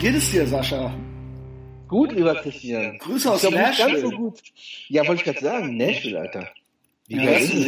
geht 0.00 0.14
es 0.14 0.30
dir, 0.30 0.46
Sascha? 0.46 0.92
Gut, 1.88 2.12
lieber 2.12 2.34
Christian. 2.36 2.98
Grüße 2.98 3.30
aus 3.30 3.40
glaub, 3.40 3.52
Nashville. 3.54 4.00
ganz 4.00 4.02
so 4.02 4.10
gut. 4.10 4.40
Ja, 4.88 5.06
wollte 5.06 5.20
ich 5.20 5.24
gerade 5.24 5.40
sagen. 5.44 5.76
Nashville, 5.76 6.20
Alter. 6.20 6.48
Wie 7.08 7.16
Ja, 7.16 7.30
ist 7.32 7.52
du? 7.52 7.58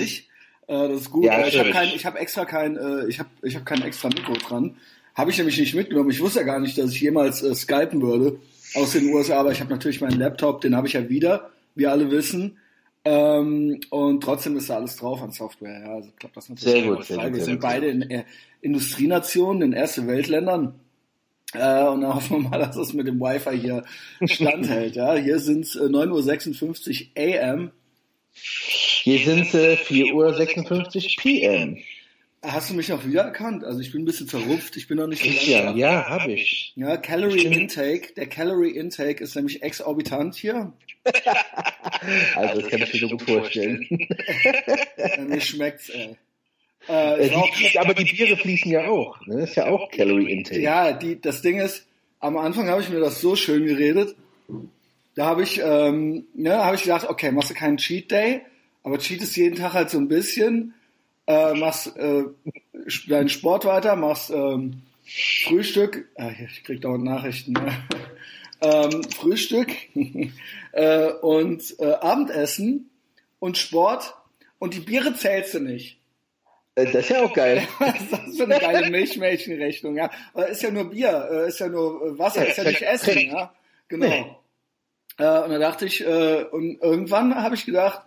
Äh, 0.72 0.88
das 0.88 1.00
ist 1.02 1.10
gut. 1.10 1.24
Ja, 1.24 1.38
Äh, 1.40 1.48
ich 1.48 1.58
habe 1.58 1.70
kein, 1.70 1.88
ich 1.88 2.06
habe 2.06 2.18
extra 2.18 2.44
kein, 2.44 2.76
äh, 2.76 3.06
ich 3.08 3.18
habe, 3.18 3.28
ich 3.42 3.54
habe 3.54 3.64
kein 3.64 3.82
extra 3.82 4.08
Mikro 4.08 4.34
dran. 4.34 4.76
Habe 5.14 5.30
ich 5.30 5.38
nämlich 5.38 5.58
nicht 5.58 5.74
mitgenommen. 5.74 6.10
Ich 6.10 6.20
wusste 6.20 6.40
ja 6.40 6.46
gar 6.46 6.60
nicht, 6.60 6.78
dass 6.78 6.92
ich 6.92 7.00
jemals 7.00 7.42
äh, 7.42 7.54
skypen 7.54 8.00
würde 8.00 8.38
aus 8.74 8.92
den 8.92 9.12
USA, 9.12 9.40
aber 9.40 9.52
ich 9.52 9.60
habe 9.60 9.70
natürlich 9.70 10.00
meinen 10.00 10.18
Laptop, 10.18 10.62
den 10.62 10.74
habe 10.74 10.86
ich 10.86 10.94
ja 10.94 11.08
wieder, 11.10 11.50
wie 11.74 11.86
alle 11.86 12.10
wissen. 12.10 12.56
Ähm, 13.04 13.80
und 13.90 14.22
trotzdem 14.22 14.56
ist 14.56 14.70
da 14.70 14.76
alles 14.76 14.96
drauf 14.96 15.20
an 15.20 15.32
Software. 15.32 15.80
Ja, 15.84 15.94
also 15.96 16.08
klappt 16.16 16.36
das 16.36 16.48
natürlich. 16.48 16.72
Sehr 16.72 16.82
gut, 16.94 17.04
sehr 17.04 17.16
gut, 17.18 17.34
Wir 17.34 17.44
sind 17.44 17.60
beide 17.60 17.88
in 17.88 18.02
äh, 18.02 18.24
Industrienationen, 18.60 19.62
in 19.62 19.72
erste 19.72 20.06
Weltländern. 20.06 20.74
Äh, 21.54 21.84
und 21.84 22.00
dann 22.02 22.14
hoffen 22.14 22.42
wir 22.42 22.48
mal, 22.50 22.58
dass 22.58 22.76
es 22.76 22.92
mit 22.92 23.06
dem 23.06 23.20
Wi-Fi 23.20 23.58
hier 23.58 23.84
standhält. 24.24 24.96
Ja, 24.96 25.14
hier 25.14 25.38
sind 25.38 25.64
es 25.66 25.76
äh, 25.76 25.80
9.56 25.84 27.08
Uhr 27.16 27.54
AM. 27.54 27.70
Hier 28.34 29.18
sind 29.18 29.52
äh, 29.54 29.74
4.56 29.74 30.12
Uhr 30.14 31.22
PM. 31.22 31.78
Hast 32.44 32.70
du 32.70 32.74
mich 32.74 32.88
noch 32.88 33.06
wiedererkannt? 33.06 33.62
Also 33.62 33.78
ich 33.80 33.92
bin 33.92 34.02
ein 34.02 34.04
bisschen 34.04 34.26
verrupft, 34.26 34.76
ich 34.76 34.88
bin 34.88 34.96
noch 34.96 35.06
nicht 35.06 35.22
Christian, 35.22 35.66
ganz- 35.66 35.78
ja, 35.78 36.08
habe 36.08 36.32
ich. 36.32 36.72
Ja, 36.74 36.96
Calorie. 36.96 37.44
Intake. 37.44 38.14
Der 38.16 38.26
Calorie 38.26 38.70
Intake 38.70 39.22
ist 39.22 39.36
nämlich 39.36 39.62
exorbitant 39.62 40.34
hier. 40.34 40.72
Also, 42.34 42.60
das 42.62 42.70
kann 42.70 42.82
ich 42.82 42.92
mir 42.94 42.98
so 43.00 43.08
gut 43.10 43.22
vorstellen. 43.22 43.86
Mir 45.28 45.40
schmeckt's, 45.40 45.88
ey. 45.90 46.16
Äh, 46.88 47.26
Äh, 47.26 47.30
die, 47.58 47.78
aber 47.78 47.94
die 47.94 48.04
Biere 48.04 48.36
fließen 48.36 48.70
ja 48.70 48.88
auch. 48.88 49.24
Ne? 49.26 49.40
Das 49.40 49.50
ist 49.50 49.56
ja 49.56 49.66
auch 49.66 49.90
Calorie 49.90 50.32
Intake. 50.32 50.60
ja, 50.60 50.92
die, 50.92 51.20
das 51.20 51.42
Ding 51.42 51.58
ist, 51.58 51.86
am 52.20 52.36
Anfang 52.36 52.68
habe 52.68 52.82
ich 52.82 52.88
mir 52.88 53.00
das 53.00 53.20
so 53.20 53.36
schön 53.36 53.66
geredet. 53.66 54.16
Da 55.14 55.26
habe 55.26 55.42
ich, 55.42 55.60
ähm, 55.62 56.24
ne, 56.34 56.64
habe 56.64 56.76
ich 56.76 56.82
gedacht, 56.82 57.08
okay, 57.08 57.30
machst 57.32 57.50
du 57.50 57.54
keinen 57.54 57.76
Cheat 57.76 58.10
Day, 58.10 58.40
aber 58.82 58.98
cheatest 58.98 59.36
jeden 59.36 59.56
Tag 59.56 59.74
halt 59.74 59.90
so 59.90 59.98
ein 59.98 60.08
bisschen, 60.08 60.74
äh, 61.26 61.54
machst 61.54 61.96
äh, 61.96 62.24
deinen 63.08 63.28
Sport 63.28 63.64
weiter, 63.64 63.96
machst 63.96 64.30
ähm, 64.30 64.82
Frühstück, 65.44 66.08
ah, 66.16 66.30
ich 66.30 66.64
krieg 66.64 66.80
dauernd 66.80 67.04
Nachrichten, 67.04 67.52
ne? 67.52 67.72
ähm, 68.62 69.02
Frühstück 69.04 69.70
äh, 70.72 71.08
und 71.20 71.74
äh, 71.78 71.92
Abendessen 71.92 72.88
und 73.38 73.58
Sport 73.58 74.14
und 74.58 74.74
die 74.74 74.80
Biere 74.80 75.14
zählst 75.14 75.54
du 75.54 75.60
nicht. 75.60 75.98
Äh, 76.74 76.86
Das 76.86 76.94
ist 77.04 77.08
ja 77.10 77.22
auch 77.22 77.32
geil. 77.32 77.66
Was 77.78 78.00
ist 78.00 78.12
das 78.12 78.36
für 78.36 78.44
eine 78.44 78.58
geile 78.58 78.90
Milchmädchenrechnung, 78.90 79.96
ja? 79.96 80.10
Ist 80.50 80.62
ja 80.62 80.70
nur 80.70 80.90
Bier, 80.90 81.28
äh, 81.30 81.48
ist 81.48 81.60
ja 81.60 81.68
nur 81.68 82.06
äh, 82.06 82.18
Wasser, 82.18 82.44
Ja, 82.44 82.50
ist 82.50 82.58
ja 82.58 82.64
nicht 82.64 82.80
ja 82.80 82.88
Essen, 82.90 83.18
ja? 83.20 83.54
Genau. 83.88 84.06
Nee. 84.06 84.26
Und 85.18 85.50
da 85.50 85.58
dachte 85.58 85.84
ich, 85.84 86.04
und 86.04 86.78
irgendwann 86.80 87.34
habe 87.34 87.54
ich 87.54 87.66
gedacht, 87.66 88.00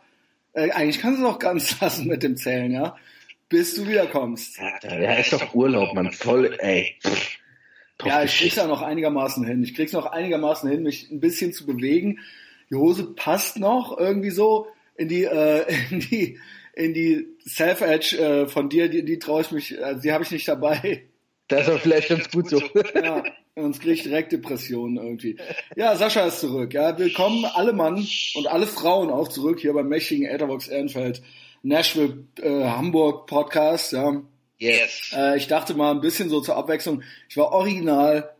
eigentlich 0.53 0.99
kannst 0.99 1.21
du 1.21 1.25
es 1.25 1.31
auch 1.31 1.39
ganz 1.39 1.79
lassen 1.79 2.07
mit 2.07 2.23
dem 2.23 2.35
Zählen, 2.35 2.71
ja? 2.71 2.97
Bis 3.47 3.75
du 3.75 3.87
wiederkommst. 3.87 4.57
Ja, 4.57 5.13
ist 5.13 5.31
doch 5.31 5.53
Urlaub, 5.53 5.93
man. 5.93 6.11
Voll, 6.11 6.57
ey. 6.59 6.95
Pff. 7.05 7.37
Ja, 8.03 8.23
ich 8.23 8.37
krieg's 8.37 8.55
ja 8.55 8.67
noch 8.67 8.81
einigermaßen 8.81 9.45
hin. 9.45 9.63
Ich 9.63 9.75
krieg's 9.75 9.93
noch 9.93 10.07
einigermaßen 10.07 10.69
hin, 10.69 10.83
mich 10.83 11.09
ein 11.11 11.19
bisschen 11.19 11.53
zu 11.53 11.65
bewegen. 11.65 12.19
Die 12.69 12.75
Hose 12.75 13.13
passt 13.13 13.57
noch 13.57 13.97
irgendwie 13.97 14.31
so 14.31 14.67
in 14.95 15.07
die, 15.07 15.23
äh, 15.23 15.65
in 15.91 15.99
die, 15.99 16.39
in 16.75 16.93
die 16.93 17.25
Self-Edge 17.47 18.17
äh, 18.17 18.47
von 18.47 18.69
dir, 18.69 18.89
die, 18.89 19.03
die 19.05 19.19
traue 19.19 19.41
ich 19.41 19.51
mich, 19.51 19.83
also 19.83 20.01
die 20.01 20.11
habe 20.11 20.23
ich 20.23 20.31
nicht 20.31 20.47
dabei. 20.47 21.03
Das 21.47 21.61
ist 21.61 21.67
aber 21.69 21.79
vielleicht 21.79 22.09
ganz 22.09 22.31
gut 22.31 22.49
so. 22.49 22.59
Ja, 22.95 23.23
sonst 23.55 23.79
kriege 23.79 23.93
ich 23.93 24.01
direkt 24.03 24.31
Depressionen 24.31 24.97
irgendwie. 24.97 25.37
Ja, 25.75 25.95
Sascha 25.95 26.25
ist 26.25 26.39
zurück. 26.39 26.73
Ja, 26.73 26.97
willkommen 26.97 27.45
alle 27.45 27.71
Mann 27.71 28.03
und 28.33 28.47
alle 28.47 28.65
Frauen 28.65 29.11
auch 29.11 29.27
zurück 29.27 29.59
hier 29.59 29.73
beim 29.73 29.87
mächtigen 29.87 30.25
Etherbox 30.25 30.67
Ehrenfeld 30.67 31.21
Nashville 31.61 32.25
äh, 32.41 32.63
Hamburg 32.63 33.27
Podcast. 33.27 33.91
Ja, 33.91 34.21
Yes. 34.57 35.11
äh, 35.15 35.37
ich 35.37 35.47
dachte 35.47 35.75
mal 35.75 35.91
ein 35.91 36.01
bisschen 36.01 36.29
so 36.29 36.41
zur 36.41 36.55
Abwechslung. 36.55 37.03
Ich 37.29 37.37
war 37.37 37.51
original 37.51 38.31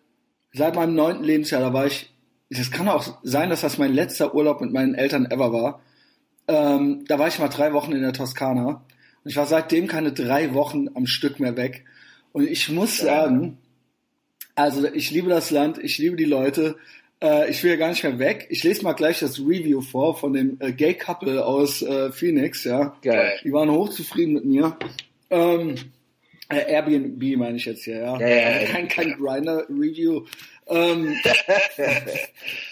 seit 0.53 0.73
meinem 0.75 0.95
neunten 0.95 1.23
Lebensjahr. 1.25 1.61
Da 1.61 1.73
war 1.73 1.85
ich. 1.85 2.09
Das 2.49 2.71
kann 2.71 2.87
auch 2.87 3.19
sein, 3.21 3.49
dass 3.51 3.61
das 3.61 3.77
mein 3.77 3.93
letzter 3.93 4.33
Urlaub 4.33 4.61
mit 4.61 4.71
meinen 4.73 4.95
Eltern 4.95 5.25
ever 5.29 5.53
war. 5.53 5.81
Ähm, 6.47 7.05
da 7.07 7.17
war 7.19 7.27
ich 7.27 7.39
mal 7.39 7.47
drei 7.49 7.73
Wochen 7.73 7.91
in 7.91 8.01
der 8.01 8.13
Toskana 8.13 8.83
und 9.23 9.31
ich 9.31 9.35
war 9.35 9.47
seitdem 9.47 9.87
keine 9.87 10.11
drei 10.11 10.53
Wochen 10.53 10.87
am 10.93 11.07
Stück 11.07 11.39
mehr 11.39 11.57
weg. 11.57 11.85
Und 12.31 12.47
ich 12.47 12.69
muss 12.69 12.97
sagen, 12.97 13.57
also 14.55 14.87
ich 14.87 15.11
liebe 15.11 15.29
das 15.29 15.51
Land, 15.51 15.77
ich 15.77 15.97
liebe 15.97 16.15
die 16.15 16.25
Leute. 16.25 16.77
Äh, 17.21 17.49
ich 17.49 17.63
will 17.63 17.71
ja 17.71 17.77
gar 17.77 17.89
nicht 17.89 18.03
mehr 18.03 18.19
weg. 18.19 18.47
Ich 18.49 18.63
lese 18.63 18.83
mal 18.83 18.93
gleich 18.93 19.19
das 19.19 19.39
Review 19.39 19.81
vor 19.81 20.17
von 20.17 20.33
dem 20.33 20.57
äh, 20.59 20.71
Gay 20.71 20.93
Couple 20.93 21.45
aus 21.45 21.81
äh, 21.81 22.11
Phoenix, 22.11 22.63
ja. 22.63 22.95
Geil. 23.01 23.39
Die 23.43 23.51
waren 23.51 23.71
hochzufrieden 23.71 24.33
mit 24.33 24.45
mir. 24.45 24.77
Ähm, 25.29 25.75
äh, 26.49 26.71
Airbnb 26.71 27.37
meine 27.37 27.57
ich 27.57 27.65
jetzt 27.65 27.83
hier, 27.83 27.99
ja. 27.99 28.19
Ja, 28.19 28.27
ja, 28.27 28.61
ja. 28.61 28.67
kein 28.67 28.87
kein 28.87 29.13
Grinder-Review. 29.17 30.25
Ähm, 30.67 31.15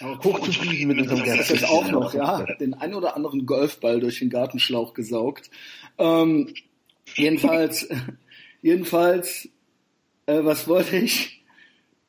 Hochzufrieden 0.24 0.88
mit 0.88 1.00
unserem 1.00 1.24
das 1.24 1.50
ist 1.50 1.60
jetzt 1.60 1.68
auch 1.68 1.88
noch, 1.90 2.14
ja. 2.14 2.44
Den 2.60 2.74
ein 2.74 2.94
oder 2.94 3.16
anderen 3.16 3.46
Golfball 3.46 4.00
durch 4.00 4.18
den 4.18 4.30
Gartenschlauch 4.30 4.94
gesaugt. 4.94 5.50
Ähm, 5.98 6.54
jedenfalls, 7.14 7.88
jedenfalls, 8.62 9.48
äh, 10.26 10.40
was 10.42 10.68
wollte 10.68 10.96
ich? 10.96 11.42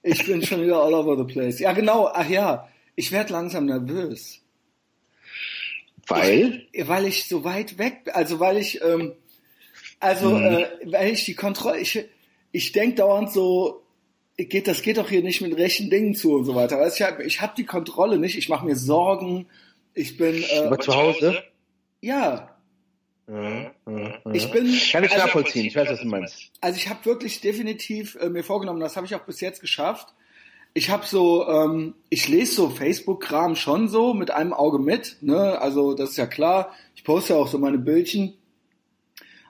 Ich 0.04 0.26
bin 0.26 0.44
schon 0.44 0.62
wieder 0.62 0.82
all 0.82 0.94
over 0.94 1.18
the 1.18 1.32
place. 1.32 1.60
Ja, 1.60 1.74
genau, 1.74 2.10
ach 2.14 2.30
ja, 2.30 2.70
ich 2.96 3.12
werde 3.12 3.34
langsam 3.34 3.66
nervös. 3.66 4.42
Weil? 6.08 6.68
weil 6.86 7.06
ich 7.06 7.28
so 7.28 7.44
weit 7.44 7.80
weg, 7.80 8.12
also 8.14 8.40
weil 8.40 8.58
ich, 8.58 8.82
ähm, 8.84 9.14
also 10.06 10.30
Mhm. 10.30 10.46
äh, 10.46 10.66
weil 10.86 11.12
ich 11.12 11.26
die 11.26 11.36
Kontrolle, 11.36 11.80
ich, 11.80 12.06
ich 12.52 12.72
denk 12.72 12.96
dauernd 12.98 13.32
so, 13.32 13.82
geht, 14.38 14.68
das 14.68 14.82
geht 14.82 14.98
doch 14.98 15.10
hier 15.10 15.24
nicht 15.24 15.42
mit 15.42 15.56
rechten 15.58 15.90
Dingen 15.90 16.14
zu 16.16 16.34
und 16.34 16.46
so 16.46 16.56
weiter. 16.56 16.80
Weißt, 16.80 17.00
ich 17.00 17.06
habe 17.06 17.24
ich 17.24 17.42
hab 17.42 17.56
die 17.56 17.66
Kontrolle 17.66 18.18
nicht, 18.20 18.38
ich 18.38 18.50
mache 18.50 18.66
mir 18.66 18.76
Sorgen, 18.76 19.48
ich 19.94 20.18
bin, 20.18 20.44
Aber 20.66 20.76
äh, 20.80 20.80
zu 20.84 20.94
Hause? 20.96 21.44
ja, 22.02 22.50
Ja, 23.28 23.34
ja, 23.34 23.72
ja. 23.88 24.20
ich 24.34 24.52
bin, 24.52 24.66
Kann 24.92 25.04
ich 25.04 25.12
also, 25.12 25.26
nachvollziehen, 25.26 25.66
ich 25.66 25.76
weiß, 25.76 25.90
was 25.90 26.00
du 26.02 26.08
meinst. 26.08 26.52
also 26.62 26.78
ich 26.78 26.90
habe 26.90 27.04
wirklich 27.06 27.42
definitiv 27.42 28.16
äh, 28.22 28.30
mir 28.30 28.44
vorgenommen, 28.44 28.80
das 28.82 28.96
habe 28.98 29.06
ich 29.08 29.16
auch 29.16 29.22
bis 29.26 29.42
jetzt 29.42 29.62
geschafft. 29.62 30.14
Ich 30.78 30.90
habe 30.90 31.06
so, 31.06 31.48
ähm, 31.48 31.96
ich 32.10 32.28
lese 32.28 32.54
so 32.54 32.70
Facebook-Kram 32.70 33.56
schon 33.56 33.88
so 33.88 34.14
mit 34.14 34.30
einem 34.32 34.52
Auge 34.54 34.78
mit, 34.78 35.18
ne? 35.22 35.58
Also 35.62 35.94
das 35.94 36.10
ist 36.12 36.18
ja 36.18 36.28
klar. 36.28 36.74
Ich 36.96 37.06
poste 37.06 37.36
auch 37.38 37.48
so 37.48 37.58
meine 37.58 37.78
Bildchen. 37.78 38.34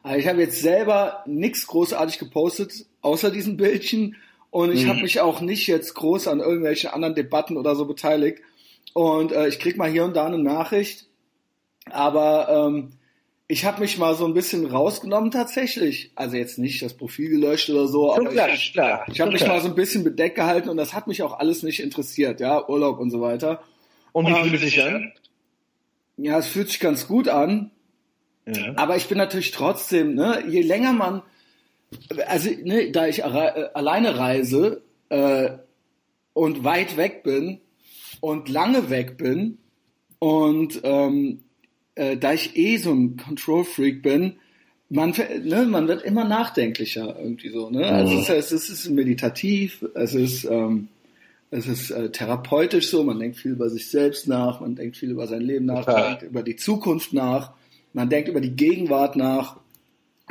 Aber 0.05 0.19
ich 0.19 0.27
habe 0.27 0.39
jetzt 0.39 0.61
selber 0.61 1.23
nichts 1.25 1.65
großartig 1.65 2.19
gepostet, 2.19 2.85
außer 3.01 3.31
diesen 3.31 3.57
Bildchen. 3.57 4.17
Und 4.51 4.71
ich 4.71 4.85
Mhm. 4.85 4.89
habe 4.89 5.01
mich 5.01 5.19
auch 5.19 5.41
nicht 5.41 5.65
jetzt 5.65 5.95
groß 5.95 6.27
an 6.27 6.41
irgendwelchen 6.41 6.91
anderen 6.91 7.15
Debatten 7.15 7.57
oder 7.57 7.75
so 7.75 7.85
beteiligt. 7.85 8.39
Und 8.93 9.31
äh, 9.31 9.47
ich 9.47 9.57
krieg 9.57 9.77
mal 9.77 9.89
hier 9.89 10.05
und 10.05 10.15
da 10.15 10.27
eine 10.27 10.37
Nachricht. 10.37 11.07
Aber 11.89 12.67
ähm, 12.67 12.91
ich 13.47 13.65
habe 13.65 13.81
mich 13.81 13.97
mal 13.97 14.13
so 14.13 14.25
ein 14.27 14.35
bisschen 14.35 14.67
rausgenommen 14.67 15.31
tatsächlich. 15.31 16.11
Also 16.13 16.37
jetzt 16.37 16.59
nicht 16.59 16.83
das 16.83 16.93
Profil 16.93 17.29
gelöscht 17.31 17.71
oder 17.71 17.87
so, 17.87 18.13
aber 18.13 18.29
klar, 18.29 18.49
ich, 18.53 18.73
klar. 18.73 19.05
ich 19.11 19.19
habe 19.21 19.31
mich 19.31 19.45
mal 19.47 19.59
so 19.59 19.69
ein 19.69 19.75
bisschen 19.75 20.03
bedeckt 20.03 20.35
gehalten 20.35 20.69
und 20.69 20.77
das 20.77 20.93
hat 20.93 21.07
mich 21.07 21.23
auch 21.23 21.39
alles 21.39 21.63
nicht 21.63 21.79
interessiert, 21.79 22.39
ja, 22.39 22.69
Urlaub 22.69 22.99
und 22.99 23.09
so 23.09 23.21
weiter. 23.21 23.63
Und 24.11 24.27
wie 24.27 24.33
fühlt 24.49 24.53
es 24.53 24.61
sich 24.61 24.83
an? 24.83 25.13
Ja, 26.17 26.37
es 26.37 26.47
fühlt 26.47 26.69
sich 26.69 26.79
ganz 26.79 27.07
gut 27.07 27.27
an, 27.27 27.71
Ja. 28.47 28.73
aber 28.75 28.95
ich 28.95 29.07
bin 29.07 29.17
natürlich 29.17 29.51
trotzdem, 29.51 30.13
ne, 30.13 30.43
je 30.47 30.61
länger 30.61 30.93
man, 30.93 31.23
also 32.27 32.49
ne, 32.63 32.91
da 32.91 33.07
ich 33.07 33.19
äh, 33.19 33.23
alleine 33.73 34.17
reise 34.17 34.83
äh, 35.09 35.49
und 36.33 36.63
weit 36.63 36.95
weg 36.97 37.23
bin 37.23 37.59
und 38.19 38.49
lange 38.49 38.89
weg 38.89 39.17
bin 39.17 39.57
und 40.19 40.79
ähm, 40.83 41.39
äh, 41.95 42.17
da 42.17 42.33
ich 42.33 42.55
eh 42.55 42.77
so 42.77 42.91
ein 42.91 43.17
Control-Freak 43.17 44.01
bin, 44.03 44.35
man, 44.89 45.13
ne, 45.43 45.65
man 45.65 45.87
wird 45.87 46.03
immer 46.03 46.25
nachdenklicher 46.25 47.17
irgendwie 47.19 47.49
so. 47.49 47.69
Ne? 47.69 47.85
Also 47.85 48.13
Mhm. 48.13 48.19
es, 48.19 48.29
ist, 48.29 48.51
es 48.51 48.69
ist 48.69 48.89
meditativ, 48.89 49.83
es 49.95 50.13
ist, 50.13 50.45
ähm, 50.45 50.89
es 51.51 51.67
ist 51.67 51.91
äh, 51.91 52.11
therapeutisch 52.11 52.89
so, 52.89 53.03
man 53.03 53.19
denkt 53.19 53.37
viel 53.37 53.51
über 53.51 53.69
sich 53.69 53.89
selbst 53.89 54.27
nach, 54.27 54.61
man 54.61 54.75
denkt 54.75 54.97
viel 54.97 55.11
über 55.11 55.27
sein 55.27 55.41
Leben 55.41 55.65
nach, 55.65 55.87
man 55.87 56.03
denkt 56.09 56.23
über 56.23 56.43
die 56.43 56.55
Zukunft 56.55 57.13
nach, 57.13 57.53
man 57.95 58.09
denkt 58.09 58.29
über 58.29 58.41
die 58.41 58.55
Gegenwart 58.55 59.15
nach. 59.15 59.57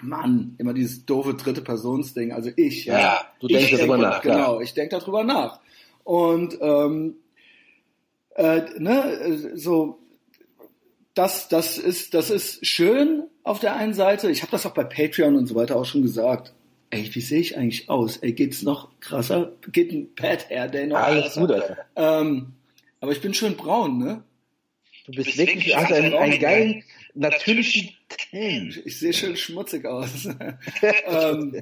Mann, 0.03 0.57
immer 0.59 0.75
dieses 0.75 1.07
doofe 1.07 1.35
dritte 1.35 1.63
Personsding, 1.63 2.33
also 2.33 2.51
ich. 2.57 2.85
Ja, 2.85 2.99
Ja, 2.99 3.21
du 3.41 3.47
denkst 3.47 3.71
darüber 3.73 3.97
denke- 3.97 4.03
nach. 4.11 4.23
Genau, 4.23 4.61
ich 4.61 4.75
denke 4.75 4.99
darüber 4.99 5.23
nach. 5.25 5.61
Und 6.03 6.59
ähm, 6.61 7.15
äh, 8.35 8.63
ne, 8.79 9.53
so 9.55 9.99
das, 11.15 11.49
das 11.49 11.79
ist, 11.79 12.13
das 12.15 12.31
ist 12.31 12.67
schön 12.67 13.23
auf 13.45 13.61
der 13.61 13.77
einen 13.77 13.95
Seite. 13.95 14.31
Ich 14.31 14.43
habe 14.43 14.51
das 14.51 14.67
auch 14.67 14.75
bei 14.75 14.83
Patreon 14.85 15.37
und 15.37 15.47
so 15.47 15.55
weiter 15.55 15.77
auch 15.77 15.85
schon 15.85 16.03
gesagt. 16.03 16.53
ey, 16.91 17.09
wie 17.15 17.21
sehe 17.21 17.41
ich 17.41 17.57
eigentlich 17.57 17.89
aus? 17.89 18.17
Ey, 18.19 18.33
geht's 18.33 18.63
noch 18.63 18.89
krasser? 19.01 19.53
Geht 19.71 19.93
ein 19.93 20.13
Pad 20.17 20.51
Hair 20.51 20.69
Day 20.69 20.87
noch 20.89 20.97
Alles 20.99 21.23
krasser? 21.25 21.41
gut, 21.41 21.51
Alter. 21.53 21.77
Ähm, 21.95 22.53
aber 23.01 23.13
ich 23.13 23.21
bin 23.21 23.33
schön 23.33 23.55
braun, 23.57 23.99
ne? 23.99 24.25
Du 25.07 25.13
bist 25.13 25.37
wirklich, 25.39 25.77
hast 25.77 25.93
einen, 25.93 26.15
einen 26.15 26.39
geilen, 26.41 26.83
natürlichen 27.15 27.91
Tan. 28.09 28.75
Ich 28.85 28.99
sehe 28.99 29.13
schön 29.13 29.37
schmutzig 29.37 29.87
aus. 29.87 30.29
ähm, 31.07 31.61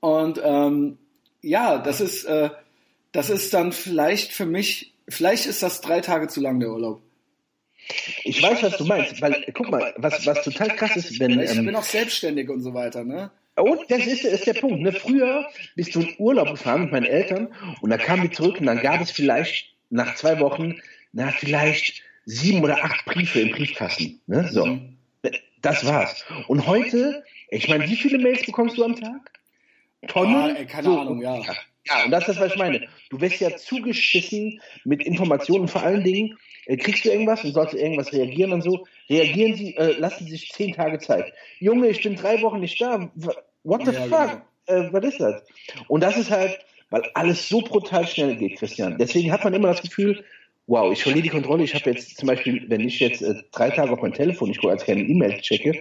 und 0.00 0.40
ähm, 0.42 0.98
ja, 1.42 1.78
das 1.78 2.00
ist, 2.00 2.24
äh, 2.24 2.50
das 3.12 3.30
ist 3.30 3.52
dann 3.54 3.72
vielleicht 3.72 4.32
für 4.32 4.46
mich, 4.46 4.94
vielleicht 5.08 5.46
ist 5.46 5.62
das 5.62 5.80
drei 5.80 6.00
Tage 6.00 6.28
zu 6.28 6.40
lang, 6.40 6.60
der 6.60 6.70
Urlaub. 6.70 7.02
Ich 8.24 8.42
weiß, 8.42 8.62
was 8.62 8.76
du 8.76 8.84
meinst, 8.84 9.20
weil, 9.22 9.44
guck 9.54 9.70
mal, 9.70 9.94
was, 9.96 10.26
was 10.26 10.44
total 10.44 10.68
krass 10.76 10.96
ist, 10.96 11.18
wenn, 11.18 11.40
ich 11.40 11.56
ähm, 11.56 11.64
bin 11.64 11.74
auch 11.74 11.82
selbstständig 11.82 12.50
und 12.50 12.60
so 12.60 12.74
weiter, 12.74 13.02
ne? 13.04 13.30
Und 13.56 13.90
das 13.90 14.06
ist, 14.06 14.24
ist 14.24 14.46
der 14.46 14.54
Punkt. 14.54 14.82
Ne? 14.82 14.92
Früher 14.92 15.48
bist 15.74 15.94
du 15.94 16.00
in 16.00 16.14
Urlaub 16.18 16.50
gefahren 16.50 16.82
mit 16.82 16.92
meinen 16.92 17.06
Eltern 17.06 17.48
und 17.80 17.90
dann 17.90 17.98
kamen 17.98 18.22
wir 18.22 18.30
zurück 18.30 18.60
und 18.60 18.66
dann 18.66 18.80
gab 18.80 19.00
es 19.00 19.10
vielleicht 19.10 19.74
nach 19.90 20.14
zwei 20.14 20.38
Wochen, 20.38 20.80
na, 21.12 21.32
vielleicht 21.32 22.02
sieben 22.28 22.62
oder 22.62 22.84
acht 22.84 23.04
Briefe 23.06 23.40
im 23.40 23.50
Briefkasten. 23.50 24.20
Ne? 24.26 24.48
So. 24.50 24.66
Mhm. 24.66 24.98
Das 25.62 25.84
war's. 25.86 26.24
Und 26.46 26.66
heute, 26.66 27.24
ich 27.50 27.68
meine, 27.68 27.88
wie 27.88 27.96
viele 27.96 28.18
Mails 28.18 28.44
bekommst 28.44 28.76
du 28.78 28.84
am 28.84 28.94
Tag? 28.94 29.32
Tonnen? 30.06 30.36
Ah, 30.36 30.54
ey, 30.56 30.66
keine 30.66 30.88
Ahnung, 30.88 31.20
ja. 31.20 31.40
Ja, 31.86 32.04
und 32.04 32.10
das 32.10 32.28
ist 32.28 32.28
das, 32.28 32.40
was 32.40 32.52
ich 32.52 32.58
meine. 32.58 32.86
Du 33.10 33.20
wirst 33.20 33.40
ja 33.40 33.56
zugeschissen 33.56 34.60
mit 34.84 35.02
Informationen 35.02 35.62
und 35.62 35.70
vor 35.70 35.82
allen 35.82 36.04
Dingen, 36.04 36.36
äh, 36.66 36.76
kriegst 36.76 37.04
du 37.04 37.08
irgendwas 37.08 37.42
und 37.44 37.54
sollst 37.54 37.72
du 37.72 37.78
irgendwas 37.78 38.12
reagieren 38.12 38.52
und 38.52 38.62
so, 38.62 38.86
reagieren 39.08 39.56
sie, 39.56 39.74
äh, 39.76 39.98
lassen 39.98 40.26
sie 40.26 40.32
sich 40.32 40.52
zehn 40.52 40.74
Tage 40.74 40.98
Zeit. 40.98 41.32
Junge, 41.58 41.88
ich 41.88 42.02
bin 42.02 42.14
drei 42.14 42.40
Wochen 42.42 42.60
nicht 42.60 42.80
da. 42.80 43.10
What 43.64 43.86
the 43.86 43.92
Ja, 43.92 44.02
fuck? 44.02 44.42
Äh, 44.66 44.92
was 44.92 45.04
ist 45.04 45.20
das? 45.20 45.42
Und 45.88 46.02
das 46.02 46.18
ist 46.18 46.30
halt, 46.30 46.58
weil 46.90 47.02
alles 47.14 47.48
so 47.48 47.62
brutal 47.62 48.06
schnell 48.06 48.36
geht, 48.36 48.58
Christian. 48.58 48.98
Deswegen 48.98 49.32
hat 49.32 49.42
man 49.44 49.54
immer 49.54 49.68
das 49.68 49.82
Gefühl, 49.82 50.24
wow, 50.68 50.92
ich 50.92 51.02
verliere 51.02 51.22
die 51.22 51.28
Kontrolle. 51.30 51.64
Ich 51.64 51.74
habe 51.74 51.90
jetzt 51.90 52.16
zum 52.16 52.28
Beispiel, 52.28 52.64
wenn 52.68 52.82
ich 52.82 53.00
jetzt 53.00 53.22
äh, 53.22 53.34
drei 53.50 53.70
Tage 53.70 53.90
auf 53.90 54.02
mein 54.02 54.12
Telefon, 54.12 54.50
ich 54.50 54.62
als 54.62 54.84
keine 54.84 55.02
E-Mail 55.02 55.40
checke, 55.40 55.80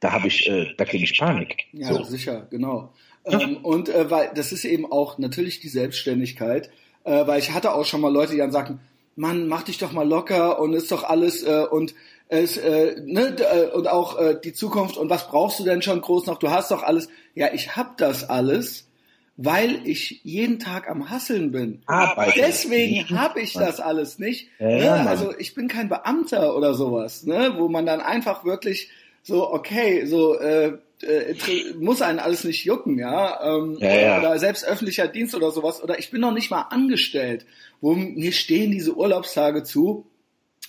da 0.00 0.12
habe 0.12 0.26
ich, 0.28 0.48
äh, 0.48 0.74
da 0.76 0.84
kriege 0.84 1.04
ich 1.04 1.16
Panik. 1.16 1.66
Ja, 1.72 1.94
so. 1.94 2.02
sicher, 2.02 2.46
genau. 2.50 2.92
Ähm, 3.24 3.58
und 3.58 3.88
äh, 3.88 4.10
weil 4.10 4.30
das 4.34 4.52
ist 4.52 4.64
eben 4.64 4.90
auch 4.90 5.18
natürlich 5.18 5.60
die 5.60 5.68
Selbstständigkeit, 5.68 6.70
äh, 7.04 7.26
weil 7.26 7.38
ich 7.38 7.52
hatte 7.52 7.74
auch 7.74 7.84
schon 7.84 8.00
mal 8.00 8.12
Leute, 8.12 8.32
die 8.32 8.38
dann 8.38 8.52
sagten, 8.52 8.80
Mann, 9.14 9.46
mach 9.46 9.62
dich 9.62 9.78
doch 9.78 9.92
mal 9.92 10.08
locker 10.08 10.58
und 10.60 10.72
ist 10.72 10.90
doch 10.90 11.04
alles 11.04 11.42
äh, 11.42 11.66
und 11.70 11.94
es 12.28 12.56
äh, 12.56 13.00
ne 13.04 13.36
äh, 13.38 13.70
und 13.76 13.88
auch 13.88 14.18
äh, 14.18 14.38
die 14.42 14.52
Zukunft 14.52 14.96
und 14.96 15.10
was 15.10 15.28
brauchst 15.28 15.60
du 15.60 15.64
denn 15.64 15.82
schon 15.82 16.00
groß 16.00 16.26
noch? 16.26 16.38
Du 16.38 16.50
hast 16.50 16.70
doch 16.70 16.82
alles. 16.82 17.08
Ja, 17.34 17.52
ich 17.52 17.76
hab 17.76 17.98
das 17.98 18.28
alles, 18.28 18.89
weil 19.36 19.80
ich 19.86 20.20
jeden 20.22 20.58
Tag 20.58 20.88
am 20.88 21.10
Hasseln 21.10 21.50
bin. 21.52 21.82
Arbeiten. 21.86 22.32
Deswegen 22.36 23.08
habe 23.18 23.40
ich 23.40 23.52
das 23.54 23.80
alles 23.80 24.18
nicht. 24.18 24.48
Ja, 24.58 25.02
ne? 25.02 25.08
Also 25.08 25.34
ich 25.38 25.54
bin 25.54 25.68
kein 25.68 25.88
Beamter 25.88 26.56
oder 26.56 26.74
sowas, 26.74 27.24
ne? 27.24 27.54
wo 27.56 27.68
man 27.68 27.86
dann 27.86 28.00
einfach 28.00 28.44
wirklich 28.44 28.90
so, 29.22 29.50
okay, 29.52 30.04
so 30.06 30.38
äh, 30.38 30.74
äh, 31.02 31.34
muss 31.78 32.02
einen 32.02 32.18
alles 32.18 32.44
nicht 32.44 32.64
jucken, 32.64 32.98
ja, 32.98 33.40
ähm, 33.42 33.76
Ja, 33.80 34.18
oder, 34.18 34.18
oder 34.18 34.38
selbst 34.38 34.64
öffentlicher 34.64 35.08
Dienst 35.08 35.34
oder 35.34 35.50
sowas, 35.50 35.82
oder 35.82 35.98
ich 35.98 36.10
bin 36.10 36.20
noch 36.20 36.32
nicht 36.32 36.50
mal 36.50 36.62
angestellt, 36.62 37.46
wo 37.80 37.94
mir 37.94 38.32
stehen 38.32 38.70
diese 38.70 38.94
Urlaubstage 38.94 39.62
zu 39.62 40.06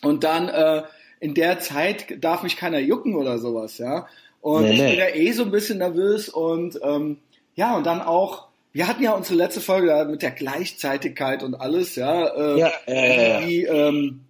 und 0.02 0.24
dann 0.24 0.48
äh, 0.50 0.84
in 1.20 1.34
der 1.34 1.60
Zeit 1.60 2.24
darf 2.24 2.44
mich 2.44 2.58
keiner 2.58 2.80
jucken 2.80 3.16
oder 3.16 3.38
sowas, 3.38 3.78
ja. 3.78 4.08
Und 4.42 4.64
Nee, 4.64 4.72
ich 4.72 4.80
nee. 4.80 4.90
bin 4.92 5.00
ja 5.00 5.08
eh 5.14 5.32
so 5.34 5.44
ein 5.44 5.52
bisschen 5.52 5.78
nervös 5.78 6.30
und 6.30 6.80
ähm, 6.84 7.18
ja, 7.56 7.76
und 7.76 7.86
dann 7.86 8.02
auch, 8.02 8.48
wir 8.74 8.88
hatten 8.88 9.04
ja 9.04 9.14
unsere 9.14 9.36
letzte 9.36 9.62
Folge 9.62 9.88
da 9.88 10.06
mit 10.06 10.22
der 10.22 10.32
Gleichzeitigkeit 10.32 11.44
und 11.44 11.56
alles, 11.56 11.96
ja. 11.96 12.28
Äh, 12.28 12.60
Ja, 12.60 12.72
ja, 12.88 12.94
ja, 12.94 13.22
ja. 13.22 13.42
Die, 13.42 13.64
ähm, 13.64 14.22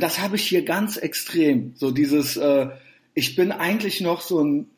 das 0.00 0.20
habe 0.20 0.36
ich 0.36 0.48
hier 0.48 0.64
ganz 0.64 0.96
extrem. 0.96 1.74
So 1.76 1.90
dieses, 1.90 2.36
äh, 2.36 2.68
ich 3.14 3.36
bin 3.36 3.52
eigentlich 3.52 4.00
noch 4.00 4.20
so 4.22 4.42
ein 4.42 4.70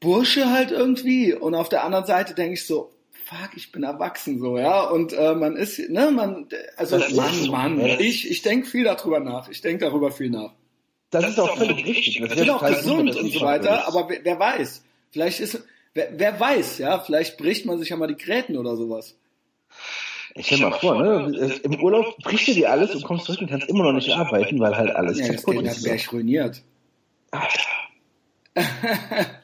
Bursche 0.00 0.50
halt 0.50 0.70
irgendwie 0.70 1.34
und 1.34 1.54
auf 1.54 1.68
der 1.68 1.84
anderen 1.84 2.06
Seite 2.06 2.34
denke 2.34 2.54
ich 2.54 2.66
so, 2.66 2.90
fuck, 3.24 3.50
ich 3.56 3.70
bin 3.72 3.82
erwachsen 3.82 4.40
so, 4.40 4.58
ja. 4.58 4.82
Und 4.88 5.12
äh, 5.12 5.34
man 5.34 5.56
ist, 5.56 5.78
ne, 5.90 6.10
man, 6.10 6.48
also 6.76 6.98
Das 6.98 7.08
ist 7.08 7.16
Mann, 7.16 7.34
so, 7.34 7.52
Mann, 7.52 7.76
ne? 7.76 8.00
ich, 8.02 8.30
ich 8.30 8.42
denke 8.42 8.66
viel 8.66 8.84
darüber 8.84 9.20
nach. 9.20 9.48
Ich 9.48 9.60
denke 9.60 9.84
darüber 9.84 10.10
viel 10.10 10.30
nach. 10.30 10.52
Das 11.10 11.28
ist 11.28 11.40
auch 11.40 11.56
völlig 11.56 11.84
richtig. 11.86 12.18
Das 12.20 12.30
Ich 12.32 12.36
bin 12.36 12.46
wäre 12.46 12.56
auch 12.56 12.60
total 12.60 12.74
gesund 12.74 12.86
super, 12.86 13.00
und 13.00 13.08
das 13.08 13.16
so 13.16 13.26
ist 13.26 13.40
weiter, 13.40 13.86
aber 13.88 14.08
wer, 14.08 14.24
wer 14.24 14.38
weiß? 14.38 14.82
Vielleicht 15.10 15.40
ist, 15.40 15.62
wer, 15.94 16.08
wer 16.18 16.38
weiß, 16.40 16.78
ja, 16.78 16.98
vielleicht 16.98 17.36
bricht 17.38 17.66
man 17.66 17.78
sich 17.78 17.88
ja 17.90 17.96
mal 17.96 18.06
die 18.08 18.16
Gräten 18.22 18.56
oder 18.56 18.76
sowas. 18.76 19.16
Ich 20.34 20.46
stell 20.46 20.58
mal 20.58 20.72
vor, 20.72 21.02
ne? 21.02 21.58
Im 21.64 21.82
Urlaub 21.82 22.16
brichst 22.18 22.48
du 22.48 22.52
dir 22.54 22.70
alles 22.70 22.94
und 22.94 23.02
kommst 23.04 23.26
zurück 23.26 23.40
und 23.40 23.50
kannst 23.50 23.68
immer 23.68 23.82
noch 23.84 23.92
nicht 23.92 24.10
arbeiten, 24.10 24.60
weil 24.60 24.76
halt 24.76 24.90
alles 24.90 25.18
Ja, 25.18 25.26
das 25.32 25.42
kaputt 25.44 25.64
ist. 25.64 25.76
dann 25.78 25.84
wäre 25.84 25.96
ich 25.96 26.12
ruiniert. 26.12 26.62
Alter. 27.32 27.60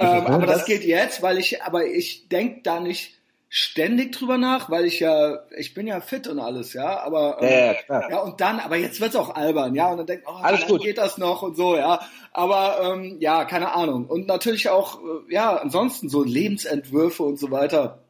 Ähm, 0.00 0.26
aber 0.28 0.46
das 0.46 0.58
das- 0.58 0.66
geht 0.66 0.84
jetzt, 0.84 1.22
weil 1.22 1.38
ich, 1.38 1.60
aber 1.64 1.84
ich 1.84 2.28
denk 2.28 2.62
da 2.62 2.78
nicht 2.78 3.17
ständig 3.48 4.12
drüber 4.12 4.36
nach, 4.36 4.70
weil 4.70 4.84
ich 4.84 5.00
ja, 5.00 5.40
ich 5.56 5.72
bin 5.72 5.86
ja 5.86 6.00
fit 6.00 6.26
und 6.26 6.38
alles, 6.38 6.74
ja, 6.74 7.00
aber 7.00 7.38
ähm, 7.40 7.48
Ja, 7.48 7.64
ja, 7.66 7.74
klar. 7.74 8.10
ja 8.10 8.18
und 8.18 8.40
dann, 8.40 8.60
aber 8.60 8.76
jetzt 8.76 9.00
wird's 9.00 9.16
auch 9.16 9.34
albern, 9.34 9.74
ja, 9.74 9.90
und 9.90 9.98
dann 9.98 10.06
denkt, 10.06 10.24
oh, 10.26 10.32
Alles 10.42 10.66
gut. 10.66 10.82
geht 10.82 10.98
das 10.98 11.16
noch 11.16 11.42
und 11.42 11.56
so, 11.56 11.76
ja, 11.76 12.00
aber 12.32 12.80
ähm, 12.82 13.16
ja, 13.20 13.46
keine 13.46 13.72
Ahnung 13.72 14.06
und 14.06 14.26
natürlich 14.26 14.68
auch, 14.68 15.00
äh, 15.00 15.32
ja, 15.32 15.56
ansonsten 15.56 16.10
so 16.10 16.22
Lebensentwürfe 16.22 17.22
und 17.22 17.38
so 17.38 17.50
weiter, 17.50 18.02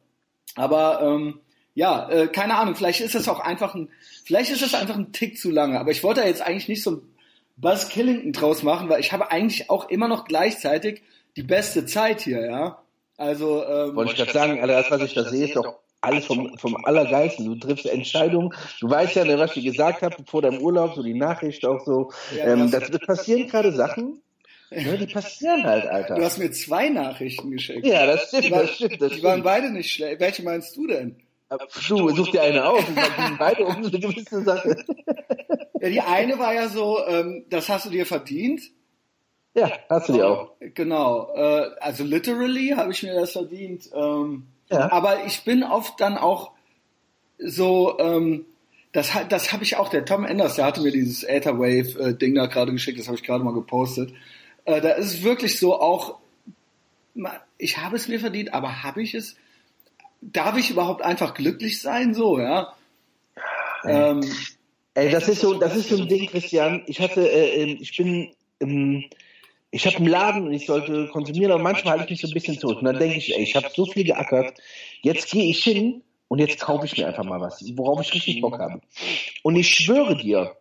aber 0.55 1.01
ähm, 1.01 1.39
ja, 1.73 2.09
äh, 2.09 2.27
keine 2.27 2.55
Ahnung, 2.55 2.75
vielleicht 2.75 2.99
ist 2.99 3.15
es 3.15 3.29
auch 3.29 3.39
einfach 3.39 3.75
ein, 3.75 3.89
vielleicht 4.25 4.51
ist 4.51 4.61
es 4.61 4.73
einfach 4.73 4.97
ein 4.97 5.13
Tick 5.13 5.37
zu 5.39 5.51
lange, 5.51 5.79
aber 5.79 5.91
ich 5.91 6.03
wollte 6.03 6.21
da 6.21 6.27
jetzt 6.27 6.41
eigentlich 6.41 6.67
nicht 6.67 6.83
so 6.83 6.91
ein 6.91 7.01
Buzz 7.55 7.87
Killington 7.87 8.33
draus 8.33 8.63
machen, 8.63 8.89
weil 8.89 8.99
ich 8.99 9.13
habe 9.13 9.31
eigentlich 9.31 9.69
auch 9.69 9.89
immer 9.89 10.09
noch 10.09 10.25
gleichzeitig 10.25 11.01
die 11.37 11.43
beste 11.43 11.85
Zeit 11.85 12.21
hier, 12.21 12.45
ja. 12.45 12.81
Also 13.19 13.65
ähm, 13.65 13.95
Wollte 13.95 14.11
ich 14.13 14.17
gerade 14.17 14.31
sagen, 14.31 14.61
Alter, 14.61 14.81
das, 14.81 14.91
was 14.91 15.01
ich 15.01 15.13
da 15.13 15.25
sehe, 15.25 15.45
ist 15.45 15.55
doch 15.55 15.79
alles 16.01 16.25
vom, 16.25 16.57
vom 16.57 16.77
Allergeilsten. 16.85 17.45
Du 17.45 17.55
triffst 17.55 17.85
Entscheidungen. 17.85 18.53
Du 18.79 18.89
weißt 18.89 19.15
ja, 19.17 19.37
was 19.37 19.57
ich 19.57 19.65
gesagt 19.65 20.01
habe 20.01 20.15
vor 20.25 20.41
deinem 20.41 20.61
Urlaub, 20.61 20.95
so 20.95 21.03
die 21.03 21.13
Nachricht 21.13 21.65
auch 21.65 21.83
so. 21.85 22.11
Ähm, 22.41 22.71
das- 22.71 22.89
das, 22.89 23.01
passieren 23.01 23.47
gerade 23.49 23.73
Sachen, 23.73 24.21
ne, 24.71 24.97
die 24.97 25.07
passieren 25.07 25.63
halt, 25.65 25.85
Alter. 25.91 26.15
du 26.15 26.23
hast 26.23 26.37
mir 26.37 26.49
zwei 26.51 26.87
Nachrichten 26.87 27.51
geschickt. 27.51 27.85
ja, 27.85 28.05
das 28.05 28.29
stimmt, 28.29 28.45
die, 28.45 28.51
waren, 28.51 28.61
das 28.67 28.75
stimmt, 28.75 29.01
das 29.01 29.11
die 29.11 29.23
waren 29.23 29.43
beide 29.43 29.69
nicht 29.71 29.91
schlecht. 29.91 30.21
Welche 30.21 30.43
meinst 30.43 30.75
du 30.77 30.87
denn? 30.87 31.17
Du, 31.87 32.09
such 32.15 32.29
dir 32.31 32.43
eine 32.43 32.63
aus. 32.65 32.83
Wir 32.87 32.95
gehen 32.95 33.35
beide 33.37 33.65
um 33.65 33.75
eine 33.77 33.89
gewisse 33.89 34.41
Sache. 34.43 34.77
Ja, 35.81 35.87
die 35.89 36.01
eine 36.01 36.37
war 36.37 36.53
ja 36.53 36.67
so, 36.67 36.99
ähm, 37.07 37.45
das 37.49 37.69
hast 37.69 37.85
du 37.85 37.89
dir 37.89 38.05
verdient. 38.05 38.61
Ja, 39.55 39.71
hast 39.89 40.09
du 40.09 40.13
dir 40.13 40.27
auch. 40.29 40.51
Genau. 40.59 41.33
Äh, 41.35 41.71
also 41.79 42.03
literally 42.03 42.69
habe 42.75 42.91
ich 42.91 43.03
mir 43.03 43.13
das 43.15 43.31
verdient. 43.33 43.89
Ähm, 43.93 44.47
Ja. 44.69 44.91
Aber 44.91 45.25
ich 45.25 45.43
bin 45.43 45.63
oft 45.63 45.99
dann 45.99 46.17
auch 46.17 46.51
so, 47.39 47.97
ähm, 47.99 48.45
das, 48.91 49.13
hat- 49.15 49.31
das 49.31 49.51
habe 49.51 49.63
ich 49.63 49.77
auch, 49.77 49.89
der 49.89 50.05
Tom 50.05 50.25
Enders, 50.25 50.55
der 50.55 50.65
hatte 50.65 50.81
mir 50.81 50.91
dieses 50.91 51.23
Aetherwave-Ding 51.23 52.35
da 52.35 52.45
gerade 52.45 52.71
geschickt, 52.71 52.99
das 52.99 53.07
habe 53.07 53.17
ich 53.17 53.23
gerade 53.23 53.43
mal 53.43 53.53
gepostet. 53.53 54.13
Äh, 54.65 54.79
da 54.81 54.89
ist 54.91 55.05
es 55.13 55.23
wirklich 55.23 55.57
so 55.59 55.79
auch, 55.79 56.19
ich 57.57 57.77
habe 57.79 57.95
es 57.95 58.07
mir 58.07 58.19
verdient, 58.19 58.53
aber 58.53 58.83
habe 58.83 59.01
ich 59.01 59.13
es? 59.15 59.35
Darf 60.21 60.57
ich 60.57 60.69
überhaupt 60.69 61.01
einfach 61.01 61.33
glücklich 61.33 61.81
sein, 61.81 62.13
so, 62.13 62.39
ja? 62.39 62.73
Ähm, 63.85 64.21
Ey, 64.93 65.09
das 65.09 65.29
ist 65.29 65.41
so, 65.41 65.53
das 65.59 65.75
ist 65.75 65.89
so 65.89 65.97
ein 65.97 66.07
Ding, 66.07 66.27
Christian. 66.27 66.83
Ich 66.87 66.99
hatte, 66.99 67.21
äh, 67.29 67.63
ähm, 67.63 67.77
ich 67.79 67.95
bin, 67.95 68.31
ähm, 68.59 69.05
ich 69.71 69.85
habe 69.85 69.97
einen 69.97 70.07
Laden 70.07 70.47
und 70.47 70.53
ich 70.53 70.65
sollte 70.65 71.07
konsumieren, 71.07 71.51
aber 71.51 71.61
manchmal 71.61 71.99
halte 71.99 72.05
ich 72.05 72.11
mich 72.11 72.21
so 72.21 72.27
ein 72.27 72.33
bisschen 72.33 72.57
zurück. 72.57 72.79
Und 72.79 72.85
dann 72.85 72.99
denke 72.99 73.17
ich, 73.17 73.35
ey, 73.35 73.43
ich 73.43 73.55
habe 73.55 73.69
so 73.73 73.85
viel 73.85 74.03
geackert, 74.03 74.57
jetzt 75.01 75.29
gehe 75.31 75.49
ich 75.49 75.63
hin 75.63 76.01
und 76.27 76.39
jetzt 76.39 76.59
kaufe 76.59 76.85
ich 76.85 76.97
mir 76.97 77.07
einfach 77.07 77.23
mal 77.23 77.39
was, 77.39 77.63
worauf 77.75 78.01
ich 78.01 78.13
richtig 78.13 78.41
Bock 78.41 78.57
habe. 78.57 78.81
Und 79.43 79.55
ich 79.55 79.69
schwöre 79.69 80.17
dir, 80.17 80.55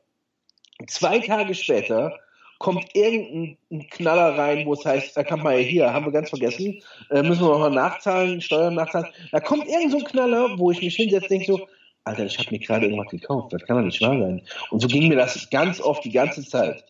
zwei 0.87 1.19
Tage 1.21 1.55
später 1.55 2.19
kommt 2.59 2.85
irgendein 2.95 3.57
ein 3.71 3.89
Knaller 3.89 4.37
rein, 4.37 4.67
wo 4.67 4.75
es 4.75 4.85
heißt, 4.85 5.17
da 5.17 5.23
kann 5.23 5.43
man 5.43 5.55
ja 5.55 5.61
hier, 5.61 5.93
haben 5.93 6.07
wir 6.07 6.13
ganz 6.13 6.31
vergessen, 6.31 6.83
äh, 7.11 7.23
müssen 7.23 7.43
wir 7.43 7.53
nochmal 7.53 7.71
nachzahlen, 7.71 8.41
Steuern 8.41 8.75
nachzahlen. 8.75 9.07
Da 9.31 9.41
kommt 9.41 9.69
irgend 9.69 9.93
so 9.93 9.99
ein 9.99 10.05
Knaller, 10.05 10.59
wo 10.59 10.71
ich 10.71 10.83
mich 10.83 10.97
hinsetze 10.97 11.29
denke 11.29 11.47
so, 11.47 11.69
Alter, 12.05 12.27
ich 12.27 12.39
habe 12.39 12.51
mir 12.51 12.59
gerade 12.59 12.87
irgendwas 12.87 13.11
gekauft, 13.11 13.53
das 13.53 13.63
kann 13.65 13.77
doch 13.77 13.85
nicht 13.85 14.01
wahr 14.01 14.19
sein. 14.19 14.43
Und 14.71 14.81
so 14.81 14.89
ging 14.89 15.09
mir 15.09 15.17
das 15.17 15.49
ganz 15.51 15.81
oft 15.81 16.05
die 16.05 16.11
ganze 16.11 16.45
Zeit. 16.45 16.85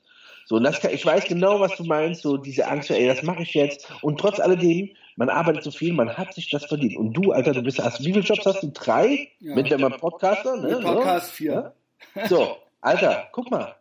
So, 0.48 0.56
und 0.56 0.64
das 0.64 0.80
kann, 0.80 0.94
ich 0.94 1.04
weiß 1.04 1.26
genau, 1.26 1.60
was 1.60 1.76
du 1.76 1.84
meinst, 1.84 2.22
so 2.22 2.38
diese 2.38 2.66
Angst, 2.68 2.90
ey, 2.90 3.06
das 3.06 3.22
mache 3.22 3.42
ich 3.42 3.52
jetzt. 3.52 3.86
Und 4.00 4.18
trotz 4.18 4.40
alledem, 4.40 4.88
man 5.16 5.28
arbeitet 5.28 5.62
so 5.62 5.70
viel, 5.70 5.92
man 5.92 6.16
hat 6.16 6.32
sich 6.32 6.48
das 6.48 6.64
verdient. 6.64 6.96
Und 6.96 7.12
du, 7.12 7.32
Alter, 7.32 7.52
du 7.52 7.62
bist, 7.62 7.78
hast, 7.78 8.00
wie 8.00 8.14
viele 8.14 8.20
Jobs 8.20 8.46
hast 8.46 8.62
du? 8.62 8.70
Drei? 8.72 9.28
Ja. 9.40 9.54
Mit 9.54 9.70
dem 9.70 9.82
Podcaster, 9.82 10.56
ne? 10.56 10.76
mit 10.76 10.80
Podcast 10.80 11.32
4. 11.32 11.74
So. 12.14 12.36
so, 12.36 12.56
Alter, 12.80 13.28
guck 13.32 13.50
mal. 13.50 13.76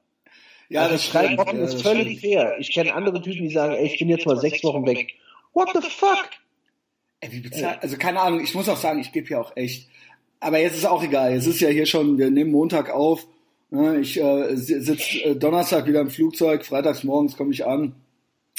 Ja, 0.68 0.82
also 0.82 0.96
das. 0.96 1.38
Wochen 1.38 1.58
ja, 1.58 1.64
ist 1.64 1.82
völlig 1.82 2.20
stimmt. 2.20 2.34
fair. 2.34 2.58
Ich 2.60 2.74
kenne 2.74 2.94
andere 2.94 3.22
Typen, 3.22 3.48
die 3.48 3.54
sagen, 3.54 3.74
ey, 3.74 3.86
ich 3.86 3.98
bin 3.98 4.10
jetzt 4.10 4.26
mal 4.26 4.38
sechs 4.38 4.62
Wochen 4.66 4.86
weg. 4.86 5.14
What 5.54 5.70
the 5.74 5.80
fuck? 5.90 6.32
Ey, 7.22 7.32
wie 7.32 7.40
bezahlt? 7.40 7.82
Also 7.82 7.96
keine 7.96 8.20
Ahnung, 8.20 8.44
ich 8.44 8.54
muss 8.54 8.68
auch 8.68 8.76
sagen, 8.76 9.00
ich 9.00 9.14
gebe 9.14 9.26
hier 9.26 9.40
auch 9.40 9.56
echt. 9.56 9.88
Aber 10.42 10.60
jetzt 10.60 10.76
ist 10.76 10.86
auch 10.86 11.02
egal. 11.02 11.32
Es 11.32 11.48
ist 11.48 11.62
ja 11.62 11.70
hier 11.70 11.86
schon, 11.86 12.18
wir 12.18 12.30
nehmen 12.30 12.52
Montag 12.52 12.90
auf. 12.90 13.26
Ne? 13.70 14.00
Ich 14.00 14.20
äh, 14.20 14.56
sitze 14.56 15.24
äh, 15.24 15.36
Donnerstag 15.36 15.88
wieder 15.88 16.02
im 16.02 16.10
Flugzeug, 16.10 16.66
freitags 16.66 17.04
morgens 17.04 17.36
komme 17.36 17.52
ich 17.52 17.66
an. 17.66 17.96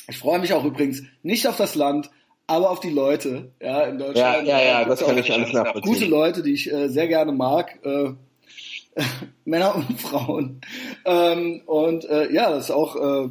Ich 0.08 0.18
freue 0.18 0.38
mich 0.38 0.52
auch 0.52 0.64
übrigens 0.64 1.02
nicht 1.22 1.46
auf 1.46 1.56
das 1.56 1.74
Land, 1.74 2.10
aber 2.46 2.70
auf 2.70 2.80
die 2.80 2.90
Leute, 2.90 3.52
ja, 3.60 3.82
in 3.84 3.98
Deutschland. 3.98 4.46
Ja, 4.46 4.58
ja, 4.58 4.80
ja, 4.80 4.84
das 4.84 5.00
kann 5.00 5.18
ich 5.18 5.30
alles 5.30 5.52
nachvollziehen. 5.52 5.92
Gute 5.92 6.06
Leute, 6.06 6.42
die 6.42 6.54
ich 6.54 6.72
äh, 6.72 6.88
sehr 6.88 7.08
gerne 7.08 7.32
mag. 7.32 7.78
Äh, 7.84 8.12
Männer 9.44 9.76
und 9.76 10.00
Frauen. 10.00 10.60
Ähm, 11.04 11.62
und 11.66 12.04
äh, 12.06 12.32
ja, 12.32 12.50
das 12.50 12.64
ist 12.64 12.70
auch, 12.70 12.96
äh, 12.96 13.30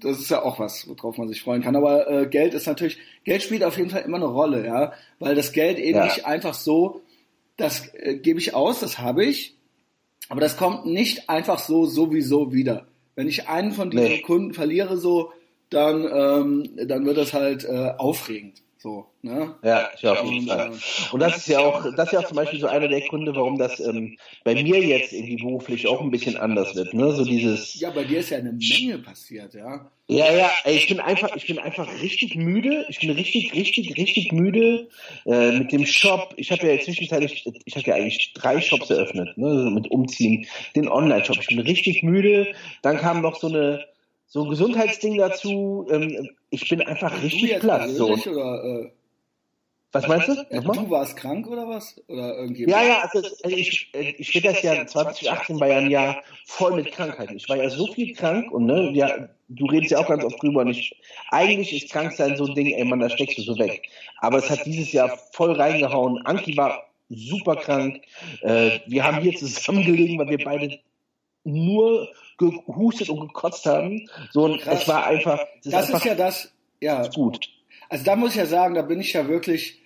das 0.00 0.20
ist 0.20 0.30
ja 0.30 0.42
auch 0.42 0.58
was, 0.58 0.88
worauf 0.88 1.18
man 1.18 1.28
sich 1.28 1.42
freuen 1.42 1.62
kann. 1.62 1.76
Aber 1.76 2.08
äh, 2.10 2.26
Geld 2.26 2.54
ist 2.54 2.66
natürlich, 2.66 2.98
Geld 3.24 3.42
spielt 3.42 3.64
auf 3.64 3.76
jeden 3.76 3.90
Fall 3.90 4.02
immer 4.02 4.16
eine 4.16 4.26
Rolle, 4.26 4.64
ja, 4.64 4.92
weil 5.18 5.34
das 5.34 5.52
Geld 5.52 5.78
eben 5.78 5.98
ja. 5.98 6.04
nicht 6.04 6.26
einfach 6.26 6.54
so, 6.54 7.02
das 7.56 7.92
äh, 7.94 8.16
gebe 8.16 8.38
ich 8.38 8.54
aus, 8.54 8.80
das 8.80 8.98
habe 8.98 9.24
ich, 9.24 9.56
aber 10.28 10.40
das 10.40 10.56
kommt 10.56 10.86
nicht 10.86 11.28
einfach 11.28 11.58
so 11.58 11.86
sowieso 11.86 12.52
wieder. 12.52 12.86
Wenn 13.14 13.28
ich 13.28 13.48
einen 13.48 13.72
von 13.72 13.90
diesen 13.90 14.06
nee. 14.06 14.22
Kunden 14.22 14.54
verliere, 14.54 14.96
so, 14.96 15.32
dann, 15.70 16.04
ähm, 16.04 16.88
dann 16.88 17.04
wird 17.04 17.18
das 17.18 17.32
halt 17.32 17.64
äh, 17.64 17.92
aufregend. 17.98 18.62
So, 18.80 19.06
ne? 19.22 19.56
Ja, 19.64 19.90
ich 19.96 20.06
auf 20.06 20.24
jeden 20.24 20.46
Fall. 20.46 20.70
Und 21.10 21.18
das 21.18 21.36
ist 21.38 21.48
ja 21.48 21.58
auch, 21.58 21.82
das 21.96 22.06
ist 22.06 22.12
ja 22.12 22.20
auch 22.20 22.28
zum 22.28 22.36
Beispiel 22.36 22.60
so 22.60 22.68
einer 22.68 22.86
der 22.86 23.00
Gründe, 23.00 23.34
warum 23.34 23.58
das 23.58 23.80
ähm, 23.80 24.16
bei 24.44 24.54
mir 24.54 24.78
jetzt 24.78 25.12
irgendwie 25.12 25.42
beruflich 25.42 25.88
auch 25.88 26.00
ein 26.00 26.12
bisschen 26.12 26.36
anders 26.36 26.76
wird, 26.76 26.94
ne? 26.94 27.10
So 27.12 27.24
dieses. 27.24 27.74
Ja, 27.80 27.90
bei 27.90 28.04
dir 28.04 28.20
ist 28.20 28.30
ja 28.30 28.38
eine 28.38 28.52
Menge 28.52 28.98
passiert, 28.98 29.54
ja. 29.54 29.90
Ja, 30.06 30.32
ja, 30.32 30.50
ey, 30.62 30.76
ich 30.76 30.86
bin 30.86 31.00
einfach, 31.00 31.34
ich 31.34 31.48
bin 31.48 31.58
einfach 31.58 31.88
richtig 32.00 32.36
müde. 32.36 32.86
Ich 32.88 33.00
bin 33.00 33.10
richtig, 33.10 33.52
richtig, 33.52 33.96
richtig 33.96 34.30
müde 34.30 34.88
äh, 35.26 35.58
mit 35.58 35.72
dem 35.72 35.84
Shop. 35.84 36.32
Ich 36.36 36.52
habe 36.52 36.64
ja 36.66 36.80
zwischenzeitlich, 36.80 37.44
ich 37.64 37.76
habe 37.76 37.90
ja 37.90 37.96
eigentlich 37.96 38.32
drei 38.32 38.60
Shops 38.60 38.90
eröffnet, 38.90 39.36
ne? 39.36 39.70
mit 39.74 39.90
Umziehen, 39.90 40.46
den 40.76 40.88
Online-Shop. 40.88 41.38
Ich 41.40 41.48
bin 41.48 41.58
richtig 41.58 42.04
müde. 42.04 42.54
Dann 42.82 42.96
kam 42.98 43.22
noch 43.22 43.40
so 43.40 43.48
eine 43.48 43.84
so 44.28 44.44
ein 44.44 44.50
Gesundheitsding 44.50 45.18
dazu. 45.18 45.86
Ähm, 45.90 46.28
ich 46.50 46.68
bin 46.68 46.82
einfach 46.82 47.22
richtig 47.22 47.58
platt. 47.60 47.88
So. 47.90 48.12
Oder, 48.12 48.64
äh, 48.64 48.90
was 49.92 50.06
meinst 50.06 50.28
du? 50.28 50.34
Ja, 50.50 50.60
du 50.60 50.90
warst 50.90 51.16
krank 51.16 51.46
oder 51.46 51.66
was? 51.66 51.98
Oder 52.08 52.36
irgendjemand? 52.36 52.76
Ja, 52.76 52.86
ja, 52.86 53.00
also, 53.00 53.26
also 53.42 53.56
ich, 53.56 53.88
äh, 53.94 54.14
ich 54.18 54.28
stehe 54.28 54.42
das 54.42 54.62
Jahr 54.62 54.86
2018 54.86 55.58
bei 55.58 55.74
ein 55.74 55.90
Jahr 55.90 56.22
voll 56.44 56.76
mit 56.76 56.92
Krankheiten. 56.92 57.36
Ich 57.36 57.48
war 57.48 57.56
ja 57.56 57.70
so 57.70 57.86
viel 57.94 58.14
krank 58.14 58.52
und 58.52 58.66
ne, 58.66 58.90
ja, 58.92 59.28
du 59.48 59.66
redest 59.66 59.92
ja 59.92 59.98
auch 59.98 60.08
ganz 60.08 60.24
oft 60.24 60.42
drüber 60.42 60.60
und 60.60 60.68
ich, 60.68 60.94
eigentlich 61.30 61.72
ist 61.72 61.90
Kranksein 61.90 62.36
so 62.36 62.46
ein 62.46 62.54
Ding, 62.54 62.66
ey 62.66 62.84
Mann, 62.84 63.00
da 63.00 63.08
steckst 63.08 63.38
du 63.38 63.42
so 63.42 63.58
weg. 63.58 63.88
Aber 64.18 64.38
es 64.38 64.50
hat 64.50 64.66
dieses 64.66 64.92
Jahr 64.92 65.16
voll 65.32 65.52
reingehauen. 65.52 66.20
Anki 66.26 66.54
war 66.56 66.84
super 67.08 67.56
krank. 67.56 68.02
Äh, 68.42 68.80
wir 68.86 69.04
haben 69.04 69.22
hier 69.22 69.34
zusammengelegen, 69.36 70.18
weil 70.18 70.28
wir 70.28 70.44
beide 70.44 70.78
nur 71.44 72.08
gehustet 72.38 73.10
und 73.10 73.20
gekotzt 73.20 73.66
haben. 73.66 74.08
So, 74.30 74.44
und 74.44 74.60
Krass. 74.60 74.82
es 74.82 74.88
war 74.88 75.06
einfach. 75.06 75.38
Das, 75.62 75.72
das 75.72 75.88
ist, 75.88 75.94
einfach 75.94 75.98
ist, 75.98 76.04
ja 76.06 76.14
das, 76.14 76.52
ja. 76.80 77.06
Gut. 77.08 77.50
Also 77.88 78.04
da 78.04 78.16
muss 78.16 78.30
ich 78.30 78.36
ja 78.36 78.46
sagen, 78.46 78.74
da 78.74 78.82
bin 78.82 79.00
ich 79.00 79.12
ja 79.12 79.28
wirklich 79.28 79.80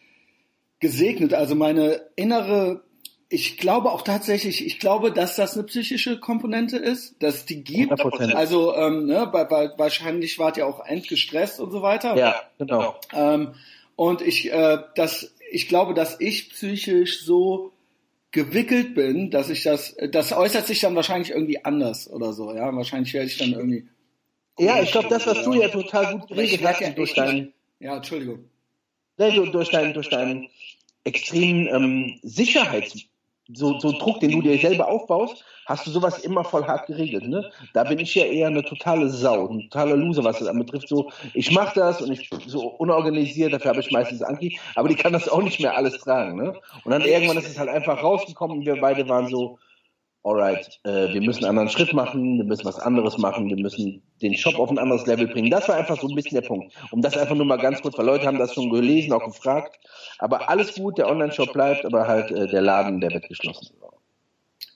gesegnet. 0.81 1.33
Also 1.35 1.55
meine 1.55 2.03
innere, 2.17 2.83
ich 3.29 3.57
glaube 3.57 3.91
auch 3.91 4.03
tatsächlich, 4.03 4.67
ich 4.67 4.79
glaube, 4.79 5.13
dass 5.13 5.37
das 5.37 5.55
eine 5.55 5.65
psychische 5.65 6.21
Komponente 6.21 6.77
ist, 6.77 7.23
dass 7.23 7.47
die 7.47 7.65
gibt. 7.65 7.93
100%. 7.93 8.35
Also 8.35 8.75
ähm, 8.75 9.07
ne, 9.07 9.29
bei, 9.33 9.45
bei, 9.45 9.71
wahrscheinlich 9.79 10.39
wart 10.39 10.57
ihr 10.57 10.67
auch 10.67 10.85
endgestresst 10.85 11.61
und 11.61 11.71
so 11.71 11.81
weiter. 11.81 12.17
Ja, 12.17 12.43
genau. 12.59 12.97
Ähm, 13.15 13.55
und 13.97 14.21
ich, 14.21 14.53
äh, 14.53 14.79
das, 14.97 15.35
ich 15.51 15.69
glaube, 15.69 15.95
dass 15.95 16.21
ich 16.21 16.51
psychisch 16.51 17.25
so 17.25 17.73
gewickelt 18.33 18.95
bin, 18.95 19.31
dass 19.31 19.51
ich 19.51 19.63
das, 19.63 19.95
das 20.11 20.33
äußert 20.33 20.67
sich 20.67 20.81
dann 20.81 20.97
wahrscheinlich 20.97 21.31
irgendwie 21.31 21.65
anders 21.65 22.11
oder 22.11 22.33
so, 22.33 22.55
ja. 22.55 22.75
Wahrscheinlich 22.75 23.13
werde 23.15 23.29
ich 23.29 23.39
dann 23.39 23.53
irgendwie. 23.53 23.87
Ja, 24.59 24.83
ich 24.83 24.91
glaube, 24.91 25.09
das, 25.09 25.27
was 25.27 25.45
du 25.45 25.55
ja 25.55 25.69
total 25.69 26.19
gut 26.19 26.29
geregelt 26.29 26.65
hast, 26.65 26.81
ja 26.81 26.91
durch 26.91 27.15
deinen. 27.15 27.53
Ja, 27.79 27.97
Entschuldigung. 27.97 28.45
Durch 29.17 29.71
deinen, 29.71 29.95
durch 29.95 30.09
deinen 30.09 30.49
extremen 31.05 31.69
ähm, 31.69 32.19
Sicherheits, 32.23 33.07
so, 33.53 33.79
so 33.79 33.93
Druck, 33.93 34.21
den 34.21 34.31
du 34.31 34.43
dir 34.43 34.59
selber 34.59 34.89
aufbaust, 34.89 35.45
hast 35.67 35.87
du 35.87 35.91
sowas 35.91 36.19
immer 36.21 36.45
voll 36.45 36.65
hart 36.65 36.87
geregelt. 36.87 37.27
Ne? 37.29 37.51
Da 37.73 37.85
bin 37.85 37.99
ich 37.99 38.15
ja 38.15 38.25
eher 38.25 38.49
eine 38.49 38.63
totale 38.63 39.09
Sau, 39.09 39.49
ein 39.49 39.63
totaler 39.63 39.97
Loser, 39.97 40.25
was 40.25 40.39
das 40.39 40.49
anbetrifft. 40.49 40.89
So, 40.89 41.11
ich 41.35 41.51
mache 41.51 41.75
das 41.75 42.01
und 42.01 42.13
ich 42.13 42.31
so 42.47 42.61
unorganisiert, 42.61 43.53
dafür 43.53 43.71
habe 43.71 43.81
ich 43.81 43.91
meistens 43.91 44.23
Anki, 44.23 44.59
aber 44.75 44.89
die 44.89 44.95
kann 44.95 45.13
das 45.13 45.29
auch 45.29 45.43
nicht 45.43 45.61
mehr 45.61 45.77
alles 45.77 45.99
tragen. 45.99 46.37
Ne? 46.37 46.55
Und 46.85 46.91
dann 46.91 47.03
irgendwann 47.03 47.37
ist 47.37 47.49
es 47.49 47.59
halt 47.59 47.69
einfach 47.69 48.03
rausgekommen 48.03 48.59
und 48.59 48.67
wir 48.67 48.81
beide 48.81 49.09
waren 49.09 49.29
so, 49.29 49.59
alright, 50.25 50.81
äh, 50.85 51.13
wir 51.13 51.21
müssen 51.21 51.45
einen 51.45 51.51
anderen 51.51 51.69
Schritt 51.69 51.93
machen, 51.93 52.39
wir 52.39 52.45
müssen 52.45 52.65
was 52.65 52.79
anderes 52.79 53.19
machen, 53.19 53.49
wir 53.49 53.57
müssen 53.57 54.03
den 54.21 54.35
Shop 54.35 54.59
auf 54.59 54.71
ein 54.71 54.79
anderes 54.79 55.07
Level 55.07 55.27
bringen. 55.27 55.51
Das 55.51 55.69
war 55.69 55.77
einfach 55.77 56.01
so 56.01 56.09
ein 56.09 56.15
bisschen 56.15 56.41
der 56.41 56.47
Punkt. 56.47 56.73
Um 56.91 57.03
das 57.03 57.17
einfach 57.17 57.35
nur 57.35 57.47
mal 57.47 57.59
ganz 57.59 57.83
kurz, 57.83 57.99
weil 57.99 58.07
Leute 58.07 58.27
haben 58.27 58.39
das 58.39 58.55
schon 58.55 58.71
gelesen, 58.71 59.13
auch 59.13 59.25
gefragt. 59.25 59.79
Aber 60.19 60.49
alles 60.49 60.75
gut, 60.75 60.99
der 60.99 61.09
Online-Shop 61.09 61.53
bleibt, 61.53 61.85
aber 61.85 62.07
halt 62.07 62.31
äh, 62.31 62.47
der 62.47 62.63
Laden, 62.63 63.01
der 63.01 63.11
wird 63.11 63.29
geschlossen. 63.29 63.69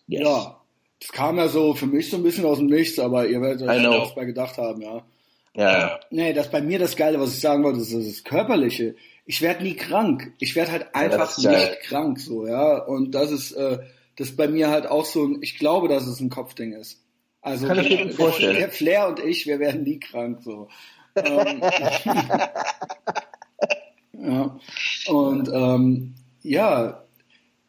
Yes. 0.09 0.23
Ja, 0.23 0.61
das 1.01 1.13
kam 1.13 1.37
ja 1.37 1.49
so 1.49 1.75
für 1.75 1.87
mich 1.87 2.11
so 2.11 2.17
ein 2.17 2.23
bisschen 2.23 2.45
aus 2.45 2.59
dem 2.59 2.67
Nichts, 2.67 2.99
aber 2.99 3.27
ihr 3.27 3.41
werdet 3.41 3.69
euch 3.69 4.01
was 4.01 4.15
bei 4.15 4.25
gedacht 4.25 4.57
haben, 4.59 4.81
ja. 4.83 5.03
Ja. 5.55 6.01
Nee, 6.11 6.33
das 6.35 6.51
bei 6.51 6.61
mir 6.61 6.79
das 6.79 6.97
Geile, 6.97 7.19
was 7.19 7.35
ich 7.35 7.41
sagen 7.41 7.65
wollte, 7.65 7.81
ist 7.81 7.95
das 7.95 8.25
Körperliche. 8.25 8.95
Ich 9.25 9.41
werde 9.41 9.63
nie 9.65 9.75
krank. 9.75 10.33
Ich 10.39 10.55
werde 10.55 10.73
halt 10.73 10.95
einfach 10.95 11.37
ja, 11.39 11.51
nicht 11.51 11.81
krank, 11.81 12.21
so, 12.21 12.47
ja. 12.47 12.79
Und 12.85 13.13
das 13.13 13.31
ist, 13.31 13.53
äh, 13.53 13.79
das 14.17 14.31
ist 14.31 14.37
bei 14.37 14.49
mir 14.49 14.71
halt 14.71 14.87
auch 14.87 15.05
so 15.05 15.25
ein, 15.25 15.39
ich 15.43 15.59
glaube, 15.59 15.89
dass 15.89 16.07
es 16.07 16.21
ein 16.21 16.31
Kopfding 16.31 16.73
ist. 16.73 17.03
Also, 17.43 17.69
Kann 17.69 17.79
ich 17.79 17.91
mir 17.91 18.11
vorstellen. 18.11 18.57
Der 18.57 18.71
Flair 18.71 19.09
und 19.09 19.21
ich, 19.21 19.47
wir 19.47 19.61
werden 19.61 19.85
nie 19.85 20.01
krank, 20.01 20.41
so. 20.43 20.69
ähm, 21.15 21.63
ja. 24.13 24.59
Und, 25.07 25.49
ähm, 25.53 26.15
ja, 26.43 27.05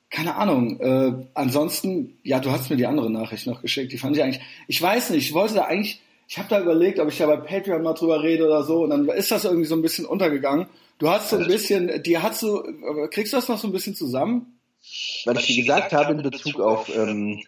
keine 0.09 0.35
Ahnung. 0.35 0.79
Äh, 0.79 1.27
ansonsten, 1.33 2.17
ja, 2.23 2.39
du 2.39 2.49
hast 2.51 2.69
mir 2.69 2.77
die 2.77 2.87
andere 2.87 3.11
Nachricht 3.11 3.45
noch 3.45 3.61
geschickt. 3.61 3.91
Die 3.91 3.97
fand 3.97 4.15
ich 4.15 4.23
eigentlich. 4.23 4.41
Ich 4.67 4.81
weiß 4.81 5.11
nicht. 5.11 5.27
Ich 5.27 5.33
wollte 5.33 5.55
da 5.55 5.65
eigentlich. 5.65 6.01
Ich 6.29 6.37
habe 6.37 6.49
da 6.49 6.59
überlegt, 6.59 6.99
ob 6.99 7.09
ich 7.09 7.17
da 7.17 7.27
bei 7.27 7.37
Patreon 7.37 7.83
mal 7.83 7.93
drüber 7.93 8.23
rede 8.23 8.45
oder 8.45 8.63
so. 8.63 8.83
Und 8.83 8.89
dann 8.89 9.07
ist 9.09 9.31
das 9.31 9.45
irgendwie 9.45 9.65
so 9.65 9.75
ein 9.75 9.81
bisschen 9.81 10.05
untergegangen. 10.05 10.67
Du 10.97 11.09
hast 11.09 11.29
so 11.29 11.37
ein 11.37 11.47
bisschen. 11.47 12.01
Die 12.03 12.17
hast 12.17 12.41
du. 12.41 12.63
Kriegst 13.11 13.33
du 13.33 13.37
das 13.37 13.47
noch 13.47 13.59
so 13.59 13.67
ein 13.67 13.73
bisschen 13.73 13.95
zusammen? 13.95 14.56
Weil 15.25 15.37
ich 15.37 15.47
dir 15.47 15.63
gesagt 15.63 15.93
habe 15.93 16.13
in 16.13 16.21
Bezug 16.21 16.59
auf. 16.59 16.89
Ähm 16.95 17.41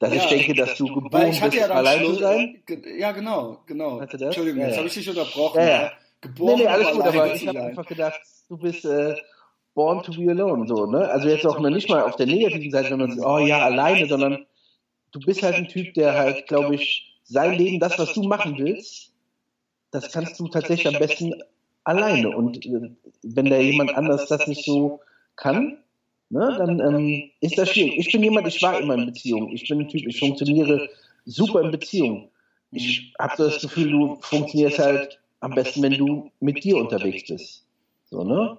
dass 0.00 0.14
ja, 0.14 0.22
ich 0.22 0.26
denke, 0.28 0.54
dass 0.54 0.76
du 0.76 0.86
geboren 0.86 1.36
bist, 1.40 1.54
ja 1.54 1.66
allein 1.66 2.04
zu 2.04 2.14
sein. 2.14 2.62
Ja, 2.98 3.10
genau, 3.10 3.58
genau. 3.66 3.98
Entschuldigung, 3.98 4.60
ja, 4.60 4.68
jetzt 4.68 4.76
habe 4.76 4.86
ich 4.86 4.94
dich 4.94 5.08
unterbrochen. 5.08 5.60
Ja, 5.60 5.90
Geboren, 6.20 6.56
nee, 6.56 6.62
nee, 6.62 6.68
alles 6.68 6.90
gut, 6.90 7.02
aber 7.02 7.34
ich 7.34 7.46
habe 7.46 7.62
einfach 7.62 7.86
gedacht, 7.86 8.20
du 8.48 8.56
bist 8.56 8.84
äh, 8.84 9.14
born 9.74 10.02
to 10.02 10.12
be 10.12 10.28
alone, 10.30 10.66
so, 10.66 10.86
ne? 10.86 11.08
Also 11.08 11.28
jetzt 11.28 11.46
auch 11.46 11.60
noch 11.60 11.70
nicht 11.70 11.88
mal 11.88 12.02
auf 12.02 12.16
der 12.16 12.26
negativen 12.26 12.70
Seite, 12.72 12.90
wenn 12.90 12.98
man 12.98 13.12
sagt, 13.12 13.28
oh 13.28 13.38
ja, 13.38 13.60
alleine, 13.60 14.06
sondern 14.08 14.46
du 15.12 15.20
bist 15.20 15.42
halt 15.42 15.54
ein 15.54 15.68
Typ, 15.68 15.94
der 15.94 16.14
halt, 16.14 16.48
glaube 16.48 16.74
ich, 16.74 17.20
sein 17.22 17.54
Leben, 17.54 17.78
das, 17.78 17.98
was 17.98 18.14
du 18.14 18.24
machen 18.24 18.58
willst, 18.58 19.12
das 19.92 20.10
kannst 20.10 20.40
du 20.40 20.48
tatsächlich 20.48 20.92
am 20.92 20.98
besten 21.00 21.34
alleine. 21.84 22.36
Und 22.36 22.66
äh, 22.66 22.90
wenn 23.22 23.46
da 23.46 23.58
jemand 23.58 23.96
anders 23.96 24.26
das 24.26 24.48
nicht 24.48 24.64
so 24.64 25.00
kann, 25.36 25.78
ne, 26.30 26.54
dann 26.58 26.80
ähm, 26.80 27.30
ist 27.40 27.58
das 27.58 27.70
schwierig. 27.70 27.98
Ich 27.98 28.12
bin 28.12 28.22
jemand, 28.22 28.46
ich 28.46 28.62
war 28.62 28.80
immer 28.80 28.94
in 28.94 29.06
Beziehung. 29.06 29.50
Ich 29.52 29.68
bin 29.68 29.80
ein 29.80 29.88
Typ, 29.88 30.06
ich 30.06 30.18
funktioniere 30.18 30.88
super 31.24 31.60
in 31.62 31.70
Beziehung. 31.70 32.28
Ich 32.72 33.12
habe 33.18 33.34
das 33.36 33.60
Gefühl, 33.60 33.90
du 33.90 34.18
funktionierst 34.20 34.78
halt 34.78 35.20
am 35.40 35.52
besten, 35.54 35.82
wenn 35.82 35.94
du 35.94 36.30
mit 36.40 36.62
dir 36.64 36.76
unterwegs 36.76 37.28
bist. 37.28 37.64
So, 38.10 38.24
ne? 38.24 38.58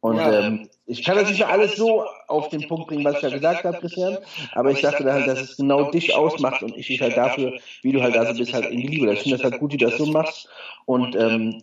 Und 0.00 0.16
ja. 0.16 0.40
ähm, 0.40 0.68
ich 0.86 1.02
kann 1.02 1.16
das 1.16 1.30
nicht 1.30 1.46
alles 1.46 1.76
so 1.76 2.04
auf 2.28 2.50
den 2.50 2.68
Punkt 2.68 2.88
bringen, 2.88 3.04
was 3.04 3.16
ich 3.16 3.22
ja 3.22 3.30
gesagt 3.30 3.64
habe, 3.64 3.78
Christian, 3.78 4.18
aber 4.52 4.70
ich 4.70 4.82
dachte 4.82 5.10
halt, 5.10 5.26
dass 5.26 5.40
es 5.40 5.56
genau 5.56 5.90
dich 5.90 6.14
ausmacht 6.14 6.62
und 6.62 6.76
ich 6.76 6.88
dich 6.88 7.00
halt 7.00 7.16
dafür, 7.16 7.58
wie 7.80 7.92
du 7.92 8.02
halt 8.02 8.14
da 8.14 8.26
so 8.26 8.38
bist, 8.38 8.52
halt 8.52 8.66
in 8.66 8.80
Liebe. 8.80 9.10
Ich 9.14 9.20
finde 9.20 9.38
das 9.38 9.50
halt 9.50 9.60
gut, 9.60 9.72
wie 9.72 9.78
du 9.78 9.86
das 9.86 9.96
so 9.96 10.04
machst 10.04 10.46
und 10.84 11.16
ähm, 11.16 11.62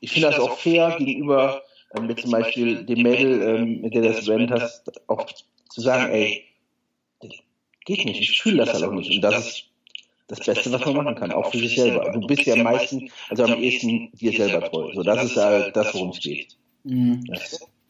ich 0.00 0.12
finde 0.12 0.28
das 0.28 0.38
auch 0.38 0.58
fair 0.58 0.96
gegenüber 0.98 1.62
ähm, 1.94 2.06
mit 2.06 2.20
zum 2.20 2.30
Beispiel 2.30 2.84
dem 2.84 3.02
Mädel, 3.02 3.42
ähm, 3.42 3.80
mit 3.82 3.94
der 3.94 4.02
du 4.02 4.08
das 4.08 4.28
erwähnt 4.28 4.50
hast, 4.50 4.82
auch 5.08 5.26
zu 5.68 5.80
sagen, 5.80 6.12
ey, 6.12 6.44
geht 7.84 8.04
nicht, 8.04 8.20
ich 8.20 8.40
fühle 8.40 8.58
das 8.58 8.74
halt 8.74 8.84
auch 8.84 8.92
nicht 8.92 9.10
und 9.10 9.20
das 9.22 9.46
ist 9.46 9.64
das 10.28 10.40
Beste, 10.40 10.72
was 10.72 10.84
man 10.86 10.96
machen 10.96 11.14
kann, 11.14 11.32
auch 11.32 11.50
für 11.50 11.58
sich 11.58 11.74
selber. 11.76 12.10
Du 12.12 12.26
bist 12.26 12.42
ja 12.42 12.54
am 12.54 12.62
meisten, 12.62 13.10
also 13.28 13.44
am 13.44 13.60
ehesten 13.60 14.10
dir 14.12 14.32
selber 14.32 14.70
treu. 14.70 14.90
So, 14.94 15.02
das 15.02 15.24
ist 15.24 15.36
halt 15.36 15.76
das, 15.76 15.92
worum 15.92 16.10
es 16.10 16.20
geht. 16.20 16.56
Mhm. 16.84 17.24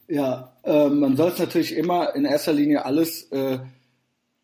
Ja, 0.09 0.51
äh, 0.63 0.89
man 0.89 1.15
soll 1.15 1.29
es 1.29 1.39
natürlich 1.39 1.73
immer 1.73 2.13
in 2.15 2.25
erster 2.25 2.51
Linie 2.51 2.85
alles 2.85 3.31
äh, 3.31 3.59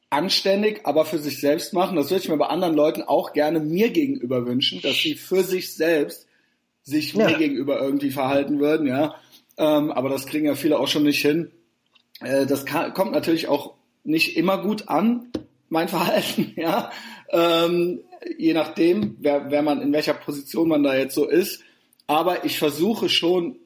anständig, 0.09 0.81
aber 0.85 1.05
für 1.05 1.19
sich 1.19 1.41
selbst 1.41 1.73
machen. 1.73 1.97
Das 1.97 2.09
würde 2.09 2.23
ich 2.23 2.29
mir 2.29 2.37
bei 2.37 2.47
anderen 2.47 2.73
Leuten 2.73 3.01
auch 3.01 3.33
gerne 3.33 3.59
mir 3.59 3.89
gegenüber 3.89 4.45
wünschen, 4.45 4.81
dass 4.81 4.95
sie 4.95 5.15
für 5.15 5.43
sich 5.43 5.75
selbst 5.75 6.25
sich 6.83 7.13
ja. 7.13 7.27
mir 7.27 7.37
gegenüber 7.37 7.81
irgendwie 7.81 8.11
verhalten 8.11 8.59
würden, 8.59 8.87
ja. 8.87 9.15
Ähm, 9.59 9.91
aber 9.91 10.07
das 10.09 10.25
kriegen 10.25 10.45
ja 10.45 10.55
viele 10.55 10.79
auch 10.79 10.87
schon 10.87 11.03
nicht 11.03 11.21
hin. 11.21 11.51
Äh, 12.21 12.45
das 12.45 12.65
kann, 12.65 12.93
kommt 12.93 13.11
natürlich 13.11 13.49
auch 13.49 13.75
nicht 14.05 14.37
immer 14.37 14.57
gut 14.61 14.87
an, 14.87 15.31
mein 15.67 15.87
Verhalten, 15.89 16.53
ja. 16.55 16.91
Ähm, 17.29 17.99
je 18.37 18.53
nachdem, 18.53 19.17
wer, 19.19 19.51
wer 19.51 19.61
man 19.61 19.81
in 19.81 19.91
welcher 19.91 20.13
Position 20.13 20.69
man 20.69 20.81
da 20.81 20.95
jetzt 20.95 21.13
so 21.13 21.27
ist. 21.27 21.61
Aber 22.07 22.45
ich 22.45 22.57
versuche 22.57 23.09
schon, 23.09 23.59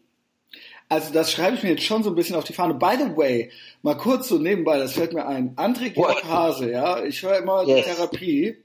also 0.90 1.14
das 1.14 1.32
schreibe 1.32 1.58
ich 1.58 1.64
mir 1.64 1.70
jetzt 1.70 1.84
schon 1.84 2.04
so 2.04 2.10
ein 2.10 2.16
bisschen 2.16 2.36
auf 2.36 2.44
die 2.44 2.54
Fahne. 2.54 2.74
By 2.74 2.96
the 2.98 3.16
way, 3.16 3.52
mal 3.84 3.96
kurz 3.96 4.28
so 4.28 4.38
nebenbei, 4.38 4.80
das 4.80 4.94
fällt 4.94 5.14
mir 5.14 5.28
ein. 5.28 5.56
André 5.56 5.92
Georg 5.92 6.24
Hase, 6.26 6.72
ja, 6.72 7.04
ich 7.04 7.22
höre 7.22 7.38
immer 7.38 7.66
yes. 7.68 7.86
Therapie. 7.86 8.58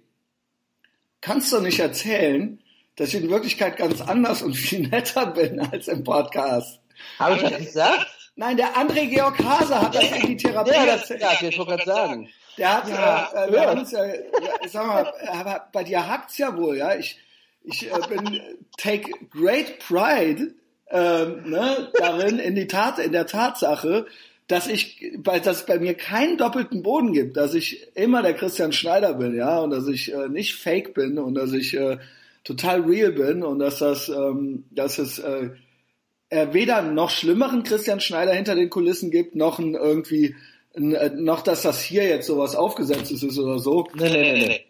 Kannst 1.20 1.52
du 1.52 1.60
nicht 1.60 1.78
erzählen, 1.78 2.58
dass 2.96 3.14
ich 3.14 3.22
in 3.22 3.30
Wirklichkeit 3.30 3.76
ganz 3.76 4.00
anders 4.00 4.42
und 4.42 4.54
viel 4.54 4.88
netter 4.88 5.26
bin 5.26 5.60
als 5.60 5.88
im 5.88 6.04
Podcast? 6.04 6.80
Habe 7.18 7.36
ich 7.36 7.42
das 7.42 7.58
gesagt? 7.58 8.06
Nein, 8.36 8.56
der 8.56 8.76
André 8.76 9.06
Georg 9.06 9.36
Hase 9.42 9.80
hat 9.80 9.94
das 9.94 10.12
in 10.12 10.26
die 10.28 10.36
Therapie 10.36 10.70
ja, 10.70 10.86
das, 10.86 11.10
erzählt. 11.10 11.22
Ja, 11.22 11.48
ich 11.48 11.58
wollte 11.58 11.72
gerade 11.72 11.84
sagen. 11.84 12.28
Der 12.56 12.74
hat, 12.74 12.88
ja, 12.88 13.30
äh, 13.34 13.52
wir 13.52 13.60
haben 13.62 13.80
uns 13.80 13.90
ja, 13.90 14.04
sag 14.68 14.86
mal, 14.86 15.62
bei 15.72 15.84
dir 15.84 16.06
hakt's 16.06 16.38
ja 16.38 16.56
wohl, 16.56 16.76
ja. 16.76 16.96
Ich, 16.96 17.18
ich 17.64 17.90
äh, 17.90 17.98
bin 18.08 18.40
take 18.76 19.10
great 19.30 19.78
pride 19.80 20.54
ähm, 20.90 21.50
ne, 21.50 21.90
darin 21.94 22.38
in 22.38 22.54
die 22.54 22.66
Tat, 22.66 22.98
in 22.98 23.12
der 23.12 23.26
Tatsache, 23.26 24.06
dass 24.46 24.66
ich, 24.66 25.18
dass 25.22 25.46
es 25.46 25.66
bei 25.66 25.78
mir 25.78 25.94
keinen 25.94 26.38
doppelten 26.38 26.82
Boden 26.82 27.12
gibt, 27.12 27.36
dass 27.36 27.54
ich 27.54 27.94
immer 27.96 28.22
der 28.22 28.34
Christian 28.34 28.72
Schneider 28.72 29.14
bin, 29.14 29.36
ja, 29.36 29.58
und 29.58 29.70
dass 29.70 29.86
ich 29.88 30.12
äh, 30.12 30.28
nicht 30.28 30.54
fake 30.54 30.94
bin 30.94 31.18
und 31.18 31.34
dass 31.34 31.52
ich 31.52 31.76
äh, 31.76 31.98
total 32.44 32.80
real 32.80 33.12
bin 33.12 33.42
und 33.42 33.58
dass 33.58 33.80
das, 33.80 34.08
ähm, 34.08 34.64
dass 34.70 34.98
es 34.98 35.18
äh, 35.18 35.50
weder 36.30 36.82
noch 36.82 37.10
schlimmeren 37.10 37.62
Christian 37.62 38.00
Schneider 38.00 38.32
hinter 38.32 38.54
den 38.54 38.70
Kulissen 38.70 39.10
gibt, 39.10 39.34
noch 39.34 39.58
ein 39.58 39.74
irgendwie 39.74 40.34
äh, 40.74 41.10
noch, 41.14 41.42
dass 41.42 41.62
das 41.62 41.82
hier 41.82 42.04
jetzt 42.04 42.26
sowas 42.26 42.54
aufgesetztes 42.54 43.22
ist 43.22 43.38
oder 43.38 43.58
so. 43.58 43.88
Nee, 43.94 44.10
nee, 44.10 44.32
nee, 44.32 44.46
nee. 44.46 44.60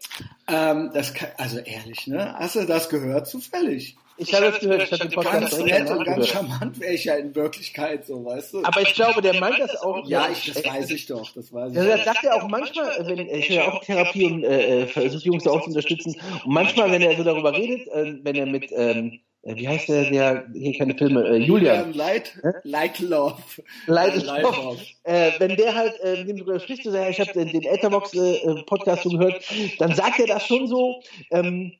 Ähm, 0.47 0.91
das 0.93 1.13
kann, 1.13 1.29
also 1.37 1.59
ehrlich, 1.59 2.07
ne? 2.07 2.35
Hast 2.37 2.55
du 2.55 2.65
das 2.65 2.89
gehört 2.89 3.27
zufällig? 3.27 3.95
Ich 4.17 4.33
habe 4.33 4.47
es 4.47 4.59
gehört, 4.59 4.83
ich 4.83 4.91
habe 4.91 5.07
den 5.07 5.11
Podcast 5.11 5.51
Ganz 5.51 5.63
nett 5.63 5.89
und 5.89 6.03
ganz 6.03 6.27
charmant 6.27 6.79
wäre 6.79 6.93
ich 6.93 7.05
ja 7.05 7.15
in 7.15 7.33
Wirklichkeit 7.35 8.05
so, 8.05 8.25
weißt 8.25 8.53
du? 8.53 8.63
Aber 8.65 8.81
ich 8.81 8.93
glaube, 8.93 9.21
der 9.21 9.39
meint 9.39 9.59
das 9.59 9.77
auch. 9.77 10.05
Ja, 10.07 10.27
ich, 10.29 10.51
das 10.51 10.65
weiß 10.65 10.89
ich 10.91 11.05
doch, 11.05 11.31
das 11.31 11.53
weiß 11.53 11.71
ich. 11.71 11.77
Ja, 11.77 11.85
das 11.85 12.03
sagt 12.03 12.25
er 12.25 12.35
auch 12.35 12.49
manchmal, 12.49 12.91
wenn, 13.05 13.29
ich 13.29 13.49
höre 13.49 13.55
ja 13.55 13.71
auch 13.71 13.81
Therapie 13.81 14.25
und 14.25 14.43
äh, 14.43 14.81
äh 14.81 14.87
versuche 14.87 15.23
Jungs 15.23 15.47
auch 15.47 15.61
zu 15.61 15.67
unterstützen. 15.67 16.19
Und 16.43 16.53
manchmal, 16.53 16.91
wenn 16.91 17.01
er 17.01 17.15
so 17.15 17.23
darüber 17.23 17.53
redet, 17.53 17.87
äh, 17.87 18.15
wenn 18.21 18.35
er 18.35 18.45
mit, 18.45 18.71
ähm, 18.75 19.07
äh, 19.07 19.19
wie 19.43 19.67
heißt 19.67 19.87
der, 19.87 20.09
der 20.09 20.47
hier 20.53 20.77
keine 20.77 20.95
Filme, 20.95 21.27
äh, 21.27 21.37
Julian. 21.37 21.93
Light, 21.93 22.37
Light 22.63 22.99
Love. 22.99 23.41
Light, 23.87 24.23
Light 24.23 24.43
Love. 24.43 24.57
Love. 24.57 24.81
Äh, 25.03 25.31
wenn 25.39 25.55
der 25.55 25.75
halt 25.75 25.99
äh, 26.01 26.17
mit 26.17 26.29
dem 26.29 26.37
darüber 26.37 26.59
spricht, 26.59 26.83
so, 26.83 26.93
ich 26.93 27.19
habe 27.19 27.31
den, 27.33 27.47
den 27.47 27.63
Etherbox 27.63 28.13
äh, 28.13 28.63
Podcast 28.65 29.03
so 29.03 29.09
gehört, 29.09 29.43
dann 29.79 29.95
sagt 29.95 30.19
er 30.19 30.27
das 30.27 30.45
schon 30.45 30.67
so, 30.67 31.01
ähm, 31.31 31.73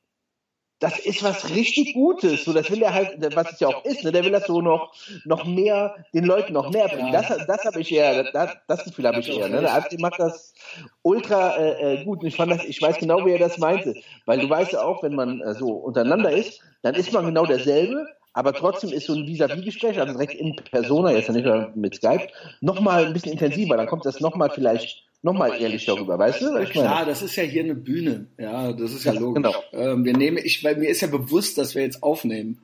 das 0.80 0.98
ist 0.98 1.22
was 1.22 1.50
richtig 1.50 1.92
Gutes. 1.94 2.44
So, 2.44 2.52
das 2.52 2.70
will 2.70 2.82
er 2.82 2.94
halt, 2.94 3.18
was 3.36 3.52
es 3.52 3.60
ja 3.60 3.68
auch 3.68 3.84
ist, 3.84 4.02
ne? 4.02 4.12
der 4.12 4.24
will 4.24 4.32
das 4.32 4.46
so 4.46 4.62
noch, 4.62 4.92
noch 5.24 5.44
mehr, 5.44 5.94
den 6.14 6.24
Leuten 6.24 6.54
noch 6.54 6.70
mehr 6.70 6.88
bringen. 6.88 7.12
Das, 7.12 7.28
das 7.46 7.64
habe 7.64 7.80
ich 7.80 7.92
eher, 7.92 8.24
das, 8.32 8.56
das 8.66 8.84
Gefühl 8.84 9.06
habe 9.06 9.20
ich 9.20 9.28
eher. 9.28 9.48
Ne? 9.48 9.60
Der 9.60 9.74
Alfred 9.74 10.00
macht 10.00 10.18
das 10.18 10.54
ultra 11.02 11.56
äh, 11.56 12.00
äh, 12.00 12.04
gut. 12.04 12.22
Und 12.22 12.26
ich 12.26 12.36
fand 12.36 12.50
das, 12.50 12.64
ich 12.64 12.80
weiß 12.80 12.96
genau, 12.96 13.24
wie 13.26 13.32
er 13.32 13.38
das 13.38 13.58
meinte. 13.58 13.94
Weil 14.24 14.40
du 14.40 14.48
weißt 14.48 14.72
ja 14.72 14.82
auch, 14.82 15.02
wenn 15.02 15.14
man 15.14 15.42
äh, 15.42 15.54
so 15.54 15.68
untereinander 15.68 16.32
ist, 16.32 16.60
dann 16.82 16.94
ist 16.94 17.12
man 17.12 17.26
genau 17.26 17.44
derselbe, 17.44 18.06
aber 18.32 18.54
trotzdem 18.54 18.90
ist 18.90 19.06
so 19.06 19.14
ein 19.14 19.26
Vis-à-vis-Gespräch, 19.26 20.00
also 20.00 20.14
direkt 20.14 20.34
in 20.34 20.56
Persona, 20.56 21.12
jetzt 21.12 21.28
nicht 21.28 21.44
mehr 21.44 21.72
mit 21.74 21.96
Skype, 21.96 22.28
nochmal 22.62 23.04
ein 23.04 23.12
bisschen 23.12 23.32
intensiver. 23.32 23.76
Dann 23.76 23.86
kommt 23.86 24.06
das 24.06 24.20
nochmal 24.20 24.48
vielleicht 24.50 25.09
nochmal 25.22 25.60
ehrlich 25.60 25.84
darüber, 25.84 26.18
weißt 26.18 26.40
du? 26.40 26.56
Ich 26.58 26.70
Klar, 26.70 27.04
das 27.04 27.22
ist 27.22 27.36
ja 27.36 27.42
hier 27.42 27.64
eine 27.64 27.74
Bühne. 27.74 28.26
Ja, 28.38 28.72
das 28.72 28.92
ist 28.92 29.04
ja, 29.04 29.12
ja 29.12 29.20
logisch. 29.20 29.42
Genau. 29.42 29.62
Ähm, 29.72 30.04
wir 30.04 30.16
nehmen, 30.16 30.38
ich, 30.38 30.62
weil 30.64 30.76
mir 30.76 30.88
ist 30.88 31.00
ja 31.00 31.08
bewusst, 31.08 31.58
dass 31.58 31.74
wir 31.74 31.82
jetzt 31.82 32.02
aufnehmen. 32.02 32.60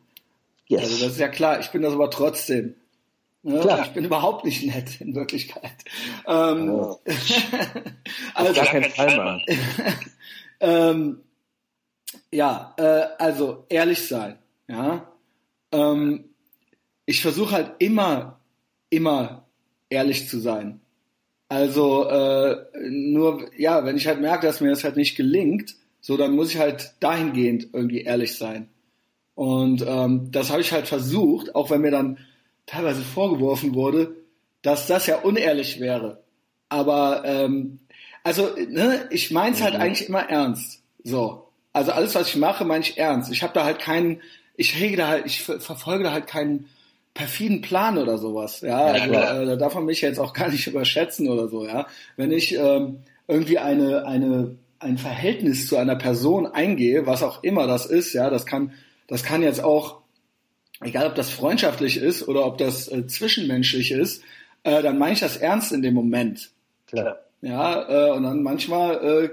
Yes. 0.66 0.82
Also 0.82 1.04
das 1.04 1.12
ist 1.12 1.20
ja 1.20 1.28
klar. 1.28 1.60
Ich 1.60 1.70
bin 1.70 1.82
das 1.82 1.92
aber 1.92 2.10
trotzdem. 2.10 2.74
Ja, 3.42 3.60
klar. 3.60 3.82
Ich 3.84 3.92
bin 3.92 4.04
überhaupt 4.04 4.44
nicht 4.44 4.66
nett 4.66 5.00
in 5.00 5.14
Wirklichkeit. 5.14 5.84
Ähm, 6.26 6.70
oh. 6.70 6.98
also, 8.34 8.52
gar 8.54 8.66
kein 8.66 8.84
Fall, 8.84 9.16
Mann. 9.16 9.42
ähm, 10.60 11.20
ja, 12.32 12.74
äh, 12.76 13.06
also 13.18 13.64
ehrlich 13.68 14.08
sein. 14.08 14.38
Ja, 14.68 15.12
ähm, 15.70 16.24
ich 17.04 17.22
versuche 17.22 17.52
halt 17.52 17.74
immer, 17.78 18.40
immer 18.90 19.46
ehrlich 19.88 20.28
zu 20.28 20.40
sein. 20.40 20.80
Also 21.48 22.08
äh, 22.08 22.56
nur, 22.88 23.50
ja, 23.56 23.84
wenn 23.84 23.96
ich 23.96 24.06
halt 24.06 24.20
merke, 24.20 24.46
dass 24.46 24.60
mir 24.60 24.70
das 24.70 24.84
halt 24.84 24.96
nicht 24.96 25.16
gelingt, 25.16 25.76
so 26.00 26.16
dann 26.16 26.34
muss 26.34 26.50
ich 26.50 26.58
halt 26.58 26.94
dahingehend 27.00 27.68
irgendwie 27.72 28.02
ehrlich 28.02 28.36
sein. 28.36 28.68
Und 29.34 29.84
ähm, 29.86 30.30
das 30.32 30.50
habe 30.50 30.60
ich 30.60 30.72
halt 30.72 30.88
versucht, 30.88 31.54
auch 31.54 31.70
wenn 31.70 31.82
mir 31.82 31.90
dann 31.90 32.18
teilweise 32.64 33.02
vorgeworfen 33.02 33.74
wurde, 33.74 34.16
dass 34.62 34.86
das 34.86 35.06
ja 35.06 35.18
unehrlich 35.18 35.78
wäre. 35.78 36.22
Aber 36.68 37.22
ähm, 37.24 37.78
also, 38.24 38.50
ne, 38.68 39.06
ich 39.10 39.30
meins 39.30 39.62
halt 39.62 39.74
mhm. 39.74 39.78
halt 39.78 39.88
eigentlich 39.88 40.08
immer 40.08 40.28
ernst. 40.28 40.82
So. 41.04 41.48
Also 41.72 41.92
alles, 41.92 42.14
was 42.14 42.28
ich 42.28 42.36
mache, 42.36 42.64
meine 42.64 42.82
ich 42.82 42.98
ernst. 42.98 43.30
Ich 43.30 43.42
habe 43.42 43.52
da 43.52 43.64
halt 43.64 43.78
keinen, 43.78 44.20
ich 44.56 44.74
hege 44.74 44.96
da 44.96 45.08
halt, 45.08 45.26
ich 45.26 45.42
verfolge 45.42 46.04
da 46.04 46.12
halt 46.12 46.26
keinen 46.26 46.68
perfiden 47.16 47.62
Plan 47.62 47.98
oder 47.98 48.18
sowas. 48.18 48.60
Ja, 48.60 48.94
ja 48.94 49.02
also, 49.02 49.42
äh, 49.42 49.46
da 49.46 49.56
darf 49.56 49.74
man 49.74 49.86
mich 49.86 50.02
jetzt 50.02 50.20
auch 50.20 50.32
gar 50.32 50.50
nicht 50.50 50.66
überschätzen 50.66 51.28
oder 51.28 51.48
so. 51.48 51.66
Ja, 51.66 51.86
wenn 52.16 52.30
ich 52.30 52.54
ähm, 52.54 52.98
irgendwie 53.26 53.58
eine 53.58 54.06
eine 54.06 54.56
ein 54.78 54.98
Verhältnis 54.98 55.66
zu 55.66 55.78
einer 55.78 55.96
Person 55.96 56.46
eingehe, 56.46 57.06
was 57.06 57.22
auch 57.22 57.42
immer 57.42 57.66
das 57.66 57.86
ist, 57.86 58.12
ja, 58.12 58.28
das 58.28 58.44
kann 58.44 58.72
das 59.08 59.22
kann 59.22 59.42
jetzt 59.42 59.64
auch 59.64 60.02
egal 60.82 61.06
ob 61.06 61.14
das 61.14 61.30
freundschaftlich 61.30 61.96
ist 61.96 62.28
oder 62.28 62.44
ob 62.44 62.58
das 62.58 62.88
äh, 62.88 63.06
zwischenmenschlich 63.06 63.92
ist, 63.92 64.22
äh, 64.62 64.82
dann 64.82 64.98
meine 64.98 65.14
ich 65.14 65.20
das 65.20 65.38
ernst 65.38 65.72
in 65.72 65.82
dem 65.82 65.94
Moment. 65.94 66.50
Klar. 66.86 67.20
Ja, 67.40 67.88
äh, 67.88 68.10
und 68.12 68.24
dann 68.24 68.42
manchmal 68.42 68.96
äh, 68.96 69.30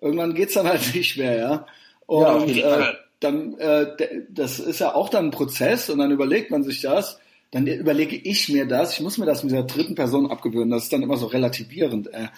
irgendwann 0.00 0.34
geht's 0.34 0.54
dann 0.54 0.68
halt 0.68 0.82
nicht 0.94 1.16
mehr, 1.16 1.36
ja. 1.36 1.66
Und 2.06 2.54
ja, 2.54 2.90
äh, 2.90 2.94
dann, 3.20 3.58
äh, 3.58 3.86
das 4.28 4.58
ist 4.58 4.80
ja 4.80 4.94
auch 4.94 5.08
dann 5.08 5.26
ein 5.26 5.30
Prozess 5.30 5.88
und 5.90 5.98
dann 5.98 6.10
überlegt 6.10 6.50
man 6.50 6.62
sich 6.62 6.80
das, 6.82 7.18
dann 7.50 7.66
überlege 7.66 8.16
ich 8.16 8.48
mir 8.48 8.66
das, 8.66 8.94
ich 8.94 9.00
muss 9.00 9.18
mir 9.18 9.26
das 9.26 9.42
mit 9.42 9.52
dieser 9.52 9.62
dritten 9.62 9.94
Person 9.94 10.30
abgewöhnen, 10.30 10.70
das 10.70 10.84
ist 10.84 10.92
dann 10.92 11.02
immer 11.02 11.16
so 11.16 11.26
relativierend. 11.26 12.12
Äh. 12.12 12.28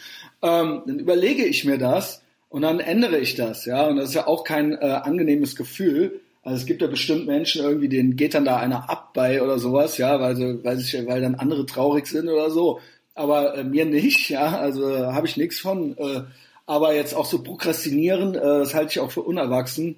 Ähm, 0.42 0.82
dann 0.86 0.98
überlege 0.98 1.44
ich 1.44 1.64
mir 1.64 1.78
das 1.78 2.22
und 2.48 2.62
dann 2.62 2.80
ändere 2.80 3.18
ich 3.18 3.34
das, 3.34 3.64
ja, 3.64 3.86
und 3.86 3.96
das 3.96 4.10
ist 4.10 4.14
ja 4.14 4.26
auch 4.26 4.44
kein 4.44 4.72
äh, 4.72 5.00
angenehmes 5.02 5.56
Gefühl. 5.56 6.20
Also 6.42 6.58
es 6.58 6.66
gibt 6.66 6.80
ja 6.80 6.88
bestimmt 6.88 7.26
Menschen 7.26 7.62
irgendwie, 7.62 7.88
denen 7.88 8.16
geht 8.16 8.34
dann 8.34 8.44
da 8.44 8.58
einer 8.58 8.88
ab 8.88 9.12
bei 9.12 9.42
oder 9.42 9.58
sowas, 9.58 9.98
ja, 9.98 10.20
weil, 10.20 10.36
sie, 10.36 10.64
weil, 10.64 10.78
sich, 10.78 10.94
weil 11.06 11.20
dann 11.20 11.34
andere 11.34 11.66
traurig 11.66 12.06
sind 12.06 12.28
oder 12.28 12.50
so. 12.50 12.80
Aber 13.14 13.56
äh, 13.56 13.64
mir 13.64 13.84
nicht, 13.84 14.30
ja, 14.30 14.56
also 14.58 15.12
habe 15.12 15.26
ich 15.26 15.36
nichts 15.36 15.58
von. 15.58 15.98
Äh, 15.98 16.22
aber 16.64 16.94
jetzt 16.94 17.14
auch 17.14 17.24
so 17.24 17.42
prokrastinieren, 17.42 18.34
äh, 18.34 18.40
das 18.40 18.74
halte 18.74 18.92
ich 18.92 19.00
auch 19.00 19.10
für 19.10 19.22
unerwachsen. 19.22 19.96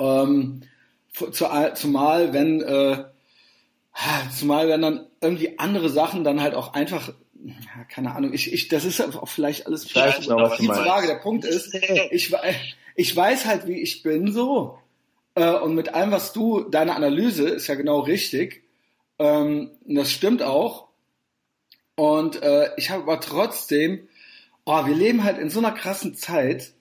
Ähm, 0.00 0.62
zumal 1.74 2.32
wenn 2.32 2.62
äh, 2.62 3.04
zumal 4.36 4.68
wenn 4.68 4.82
dann 4.82 5.06
irgendwie 5.20 5.58
andere 5.58 5.90
Sachen 5.90 6.24
dann 6.24 6.40
halt 6.40 6.54
auch 6.54 6.72
einfach 6.72 7.12
ja, 7.42 7.84
keine 7.88 8.14
Ahnung 8.14 8.32
ich, 8.32 8.52
ich 8.52 8.68
das 8.68 8.84
ist 8.84 9.00
auch 9.00 9.28
vielleicht 9.28 9.66
alles 9.66 9.84
viel, 9.84 10.02
zu, 10.12 10.28
genau, 10.28 10.48
viel 10.50 10.68
zu 10.68 10.84
vage 10.84 11.06
der 11.06 11.16
Punkt 11.16 11.44
ist 11.44 11.74
ich 12.10 12.34
ich 12.96 13.16
weiß 13.16 13.46
halt 13.46 13.66
wie 13.66 13.80
ich 13.80 14.02
bin 14.02 14.32
so. 14.32 14.78
Äh, 15.34 15.54
und 15.54 15.74
mit 15.74 15.94
allem 15.94 16.10
was 16.10 16.32
du 16.32 16.60
deine 16.60 16.96
Analyse 16.96 17.48
ist 17.48 17.66
ja 17.66 17.74
genau 17.74 18.00
richtig. 18.00 18.64
Ähm, 19.18 19.70
das 19.86 20.10
stimmt 20.10 20.42
auch. 20.42 20.88
Und 21.94 22.42
äh, 22.42 22.70
ich 22.76 22.90
habe 22.90 23.02
aber 23.02 23.20
trotzdem 23.20 24.08
oh, 24.64 24.86
wir 24.86 24.94
leben 24.94 25.24
halt 25.24 25.38
in 25.38 25.50
so 25.50 25.58
einer 25.58 25.72
krassen 25.72 26.14
Zeit 26.14 26.72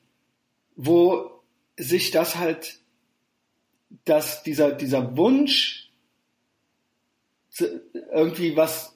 wo 0.76 1.32
sich 1.78 2.12
das 2.12 2.38
halt 2.38 2.80
dass 4.06 4.44
dieser, 4.44 4.72
dieser 4.72 5.18
Wunsch, 5.18 5.90
irgendwie 8.14 8.56
was, 8.56 8.96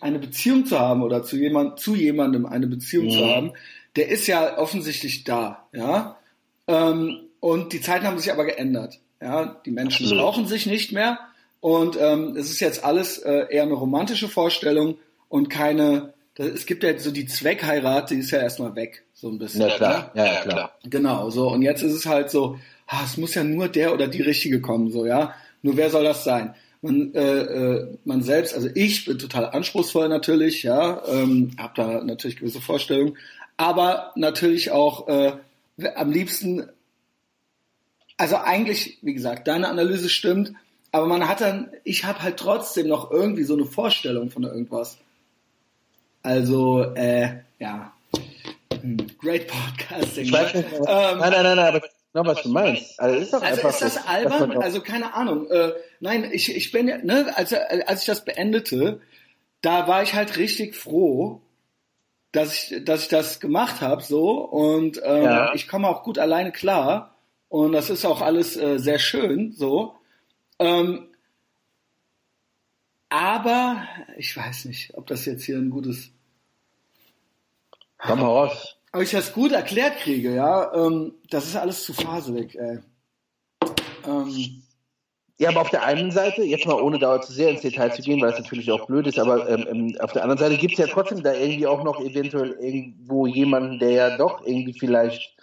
eine 0.00 0.18
Beziehung 0.18 0.66
zu 0.66 0.78
haben 0.78 1.02
oder 1.02 1.22
zu 1.22 1.36
jemand, 1.36 1.78
zu 1.78 1.94
jemandem 1.94 2.46
eine 2.46 2.66
Beziehung 2.66 3.08
ja. 3.08 3.18
zu 3.18 3.26
haben, 3.26 3.52
der 3.96 4.08
ist 4.08 4.26
ja 4.26 4.58
offensichtlich 4.58 5.24
da, 5.24 5.68
ja. 5.72 6.18
Ähm, 6.66 7.20
und 7.40 7.72
die 7.72 7.80
Zeiten 7.80 8.06
haben 8.06 8.18
sich 8.18 8.32
aber 8.32 8.44
geändert. 8.44 9.00
Ja, 9.20 9.60
die 9.66 9.70
Menschen 9.70 10.04
Absolut. 10.04 10.22
brauchen 10.22 10.46
sich 10.46 10.66
nicht 10.66 10.92
mehr 10.92 11.18
und 11.60 11.96
ähm, 12.00 12.36
es 12.36 12.50
ist 12.50 12.60
jetzt 12.60 12.84
alles 12.84 13.18
äh, 13.18 13.46
eher 13.50 13.62
eine 13.62 13.74
romantische 13.74 14.28
Vorstellung 14.28 14.98
und 15.28 15.48
keine. 15.48 16.12
Es 16.34 16.66
gibt 16.66 16.82
ja 16.82 16.98
so 16.98 17.10
die 17.10 17.26
Zweckheirat, 17.26 18.10
die 18.10 18.16
ist 18.16 18.30
ja 18.30 18.40
erstmal 18.40 18.74
weg, 18.74 19.04
so 19.12 19.28
ein 19.28 19.38
bisschen. 19.38 19.60
Ja 19.60 19.76
klar, 19.76 20.10
ja, 20.14 20.24
ja 20.24 20.40
klar. 20.40 20.78
Genau, 20.82 21.30
so 21.30 21.48
und 21.50 21.62
jetzt 21.62 21.82
ist 21.82 21.92
es 21.92 22.06
halt 22.06 22.30
so, 22.30 22.58
ah, 22.92 23.04
es 23.04 23.16
muss 23.16 23.34
ja 23.34 23.44
nur 23.44 23.68
der 23.68 23.92
oder 23.94 24.08
die 24.08 24.22
Richtige 24.22 24.60
kommen, 24.60 24.90
so, 24.90 25.06
ja. 25.06 25.34
Nur 25.62 25.76
wer 25.76 25.90
soll 25.90 26.04
das 26.04 26.24
sein? 26.24 26.54
man, 26.82 27.14
äh, 27.14 27.20
äh, 27.20 27.98
man 28.04 28.22
selbst, 28.22 28.54
also 28.54 28.68
ich 28.74 29.04
bin 29.04 29.18
total 29.18 29.46
anspruchsvoll 29.46 30.08
natürlich, 30.08 30.64
ja, 30.64 31.02
ähm, 31.06 31.52
habe 31.56 31.72
da 31.76 32.04
natürlich 32.04 32.36
gewisse 32.36 32.60
Vorstellungen, 32.60 33.16
aber 33.56 34.12
natürlich 34.16 34.72
auch 34.72 35.06
äh, 35.08 35.32
am 35.94 36.10
liebsten, 36.10 36.68
also 38.16 38.36
eigentlich, 38.36 38.98
wie 39.02 39.14
gesagt, 39.14 39.46
deine 39.46 39.68
Analyse 39.68 40.08
stimmt, 40.08 40.52
aber 40.90 41.06
man 41.06 41.28
hat 41.28 41.40
dann, 41.40 41.70
ich 41.84 42.04
habe 42.04 42.20
halt 42.20 42.36
trotzdem 42.36 42.88
noch 42.88 43.10
irgendwie 43.10 43.44
so 43.44 43.54
eine 43.54 43.64
Vorstellung 43.64 44.30
von 44.30 44.42
irgendwas. 44.42 44.98
Also, 46.22 46.82
äh, 46.94 47.38
ja. 47.58 47.92
Hm, 48.80 48.98
great 49.20 49.46
podcasting. 49.48 50.30
Nicht, 50.30 50.54
ähm, 50.54 50.64
nein, 50.84 51.18
nein, 51.18 51.42
nein, 51.42 51.56
nein, 51.56 51.58
aber 51.58 51.80
genau, 52.12 52.26
was 52.26 52.42
du 52.42 52.48
meinst. 52.50 52.98
Also 53.00 53.18
ist, 53.18 53.32
doch 53.32 53.42
also 53.42 53.68
ist 53.68 53.82
das 53.82 54.06
albern? 54.06 54.58
Also 54.58 54.80
keine 54.80 55.14
Ahnung. 55.14 55.50
Äh, 55.50 55.72
nein, 56.00 56.28
ich, 56.32 56.54
ich 56.54 56.72
bin 56.72 56.88
ja, 56.88 56.98
ne, 56.98 57.32
als, 57.36 57.52
als 57.52 58.00
ich 58.00 58.06
das 58.06 58.24
beendete, 58.24 59.00
da 59.60 59.86
war 59.88 60.02
ich 60.02 60.14
halt 60.14 60.36
richtig 60.36 60.74
froh, 60.74 61.40
dass 62.32 62.54
ich, 62.54 62.84
dass 62.84 63.02
ich 63.02 63.08
das 63.08 63.40
gemacht 63.40 63.80
habe, 63.80 64.02
so 64.02 64.40
und 64.40 65.00
ähm, 65.04 65.22
ja. 65.22 65.54
ich 65.54 65.68
komme 65.68 65.88
auch 65.88 66.02
gut 66.02 66.18
alleine 66.18 66.50
klar 66.50 67.14
und 67.48 67.72
das 67.72 67.90
ist 67.90 68.04
auch 68.04 68.22
alles 68.22 68.56
äh, 68.56 68.78
sehr 68.78 68.98
schön, 68.98 69.52
so. 69.52 69.94
Ähm, 70.58 71.08
aber 73.10 73.86
ich 74.16 74.34
weiß 74.34 74.64
nicht, 74.64 74.94
ob 74.94 75.06
das 75.06 75.26
jetzt 75.26 75.44
hier 75.44 75.58
ein 75.58 75.68
gutes. 75.68 76.10
Komm 77.98 78.20
raus. 78.20 78.78
Ob 78.92 79.00
ich 79.00 79.10
das 79.10 79.32
gut 79.32 79.52
erklärt 79.52 79.98
kriege, 79.98 80.34
ja. 80.34 80.72
Ähm, 80.74 81.14
das 81.30 81.46
ist 81.46 81.56
alles 81.56 81.84
zu 81.84 81.94
faselig, 81.94 82.54
ey. 82.58 82.80
Ähm, 84.06 84.62
ja, 85.38 85.48
aber 85.48 85.62
auf 85.62 85.70
der 85.70 85.82
einen 85.82 86.10
Seite, 86.10 86.42
jetzt 86.42 86.66
mal 86.66 86.80
ohne 86.80 86.98
da 86.98 87.20
zu 87.20 87.32
sehr 87.32 87.50
ins 87.50 87.62
Detail 87.62 87.90
zu 87.90 88.02
gehen, 88.02 88.20
weil 88.20 88.32
es 88.32 88.38
natürlich 88.38 88.70
auch 88.70 88.86
blöd 88.86 89.06
ist, 89.06 89.18
aber 89.18 89.48
ähm, 89.48 89.66
ähm 89.68 89.96
auf 89.98 90.12
der 90.12 90.22
anderen 90.22 90.38
Seite 90.38 90.56
gibt 90.56 90.74
es 90.74 90.78
ja 90.78 90.86
trotzdem 90.86 91.22
da 91.22 91.32
irgendwie 91.32 91.66
auch 91.66 91.82
noch 91.82 92.00
eventuell 92.00 92.52
irgendwo 92.60 93.26
jemanden, 93.26 93.78
der 93.78 93.90
ja 93.90 94.16
doch 94.16 94.46
irgendwie 94.46 94.78
vielleicht 94.78 95.34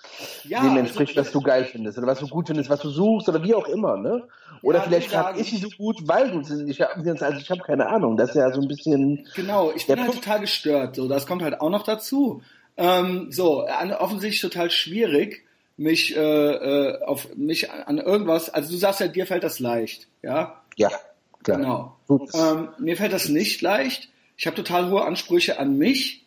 ja, 0.45 0.61
dem 0.61 0.77
entspricht, 0.77 1.17
also, 1.17 1.27
was 1.27 1.33
du 1.33 1.41
geil 1.41 1.65
findest 1.65 1.97
oder 1.97 2.07
was 2.07 2.19
du 2.19 2.27
gut 2.27 2.47
findest, 2.47 2.69
was 2.69 2.79
du 2.79 2.89
suchst 2.89 3.27
oder 3.27 3.43
wie 3.43 3.55
auch 3.55 3.67
immer, 3.67 3.97
ne? 3.97 4.23
Oder 4.61 4.79
ja, 4.79 4.83
vielleicht 4.85 5.17
habe 5.17 5.39
ich 5.39 5.49
sie 5.49 5.57
so 5.57 5.69
gut, 5.69 5.97
weil 6.07 6.31
du 6.31 6.43
sie 6.43 6.63
nicht 6.63 6.81
also 6.81 7.39
ich 7.39 7.49
habe 7.49 7.61
keine 7.61 7.87
Ahnung, 7.87 8.15
das 8.15 8.29
ist 8.29 8.35
ja 8.35 8.51
so 8.53 8.61
ein 8.61 8.67
bisschen... 8.67 9.27
Genau, 9.35 9.71
ich 9.75 9.87
bin 9.87 9.99
halt 10.01 10.13
total 10.13 10.39
gestört, 10.39 10.95
so, 10.95 11.07
das 11.07 11.25
kommt 11.25 11.41
halt 11.41 11.59
auch 11.59 11.69
noch 11.69 11.83
dazu. 11.83 12.41
Ähm, 12.79 13.29
so, 13.29 13.67
offensichtlich 13.67 14.39
total 14.39 14.71
schwierig, 14.71 15.45
mich 15.75 16.15
äh, 16.15 16.19
äh, 16.19 17.03
auf 17.03 17.35
mich 17.35 17.69
an 17.69 17.97
irgendwas, 17.97 18.49
also 18.49 18.71
du 18.71 18.77
sagst 18.77 19.01
ja, 19.01 19.07
dir 19.07 19.27
fällt 19.27 19.43
das 19.43 19.59
leicht, 19.59 20.07
ja? 20.21 20.61
Ja, 20.77 20.89
klar. 21.43 21.57
Genau. 21.57 22.29
Ähm, 22.33 22.69
mir 22.79 22.95
fällt 22.95 23.11
das 23.11 23.27
nicht 23.27 23.61
leicht. 23.61 24.09
Ich 24.37 24.47
habe 24.47 24.55
total 24.55 24.89
hohe 24.89 25.03
Ansprüche 25.03 25.59
an 25.59 25.77
mich 25.77 26.25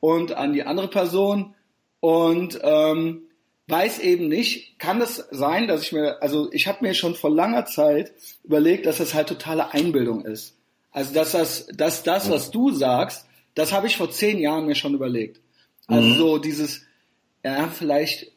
und 0.00 0.32
an 0.32 0.54
die 0.54 0.62
andere 0.62 0.88
Person 0.88 1.54
und 2.00 2.58
ähm, 2.62 3.24
weiß 3.66 3.98
eben 3.98 4.28
nicht, 4.28 4.78
kann 4.78 5.02
es 5.02 5.16
sein, 5.30 5.68
dass 5.68 5.82
ich 5.82 5.92
mir, 5.92 6.22
also 6.22 6.50
ich 6.50 6.66
habe 6.66 6.78
mir 6.80 6.94
schon 6.94 7.14
vor 7.14 7.30
langer 7.30 7.66
Zeit 7.66 8.12
überlegt, 8.42 8.86
dass 8.86 8.98
das 8.98 9.12
halt 9.12 9.28
totale 9.28 9.74
Einbildung 9.74 10.24
ist. 10.24 10.56
Also 10.92 11.12
dass 11.12 11.32
das, 11.32 11.66
dass 11.74 12.02
das, 12.02 12.30
was 12.30 12.50
du 12.50 12.70
sagst, 12.70 13.26
das 13.54 13.72
habe 13.72 13.86
ich 13.86 13.98
vor 13.98 14.10
zehn 14.10 14.38
Jahren 14.38 14.64
mir 14.64 14.74
schon 14.74 14.94
überlegt. 14.94 15.40
Also 15.86 16.08
mhm. 16.08 16.14
so 16.14 16.38
dieses, 16.38 16.82
ja, 17.44 17.68
vielleicht 17.68 18.32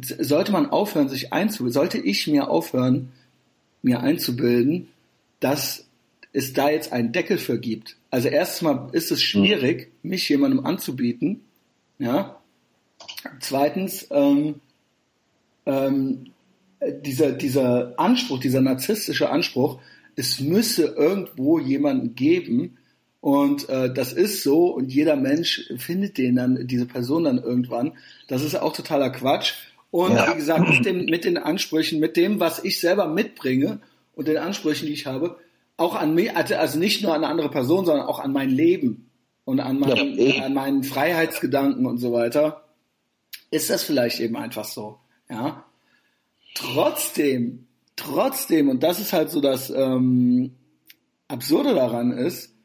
sollte 0.00 0.52
man 0.52 0.70
aufhören, 0.70 1.08
sich 1.08 1.32
einzubilden, 1.32 1.72
sollte 1.72 1.98
ich 1.98 2.26
mir 2.26 2.48
aufhören, 2.48 3.12
mir 3.82 4.00
einzubilden, 4.00 4.88
dass 5.40 5.86
es 6.32 6.52
da 6.52 6.70
jetzt 6.70 6.92
einen 6.92 7.12
Deckel 7.12 7.38
für 7.38 7.58
gibt. 7.58 7.96
Also 8.10 8.28
erstmal 8.28 8.88
ist 8.92 9.10
es 9.10 9.22
schwierig, 9.22 9.92
mhm. 10.02 10.10
mich 10.10 10.28
jemandem 10.28 10.64
anzubieten. 10.64 11.42
Ja. 11.98 12.40
Zweitens, 13.40 14.06
ähm, 14.10 14.60
ähm, 15.66 16.32
dieser, 17.04 17.32
dieser 17.32 17.98
Anspruch, 17.98 18.38
dieser 18.38 18.60
narzisstische 18.60 19.30
Anspruch, 19.30 19.80
es 20.14 20.40
müsse 20.40 20.86
irgendwo 20.86 21.58
jemanden 21.58 22.14
geben 22.14 22.78
und 23.20 23.68
äh, 23.68 23.92
das 23.92 24.12
ist 24.12 24.42
so 24.42 24.66
und 24.66 24.92
jeder 24.92 25.16
Mensch 25.16 25.72
findet 25.76 26.18
den 26.18 26.36
dann, 26.36 26.66
diese 26.66 26.86
Person 26.86 27.24
dann 27.24 27.38
irgendwann. 27.38 27.92
Das 28.28 28.42
ist 28.42 28.54
auch 28.54 28.72
totaler 28.72 29.10
Quatsch. 29.10 29.54
Und 29.90 30.14
ja. 30.14 30.30
wie 30.32 30.36
gesagt, 30.36 30.68
mit, 30.68 30.84
dem, 30.84 31.06
mit 31.06 31.24
den 31.24 31.38
Ansprüchen, 31.38 32.00
mit 32.00 32.16
dem, 32.16 32.40
was 32.40 32.62
ich 32.62 32.80
selber 32.80 33.08
mitbringe 33.08 33.80
und 34.14 34.28
den 34.28 34.36
Ansprüchen, 34.36 34.86
die 34.86 34.92
ich 34.92 35.06
habe, 35.06 35.38
auch 35.76 35.94
an 35.94 36.14
mich, 36.14 36.34
also, 36.36 36.54
also 36.56 36.78
nicht 36.78 37.02
nur 37.02 37.14
an 37.14 37.22
eine 37.22 37.30
andere 37.30 37.50
Person, 37.50 37.84
sondern 37.84 38.06
auch 38.06 38.18
an 38.18 38.32
mein 38.32 38.50
Leben 38.50 39.10
und 39.44 39.60
an, 39.60 39.78
mein, 39.78 40.18
ja, 40.18 40.44
an 40.44 40.54
meinen 40.54 40.84
Freiheitsgedanken 40.84 41.86
und 41.86 41.98
so 41.98 42.12
weiter, 42.12 42.64
ist 43.50 43.70
das 43.70 43.82
vielleicht 43.82 44.20
eben 44.20 44.36
einfach 44.36 44.64
so. 44.64 44.98
Ja. 45.30 45.64
Trotzdem, 46.54 47.66
trotzdem, 47.94 48.68
und 48.68 48.82
das 48.82 49.00
ist 49.00 49.12
halt 49.12 49.30
so 49.30 49.40
das 49.40 49.70
ähm, 49.70 50.52
Absurde 51.28 51.74
daran 51.74 52.12
ist, 52.12 52.55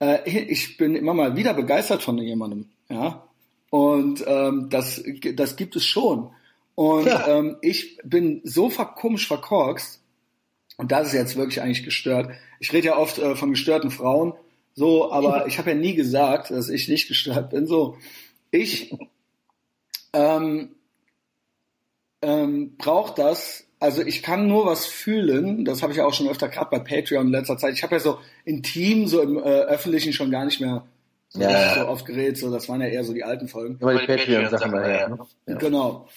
äh, 0.00 0.28
ich 0.28 0.76
bin 0.76 0.94
immer 0.94 1.14
mal 1.14 1.36
wieder 1.36 1.54
begeistert 1.54 2.02
von 2.02 2.18
jemandem, 2.18 2.68
ja. 2.88 3.22
Und 3.70 4.24
ähm, 4.26 4.68
das, 4.70 5.02
das 5.34 5.56
gibt 5.56 5.76
es 5.76 5.84
schon. 5.84 6.30
Und 6.74 7.06
ja. 7.06 7.26
ähm, 7.26 7.56
ich 7.62 7.98
bin 8.04 8.40
so 8.44 8.68
komisch 8.68 9.26
verkorkst, 9.26 10.00
und 10.78 10.92
das 10.92 11.08
ist 11.08 11.14
jetzt 11.14 11.36
wirklich 11.36 11.62
eigentlich 11.62 11.84
gestört. 11.84 12.30
Ich 12.60 12.72
rede 12.72 12.88
ja 12.88 12.98
oft 12.98 13.18
äh, 13.18 13.34
von 13.34 13.50
gestörten 13.50 13.90
Frauen, 13.90 14.34
so, 14.74 15.10
aber 15.10 15.46
ich 15.46 15.58
habe 15.58 15.70
ja 15.70 15.76
nie 15.76 15.94
gesagt, 15.94 16.50
dass 16.50 16.68
ich 16.68 16.88
nicht 16.88 17.08
gestört 17.08 17.50
bin. 17.50 17.66
So, 17.66 17.96
ich 18.50 18.94
ähm, 20.12 20.76
ähm, 22.20 22.76
brauche 22.76 23.14
das. 23.14 23.65
Also 23.78 24.02
ich 24.02 24.22
kann 24.22 24.46
nur 24.46 24.66
was 24.66 24.86
fühlen. 24.86 25.64
Das 25.64 25.82
habe 25.82 25.92
ich 25.92 25.98
ja 25.98 26.06
auch 26.06 26.14
schon 26.14 26.28
öfter 26.28 26.48
gerade 26.48 26.70
bei 26.70 26.78
Patreon 26.78 27.26
in 27.26 27.32
letzter 27.32 27.58
Zeit. 27.58 27.74
Ich 27.74 27.82
habe 27.82 27.96
ja 27.96 28.00
so 28.00 28.18
intim, 28.44 29.06
so 29.06 29.20
im 29.20 29.36
äh, 29.36 29.40
öffentlichen 29.40 30.12
schon 30.12 30.30
gar 30.30 30.44
nicht 30.44 30.60
mehr 30.60 30.86
so, 31.28 31.40
ja. 31.40 31.74
so 31.74 31.88
oft 31.88 32.06
geredet. 32.06 32.38
So, 32.38 32.50
das 32.50 32.68
waren 32.68 32.80
ja 32.80 32.88
eher 32.88 33.04
so 33.04 33.12
die 33.12 33.24
alten 33.24 33.48
Folgen. 33.48 33.78
Immer 33.80 33.98
die 33.98 34.06
Patreon-Sachen 34.06 34.72
daher. 34.72 35.08
Ne? 35.10 35.18
Ja. 35.46 35.56
Genau. 35.56 36.08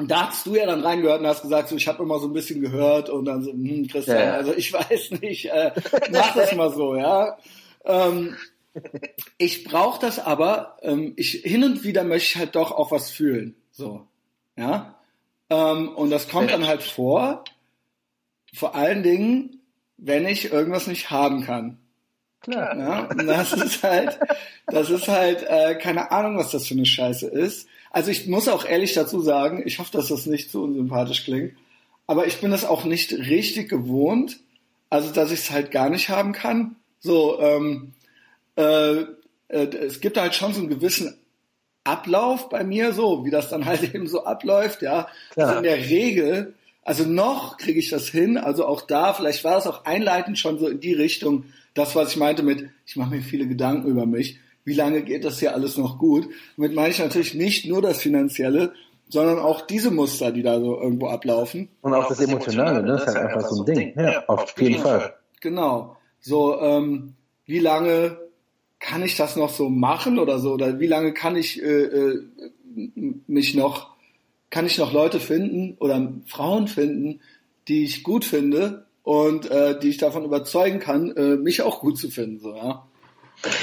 Und 0.00 0.10
da 0.10 0.28
hast 0.28 0.46
du 0.46 0.54
ja 0.54 0.64
dann 0.64 0.80
reingehört 0.80 1.20
und 1.20 1.26
hast 1.26 1.42
gesagt, 1.42 1.68
so, 1.68 1.76
ich 1.76 1.86
habe 1.86 2.02
immer 2.02 2.18
so 2.18 2.26
ein 2.26 2.32
bisschen 2.32 2.60
gehört 2.60 3.10
und 3.10 3.26
dann 3.26 3.42
so, 3.42 3.52
hm, 3.52 3.86
Christian, 3.86 4.18
ja. 4.18 4.32
also 4.32 4.54
ich 4.54 4.72
weiß 4.72 5.12
nicht, 5.20 5.46
äh, 5.46 5.72
mach 6.10 6.34
das 6.34 6.54
mal 6.54 6.72
so, 6.72 6.96
ja. 6.96 7.36
Ähm, 7.84 8.36
ich 9.36 9.64
brauche 9.64 10.00
das 10.00 10.18
aber, 10.18 10.78
ähm, 10.82 11.12
ich 11.16 11.32
hin 11.32 11.64
und 11.64 11.84
wieder 11.84 12.04
möchte 12.04 12.32
ich 12.32 12.36
halt 12.36 12.54
doch 12.54 12.72
auch 12.72 12.90
was 12.92 13.10
fühlen, 13.10 13.56
so, 13.72 14.06
ja. 14.56 14.99
Ähm, 15.50 15.88
und 15.88 16.10
das 16.10 16.28
kommt 16.28 16.50
dann 16.50 16.66
halt 16.66 16.82
vor, 16.82 17.44
vor 18.54 18.74
allen 18.74 19.02
Dingen, 19.02 19.60
wenn 19.96 20.26
ich 20.26 20.52
irgendwas 20.52 20.86
nicht 20.86 21.10
haben 21.10 21.44
kann. 21.44 21.78
Klar. 22.40 22.78
Ja, 22.78 23.00
und 23.04 23.26
das 23.26 23.52
ist 23.52 23.82
halt, 23.82 24.18
das 24.66 24.88
ist 24.88 25.08
halt, 25.08 25.42
äh, 25.42 25.74
keine 25.74 26.10
Ahnung, 26.10 26.38
was 26.38 26.50
das 26.50 26.66
für 26.66 26.74
eine 26.74 26.86
Scheiße 26.86 27.26
ist. 27.26 27.68
Also 27.90 28.10
ich 28.10 28.26
muss 28.26 28.48
auch 28.48 28.64
ehrlich 28.64 28.94
dazu 28.94 29.20
sagen, 29.20 29.62
ich 29.66 29.78
hoffe, 29.78 29.92
dass 29.92 30.08
das 30.08 30.26
nicht 30.26 30.50
zu 30.50 30.62
unsympathisch 30.62 31.24
klingt, 31.24 31.54
aber 32.06 32.26
ich 32.26 32.40
bin 32.40 32.50
das 32.50 32.64
auch 32.64 32.84
nicht 32.84 33.12
richtig 33.12 33.68
gewohnt, 33.68 34.38
also 34.88 35.12
dass 35.12 35.32
ich 35.32 35.40
es 35.40 35.50
halt 35.50 35.70
gar 35.70 35.90
nicht 35.90 36.08
haben 36.08 36.32
kann. 36.32 36.76
So, 37.00 37.40
ähm, 37.40 37.92
äh, 38.56 39.00
äh, 39.48 39.66
es 39.76 40.00
gibt 40.00 40.16
halt 40.16 40.34
schon 40.34 40.54
so 40.54 40.60
einen 40.60 40.70
gewissen 40.70 41.19
Ablauf 41.84 42.48
bei 42.48 42.64
mir, 42.64 42.92
so 42.92 43.24
wie 43.24 43.30
das 43.30 43.48
dann 43.48 43.64
halt 43.64 43.82
eben 43.94 44.06
so 44.06 44.24
abläuft, 44.24 44.82
ja. 44.82 45.08
Klar. 45.32 45.48
Also 45.48 45.58
in 45.58 45.64
der 45.64 45.78
Regel, 45.78 46.54
also 46.82 47.04
noch 47.04 47.56
kriege 47.56 47.78
ich 47.78 47.90
das 47.90 48.08
hin, 48.08 48.38
also 48.38 48.66
auch 48.66 48.82
da, 48.82 49.12
vielleicht 49.12 49.44
war 49.44 49.54
das 49.54 49.66
auch 49.66 49.84
einleitend 49.84 50.38
schon 50.38 50.58
so 50.58 50.68
in 50.68 50.80
die 50.80 50.94
Richtung, 50.94 51.44
das, 51.74 51.94
was 51.94 52.10
ich 52.10 52.16
meinte 52.16 52.42
mit, 52.42 52.68
ich 52.86 52.96
mache 52.96 53.10
mir 53.14 53.22
viele 53.22 53.46
Gedanken 53.46 53.88
über 53.88 54.06
mich 54.06 54.38
wie 54.64 54.74
lange 54.74 55.02
geht 55.02 55.24
das 55.24 55.40
hier 55.40 55.54
alles 55.54 55.76
noch 55.76 55.98
gut? 55.98 56.28
Damit 56.56 56.74
meine 56.74 56.90
ich 56.90 56.98
natürlich 56.98 57.34
nicht 57.34 57.66
nur 57.66 57.82
das 57.82 58.00
Finanzielle, 58.00 58.72
sondern 59.08 59.38
auch 59.38 59.62
diese 59.62 59.90
Muster, 59.90 60.30
die 60.30 60.42
da 60.42 60.60
so 60.60 60.80
irgendwo 60.80 61.08
ablaufen. 61.08 61.68
Und 61.80 61.94
auch 61.94 62.08
das 62.08 62.20
Emotionale, 62.20 62.82
ne? 62.82 62.92
Das 62.92 63.02
ist 63.02 63.16
halt 63.16 63.26
einfach 63.26 63.48
so 63.48 63.62
ein 63.62 63.66
Ding. 63.66 63.94
Ja, 63.96 64.24
auf 64.28 64.54
jeden 64.60 64.80
Fall. 64.80 65.14
Genau. 65.40 65.96
So, 66.20 66.60
ähm, 66.60 67.14
wie 67.46 67.58
lange 67.58 68.18
kann 68.80 69.04
ich 69.04 69.16
das 69.16 69.36
noch 69.36 69.50
so 69.50 69.68
machen 69.68 70.18
oder 70.18 70.38
so? 70.40 70.52
Oder 70.54 70.80
wie 70.80 70.86
lange 70.86 71.12
kann 71.12 71.36
ich 71.36 71.62
äh, 71.62 71.84
äh, 71.84 72.22
mich 73.26 73.54
noch, 73.54 73.94
kann 74.48 74.66
ich 74.66 74.78
noch 74.78 74.92
Leute 74.92 75.20
finden 75.20 75.76
oder 75.78 76.12
Frauen 76.26 76.66
finden, 76.66 77.20
die 77.68 77.84
ich 77.84 78.02
gut 78.02 78.24
finde 78.24 78.86
und 79.02 79.50
äh, 79.50 79.78
die 79.78 79.90
ich 79.90 79.98
davon 79.98 80.24
überzeugen 80.24 80.80
kann, 80.80 81.14
äh, 81.16 81.36
mich 81.36 81.62
auch 81.62 81.80
gut 81.80 81.98
zu 81.98 82.10
finden, 82.10 82.40
so, 82.40 82.54
ja. 82.54 82.89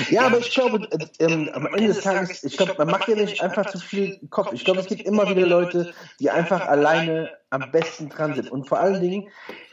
Ja, 0.09 0.25
aber 0.25 0.39
ich 0.39 0.51
glaube, 0.51 0.87
äh, 0.91 1.23
ähm, 1.23 1.49
am 1.53 1.67
Ende 1.67 1.87
des 1.87 2.01
Tages, 2.01 2.43
ich 2.43 2.57
glaube, 2.57 2.75
man 2.77 2.87
macht 2.87 3.07
ja 3.07 3.15
nicht 3.15 3.41
einfach 3.41 3.67
zu 3.67 3.79
viel 3.79 4.19
Kopf. 4.29 4.51
Ich 4.53 4.65
glaube, 4.65 4.79
es 4.79 4.87
gibt 4.87 5.01
immer 5.03 5.29
wieder 5.29 5.45
Leute, 5.45 5.93
die 6.19 6.29
einfach 6.29 6.67
alleine 6.67 7.29
am 7.49 7.71
besten 7.71 8.09
dran 8.09 8.33
sind. 8.33 8.51
Und 8.51 8.67
vor 8.67 8.79
allen 8.79 9.01
Dingen 9.01 9.29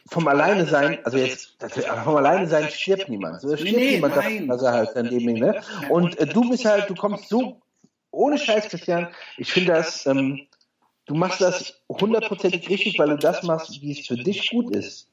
vom 0.07 0.29
Alleine 0.29 0.67
sein, 0.67 0.99
also 1.05 1.17
jetzt, 1.17 1.57
vom 2.05 2.17
Alleine 2.17 2.47
sein 2.47 2.69
stirbt 2.69 3.09
niemand. 3.09 3.41
So 3.41 3.57
stirbt 3.57 3.77
nee, 3.77 3.93
niemand, 3.93 4.17
nein. 4.17 4.49
dass 4.49 4.63
er 4.63 4.73
halt 4.73 4.97
an 4.97 5.09
dem 5.09 5.25
ne? 5.25 5.63
Und 5.89 6.19
äh, 6.19 6.27
du 6.27 6.51
bist 6.51 6.65
halt, 6.65 6.91
du 6.91 6.95
kommst 6.95 7.29
so 7.29 7.61
ohne 8.11 8.39
Scheiß, 8.39 8.69
Christian. 8.69 9.09
Ich 9.39 9.53
finde 9.53 9.73
das, 9.73 10.07
ähm, 10.07 10.47
du 11.07 11.15
machst 11.15 11.41
das 11.41 11.81
hundertprozentig 11.89 12.69
richtig, 12.69 12.99
weil 12.99 13.09
du 13.09 13.17
das 13.17 13.43
machst, 13.43 13.81
wie 13.81 13.93
es 13.99 14.07
für 14.07 14.17
dich 14.17 14.51
gut 14.51 14.75
ist. 14.75 15.09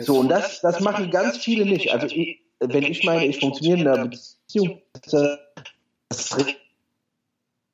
So, 0.00 0.18
und 0.18 0.28
das, 0.28 0.60
das 0.60 0.80
machen 0.80 1.10
ganz 1.10 1.38
viele 1.38 1.64
nicht. 1.64 1.92
Also, 1.92 2.06
ich, 2.06 2.40
wenn 2.60 2.84
ich 2.84 3.04
meine, 3.04 3.26
ich 3.26 3.38
funktioniere 3.38 3.80
in 3.80 3.88
einer 3.88 4.08
Beziehung, 4.08 4.82
das 5.02 6.36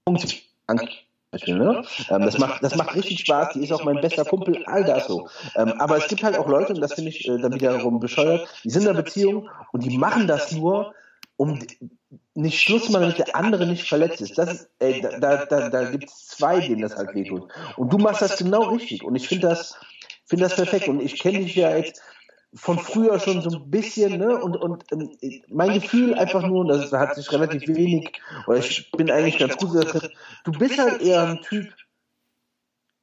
funktioniert. 0.05 0.43
Ne? 1.47 1.85
Ähm, 2.11 2.23
das, 2.23 2.39
macht, 2.39 2.63
das 2.63 2.77
macht 2.77 2.95
richtig 2.95 3.21
Spaß, 3.21 3.55
die 3.55 3.65
ist 3.65 3.73
auch 3.73 3.85
mein 3.85 4.01
bester 4.01 4.25
Kumpel, 4.25 4.65
all 4.67 4.85
das 4.85 5.07
so. 5.07 5.29
Aber 5.55 5.97
es 5.97 6.07
gibt 6.09 6.23
halt 6.23 6.37
auch 6.37 6.47
Leute, 6.47 6.75
und 6.75 6.81
das 6.81 6.93
finde 6.93 7.11
ich 7.11 7.27
äh, 7.27 7.39
dann 7.39 7.55
wiederum 7.55 8.01
bescheuert, 8.01 8.47
die 8.65 8.71
sind 8.71 8.83
in 8.83 8.89
einer 8.89 9.03
Beziehung 9.03 9.49
und 9.73 9.83
die 9.83 9.97
machen 9.97 10.27
das 10.27 10.53
nur, 10.53 10.95
um 11.37 11.59
nicht 12.35 12.61
Schluss 12.61 12.89
machen, 12.89 13.03
damit 13.03 13.19
der 13.19 13.35
andere 13.35 13.67
nicht 13.67 13.89
verletzt 13.89 14.21
ist. 14.21 14.37
Das 14.39 14.53
ist 14.53 14.71
ey, 14.79 15.01
da, 15.01 15.19
da, 15.19 15.47
da, 15.47 15.69
da 15.69 15.91
gibt 15.91 16.05
es 16.05 16.27
zwei, 16.29 16.61
denen 16.61 16.83
das 16.83 16.97
halt 16.97 17.15
wehtut. 17.15 17.49
Und 17.77 17.93
du 17.93 17.99
machst 17.99 18.23
das 18.23 18.37
genau 18.37 18.63
richtig. 18.71 19.03
Und 19.03 19.17
ich 19.17 19.29
finde 19.29 19.49
das, 19.49 19.75
finde 20.27 20.45
das 20.45 20.55
perfekt. 20.55 20.89
Und 20.89 21.01
ich 21.01 21.19
kenne 21.19 21.41
dich 21.41 21.55
ja 21.55 21.77
jetzt 21.77 22.01
von 22.55 22.79
früher 22.79 23.19
schon 23.19 23.41
so 23.41 23.51
ein 23.51 23.71
bisschen, 23.71 24.19
ne? 24.19 24.39
Und, 24.39 24.57
und 24.57 24.85
ähm, 24.93 25.11
mein 25.49 25.81
Gefühl 25.81 26.15
einfach 26.15 26.43
nur, 26.43 26.61
und 26.61 26.69
das 26.69 26.93
hat 26.93 27.15
sich 27.15 27.31
relativ 27.33 27.67
wenig, 27.69 28.13
oder 28.47 28.59
ich 28.59 28.91
bin 28.93 29.11
eigentlich 29.11 29.39
ganz 29.39 29.57
gut, 29.57 29.75
dass, 29.75 30.11
du 30.45 30.53
bist 30.53 30.79
halt 30.79 31.01
eher 31.01 31.23
ein 31.23 31.41
Typ, 31.43 31.73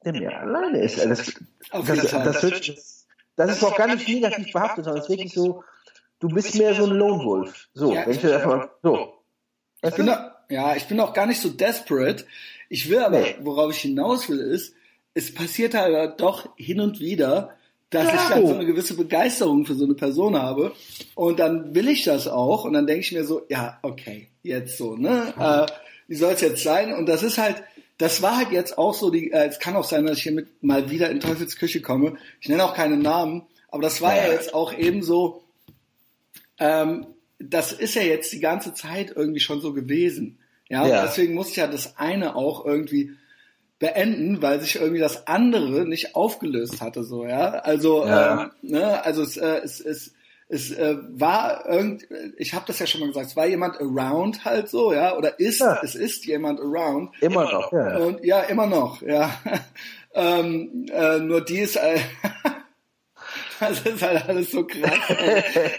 der 0.04 0.12
mehr 0.12 0.40
alleine 0.40 0.78
ist. 0.78 0.98
Das, 0.98 1.08
das, 1.08 1.86
das, 1.86 2.10
das, 2.10 2.42
wird, 2.42 2.78
das 3.36 3.50
ist 3.50 3.64
auch 3.64 3.76
gar 3.76 3.88
nicht 3.88 4.08
negativ 4.08 4.52
behaftet, 4.52 4.84
sondern 4.84 5.02
es 5.02 5.08
ist 5.08 5.10
wirklich 5.10 5.32
so, 5.32 5.64
du 6.20 6.28
bist 6.28 6.54
mehr 6.54 6.74
so 6.74 6.84
ein 6.84 6.92
Lone 6.92 7.24
Wolf. 7.24 7.68
So, 7.74 7.92
ja, 7.92 8.06
wenn 8.06 8.12
ich 8.12 8.24
einfach 8.24 8.46
mal, 8.46 8.70
so. 8.82 9.14
Ich 9.82 9.94
bin 9.94 10.06
da, 10.06 10.44
ja, 10.48 10.76
ich 10.76 10.86
bin 10.86 11.00
auch 11.00 11.12
gar 11.12 11.26
nicht 11.26 11.40
so 11.40 11.48
desperate. 11.48 12.24
Ich 12.68 12.88
will 12.88 13.00
aber, 13.00 13.24
worauf 13.40 13.72
ich 13.72 13.80
hinaus 13.80 14.28
will, 14.28 14.38
ist, 14.38 14.74
es 15.14 15.34
passiert 15.34 15.74
halt 15.74 16.20
doch 16.20 16.48
hin 16.56 16.80
und 16.80 17.00
wieder, 17.00 17.56
dass 17.90 18.06
ja. 18.06 18.14
ich 18.14 18.28
halt 18.28 18.46
so 18.46 18.54
eine 18.54 18.66
gewisse 18.66 18.94
Begeisterung 18.94 19.66
für 19.66 19.74
so 19.74 19.84
eine 19.84 19.94
Person 19.94 20.36
habe. 20.36 20.72
Und 21.14 21.38
dann 21.40 21.74
will 21.74 21.88
ich 21.88 22.04
das 22.04 22.28
auch. 22.28 22.64
Und 22.64 22.72
dann 22.72 22.86
denke 22.86 23.00
ich 23.00 23.12
mir 23.12 23.24
so, 23.24 23.42
ja, 23.48 23.78
okay, 23.82 24.28
jetzt 24.42 24.78
so, 24.78 24.96
ne? 24.96 25.34
Äh, 25.38 25.66
wie 26.06 26.14
soll 26.14 26.32
es 26.32 26.40
jetzt 26.40 26.62
sein? 26.62 26.92
Und 26.94 27.06
das 27.06 27.22
ist 27.22 27.38
halt, 27.38 27.62
das 27.98 28.22
war 28.22 28.36
halt 28.36 28.52
jetzt 28.52 28.78
auch 28.78 28.94
so, 28.94 29.10
die, 29.10 29.30
äh, 29.32 29.48
es 29.48 29.58
kann 29.58 29.76
auch 29.76 29.84
sein, 29.84 30.06
dass 30.06 30.18
ich 30.18 30.22
hier 30.22 30.32
mit 30.32 30.62
mal 30.62 30.90
wieder 30.90 31.10
in 31.10 31.20
Teufels 31.20 31.56
Küche 31.56 31.82
komme. 31.82 32.16
Ich 32.40 32.48
nenne 32.48 32.64
auch 32.64 32.74
keine 32.74 32.96
Namen, 32.96 33.42
aber 33.68 33.82
das 33.82 34.00
war 34.00 34.16
ja, 34.16 34.26
ja 34.26 34.32
jetzt 34.32 34.54
auch 34.54 34.72
eben 34.72 35.02
so, 35.02 35.42
ähm, 36.58 37.06
das 37.38 37.72
ist 37.72 37.94
ja 37.94 38.02
jetzt 38.02 38.32
die 38.32 38.40
ganze 38.40 38.72
Zeit 38.72 39.12
irgendwie 39.14 39.40
schon 39.40 39.60
so 39.60 39.72
gewesen. 39.72 40.38
Ja, 40.68 40.86
ja. 40.86 41.06
deswegen 41.06 41.34
musste 41.34 41.52
ich 41.52 41.56
ja 41.56 41.66
das 41.66 41.96
eine 41.96 42.36
auch 42.36 42.64
irgendwie 42.64 43.12
beenden, 43.80 44.42
weil 44.42 44.60
sich 44.60 44.76
irgendwie 44.76 45.00
das 45.00 45.26
andere 45.26 45.86
nicht 45.88 46.14
aufgelöst 46.14 46.80
hatte, 46.80 47.02
so, 47.02 47.26
ja. 47.26 47.48
Also, 47.48 48.06
ja. 48.06 48.42
Ähm, 48.42 48.50
ne, 48.62 49.04
also 49.04 49.22
es, 49.22 49.38
äh, 49.38 49.62
es, 49.64 49.80
es, 49.80 50.12
es 50.48 50.70
äh, 50.70 50.96
war 51.12 51.66
irgend, 51.66 52.06
ich 52.36 52.52
habe 52.52 52.66
das 52.66 52.78
ja 52.78 52.86
schon 52.86 53.00
mal 53.00 53.08
gesagt, 53.08 53.28
es 53.28 53.36
war 53.36 53.46
jemand 53.46 53.80
around 53.80 54.44
halt 54.44 54.68
so, 54.68 54.92
ja, 54.92 55.16
oder 55.16 55.40
ist, 55.40 55.60
ja. 55.60 55.80
es 55.82 55.94
ist 55.94 56.26
jemand 56.26 56.60
around. 56.60 57.10
Immer 57.22 57.50
noch, 57.50 57.72
ja. 57.72 57.96
Und, 57.96 58.22
ja, 58.22 58.40
immer 58.42 58.66
noch, 58.66 59.00
ja. 59.00 59.34
ähm, 60.14 60.86
äh, 60.92 61.18
nur 61.18 61.40
die 61.42 61.60
ist, 61.60 61.76
äh, 61.76 62.00
das 63.60 63.80
ist 63.80 64.02
halt 64.02 64.28
alles 64.28 64.50
so 64.50 64.66
krass. 64.66 65.16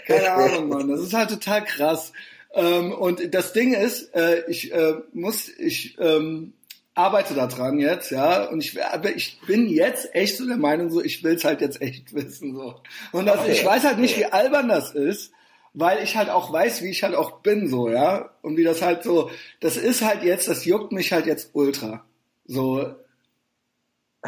Keine 0.08 0.32
Ahnung, 0.32 0.68
Mann, 0.68 0.88
das 0.88 1.02
ist 1.02 1.14
halt 1.14 1.30
total 1.30 1.64
krass. 1.64 2.12
Ähm, 2.54 2.92
und 2.92 3.32
das 3.32 3.52
Ding 3.52 3.72
ist, 3.74 4.14
äh, 4.14 4.42
ich 4.48 4.72
äh, 4.72 4.94
muss, 5.12 5.48
ich 5.48 5.96
ähm, 6.00 6.54
arbeite 6.94 7.34
da 7.34 7.46
dran 7.46 7.78
jetzt, 7.78 8.10
ja, 8.10 8.44
und 8.48 8.62
ich, 8.62 8.82
aber 8.84 9.14
ich 9.14 9.40
bin 9.46 9.68
jetzt 9.68 10.14
echt 10.14 10.36
so 10.36 10.46
der 10.46 10.58
Meinung, 10.58 10.90
so, 10.90 11.02
ich 11.02 11.24
will's 11.24 11.44
halt 11.44 11.60
jetzt 11.60 11.80
echt 11.80 12.14
wissen, 12.14 12.54
so. 12.54 12.74
Und 13.12 13.26
das, 13.26 13.40
okay. 13.40 13.52
ich 13.52 13.64
weiß 13.64 13.84
halt 13.84 13.98
nicht, 13.98 14.18
wie 14.18 14.26
albern 14.26 14.68
das 14.68 14.92
ist, 14.92 15.32
weil 15.74 16.02
ich 16.02 16.16
halt 16.16 16.28
auch 16.28 16.52
weiß, 16.52 16.82
wie 16.82 16.90
ich 16.90 17.02
halt 17.02 17.14
auch 17.14 17.40
bin, 17.40 17.68
so, 17.68 17.88
ja, 17.88 18.30
und 18.42 18.56
wie 18.56 18.64
das 18.64 18.82
halt 18.82 19.02
so, 19.02 19.30
das 19.60 19.76
ist 19.76 20.02
halt 20.02 20.22
jetzt, 20.22 20.48
das 20.48 20.64
juckt 20.64 20.92
mich 20.92 21.12
halt 21.12 21.26
jetzt 21.26 21.50
ultra, 21.54 22.04
so. 22.44 22.94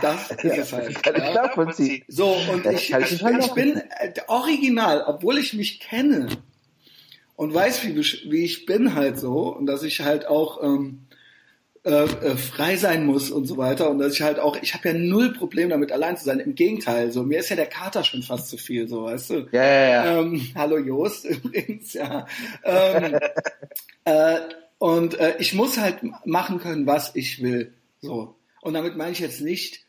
Das 0.00 0.30
ist 0.42 0.58
es 0.58 0.72
halt. 0.72 1.02
Kann 1.04 1.14
ja. 1.14 1.28
ich 1.28 1.34
nachvollziehen. 1.34 2.02
So, 2.08 2.36
und 2.52 2.66
ich, 2.66 2.92
ich, 2.92 3.22
ich, 3.22 3.52
bin 3.52 3.80
original, 4.26 5.04
obwohl 5.06 5.38
ich 5.38 5.54
mich 5.54 5.78
kenne 5.78 6.26
und 7.36 7.54
weiß, 7.54 7.84
wie, 7.84 7.96
wie 7.96 8.44
ich 8.44 8.66
bin 8.66 8.94
halt 8.94 9.18
so, 9.18 9.54
und 9.54 9.66
dass 9.66 9.82
ich 9.82 10.00
halt 10.00 10.26
auch, 10.26 10.62
ähm, 10.62 11.03
äh, 11.84 12.04
äh, 12.04 12.36
frei 12.38 12.76
sein 12.76 13.04
muss 13.04 13.30
und 13.30 13.44
so 13.44 13.58
weiter 13.58 13.90
und 13.90 13.98
dass 13.98 14.14
ich 14.14 14.22
halt 14.22 14.38
auch, 14.38 14.56
ich 14.62 14.72
habe 14.72 14.88
ja 14.88 14.94
null 14.94 15.34
Problem 15.34 15.68
damit 15.68 15.92
allein 15.92 16.16
zu 16.16 16.24
sein. 16.24 16.40
Im 16.40 16.54
Gegenteil, 16.54 17.12
so 17.12 17.24
mir 17.24 17.40
ist 17.40 17.50
ja 17.50 17.56
der 17.56 17.66
Kater 17.66 18.02
schon 18.04 18.22
fast 18.22 18.48
zu 18.48 18.56
viel, 18.56 18.88
so 18.88 19.04
weißt 19.04 19.30
du. 19.30 19.48
Ja, 19.52 19.62
ja, 19.62 19.88
ja. 19.90 20.20
Ähm, 20.20 20.40
hallo 20.54 20.78
Jost 20.78 21.24
übrigens, 21.26 21.92
ja. 21.92 22.26
Ähm, 22.64 23.18
äh, 24.06 24.40
und 24.78 25.20
äh, 25.20 25.36
ich 25.38 25.52
muss 25.52 25.76
halt 25.76 25.98
machen 26.24 26.58
können, 26.58 26.86
was 26.86 27.14
ich 27.14 27.42
will, 27.42 27.74
so. 28.00 28.34
Und 28.62 28.72
damit 28.72 28.96
meine 28.96 29.12
ich 29.12 29.18
jetzt 29.18 29.42
nicht 29.42 29.84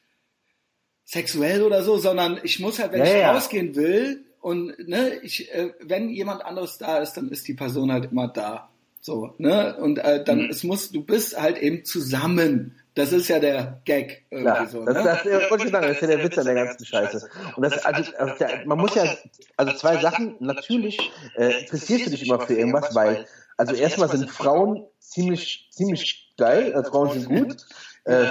sexuell 1.06 1.64
oder 1.64 1.82
so, 1.82 1.98
sondern 1.98 2.42
ich 2.44 2.60
muss 2.60 2.78
halt, 2.78 2.92
wenn 2.92 3.00
ja, 3.00 3.06
ich 3.06 3.14
ja. 3.14 3.32
rausgehen 3.32 3.74
will 3.76 4.26
und 4.42 4.78
ne, 4.86 5.14
ich, 5.24 5.50
äh, 5.54 5.72
wenn 5.80 6.10
jemand 6.10 6.44
anderes 6.44 6.78
da 6.78 6.98
ist, 6.98 7.14
dann 7.14 7.30
ist 7.30 7.48
die 7.48 7.54
Person 7.54 7.90
halt 7.90 8.12
immer 8.12 8.28
da. 8.28 8.70
So, 9.06 9.36
ne? 9.38 9.78
Und 9.78 10.00
äh, 10.00 10.24
dann, 10.24 10.46
mhm. 10.46 10.50
es 10.50 10.64
muss, 10.64 10.90
du 10.90 11.04
bist 11.04 11.40
halt 11.40 11.60
eben 11.60 11.86
zusammen. 11.86 12.76
Das 12.96 13.12
ist 13.14 13.28
ja 13.28 13.38
der 13.38 13.80
Gag 13.86 14.26
irgendwie 14.32 14.52
Klar, 14.52 14.68
so. 14.68 14.84
Das, 14.84 14.96
ne? 14.96 15.04
das, 15.04 15.24
das, 15.24 15.50
das, 15.62 15.72
das 15.72 15.92
ist 15.92 16.02
ja 16.02 16.08
der 16.08 16.24
Witz 16.24 16.38
an 16.40 16.46
der 16.46 16.56
ganzen 16.56 16.86
Scheiße. 16.88 17.30
Und 17.56 17.62
das, 17.62 17.86
also, 17.86 18.12
also 18.18 18.34
der, 18.40 18.66
man 18.66 18.80
muss 18.80 18.96
ja, 18.96 19.16
also 19.58 19.74
zwei 19.74 20.02
Sachen, 20.02 20.38
natürlich 20.40 20.98
äh, 21.36 21.60
interessierst 21.60 22.08
du 22.08 22.10
dich 22.10 22.26
immer 22.26 22.40
für 22.40 22.56
irgendwas, 22.56 22.96
weil, 22.96 23.28
also 23.58 23.76
erstmal 23.76 24.10
sind 24.10 24.28
Frauen 24.28 24.88
ziemlich, 24.98 25.70
ziemlich 25.70 26.34
geil, 26.36 26.74
also 26.74 26.90
Frauen 26.90 27.12
sind 27.12 27.30
gut. 27.30 27.58
Äh, 28.06 28.24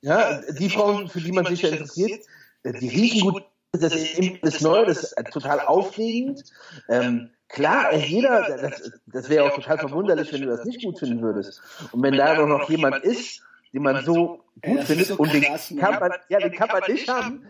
ja. 0.00 0.40
die 0.58 0.70
Frauen, 0.70 1.10
für 1.10 1.20
die 1.20 1.32
man 1.32 1.44
sich 1.44 1.60
ja 1.60 1.68
interessiert, 1.68 2.22
äh, 2.62 2.72
die 2.72 2.88
riechen 2.88 3.30
gut, 3.30 3.44
das 3.72 3.94
ist 3.94 4.18
eben 4.18 4.38
das 4.40 4.62
Neue, 4.62 4.86
das 4.86 5.02
ist 5.02 5.16
total 5.32 5.60
aufregend. 5.60 6.44
Ähm, 6.88 7.28
Klar, 7.48 7.94
jeder, 7.94 8.58
das, 8.60 8.92
das 9.06 9.28
wäre 9.28 9.44
auch 9.44 9.54
total 9.54 9.78
verwunderlich, 9.78 10.32
wenn 10.32 10.42
du 10.42 10.48
das 10.48 10.64
nicht 10.64 10.82
gut 10.82 10.98
finden 10.98 11.22
würdest. 11.22 11.62
Und 11.92 12.02
wenn 12.02 12.14
da 12.14 12.34
noch 12.46 12.68
jemand 12.68 13.02
ist, 13.04 13.42
den 13.72 13.82
man 13.82 14.04
so 14.04 14.44
gut 14.62 14.84
findet 14.84 15.08
so 15.08 15.16
und 15.16 15.32
den 15.32 15.44
kann 15.78 15.98
man, 15.98 16.12
ja, 16.28 16.38
den 16.38 16.52
kann 16.52 16.68
man 16.68 16.82
nicht 16.88 17.08
haben. 17.08 17.46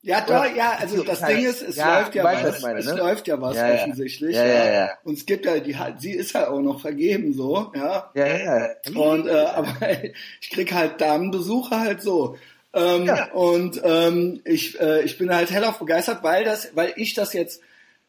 Ja, 0.00 0.20
doch, 0.20 0.44
ja, 0.54 0.76
also 0.78 1.02
das 1.02 1.20
Ding 1.20 1.44
ist, 1.44 1.60
es 1.60 1.76
ja, 1.76 1.98
läuft 1.98 2.14
ja 2.14 2.22
was, 2.22 2.62
meine, 2.62 2.74
ne? 2.74 2.80
es 2.80 2.96
läuft 2.96 3.26
ja 3.26 3.40
was 3.40 3.56
ja, 3.56 3.74
offensichtlich. 3.74 4.36
Ja, 4.36 4.46
ja, 4.46 4.72
ja. 4.72 4.90
Und 5.02 5.18
es 5.18 5.26
gibt 5.26 5.44
ja, 5.44 5.58
die, 5.58 5.76
sie 5.98 6.12
ist 6.12 6.34
halt 6.34 6.48
auch 6.48 6.60
noch 6.60 6.80
vergeben, 6.80 7.32
so, 7.34 7.72
ja. 7.74 8.10
Ja, 8.14 8.26
ja. 8.26 8.68
Und, 8.94 9.26
äh, 9.26 9.32
aber 9.32 9.74
ich 10.40 10.50
krieg 10.50 10.72
halt 10.72 11.00
Damenbesuche 11.00 11.78
halt 11.78 12.00
so. 12.00 12.36
Ähm, 12.72 13.06
ja. 13.06 13.32
Und 13.32 13.80
ähm, 13.82 14.40
ich, 14.44 14.80
äh, 14.80 15.02
ich 15.02 15.18
bin 15.18 15.34
halt 15.34 15.50
hellauf 15.50 15.78
begeistert, 15.78 16.22
weil 16.22 16.44
das, 16.44 16.76
weil 16.76 16.92
ich 16.96 17.14
das 17.14 17.32
jetzt 17.32 17.60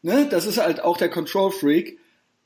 ne, 0.02 0.26
das 0.30 0.46
ist 0.46 0.58
halt 0.58 0.80
auch 0.80 0.96
der 0.96 1.10
Control 1.10 1.50
Freak. 1.50 1.98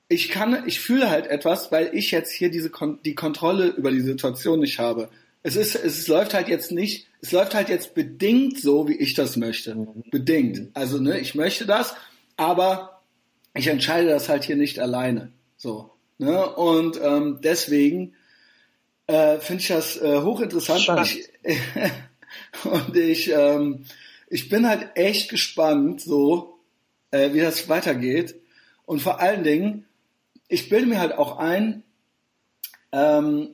Ich 0.09 0.29
kann, 0.29 0.65
ich 0.67 0.81
fühle 0.81 1.11
halt 1.11 1.27
etwas, 1.27 1.73
weil 1.73 1.91
ich 1.95 2.11
jetzt 2.11 2.33
hier 2.33 2.51
diese 2.51 2.71
die 3.05 3.15
Kontrolle 3.15 3.69
über 3.69 3.91
die 3.91 4.01
Situation 4.01 4.61
nicht 4.61 4.79
habe. 4.79 5.09
Es 5.43 5.57
ist, 5.57 5.75
es 5.75 6.09
läuft 6.09 6.35
halt 6.35 6.49
jetzt 6.49 6.73
nicht, 6.73 7.07
es 7.21 7.33
läuft 7.33 7.55
halt 7.55 7.69
jetzt 7.69 7.95
bedingt 7.95 8.59
so, 8.59 8.89
wie 8.89 8.97
ich 8.97 9.15
das 9.15 9.37
möchte. 9.37 9.77
Bedingt. 10.11 10.71
Also, 10.75 10.99
ne, 10.99 11.21
ich 11.21 11.35
möchte 11.35 11.67
das, 11.67 11.95
aber 12.37 13.03
ich 13.55 13.67
entscheide 13.67 14.09
das 14.09 14.29
halt 14.29 14.45
hier 14.45 14.57
nicht 14.57 14.79
alleine. 14.79 15.33
So. 15.57 15.91
Ne? 16.19 16.47
Und 16.55 17.01
ähm, 17.03 17.41
deswegen 17.43 18.15
äh, 19.07 19.39
finde 19.39 19.63
ich 19.63 19.69
das 19.69 19.97
äh, 20.01 20.21
hochinteressant. 20.21 21.07
Ich, 21.07 21.29
und 22.65 22.97
ich, 22.97 23.31
ähm, 23.31 23.85
ich 24.29 24.49
bin 24.49 24.69
halt 24.69 24.91
echt 24.95 25.29
gespannt, 25.29 26.01
so, 26.01 26.54
äh, 27.15 27.33
wie 27.33 27.41
das 27.41 27.69
weitergeht. 27.69 28.35
Und 28.87 29.01
vor 29.01 29.21
allen 29.21 29.45
Dingen, 29.45 29.87
ich 30.49 30.69
bilde 30.69 30.87
mir 30.87 30.99
halt 30.99 31.13
auch 31.13 31.39
ein, 31.39 31.85
ähm, 32.93 33.51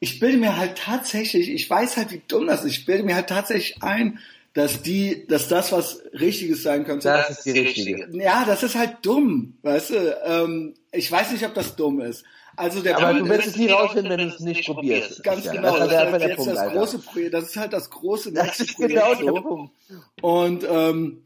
ich 0.00 0.20
bilde 0.20 0.38
mir 0.38 0.56
halt 0.56 0.78
tatsächlich, 0.78 1.50
ich 1.50 1.68
weiß 1.68 1.96
halt, 1.96 2.12
wie 2.12 2.22
dumm 2.28 2.46
das 2.46 2.64
ist, 2.64 2.70
ich 2.78 2.84
bilde 2.86 3.02
mir 3.02 3.16
halt 3.16 3.28
tatsächlich 3.28 3.82
ein, 3.82 4.20
dass 4.54 4.82
die, 4.82 5.26
dass 5.26 5.48
das 5.48 5.72
was 5.72 6.00
Richtiges 6.12 6.62
sein 6.62 6.84
könnte. 6.84 7.08
Das 7.08 7.30
ist 7.30 7.44
die 7.44 7.50
richtige. 7.50 8.08
Ja, 8.12 8.44
das 8.44 8.62
ist 8.62 8.76
halt 8.76 8.98
dumm, 9.02 9.58
weißt 9.62 9.90
du. 9.90 10.18
Ähm, 10.24 10.74
ich 10.92 11.10
weiß 11.10 11.32
nicht, 11.32 11.44
ob 11.44 11.54
das 11.54 11.76
dumm 11.76 12.00
ist. 12.00 12.24
Also 12.56 12.82
der 12.82 12.96
Aber 12.96 13.12
Punkt 13.12 13.20
du 13.20 13.28
wirst 13.28 13.48
es 13.48 13.56
nie 13.56 13.68
rausfinden, 13.68 14.10
wenn 14.10 14.28
du 14.28 14.34
es 14.34 14.40
nicht 14.40 14.64
probierst. 14.64 15.22
Ganz 15.22 15.44
Ja, 15.44 15.52
genau, 15.52 15.78
Das, 15.78 15.88
das, 15.90 16.08
ist 16.08 16.12
ist 16.12 16.20
der 16.20 16.28
jetzt 16.28 16.36
Punkt, 16.36 16.56
das 16.56 16.72
große 16.72 16.98
Projekt, 17.00 17.34
das 17.34 17.44
ist 17.44 17.56
halt 17.56 17.72
das 17.72 17.90
große 17.90 18.32
Das 18.32 18.44
nächste 18.46 18.62
ist 18.64 18.74
Projekt 18.74 18.94
genau 18.94 19.14
so. 19.14 19.32
der 19.32 19.40
Punkt. 19.42 19.74
Und 20.22 20.66
ähm, 20.68 21.22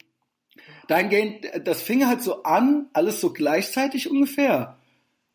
dahingehend, 0.88 1.47
das 1.64 1.83
fing 1.83 2.07
halt 2.07 2.23
so 2.23 2.42
an, 2.42 2.87
alles 2.92 3.21
so 3.21 3.33
gleichzeitig 3.33 4.11
ungefähr. 4.11 4.77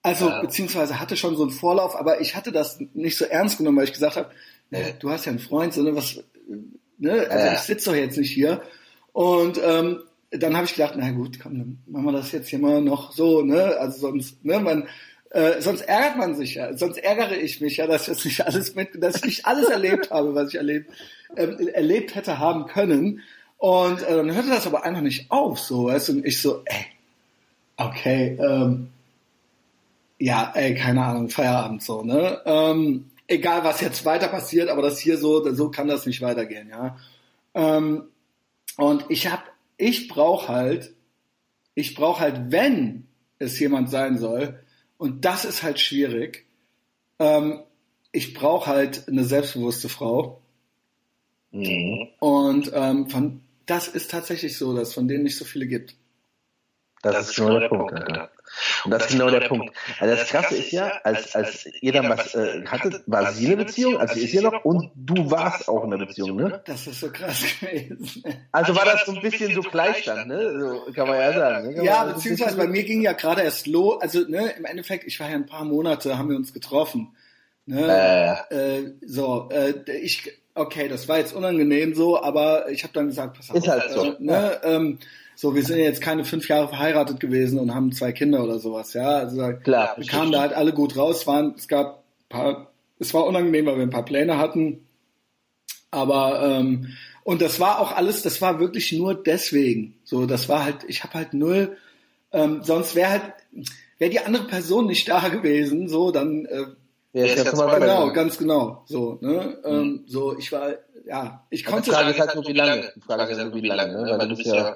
Also, 0.03 0.27
Ja. 0.29 0.41
beziehungsweise 0.41 0.99
hatte 0.99 1.17
schon 1.17 1.35
so 1.35 1.43
einen 1.43 1.51
Vorlauf, 1.51 1.95
aber 1.95 2.21
ich 2.21 2.35
hatte 2.35 2.51
das 2.51 2.79
nicht 2.93 3.17
so 3.17 3.25
ernst 3.25 3.57
genommen, 3.57 3.77
weil 3.77 3.85
ich 3.85 3.93
gesagt 3.93 4.15
habe, 4.15 4.29
ne, 4.69 4.93
du 4.99 5.09
hast 5.09 5.25
ja 5.25 5.31
einen 5.31 5.39
Freund, 5.39 5.73
so, 5.73 5.81
ne, 5.83 5.95
was, 5.95 6.23
ne, 6.97 7.27
also 7.29 7.45
Ja. 7.47 7.53
ich 7.53 7.59
sitze 7.59 7.89
doch 7.89 7.95
jetzt 7.95 8.17
nicht 8.17 8.31
hier. 8.31 8.61
Und 9.11 9.59
ähm, 9.63 9.99
dann 10.31 10.55
habe 10.55 10.65
ich 10.65 10.75
gedacht, 10.75 10.93
na 10.97 11.09
gut, 11.11 11.39
komm, 11.41 11.57
dann 11.57 11.79
machen 11.87 12.05
wir 12.05 12.11
das 12.11 12.31
jetzt 12.31 12.49
hier 12.49 12.59
mal 12.59 12.81
noch 12.81 13.11
so, 13.13 13.41
ne? 13.41 13.77
Also 13.79 13.99
sonst, 13.99 14.43
ne, 14.45 14.59
man, 14.59 14.87
äh, 15.31 15.61
sonst 15.61 15.81
ärgert 15.81 16.17
man 16.17 16.35
sich 16.35 16.55
ja, 16.55 16.75
sonst 16.77 16.97
ärgere 16.97 17.35
ich 17.37 17.59
mich 17.61 17.77
ja, 17.77 17.87
dass 17.87 18.03
ich 18.03 18.13
das 18.13 18.25
nicht 18.25 18.45
alles 18.45 18.75
mit, 18.75 18.89
dass 19.01 19.17
ich 19.17 19.23
nicht 19.23 19.45
alles 19.45 19.69
erlebt 19.69 20.11
habe, 20.11 20.35
was 20.35 20.49
ich 20.49 20.55
erlebt, 20.55 20.91
ähm, 21.35 21.67
erlebt 21.73 22.15
hätte 22.15 22.39
haben 22.39 22.65
können. 22.65 23.21
Und 23.57 24.01
äh, 24.03 24.15
dann 24.15 24.33
hörte 24.33 24.49
das 24.49 24.67
aber 24.67 24.83
einfach 24.83 25.01
nicht 25.01 25.31
auf, 25.31 25.59
so, 25.59 25.85
weißt 25.85 26.09
du, 26.09 26.13
und 26.13 26.25
ich 26.25 26.41
so, 26.41 26.61
ey, 26.65 26.85
okay, 27.77 28.37
ähm, 28.39 28.89
ja, 30.19 30.51
ey, 30.55 30.75
keine 30.75 31.03
Ahnung, 31.03 31.29
Feierabend 31.29 31.81
so, 31.81 32.03
ne? 32.03 32.41
Ähm, 32.45 33.09
egal, 33.27 33.63
was 33.63 33.81
jetzt 33.81 34.05
weiter 34.05 34.27
passiert, 34.27 34.69
aber 34.69 34.81
das 34.81 34.99
hier 34.99 35.17
so, 35.17 35.53
so 35.53 35.69
kann 35.69 35.87
das 35.87 36.05
nicht 36.05 36.21
weitergehen, 36.21 36.69
ja. 36.69 36.97
Ähm, 37.53 38.03
und 38.77 39.05
ich 39.09 39.31
hab, 39.31 39.43
ich 39.77 40.07
brauch 40.07 40.47
halt, 40.47 40.93
ich 41.73 41.95
brauch 41.95 42.19
halt, 42.19 42.51
wenn 42.51 43.07
es 43.39 43.59
jemand 43.59 43.89
sein 43.89 44.17
soll, 44.17 44.59
und 44.97 45.25
das 45.25 45.45
ist 45.45 45.63
halt 45.63 45.79
schwierig, 45.79 46.45
ähm, 47.19 47.61
ich 48.11 48.33
brauch 48.33 48.67
halt 48.67 49.07
eine 49.07 49.23
selbstbewusste 49.23 49.89
Frau. 49.89 50.41
Mhm. 51.51 52.07
Und 52.19 52.71
ähm, 52.73 53.09
von, 53.09 53.41
das 53.67 53.87
ist 53.87 54.09
tatsächlich 54.09 54.57
so, 54.57 54.75
dass 54.75 54.89
es 54.89 54.93
von 54.95 55.07
denen 55.07 55.23
nicht 55.23 55.37
so 55.37 55.45
viele 55.45 55.67
gibt. 55.67 55.95
Das, 57.03 57.29
ist 57.29 57.35
genau 57.35 57.59
der 57.59 57.69
Punkt, 57.69 57.93
Alter. 57.93 58.31
Und 58.85 58.91
das 58.91 59.05
ist 59.05 59.11
genau 59.11 59.29
der 59.29 59.47
Punkt. 59.47 59.75
Also 59.99 60.15
das 60.15 60.27
Krasse 60.29 60.55
ist 60.55 60.71
ja, 60.71 60.99
als, 61.03 61.35
als 61.35 61.67
ihr 61.81 61.91
dann 61.91 62.09
was 62.09 62.33
äh, 62.33 62.65
hattet, 62.65 63.03
war 63.05 63.31
sie 63.31 63.45
eine 63.45 63.57
Beziehung, 63.57 63.97
also 63.97 64.15
sie 64.15 64.25
ist 64.25 64.33
ja 64.33 64.41
noch, 64.41 64.65
und 64.65 64.91
du 64.95 65.29
warst 65.29 65.67
auch 65.67 65.83
in 65.83 65.93
einer 65.93 66.05
Beziehung, 66.05 66.37
ne? 66.37 66.61
Das 66.65 66.87
ist 66.87 66.99
so 66.99 67.11
krass 67.11 67.43
gewesen. 67.59 68.23
Also 68.51 68.75
war 68.75 68.85
das 68.85 69.05
so 69.05 69.13
ein 69.13 69.21
bisschen 69.21 69.53
so 69.53 69.61
Gleichstand, 69.61 70.27
ne? 70.27 70.59
So 70.59 70.91
kann 70.93 71.07
man 71.07 71.19
ja 71.19 71.33
sagen. 71.33 71.75
Ne? 71.75 71.83
Ja, 71.83 72.05
beziehungsweise 72.05 72.57
bei 72.57 72.67
mir 72.67 72.83
ging 72.83 73.01
ja 73.01 73.13
gerade 73.13 73.43
erst 73.43 73.67
los, 73.67 74.01
also 74.01 74.21
ne, 74.21 74.53
im 74.57 74.65
Endeffekt, 74.65 75.05
ich 75.05 75.19
war 75.19 75.29
ja 75.29 75.35
ein 75.35 75.45
paar 75.45 75.65
Monate, 75.65 76.17
haben 76.17 76.29
wir 76.29 76.35
uns 76.35 76.51
getroffen. 76.51 77.15
Ne? 77.65 78.37
Äh, 78.49 79.05
so, 79.05 79.49
äh, 79.51 79.73
ich, 79.99 80.31
okay, 80.57 80.87
das 80.87 81.07
war 81.07 81.17
jetzt 81.17 81.33
unangenehm 81.33 81.95
so, 81.95 82.21
aber 82.21 82.69
ich 82.69 82.83
habe 82.83 82.93
dann 82.93 83.07
gesagt, 83.07 83.37
pass 83.37 83.49
auf, 83.49 83.57
Ist 83.57 83.67
halt 83.67 83.91
so, 83.91 84.05
äh, 84.05 84.15
ne, 84.19 84.59
ähm, 84.63 84.99
so, 85.35 85.53
wir 85.53 85.63
sind 85.63 85.77
ja 85.77 85.85
jetzt 85.85 86.01
keine 86.01 86.25
fünf 86.25 86.47
Jahre 86.47 86.67
verheiratet 86.67 87.19
gewesen 87.19 87.59
und 87.59 87.73
haben 87.73 87.91
zwei 87.91 88.11
Kinder 88.11 88.43
oder 88.43 88.59
sowas, 88.59 88.93
ja. 88.93 89.17
Also 89.17 89.53
Klar, 89.63 89.93
wir 89.95 90.05
kamen 90.07 90.31
da 90.31 90.41
halt 90.41 90.53
alle 90.53 90.73
gut 90.73 90.97
raus, 90.97 91.27
waren, 91.27 91.53
es 91.55 91.67
gab 91.67 92.03
paar, 92.27 92.71
es 92.99 93.13
war 93.13 93.25
unangenehm, 93.25 93.67
weil 93.67 93.75
wir 93.77 93.83
ein 93.83 93.91
paar 93.91 94.05
Pläne 94.05 94.37
hatten, 94.37 94.87
aber 95.91 96.41
ähm, 96.43 96.97
und 97.23 97.41
das 97.41 97.59
war 97.59 97.79
auch 97.79 97.91
alles, 97.91 98.21
das 98.21 98.41
war 98.41 98.59
wirklich 98.59 98.93
nur 98.93 99.13
deswegen. 99.13 99.95
So, 100.05 100.25
das 100.25 100.47
war 100.47 100.63
halt, 100.63 100.85
ich 100.87 101.03
habe 101.03 101.13
halt 101.13 101.33
null, 101.33 101.77
ähm, 102.31 102.61
sonst 102.63 102.95
wäre 102.95 103.09
halt, 103.09 103.33
wäre 103.97 104.11
die 104.11 104.19
andere 104.21 104.45
Person 104.45 104.87
nicht 104.87 105.09
da 105.09 105.27
gewesen, 105.27 105.89
so, 105.89 106.11
dann 106.11 106.45
äh, 106.45 106.65
Ja, 107.25 107.25
ist 107.33 107.43
ganz 107.43 107.57
normal 107.57 107.79
genau, 107.79 107.87
weitergegangen. 107.87 108.13
ganz 108.13 108.37
genau, 108.37 108.83
so, 108.85 109.17
ne, 109.21 109.57
ähm, 109.65 110.03
so, 110.07 110.37
ich 110.37 110.51
war, 110.51 110.69
ja, 111.05 111.45
ich 111.49 111.61
Die 111.63 111.65
konnte, 111.65 111.91
Frage 111.91 112.11
ist 112.11 112.19
halt 112.19 112.35
nur, 112.35 112.45
wie 112.47 112.53
lange. 112.53 112.91
Die 112.95 113.01
Frage 113.01 113.31
ist 113.31 113.39
halt 113.39 113.53
nur, 113.53 113.61
wie 113.61 113.67
lange, 113.67 113.93
ne? 113.93 114.15
Weil 114.17 114.27
du 114.27 114.35
bist 114.35 114.45
ja, 114.47 114.75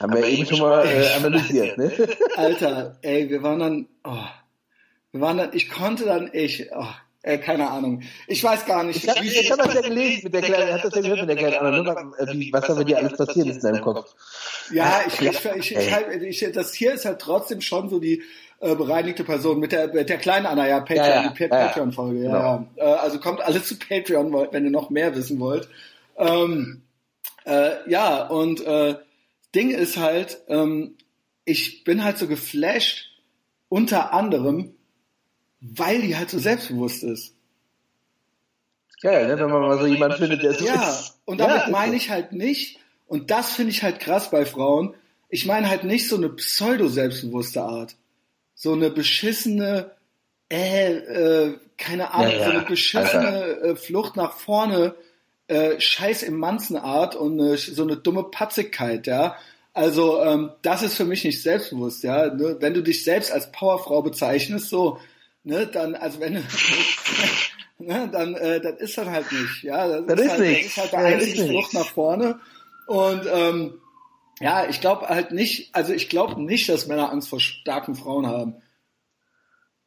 haben 0.00 0.14
wir 0.14 0.24
eben 0.26 0.46
schon 0.46 0.60
mal 0.60 0.86
äh, 0.86 1.08
analysiert, 1.16 1.76
ne? 1.78 1.90
Alter, 2.36 2.96
ey, 3.02 3.28
wir 3.28 3.42
waren 3.42 3.58
dann, 3.58 3.88
oh, 4.04 4.16
wir 5.12 5.20
waren 5.20 5.36
dann, 5.38 5.50
ich 5.52 5.68
konnte 5.68 6.04
dann, 6.04 6.30
ich, 6.32 6.68
oh, 6.74 6.86
ey, 7.22 7.38
keine 7.40 7.70
Ahnung, 7.70 8.02
ich 8.28 8.42
weiß 8.44 8.66
gar 8.66 8.84
nicht, 8.84 9.02
Ich 9.04 9.10
habe 9.50 9.62
hab 9.62 9.66
das 9.66 9.74
ja 9.74 9.80
gelesen 9.82 10.20
mit 10.24 10.34
der 10.34 10.42
kleinen, 10.42 10.72
hat 10.74 10.84
das 10.84 10.94
ja 10.94 11.00
gehört 11.02 11.20
mit 11.20 11.28
der 11.30 11.36
kleinen 11.36 11.56
Anna, 11.56 11.70
ne? 11.82 12.12
Was, 12.18 12.32
wie- 12.34 12.52
was 12.52 12.66
da 12.66 12.74
bei 12.74 12.84
dir 12.84 12.98
alles 12.98 13.16
passiert 13.16 13.46
ist 13.48 13.56
in 13.64 13.72
deinem 13.72 13.82
Kopf. 13.82 14.14
Ja, 14.72 15.00
ich, 15.06 15.20
ich, 15.20 15.44
ich, 15.56 15.76
ich, 15.76 15.92
halt, 15.92 16.22
ich, 16.22 16.46
das 16.52 16.72
hier 16.74 16.94
ist 16.94 17.04
halt 17.04 17.20
trotzdem 17.20 17.60
schon 17.60 17.88
so 17.88 17.98
die 17.98 18.22
äh, 18.60 18.74
bereinigte 18.74 19.24
Person 19.24 19.60
mit 19.60 19.72
der, 19.72 19.92
mit 19.92 20.08
der 20.08 20.18
kleinen 20.18 20.46
Anna, 20.46 20.66
ja, 20.68 20.80
Patreon, 20.80 20.98
Ja, 21.06 21.14
ja, 21.22 21.34
ja. 21.40 21.66
Patreon-Folge, 21.66 22.22
ja. 22.24 22.30
Genau. 22.30 22.66
ja. 22.76 22.94
Äh, 22.94 22.96
also 22.98 23.18
kommt 23.20 23.40
alle 23.40 23.62
zu 23.62 23.78
Patreon, 23.78 24.32
wenn 24.52 24.64
ihr 24.64 24.70
noch 24.70 24.90
mehr 24.90 25.14
wissen 25.14 25.38
wollt. 25.40 25.68
Ähm, 26.16 26.82
äh, 27.44 27.88
ja, 27.90 28.26
und 28.26 28.60
äh, 28.64 28.96
Ding 29.54 29.70
ist 29.70 29.96
halt, 29.96 30.38
ähm, 30.48 30.96
ich 31.44 31.84
bin 31.84 32.02
halt 32.04 32.18
so 32.18 32.26
geflasht, 32.26 33.10
unter 33.68 34.12
anderem, 34.12 34.74
weil 35.60 36.00
die 36.02 36.16
halt 36.16 36.30
so 36.30 36.38
selbstbewusst 36.38 37.02
ist. 37.04 37.34
Geil, 39.00 39.26
ne? 39.28 39.38
Wenn 39.38 39.50
man 39.50 39.62
mal 39.62 39.78
so 39.78 39.86
jemanden 39.86 40.16
findet, 40.18 40.42
der 40.42 40.54
so 40.54 40.64
Ja, 40.64 40.88
ist. 40.90 41.18
und 41.26 41.38
damit 41.38 41.62
Ja, 41.66 41.70
meine 41.70 41.96
ich 41.96 42.10
halt 42.10 42.32
nicht, 42.32 42.78
und 43.06 43.30
das 43.30 43.52
finde 43.52 43.70
ich 43.72 43.82
halt 43.82 44.00
krass 44.00 44.30
bei 44.30 44.46
Frauen, 44.46 44.94
ich 45.28 45.46
meine 45.46 45.68
halt 45.68 45.84
nicht 45.84 46.08
so 46.08 46.16
eine 46.16 46.30
pseudo-selbstbewusste 46.30 47.62
Art. 47.62 47.96
So 48.64 48.72
eine 48.72 48.88
beschissene, 48.88 49.90
äh, 50.50 50.94
äh, 50.94 51.58
keine 51.76 52.14
Ahnung, 52.14 52.32
Ja, 52.32 52.38
ja, 52.38 52.44
so 52.46 52.50
eine 52.50 52.62
beschissene 52.62 53.58
äh, 53.62 53.76
Flucht 53.76 54.16
nach 54.16 54.32
vorne, 54.32 54.94
äh, 55.48 55.78
Scheiß 55.78 56.22
im 56.22 56.38
Manzenart 56.38 57.14
und 57.14 57.38
äh, 57.40 57.58
so 57.58 57.82
eine 57.82 57.98
dumme 57.98 58.24
Patzigkeit, 58.24 59.06
ja. 59.06 59.36
Also 59.74 60.22
ähm, 60.22 60.52
das 60.62 60.80
ist 60.82 60.94
für 60.94 61.04
mich 61.04 61.24
nicht 61.24 61.42
selbstbewusst, 61.42 62.04
ja. 62.04 62.34
Ne? 62.34 62.56
Wenn 62.60 62.72
du 62.72 62.82
dich 62.82 63.04
selbst 63.04 63.32
als 63.32 63.52
Powerfrau 63.52 64.00
bezeichnest, 64.00 64.70
so, 64.70 64.98
ne, 65.42 65.66
dann, 65.66 65.94
also 65.94 66.20
wenn 66.20 66.32
du, 66.36 66.40
ne, 67.80 68.08
dann, 68.10 68.34
äh, 68.34 68.62
das 68.62 68.80
ist 68.80 68.96
dann 68.96 69.10
halt 69.10 69.30
nicht, 69.30 69.62
ja. 69.62 69.86
Das, 69.86 70.06
Das 70.06 70.20
ist 70.20 70.30
halt, 70.30 70.40
nichts. 70.40 70.74
Das 70.76 70.86
ist 70.86 70.92
halt 70.92 70.92
der 70.94 71.00
Ja, 71.00 71.16
das 71.16 71.22
einzige 71.22 71.48
Flucht 71.48 71.74
nach 71.74 71.88
vorne. 71.88 72.40
Und 72.86 73.26
ähm, 73.30 73.74
ja, 74.40 74.66
ich 74.68 74.80
glaube 74.80 75.08
halt 75.08 75.32
nicht, 75.32 75.74
also 75.74 75.92
ich 75.92 76.08
glaube 76.08 76.40
nicht, 76.42 76.68
dass 76.68 76.86
Männer 76.86 77.10
Angst 77.10 77.28
vor 77.28 77.40
starken 77.40 77.94
Frauen 77.94 78.26
haben. 78.26 78.56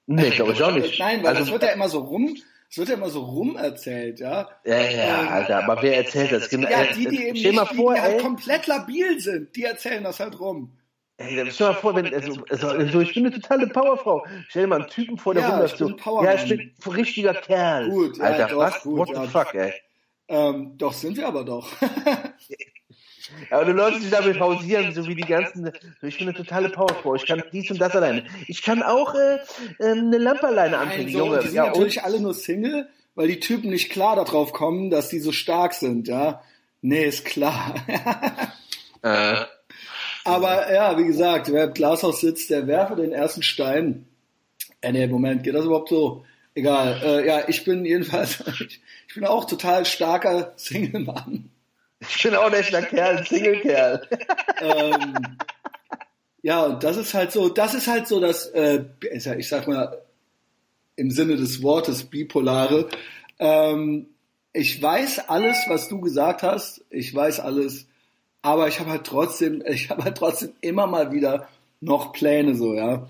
Nee, 0.05 0.29
glaube 0.31 0.53
ich 0.53 0.63
auch 0.63 0.71
nicht. 0.71 0.99
Nein, 0.99 1.21
weil 1.21 1.29
also, 1.29 1.41
das 1.41 1.51
wird 1.51 1.63
ja 1.63 1.69
immer 1.69 1.89
so 1.89 1.99
rum, 1.99 2.38
es 2.69 2.77
wird 2.77 2.89
ja 2.89 2.95
immer 2.95 3.10
so 3.10 3.23
rum 3.23 3.55
erzählt, 3.57 4.19
ja. 4.19 4.49
ja, 4.65 4.77
ja, 4.89 5.21
Ähm, 5.21 5.27
Alter, 5.29 5.63
aber 5.63 5.81
wer 5.81 5.97
erzählt 5.97 6.31
das? 6.31 6.49
Genau, 6.49 6.69
Ja, 6.69 6.83
äh, 6.83 6.93
die, 6.93 7.07
die 7.07 7.45
eben 7.45 7.55
mal 7.55 7.63
nicht, 7.63 7.75
vor, 7.75 7.93
die, 7.93 7.99
die 7.99 8.01
halt 8.05 8.21
komplett 8.21 8.67
labil 8.67 9.19
sind, 9.19 9.55
die 9.55 9.63
erzählen 9.63 10.03
das 10.03 10.19
halt 10.19 10.39
rum. 10.39 10.77
ey, 11.17 11.36
dann 11.36 11.51
stell 11.51 11.67
mal 11.67 11.73
vor, 11.75 11.95
wenn, 11.95 12.13
also, 12.13 12.43
also, 12.49 12.67
also, 12.69 13.01
ich 13.01 13.13
bin 13.13 13.25
eine 13.25 13.36
totale 13.36 13.67
Powerfrau. 13.67 14.25
Stell 14.49 14.63
dir 14.63 14.67
mal 14.67 14.81
einen 14.81 14.89
Typen 14.89 15.17
vor, 15.17 15.33
der 15.33 15.43
Ja, 15.43 15.49
rumläuft 15.49 15.77
so, 15.77 15.89
ja, 16.23 16.33
ich 16.36 16.47
bin 16.47 16.60
ein 16.86 16.91
richtiger 16.91 17.33
Kerl. 17.33 17.89
Gut, 17.89 18.17
ja, 18.17 18.23
Alter, 18.23 18.47
doch, 18.47 18.57
was? 18.60 18.81
gut, 18.83 18.97
What 18.97 19.10
ja. 19.10 19.21
the 19.23 19.27
fuck, 19.29 19.53
ey? 19.55 19.73
Ähm, 20.29 20.77
doch, 20.77 20.93
sind 20.93 21.17
wir 21.17 21.27
aber 21.27 21.43
doch. 21.45 21.69
Aber 23.49 23.65
du 23.65 23.71
läufst 23.71 24.03
dich 24.03 24.09
damit 24.09 24.37
pausieren, 24.37 24.93
so 24.93 25.07
wie 25.07 25.15
die 25.15 25.21
ganzen, 25.21 25.71
ich 26.01 26.17
bin 26.17 26.27
eine 26.27 26.37
totale 26.37 26.69
Powerfrau, 26.69 27.15
ich 27.15 27.25
kann 27.25 27.43
dies 27.51 27.69
und 27.71 27.79
das 27.79 27.95
alleine. 27.95 28.25
Ich 28.47 28.61
kann 28.61 28.83
auch 28.83 29.15
äh, 29.15 29.39
ähm, 29.79 30.07
eine 30.07 30.17
Lampe 30.17 30.47
alleine 30.47 30.77
anbringen, 30.77 31.11
so, 31.11 31.19
Junge. 31.19 31.39
die 31.39 31.47
sind 31.47 31.55
Ja, 31.55 31.67
natürlich 31.67 32.03
alle 32.03 32.19
nur 32.19 32.33
Single, 32.33 32.87
weil 33.15 33.27
die 33.27 33.39
Typen 33.39 33.69
nicht 33.69 33.91
klar 33.91 34.15
darauf 34.15 34.53
kommen, 34.53 34.89
dass 34.89 35.09
die 35.09 35.19
so 35.19 35.31
stark 35.31 35.73
sind, 35.73 36.07
ja. 36.07 36.41
Nee, 36.81 37.05
ist 37.05 37.25
klar. 37.25 37.75
äh, 39.01 39.35
Aber 40.23 40.73
ja, 40.73 40.97
wie 40.97 41.05
gesagt, 41.05 41.51
wer 41.51 41.65
im 41.65 41.73
Glashaus 41.73 42.21
sitzt, 42.21 42.49
der 42.49 42.67
werfe 42.67 42.95
den 42.95 43.11
ersten 43.11 43.43
Stein. 43.43 44.05
Äh, 44.81 44.91
nee, 44.91 45.07
Moment, 45.07 45.43
geht 45.43 45.55
das 45.55 45.65
überhaupt 45.65 45.89
so? 45.89 46.25
Egal. 46.53 47.01
Äh, 47.03 47.27
ja, 47.27 47.47
ich 47.47 47.63
bin 47.63 47.85
jedenfalls, 47.85 48.43
ich 49.07 49.13
bin 49.15 49.25
auch 49.25 49.45
total 49.45 49.85
starker 49.85 50.54
Single-Mann. 50.56 51.49
Ich 52.00 52.23
bin 52.23 52.35
auch 52.35 52.45
ein 52.45 52.54
echter 52.54 52.81
Kerl, 52.81 53.17
ein 53.17 53.25
Single-Kerl. 53.25 54.08
ähm, 54.62 55.15
ja, 56.41 56.63
und 56.63 56.83
das 56.83 56.98
ist 56.98 57.13
halt 57.13 57.31
so, 57.31 57.50
das 57.50 57.73
ist 57.73 57.87
halt 57.87 58.08
so 58.08 58.19
das, 58.19 58.45
äh, 58.48 58.85
ich 59.12 59.50
sag 59.50 59.67
mal, 59.67 60.02
im 60.95 61.12
Sinne 61.12 61.35
des 61.35 61.62
Wortes 61.62 62.04
bipolare. 62.04 62.89
Ähm, 63.39 64.08
ich 64.54 64.81
weiß 64.81 65.29
alles, 65.29 65.58
was 65.67 65.87
du 65.87 66.02
gesagt 66.02 66.43
hast. 66.43 66.83
Ich 66.89 67.13
weiß 67.13 67.39
alles, 67.39 67.87
aber 68.41 68.67
ich 68.67 68.79
habe 68.79 68.89
halt 68.89 69.06
trotzdem, 69.06 69.63
ich 69.67 69.89
habe 69.89 70.04
halt 70.04 70.17
trotzdem 70.17 70.54
immer 70.62 70.87
mal 70.87 71.12
wieder 71.12 71.48
noch 71.79 72.12
Pläne 72.12 72.56
so, 72.56 72.73
ja. 72.73 73.08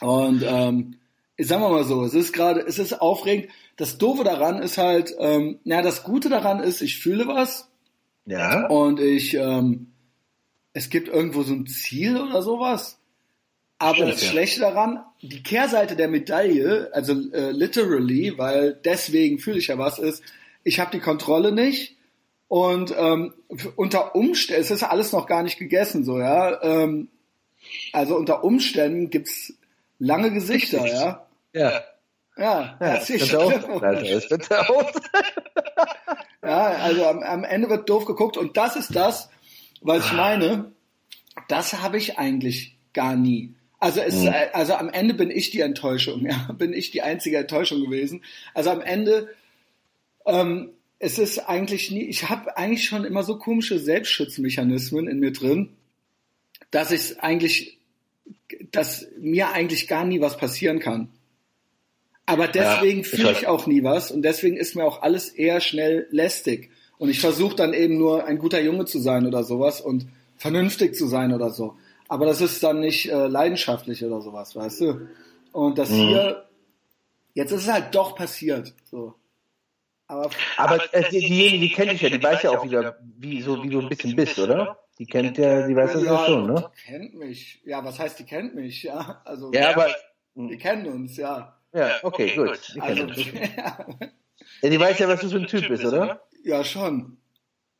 Und 0.00 0.42
ähm, 0.42 0.96
sagen 1.38 1.62
wir 1.62 1.68
mal 1.68 1.84
so, 1.84 2.04
es 2.04 2.14
ist 2.14 2.32
gerade, 2.32 2.60
es 2.60 2.78
ist 2.78 3.00
aufregend. 3.00 3.48
Das 3.76 3.98
Doofe 3.98 4.24
daran 4.24 4.60
ist 4.62 4.78
halt, 4.78 5.14
ähm, 5.18 5.58
na, 5.64 5.82
das 5.82 6.02
Gute 6.02 6.28
daran 6.28 6.60
ist, 6.60 6.80
ich 6.80 6.98
fühle 6.98 7.26
was. 7.26 7.68
Ja. 8.26 8.66
Und 8.66 9.00
ich, 9.00 9.34
ähm, 9.34 9.92
es 10.72 10.90
gibt 10.90 11.08
irgendwo 11.08 11.42
so 11.42 11.54
ein 11.54 11.66
Ziel 11.66 12.20
oder 12.20 12.42
sowas. 12.42 12.98
Aber 13.78 13.94
Stimmt, 13.94 14.12
das 14.12 14.22
ja. 14.22 14.30
Schlechte 14.30 14.60
daran, 14.60 15.04
die 15.20 15.42
Kehrseite 15.42 15.96
der 15.96 16.08
Medaille, 16.08 16.90
also 16.92 17.12
äh, 17.32 17.50
literally, 17.50 18.38
weil 18.38 18.74
deswegen 18.84 19.38
fühle 19.38 19.58
ich 19.58 19.66
ja 19.66 19.78
was, 19.78 19.98
ist, 19.98 20.22
ich 20.62 20.80
habe 20.80 20.92
die 20.92 21.00
Kontrolle 21.00 21.52
nicht 21.52 21.96
und 22.48 22.94
ähm, 22.96 23.34
unter 23.76 24.14
Umständen, 24.14 24.62
es 24.62 24.70
ist 24.70 24.84
alles 24.84 25.12
noch 25.12 25.26
gar 25.26 25.42
nicht 25.42 25.58
gegessen, 25.58 26.04
so, 26.04 26.18
ja. 26.18 26.62
Ähm, 26.62 27.08
also 27.92 28.16
unter 28.16 28.44
Umständen 28.44 29.10
gibt's 29.10 29.54
lange 29.98 30.30
Gesichter, 30.32 30.86
ja. 30.86 31.26
Ja. 31.52 31.82
Ja, 32.36 32.76
Ja, 32.80 32.98
könnte 33.04 33.38
auch, 33.38 33.80
könnte 33.80 34.68
auch. 34.70 34.92
Ja, 36.42 36.66
also 36.82 37.06
am, 37.06 37.22
am 37.22 37.44
Ende 37.44 37.70
wird 37.70 37.88
doof 37.88 38.04
geguckt 38.04 38.36
und 38.36 38.56
das 38.56 38.76
ist 38.76 38.94
das, 38.94 39.30
was 39.80 40.04
ich 40.06 40.12
meine. 40.12 40.72
Das 41.48 41.80
habe 41.82 41.96
ich 41.96 42.18
eigentlich 42.18 42.76
gar 42.92 43.16
nie. 43.16 43.54
Also 43.78 44.00
es, 44.00 44.14
Mhm. 44.14 44.32
also 44.52 44.74
am 44.74 44.88
Ende 44.88 45.14
bin 45.14 45.30
ich 45.30 45.50
die 45.50 45.60
Enttäuschung, 45.60 46.26
ja, 46.26 46.50
bin 46.58 46.72
ich 46.72 46.90
die 46.90 47.02
einzige 47.02 47.38
Enttäuschung 47.38 47.82
gewesen. 47.82 48.24
Also 48.54 48.70
am 48.70 48.80
Ende, 48.80 49.28
ähm, 50.26 50.70
es 50.98 51.18
ist 51.18 51.38
eigentlich 51.48 51.90
nie, 51.90 52.04
ich 52.04 52.28
habe 52.28 52.56
eigentlich 52.56 52.84
schon 52.86 53.04
immer 53.04 53.22
so 53.24 53.38
komische 53.38 53.78
Selbstschutzmechanismen 53.78 55.06
in 55.08 55.18
mir 55.20 55.32
drin, 55.32 55.76
dass 56.70 56.90
ich 56.90 57.20
eigentlich, 57.20 57.78
dass 58.72 59.06
mir 59.18 59.50
eigentlich 59.50 59.86
gar 59.86 60.04
nie 60.04 60.20
was 60.20 60.36
passieren 60.36 60.78
kann. 60.78 61.10
Aber 62.26 62.48
deswegen 62.48 63.00
ich 63.00 63.08
fühle 63.08 63.32
ich 63.32 63.46
auch 63.46 63.66
nie 63.66 63.82
was 63.82 64.10
und 64.10 64.22
deswegen 64.22 64.56
ist 64.56 64.76
mir 64.76 64.84
auch 64.84 65.02
alles 65.02 65.28
eher 65.28 65.60
schnell 65.60 66.06
lästig. 66.10 66.70
Und 66.98 67.10
ich 67.10 67.20
versuche 67.20 67.56
dann 67.56 67.74
eben 67.74 67.98
nur 67.98 68.24
ein 68.24 68.38
guter 68.38 68.60
Junge 68.60 68.86
zu 68.86 68.98
sein 68.98 69.26
oder 69.26 69.44
sowas 69.44 69.80
und 69.80 70.06
vernünftig 70.36 70.94
zu 70.94 71.06
sein 71.06 71.34
oder 71.34 71.50
so. 71.50 71.76
Aber 72.08 72.26
das 72.26 72.40
ist 72.40 72.62
dann 72.62 72.80
nicht 72.80 73.10
äh, 73.10 73.26
leidenschaftlich 73.26 74.04
oder 74.04 74.20
sowas, 74.20 74.54
weißt 74.54 74.80
du? 74.80 75.08
Und 75.52 75.78
das 75.78 75.90
hier, 75.90 76.46
jetzt 77.34 77.52
ist 77.52 77.62
es 77.62 77.72
halt 77.72 77.94
doch 77.94 78.14
passiert. 78.14 78.74
So. 78.84 79.14
Aber 80.06 80.30
Aber 80.56 80.94
äh, 80.94 81.10
die, 81.10 81.20
diejenige, 81.20 81.58
die 81.60 81.72
kennt 81.72 81.92
dich 81.92 82.02
ja, 82.02 82.10
die 82.10 82.22
weiß 82.22 82.42
ja 82.42 82.50
auch 82.50 82.64
wieder, 82.64 82.98
wie, 83.18 83.40
so, 83.42 83.62
wie 83.62 83.70
du 83.70 83.80
ein 83.80 83.88
bisschen 83.88 84.16
bist, 84.16 84.38
oder? 84.38 84.78
Die 84.98 85.06
kennt 85.06 85.38
ja, 85.38 85.66
die 85.66 85.74
weiß 85.74 85.94
das 85.94 86.04
ja 86.04 86.26
schon, 86.26 86.46
ne? 86.46 86.70
Die 86.76 86.92
kennt 86.92 87.14
mich. 87.14 87.62
Ja, 87.64 87.84
was 87.84 87.98
heißt, 87.98 88.18
die 88.18 88.24
kennt 88.24 88.54
mich? 88.54 88.82
Ja, 88.82 89.22
also 89.24 89.52
Ja, 89.52 89.70
aber, 89.70 89.88
wir 90.34 90.58
kennen 90.58 90.86
uns, 90.86 91.16
ja. 91.16 91.56
Ja, 91.74 91.90
okay, 92.02 92.34
gut. 92.36 92.72
Die, 92.74 92.80
Also, 92.80 93.06
ja, 94.62 94.70
die 94.70 94.80
weiß 94.80 94.98
ja, 94.98 95.08
was 95.08 95.20
du 95.20 95.28
für 95.28 95.36
ein 95.36 95.46
Typ 95.46 95.68
bist, 95.68 95.84
oder? 95.84 96.22
ja, 96.44 96.64
schon. 96.64 97.18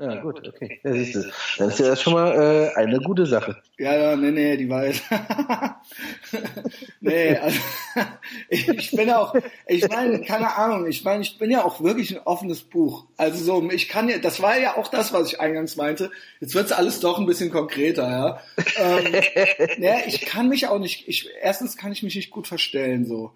Ja, 0.01 0.17
gut, 0.17 0.47
okay. 0.47 0.81
Ja, 0.83 0.93
siehst 0.93 1.15
du. 1.15 1.33
Dann 1.57 1.69
ist 1.69 1.79
ja 1.79 1.87
das 1.87 2.03
schon 2.03 2.15
mal 2.15 2.33
äh, 2.35 2.75
eine 2.75 2.99
gute 2.99 3.27
Sache. 3.27 3.63
Ja, 3.79 3.95
ja, 3.95 4.17
nee, 4.17 4.33
nee, 4.33 4.57
die 4.57 4.69
weiß. 4.69 5.01
nee, 7.01 7.37
also 7.37 7.61
ich 8.49 8.91
bin 8.91 9.09
auch, 9.11 9.37
ich 9.69 9.89
meine, 9.89 10.21
keine 10.23 10.57
Ahnung, 10.57 10.89
ich 10.89 11.05
meine, 11.05 11.23
ich 11.23 11.39
bin 11.39 11.49
ja 11.49 11.65
auch 11.65 11.81
wirklich 11.81 12.11
ein 12.11 12.23
offenes 12.25 12.63
Buch. 12.63 13.07
Also 13.17 13.45
so, 13.45 13.71
ich 13.71 13.89
kann 13.89 14.09
ja, 14.09 14.19
das 14.19 14.43
war 14.43 14.59
ja 14.59 14.77
auch 14.77 14.89
das, 14.89 15.13
was 15.13 15.29
ich 15.29 15.41
eingangs 15.41 15.77
meinte. 15.77 16.11
Jetzt 16.41 16.57
wird's 16.57 16.73
alles 16.73 16.99
doch 16.99 17.21
ein 17.21 17.27
bisschen 17.27 17.53
konkreter, 17.53 18.11
ja. 18.11 18.41
Ähm, 18.77 19.13
naja, 19.79 19.99
ich 20.07 20.23
kann 20.23 20.49
mich 20.49 20.67
auch 20.67 20.81
nicht, 20.81 21.07
ich, 21.07 21.31
erstens 21.41 21.77
kann 21.77 21.93
ich 21.93 22.03
mich 22.03 22.17
nicht 22.17 22.33
gut 22.33 22.49
verstellen, 22.49 23.07
so. 23.07 23.33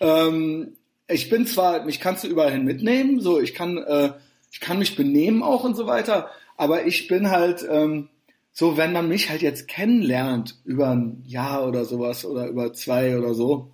Ähm, 0.00 0.76
ich 1.08 1.30
bin 1.30 1.46
zwar, 1.46 1.84
mich 1.84 2.00
kannst 2.00 2.24
du 2.24 2.28
überall 2.28 2.52
hin 2.52 2.64
mitnehmen, 2.64 3.20
so, 3.20 3.40
ich 3.40 3.54
kann, 3.54 3.78
äh, 3.78 4.12
ich 4.52 4.60
kann 4.60 4.78
mich 4.78 4.96
benehmen 4.96 5.42
auch 5.42 5.64
und 5.64 5.76
so 5.76 5.86
weiter, 5.86 6.30
aber 6.56 6.86
ich 6.86 7.08
bin 7.08 7.30
halt, 7.30 7.66
ähm, 7.68 8.08
so, 8.52 8.76
wenn 8.76 8.92
man 8.92 9.08
mich 9.08 9.30
halt 9.30 9.40
jetzt 9.40 9.68
kennenlernt 9.68 10.56
über 10.64 10.90
ein 10.90 11.22
Jahr 11.24 11.66
oder 11.66 11.84
sowas 11.84 12.24
oder 12.24 12.48
über 12.48 12.72
zwei 12.72 13.16
oder 13.16 13.32
so, 13.32 13.70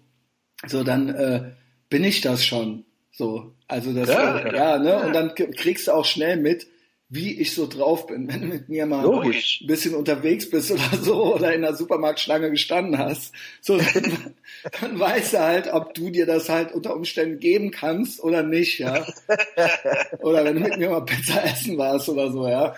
so 0.67 0.85
dann 0.85 1.09
äh, 1.09 1.53
bin 1.89 2.05
ich 2.05 2.21
das 2.21 2.45
schon. 2.45 2.85
So, 3.11 3.55
also 3.67 3.93
das, 3.95 4.09
Ja, 4.09 4.39
äh, 4.39 4.55
ja. 4.55 4.77
ja, 4.77 4.79
ne? 4.79 5.07
Und 5.07 5.15
dann 5.15 5.35
kriegst 5.35 5.87
du 5.89 5.93
auch 5.93 6.05
schnell 6.05 6.37
mit, 6.37 6.67
wie 7.09 7.39
ich 7.41 7.55
so 7.55 7.67
drauf 7.67 8.07
bin, 8.07 8.29
wenn 8.29 8.41
du 8.41 8.47
mit 8.47 8.69
mir 8.69 8.87
mal 8.87 9.05
Logisch. 9.05 9.61
ein 9.63 9.67
bisschen 9.67 9.95
unterwegs 9.95 10.49
bist 10.49 10.71
oder 10.71 10.97
so 11.01 11.35
oder 11.35 11.55
in 11.55 11.63
der 11.63 11.75
Supermarktschlange 11.75 12.51
gestanden 12.51 12.99
hast. 12.99 13.33
So, 13.61 13.77
dann, 13.79 14.35
dann 14.81 14.99
weißt 14.99 15.35
du 15.35 15.39
halt, 15.39 15.73
ob 15.73 15.95
du 15.95 16.11
dir 16.11 16.27
das 16.27 16.49
halt 16.49 16.73
unter 16.73 16.95
Umständen 16.97 17.39
geben 17.39 17.71
kannst 17.71 18.23
oder 18.23 18.43
nicht, 18.43 18.79
ja. 18.79 19.07
Oder 20.21 20.45
wenn 20.45 20.57
du 20.57 20.61
mit 20.63 20.79
mir 20.79 20.91
mal 20.91 21.05
Pizza 21.05 21.45
essen 21.45 21.79
warst 21.79 22.09
oder 22.09 22.33
so, 22.33 22.49
ja. 22.49 22.75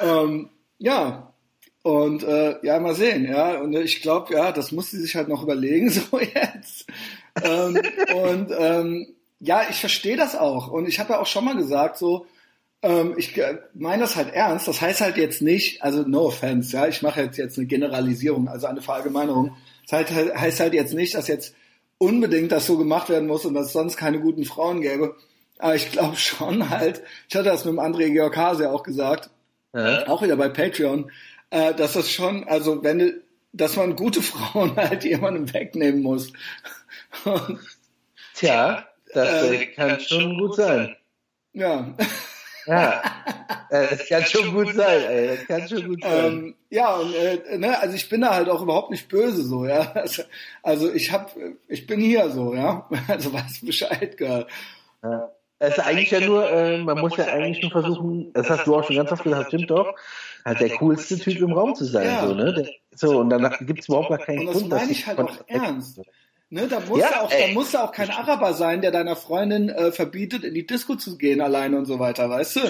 Ähm, 0.00 0.50
ja, 0.78 1.34
und 1.82 2.22
äh, 2.22 2.56
ja, 2.64 2.80
mal 2.80 2.94
sehen, 2.94 3.26
ja. 3.26 3.60
Und 3.60 3.74
ich 3.74 4.00
glaube, 4.00 4.32
ja, 4.32 4.52
das 4.52 4.72
muss 4.72 4.90
sie 4.90 5.00
sich 5.00 5.16
halt 5.16 5.28
noch 5.28 5.42
überlegen, 5.42 5.90
so 5.90 6.18
jetzt. 6.18 6.86
ähm, 7.42 7.78
und 8.14 8.50
ähm, 8.56 9.06
ja, 9.40 9.64
ich 9.68 9.80
verstehe 9.80 10.16
das 10.16 10.34
auch. 10.36 10.68
Und 10.68 10.88
ich 10.88 10.98
habe 10.98 11.12
ja 11.12 11.20
auch 11.20 11.26
schon 11.26 11.44
mal 11.44 11.56
gesagt, 11.56 11.98
so, 11.98 12.26
ähm, 12.84 13.14
ich 13.16 13.36
äh, 13.38 13.58
meine 13.74 14.02
das 14.02 14.14
halt 14.16 14.32
ernst. 14.34 14.68
Das 14.68 14.80
heißt 14.80 15.00
halt 15.00 15.16
jetzt 15.16 15.42
nicht, 15.42 15.82
also 15.82 16.02
no 16.02 16.26
offense, 16.26 16.76
ja, 16.76 16.86
ich 16.86 17.02
mache 17.02 17.22
jetzt 17.22 17.38
jetzt 17.38 17.58
eine 17.58 17.66
Generalisierung, 17.66 18.46
also 18.48 18.66
eine 18.66 18.82
Verallgemeinerung. 18.82 19.56
Das 19.88 20.00
heißt, 20.08 20.36
heißt 20.36 20.60
halt 20.60 20.74
jetzt 20.74 20.94
nicht, 20.94 21.14
dass 21.14 21.26
jetzt 21.28 21.54
unbedingt 21.98 22.52
das 22.52 22.66
so 22.66 22.76
gemacht 22.78 23.08
werden 23.08 23.26
muss 23.26 23.44
und 23.44 23.54
dass 23.54 23.66
es 23.66 23.72
sonst 23.72 23.96
keine 23.96 24.20
guten 24.20 24.44
Frauen 24.44 24.80
gäbe. 24.80 25.16
Aber 25.58 25.74
ich 25.74 25.90
glaube 25.92 26.16
schon 26.16 26.68
halt, 26.70 27.02
ich 27.28 27.34
hatte 27.36 27.48
das 27.48 27.64
mit 27.64 27.72
dem 27.74 27.80
André 27.80 28.10
Georg 28.12 28.36
Hase 28.36 28.70
auch 28.70 28.82
gesagt, 28.82 29.30
Ja. 29.74 30.06
auch 30.08 30.22
wieder 30.22 30.36
bei 30.36 30.48
Patreon, 30.48 31.10
äh, 31.50 31.72
dass 31.74 31.92
das 31.94 32.10
schon, 32.10 32.44
also 32.44 32.82
wenn 32.82 32.98
du, 32.98 33.22
dass 33.52 33.76
man 33.76 33.96
gute 33.96 34.20
Frauen 34.22 34.74
halt 34.76 35.04
jemandem 35.04 35.52
wegnehmen 35.52 36.02
muss. 36.02 36.32
Und, 37.24 37.60
Tja, 38.34 38.84
das 39.14 39.44
Äh, 39.44 39.54
äh, 39.62 39.66
kann 39.66 40.00
schon 40.00 40.38
gut 40.38 40.56
sein. 40.56 40.96
ja, 41.52 41.94
Ja, 42.66 43.02
äh, 43.70 43.88
das 43.90 44.08
kann 44.08 44.24
schon 44.24 44.52
gut 44.54 44.74
sein, 44.74 45.02
ey. 45.08 45.28
Das 45.36 45.46
kann 45.46 45.68
schon 45.68 45.88
gut 45.88 46.02
sein. 46.02 46.24
ähm, 46.26 46.54
ja 46.70 46.94
und 46.96 47.14
äh, 47.14 47.58
ne, 47.58 47.78
also 47.78 47.94
ich 47.94 48.08
bin 48.08 48.22
da 48.22 48.34
halt 48.34 48.48
auch 48.48 48.62
überhaupt 48.62 48.90
nicht 48.90 49.08
böse 49.08 49.42
so, 49.42 49.66
ja. 49.66 49.92
Also, 49.94 50.22
also 50.62 50.92
ich 50.92 51.12
hab, 51.12 51.34
ich 51.68 51.86
bin 51.86 52.00
hier 52.00 52.30
so, 52.30 52.54
ja. 52.54 52.88
Also 53.08 53.32
weißt 53.32 53.62
du 53.62 53.66
Bescheid, 53.66 54.16
Girl. 54.16 54.46
Ja. 55.02 55.30
Es 55.60 55.78
ist 55.78 55.84
eigentlich 55.86 56.10
ja 56.10 56.20
nur, 56.20 56.50
äh, 56.50 56.78
man 56.78 56.98
muss 57.00 57.16
ja 57.16 57.26
eigentlich 57.26 57.62
nur 57.62 57.70
versuchen, 57.70 58.32
das 58.34 58.50
hast 58.50 58.66
du 58.66 58.74
auch 58.76 58.84
schon 58.84 58.96
ganz 58.96 59.12
oft 59.12 59.22
gesagt, 59.22 59.48
stimmt 59.48 59.70
doch, 59.70 59.94
halt 60.44 60.60
der 60.60 60.70
coolste 60.70 61.18
Typ 61.18 61.40
im 61.40 61.52
Raum 61.52 61.74
zu 61.74 61.84
sein, 61.84 62.06
Ja. 62.06 62.26
so, 62.26 62.34
ne? 62.34 62.52
Der, 62.52 62.68
so, 62.92 63.18
und 63.20 63.30
dann 63.30 63.50
gibt 63.60 63.80
es 63.80 63.88
überhaupt 63.88 64.08
gar 64.10 64.18
keinen 64.18 64.40
Und 64.40 64.46
das 64.48 64.56
Grund, 64.58 64.72
dass 64.72 64.80
meine 64.80 64.92
ich 64.92 64.98
ich 65.00 65.06
halt 65.06 65.18
auch 65.20 65.44
ernst. 65.46 66.00
Ne, 66.54 66.68
da 66.68 66.78
muss 66.78 67.00
Ja, 67.00 67.10
ja, 67.10 67.20
auch, 67.22 67.32
ey. 67.32 67.48
da 67.48 67.52
muss 67.52 67.72
ja 67.72 67.84
auch 67.84 67.90
kein 67.90 68.10
Araber 68.10 68.54
sein, 68.54 68.80
der 68.80 68.92
deiner 68.92 69.16
Freundin 69.16 69.70
äh, 69.70 69.90
verbietet, 69.90 70.44
in 70.44 70.54
die 70.54 70.64
Disco 70.64 70.94
zu 70.94 71.18
gehen 71.18 71.40
alleine 71.40 71.76
und 71.76 71.86
so 71.86 71.98
weiter, 71.98 72.30
weißt 72.30 72.56
du? 72.56 72.60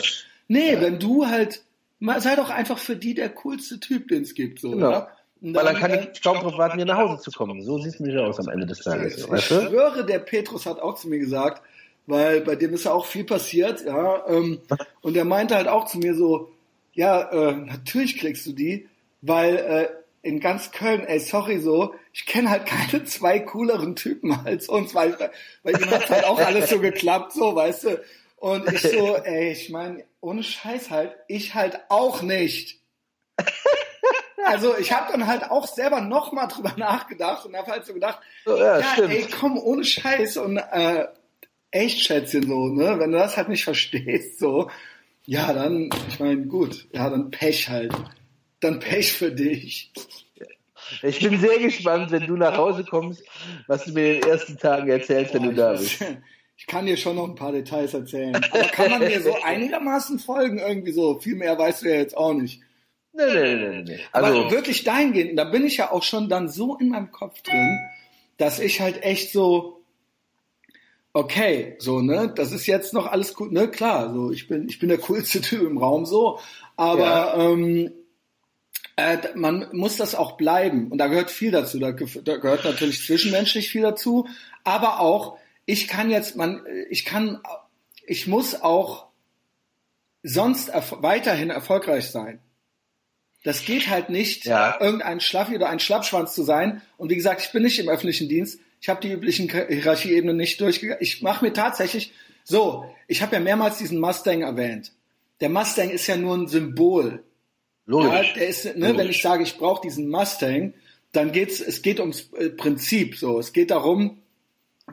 Nee, 0.49 0.81
wenn 0.81 0.99
du 0.99 1.27
halt, 1.27 1.63
mal, 1.99 2.19
sei 2.23 2.35
doch 2.35 2.49
einfach 2.49 2.79
für 2.79 2.97
die 2.97 3.13
der 3.13 3.29
coolste 3.29 3.79
Typ, 3.81 4.09
den 4.09 4.23
es 4.23 4.33
gibt, 4.35 4.59
so, 4.61 4.71
Genau. 4.71 4.91
ja? 4.91 5.09
Und 5.43 5.55
Weil 5.55 5.65
dann 5.67 5.77
kann 5.77 5.93
ich 5.93 6.23
kaum 6.23 6.39
drauf 6.39 6.57
warten, 6.57 6.77
mir 6.79 6.87
nach 6.87 6.97
Hause 6.97 7.23
zu 7.23 7.31
kommen. 7.31 7.61
So 7.63 7.77
sieht 7.79 7.93
es 7.93 8.01
nämlich 8.01 8.19
aus 8.19 8.39
am 8.39 8.49
Ende 8.49 8.65
des 8.65 8.79
Tages. 8.79 9.19
Ich 9.19 9.31
Weißt 9.31 9.51
du? 9.51 9.61
schwöre, 9.67 10.07
der 10.07 10.21
Petrus 10.21 10.65
hat 10.65 10.81
auch 10.81 10.95
zu 10.95 11.07
mir 11.09 11.19
gesagt, 11.19 11.61
weil 12.07 12.41
bei 12.41 12.57
dem 12.57 12.73
ist 12.73 12.85
ja 12.85 12.93
auch 12.93 13.05
viel 13.05 13.25
passiert, 13.25 13.85
ja, 13.85 14.27
ähm, 14.29 14.61
und 15.03 15.15
er 15.15 15.27
meinte 15.27 15.55
halt 15.57 15.69
auch 15.69 15.85
zu 15.85 15.99
mir 15.99 16.15
so, 16.15 16.51
ja, 16.95 17.21
äh, 17.31 17.53
natürlich 17.57 18.17
kriegst 18.19 18.47
du 18.47 18.53
die, 18.53 18.89
weil 19.21 19.57
äh, 19.57 19.89
in 20.25 20.41
ganz 20.41 20.73
Köln, 20.73 21.05
ey, 21.05 21.21
sorry 21.21 21.61
so, 21.61 21.95
ich 22.13 22.25
kenne 22.25 22.51
halt 22.51 22.67
keine 22.67 23.05
zwei 23.05 23.39
cooleren 23.41 23.95
Typen 23.95 24.33
als 24.45 24.69
uns, 24.69 24.95
weil, 24.95 25.31
weil 25.63 25.81
ihm 25.81 25.91
hat 25.91 26.09
halt 26.09 26.25
auch 26.25 26.39
alles 26.39 26.71
so 26.71 26.81
geklappt, 26.81 27.33
so, 27.33 27.55
weißt 27.55 27.85
du. 27.85 28.05
Und 28.37 28.71
ich 28.73 28.81
so, 28.83 29.17
ey, 29.17 29.53
ich 29.53 29.71
meine, 29.71 30.05
ohne 30.21 30.43
Scheiß 30.43 30.91
halt, 30.91 31.15
ich 31.29 31.55
halt 31.55 31.79
auch 31.89 32.23
nicht. 32.23 32.81
Also 34.45 34.77
ich 34.77 34.93
habe 34.93 35.11
dann 35.11 35.27
halt 35.27 35.51
auch 35.51 35.67
selber 35.67 36.01
noch 36.03 36.33
mal 36.33 36.47
drüber 36.47 36.75
nachgedacht 36.77 37.47
und 37.47 37.57
habe 37.57 37.71
halt 37.71 37.87
so 37.87 37.95
gedacht, 37.95 38.19
So, 38.45 38.59
ja, 38.59 38.81
ja, 38.81 38.95
ey, 39.05 39.27
komm, 39.31 39.59
ohne 39.59 39.85
Scheiß 39.85 40.37
und 40.37 40.59
äh, 40.59 41.07
echt 41.71 42.01
Schätzchen 42.01 42.47
so, 42.47 42.69
ne? 42.69 42.99
Wenn 42.99 43.13
du 43.13 43.19
das 43.19 43.37
halt 43.37 43.49
nicht 43.49 43.65
verstehst, 43.65 44.39
so, 44.39 44.71
ja, 45.27 45.53
dann, 45.53 45.91
ich 46.09 46.21
meine, 46.21 46.47
gut, 46.47 46.87
ja, 46.93 47.09
dann 47.09 47.31
Pech 47.31 47.69
halt. 47.71 47.95
Dann 48.65 48.81
Pech 48.81 49.13
für 49.13 49.31
dich. 49.31 49.93
Ich 51.03 51.21
bin 51.21 51.39
sehr 51.39 51.59
gespannt, 51.59 52.11
wenn 52.11 52.27
du 52.27 52.37
nach 52.37 52.57
Hause 52.57 52.85
kommst, 52.85 53.23
was 53.67 53.85
du 53.85 53.93
mir 53.93 54.15
in 54.15 54.21
den 54.21 54.31
ersten 54.31 54.59
Tagen 54.59 54.89
erzählst, 54.89 55.35
wenn 55.35 55.43
du 55.43 55.55
da 55.55 55.73
bist. 55.73 56.03
Ich 56.57 56.67
kann 56.67 56.87
dir 56.87 56.97
schon 56.97 57.17
noch 57.17 57.29
ein 57.29 57.35
paar 57.35 57.53
Details 57.53 57.95
erzählen. 57.95 58.35
Aber 58.37 58.65
kann 58.65 58.91
man 58.91 59.01
mir 59.01 59.21
so 59.21 59.37
einigermaßen 59.45 60.19
folgen, 60.19 60.59
irgendwie 60.59 60.93
so. 60.93 61.19
Viel 61.19 61.37
mehr 61.37 61.59
weißt 61.59 61.83
du 61.83 61.89
ja 61.89 61.97
jetzt 61.97 62.17
auch 62.17 62.33
nicht. 62.33 62.63
Nee, 63.13 63.23
nee, 63.27 63.55
nee, 63.55 63.69
nee, 63.69 63.83
nee. 63.83 64.01
Aber 64.13 64.29
Also, 64.29 64.51
wirklich 64.51 64.85
dahingehend, 64.85 65.39
da 65.39 65.45
bin 65.45 65.65
ich 65.65 65.77
ja 65.77 65.93
auch 65.93 66.03
schon 66.03 66.29
dann 66.29 66.49
so 66.49 66.77
in 66.77 66.89
meinem 66.89 67.11
Kopf 67.11 67.43
drin, 67.43 67.79
dass 68.39 68.61
ich 68.61 68.81
halt 68.81 69.03
echt 69.03 69.31
so, 69.33 69.83
okay, 71.13 71.77
so, 71.79 72.01
ne, 72.01 72.33
das 72.35 72.53
ist 72.53 72.67
jetzt 72.67 72.93
noch 72.95 73.07
alles 73.07 73.39
cool, 73.39 73.53
ne, 73.53 73.69
klar, 73.69 74.13
so, 74.13 74.33
ich 74.33 74.49
bin, 74.49 74.69
ich 74.69 74.79
bin 74.79 74.89
der 74.89 74.99
coolste 74.99 75.41
Typ 75.43 75.63
im 75.63 75.79
Raum, 75.79 76.07
so, 76.07 76.39
Aber 76.77 76.99
ja. 76.99 77.51
ähm, 77.51 77.93
äh, 78.97 79.19
man 79.35 79.69
muss 79.73 79.97
das 79.97 80.15
auch 80.15 80.37
bleiben. 80.37 80.91
Und 80.91 80.99
da 80.99 81.09
gehört 81.09 81.31
viel 81.31 81.51
dazu. 81.51 81.79
Da, 81.79 81.93
da 81.93 82.37
gehört 82.37 82.65
natürlich 82.65 83.05
zwischenmenschlich 83.05 83.71
viel 83.71 83.83
dazu. 83.83 84.29
Aber 84.63 85.01
auch, 85.01 85.39
ich 85.67 85.89
kann 85.89 86.11
jetzt, 86.11 86.37
man, 86.37 86.65
ich 86.91 87.05
kann, 87.05 87.41
ich 88.07 88.27
muss 88.27 88.61
auch 88.61 89.07
sonst 90.23 90.69
erf 90.69 90.97
weiterhin 91.01 91.51
erfolgreich 91.51 92.11
sein. 92.11 92.41
Das 93.43 93.65
geht 93.65 93.89
halt 93.91 94.09
nicht, 94.09 94.47
ja. 94.47 94.81
irgendein 94.81 95.21
Schlaffi 95.21 95.55
oder 95.55 95.69
ein 95.69 95.81
Schlappschwanz 95.81 96.35
zu 96.35 96.43
sein. 96.45 96.81
Und 96.97 97.11
wie 97.11 97.17
gesagt, 97.17 97.43
ich 97.43 97.53
bin 97.53 97.63
nicht 97.63 97.79
im 97.79 97.91
öffentlichen 97.91 98.29
Dienst. 98.29 98.59
Ich 98.81 98.89
habe 98.89 99.01
die 99.01 99.13
üblichen 99.13 99.51
Hierarchieebenen 99.51 100.37
nicht 100.37 100.61
durchgegangen. 100.61 101.03
Ich 101.03 101.21
mache 101.21 101.45
mir 101.45 101.53
tatsächlich 101.53 102.13
so, 102.43 102.91
ich 103.07 103.23
habe 103.23 103.35
ja 103.35 103.41
mehrmals 103.41 103.79
diesen 103.79 104.01
Mustang 104.01 104.43
erwähnt. 104.43 104.93
Der 105.41 105.51
Mustang 105.51 105.91
ist 105.91 106.07
ja 106.07 106.17
nur 106.17 106.37
ein 106.37 106.49
Symbol. 106.49 107.23
Logisch. 107.87 108.29
Ja, 108.29 108.35
der 108.35 108.49
ist, 108.49 108.65
ne, 108.65 108.73
Logisch. 108.73 108.97
wenn 108.97 109.11
ich 109.11 109.23
sage, 109.23 109.43
ich 109.43 109.59
brauche 109.59 109.83
diesen 109.83 110.09
Mustang, 110.09 110.75
dann 111.13 111.33
geht's, 111.33 111.61
es 111.61 111.83
geht 111.83 112.01
ums 112.01 112.33
äh, 112.35 112.51
Prinzip. 112.51 113.17
So, 113.17 113.39
es 113.39 113.53
geht 113.53 113.71
darum, 113.71 114.19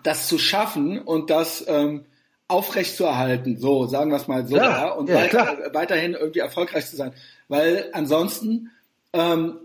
das 0.03 0.27
zu 0.27 0.37
schaffen 0.37 0.99
und 0.99 1.29
das 1.29 1.65
ähm, 1.67 2.05
aufrecht 2.47 2.95
zu 2.95 3.05
erhalten. 3.05 3.57
So, 3.57 3.87
sagen 3.87 4.11
wir 4.11 4.17
es 4.17 4.27
mal 4.27 4.45
so, 4.45 4.55
ja, 4.55 4.63
ja 4.63 4.89
und 4.91 5.09
ja, 5.09 5.15
weiter, 5.15 5.69
weiterhin 5.73 6.13
irgendwie 6.13 6.39
erfolgreich 6.39 6.87
zu 6.87 6.95
sein. 6.95 7.13
Weil 7.47 7.89
ansonsten, 7.93 8.71
ähm, 9.13 9.57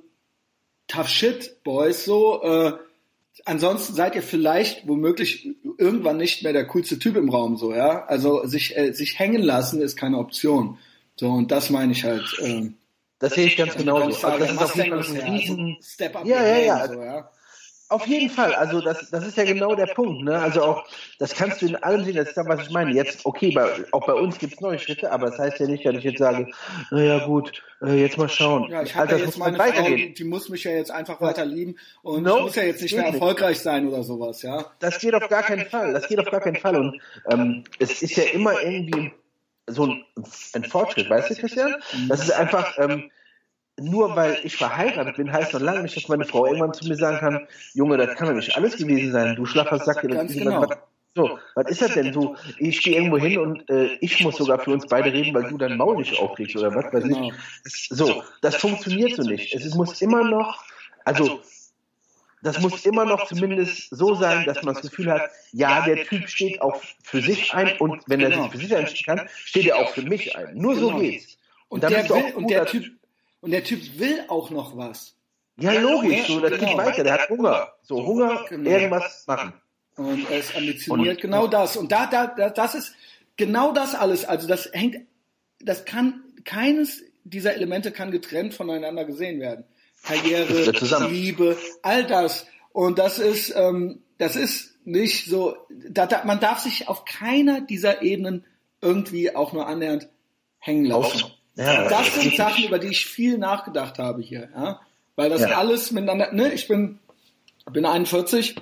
tough 0.88 1.08
shit, 1.08 1.62
Boys, 1.64 2.04
so, 2.04 2.42
äh, 2.42 2.72
ansonsten 3.44 3.94
seid 3.94 4.14
ihr 4.14 4.22
vielleicht 4.22 4.86
womöglich 4.86 5.48
irgendwann 5.78 6.16
nicht 6.16 6.42
mehr 6.42 6.52
der 6.52 6.66
coolste 6.66 6.98
Typ 6.98 7.16
im 7.16 7.28
Raum, 7.28 7.56
so, 7.56 7.74
ja. 7.74 8.04
Also 8.06 8.46
sich, 8.46 8.76
äh, 8.76 8.92
sich 8.92 9.18
hängen 9.18 9.42
lassen 9.42 9.80
ist 9.80 9.96
keine 9.96 10.18
Option. 10.18 10.78
So, 11.16 11.30
und 11.30 11.50
das 11.50 11.70
meine 11.70 11.92
ich 11.92 12.04
halt. 12.04 12.24
Ähm, 12.40 12.74
das 13.18 13.34
sehe 13.34 13.46
ich 13.46 13.56
ganz 13.56 13.76
genau. 13.76 13.96
Also, 13.96 14.08
das 14.38 14.50
ist 14.50 14.62
auf 14.62 14.74
jeden 14.76 15.02
Fall 15.02 15.16
ein 15.16 15.32
riesen 15.32 15.76
Step 15.82 16.16
up. 16.16 16.26
Ja, 16.26 16.44
ja, 16.44 16.58
ja. 16.58 16.88
So, 16.88 17.02
ja. 17.02 17.30
Auf 17.88 18.04
jeden 18.08 18.30
Fall, 18.30 18.52
also 18.52 18.80
das, 18.80 19.10
das 19.10 19.24
ist 19.24 19.36
ja 19.36 19.44
genau 19.44 19.76
der 19.76 19.86
Punkt. 19.86 20.24
Ne? 20.24 20.36
Also 20.36 20.62
auch, 20.62 20.84
das 21.20 21.34
kannst 21.36 21.62
du 21.62 21.66
in 21.66 21.76
allem 21.76 22.04
sehen, 22.04 22.16
das 22.16 22.28
ist 22.28 22.36
das, 22.36 22.48
was 22.48 22.62
ich 22.62 22.70
meine. 22.70 22.92
Jetzt, 22.92 23.24
okay, 23.24 23.52
bei, 23.52 23.70
auch 23.92 24.04
bei 24.04 24.14
uns 24.14 24.38
gibt 24.38 24.54
es 24.54 24.60
neue 24.60 24.80
Schritte, 24.80 25.12
aber 25.12 25.30
das 25.30 25.38
heißt 25.38 25.60
ja 25.60 25.68
nicht, 25.68 25.86
dass 25.86 25.94
ich 25.94 26.02
jetzt 26.02 26.18
sage, 26.18 26.48
naja 26.90 27.24
gut, 27.24 27.62
äh, 27.82 27.94
jetzt 27.94 28.18
mal 28.18 28.28
schauen. 28.28 28.68
Ja, 28.70 28.82
ich 28.82 28.96
habe 28.96 29.12
ja 29.12 29.18
jetzt 29.18 29.38
meine 29.38 29.56
Frau, 29.56 29.86
die, 29.86 30.12
die, 30.14 30.24
muss 30.24 30.48
mich 30.48 30.64
ja 30.64 30.72
jetzt 30.72 30.90
einfach 30.90 31.20
weiter 31.20 31.44
lieben 31.44 31.76
und 32.02 32.24
no, 32.24 32.38
ich 32.38 32.42
muss 32.42 32.56
ja 32.56 32.64
jetzt 32.64 32.82
nicht 32.82 32.96
mehr 32.96 33.06
erfolgreich 33.06 33.60
sein 33.60 33.86
oder 33.86 34.02
sowas, 34.02 34.42
ja. 34.42 34.66
Das 34.80 34.98
geht 34.98 35.14
auf 35.14 35.28
gar 35.28 35.44
keinen 35.44 35.66
Fall, 35.66 35.92
das 35.92 36.08
geht 36.08 36.18
auf 36.18 36.30
gar 36.30 36.40
keinen 36.40 36.56
Fall 36.56 36.76
und 36.76 37.00
ähm, 37.30 37.62
es 37.78 38.02
ist 38.02 38.16
ja 38.16 38.24
immer 38.24 38.60
irgendwie 38.62 39.12
so 39.66 39.86
ein, 39.86 40.04
ein 40.54 40.64
Fortschritt, 40.64 41.10
weißt 41.10 41.30
du, 41.30 41.34
Christian? 41.34 41.74
Das 42.08 42.20
ist 42.20 42.32
einfach... 42.32 42.76
Ähm, 42.78 43.10
nur 43.78 44.16
weil 44.16 44.38
ich 44.42 44.56
verheiratet 44.56 45.16
bin, 45.16 45.30
heißt 45.30 45.52
noch 45.52 45.60
lange 45.60 45.82
nicht, 45.82 45.96
dass 45.96 46.08
meine 46.08 46.24
Frau 46.24 46.46
irgendwann 46.46 46.72
zu 46.72 46.88
mir 46.88 46.96
sagen 46.96 47.18
kann, 47.18 47.46
Junge, 47.74 47.98
das 47.98 48.16
kann 48.16 48.28
doch 48.28 48.34
nicht 48.34 48.56
alles 48.56 48.76
gewesen 48.76 49.12
sein. 49.12 49.36
Du 49.36 49.44
schlaffer 49.44 49.78
Sack. 49.78 50.00
Genau. 50.00 50.62
Was, 50.62 50.78
so, 51.14 51.38
was 51.54 51.70
ist 51.70 51.82
das 51.82 51.92
denn? 51.94 52.12
So, 52.12 52.36
ich 52.58 52.82
gehe 52.82 52.94
irgendwo 52.94 53.18
hin 53.18 53.38
und 53.38 53.68
äh, 53.68 53.96
ich 54.00 54.22
muss 54.22 54.36
sogar 54.36 54.60
für 54.60 54.70
uns 54.70 54.86
beide 54.86 55.12
reden, 55.12 55.34
weil 55.34 55.50
du 55.50 55.58
dein 55.58 55.76
Maul 55.76 55.96
nicht 55.96 56.18
aufkriegst 56.18 56.56
oder 56.56 56.74
was 56.74 56.92
weiß 56.92 57.04
ich. 57.04 57.32
So, 57.90 58.22
das 58.40 58.56
funktioniert 58.56 59.16
so 59.16 59.22
nicht. 59.22 59.54
Es 59.54 59.74
muss 59.74 60.00
immer 60.00 60.24
noch, 60.24 60.62
also 61.04 61.42
das 62.42 62.60
muss 62.60 62.84
immer 62.84 63.04
noch 63.04 63.26
zumindest 63.26 63.88
so 63.90 64.14
sein, 64.14 64.44
dass 64.46 64.62
man 64.62 64.74
das 64.74 64.82
Gefühl 64.82 65.10
hat, 65.10 65.30
ja, 65.52 65.84
der 65.84 66.04
Typ 66.04 66.28
steht 66.28 66.60
auch 66.60 66.80
für 67.02 67.20
sich 67.20 67.54
ein 67.54 67.76
und 67.78 68.02
wenn 68.06 68.20
er 68.20 68.28
sich 68.28 68.36
genau. 68.36 68.50
für 68.50 68.58
sich 68.58 68.74
einstehen 68.74 69.16
kann, 69.16 69.28
steht 69.44 69.66
er 69.66 69.78
auch 69.78 69.90
für 69.90 70.02
mich 70.02 70.36
ein. 70.36 70.56
Nur 70.56 70.76
so 70.76 70.88
genau. 70.88 71.00
geht's. 71.00 71.38
Und, 71.68 71.84
und 71.84 71.90
der, 71.90 72.08
will, 72.08 72.34
und 72.34 72.50
der 72.50 72.66
Typ 72.66 72.84
und 73.40 73.50
der 73.50 73.64
Typ 73.64 73.98
will 73.98 74.24
auch 74.28 74.50
noch 74.50 74.76
was. 74.76 75.14
Ja, 75.58 75.72
logisch, 75.72 76.26
so, 76.26 76.40
das 76.40 76.52
genau. 76.52 76.66
geht 76.66 76.76
weiter, 76.76 77.04
der 77.04 77.14
hat 77.14 77.28
Hunger. 77.28 77.72
So, 77.82 78.04
Hunger, 78.04 78.44
genau. 78.48 78.70
irgendwas 78.70 79.24
machen. 79.26 79.54
Und 79.96 80.30
er 80.30 80.40
ist 80.40 80.54
ambitioniert, 80.54 81.16
und, 81.16 81.22
genau 81.22 81.46
das. 81.46 81.76
Und 81.76 81.90
da, 81.90 82.06
da, 82.06 82.50
das 82.50 82.74
ist 82.74 82.94
genau 83.36 83.72
das 83.72 83.94
alles. 83.94 84.24
Also 84.24 84.46
das 84.46 84.68
hängt, 84.72 85.06
das 85.60 85.84
kann, 85.84 86.22
keines 86.44 87.02
dieser 87.24 87.54
Elemente 87.54 87.90
kann 87.92 88.10
getrennt 88.10 88.52
voneinander 88.54 89.04
gesehen 89.04 89.40
werden. 89.40 89.64
Karriere, 90.06 90.70
Liebe, 91.08 91.56
all 91.82 92.06
das. 92.06 92.46
Und 92.72 92.98
das 92.98 93.18
ist, 93.18 93.52
ähm, 93.56 94.00
das 94.18 94.36
ist 94.36 94.74
nicht 94.84 95.26
so, 95.28 95.56
da, 95.90 96.06
da, 96.06 96.24
man 96.24 96.40
darf 96.40 96.60
sich 96.60 96.88
auf 96.88 97.04
keiner 97.04 97.60
dieser 97.60 98.02
Ebenen 98.02 98.44
irgendwie 98.80 99.34
auch 99.34 99.52
nur 99.52 99.66
annähernd 99.66 100.08
hängen 100.58 100.84
lassen. 100.84 101.24
Ja, 101.56 101.88
das 101.88 102.14
sind 102.14 102.36
Sachen, 102.36 102.64
über 102.64 102.78
die 102.78 102.88
ich 102.88 103.06
viel 103.06 103.38
nachgedacht 103.38 103.98
habe 103.98 104.22
hier, 104.22 104.48
ja. 104.54 104.80
Weil 105.16 105.30
das 105.30 105.40
ja. 105.40 105.56
alles 105.56 105.90
miteinander, 105.92 106.32
ne, 106.32 106.52
ich 106.52 106.68
bin, 106.68 106.98
bin 107.72 107.86
41, 107.86 108.56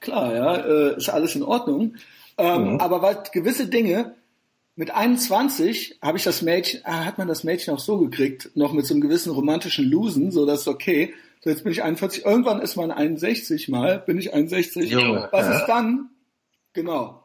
klar, 0.00 0.34
ja, 0.34 0.56
äh, 0.56 0.96
ist 0.96 1.08
alles 1.08 1.36
in 1.36 1.44
Ordnung. 1.44 1.96
Ähm, 2.36 2.74
mhm. 2.74 2.80
Aber 2.80 3.00
weil 3.00 3.22
gewisse 3.32 3.68
Dinge, 3.68 4.14
mit 4.76 4.90
21 4.90 5.98
habe 6.02 6.18
ich 6.18 6.24
das 6.24 6.42
Mädchen, 6.42 6.82
ah, 6.84 7.04
hat 7.04 7.18
man 7.18 7.26
das 7.26 7.44
Mädchen 7.44 7.74
auch 7.74 7.80
so 7.80 7.98
gekriegt, 7.98 8.50
noch 8.54 8.72
mit 8.72 8.86
so 8.86 8.94
einem 8.94 9.00
gewissen 9.00 9.32
romantischen 9.32 9.90
Losen, 9.90 10.30
so 10.30 10.44
dass 10.44 10.68
okay, 10.68 11.14
so 11.42 11.50
jetzt 11.50 11.64
bin 11.64 11.72
ich 11.72 11.82
41, 11.82 12.24
irgendwann 12.24 12.60
ist 12.60 12.76
man 12.76 12.90
61 12.90 13.68
mal, 13.68 13.98
bin 14.00 14.18
ich 14.18 14.34
61. 14.34 14.90
Junge, 14.90 15.28
Was 15.32 15.46
ja. 15.46 15.58
ist 15.58 15.66
dann? 15.66 16.10
Genau. 16.74 17.24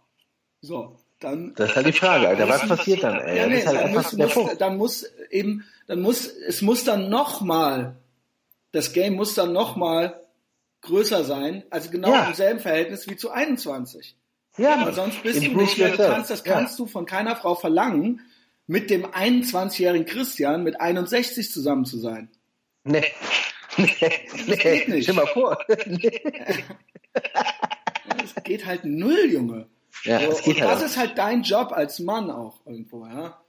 So 0.61 0.97
dann. 1.19 1.53
Das 1.55 1.71
ist 1.71 1.75
halt 1.75 1.87
die 1.87 1.93
Frage, 1.93 2.27
Alter. 2.27 2.47
Was 2.47 2.67
passiert 2.67 3.03
dann, 3.03 3.19
ey? 3.19 3.37
Ja, 3.37 3.47
nee, 3.47 3.65
halt 3.65 3.77
dann, 3.77 3.93
muss, 3.93 4.13
muss, 4.13 4.57
dann 4.57 4.77
muss 4.77 5.03
eben, 5.29 5.65
dann 5.87 6.01
muss, 6.01 6.27
es 6.27 6.61
muss 6.61 6.83
dann 6.83 7.09
nochmal, 7.09 7.97
das 8.71 8.93
Game 8.93 9.15
muss 9.15 9.35
dann 9.35 9.53
nochmal 9.53 10.21
größer 10.81 11.23
sein, 11.25 11.63
also 11.69 11.89
genau 11.89 12.11
ja. 12.11 12.29
im 12.29 12.33
selben 12.33 12.59
Verhältnis 12.59 13.07
wie 13.07 13.15
zu 13.15 13.29
21. 13.29 14.15
Ja, 14.57 14.85
Weil 14.85 14.93
sonst 14.93 15.23
bist 15.23 15.45
du 15.45 15.51
nicht 15.51 15.77
mehr, 15.77 15.89
du 15.89 15.97
kannst, 15.97 16.29
das 16.29 16.43
kannst 16.43 16.77
ja. 16.77 16.85
du 16.85 16.91
von 16.91 17.05
keiner 17.05 17.35
Frau 17.35 17.55
verlangen, 17.55 18.21
mit 18.67 18.89
dem 18.89 19.05
21-jährigen 19.05 20.05
Christian 20.05 20.63
mit 20.63 20.79
61 20.79 21.51
zusammen 21.51 21.85
zu 21.85 21.97
sein. 21.97 22.29
Nee. 22.83 23.03
Nee, 23.77 24.27
das 24.47 24.59
geht 24.59 24.89
nicht. 24.89 25.03
Stell 25.03 25.15
mal 25.15 25.27
vor. 25.27 25.57
Nee. 25.85 26.21
Das 28.17 28.43
geht 28.43 28.65
halt 28.65 28.85
null, 28.85 29.29
Junge. 29.31 29.67
Ja, 30.03 30.19
so, 30.21 30.27
das, 30.27 30.43
geht 30.43 30.61
halt 30.61 30.71
das 30.71 30.81
ist 30.83 30.97
halt 30.97 31.17
dein 31.17 31.43
Job 31.43 31.71
als 31.71 31.99
Mann 31.99 32.29
auch 32.31 32.65
irgendwo, 32.65 33.05
ja. 33.05 33.41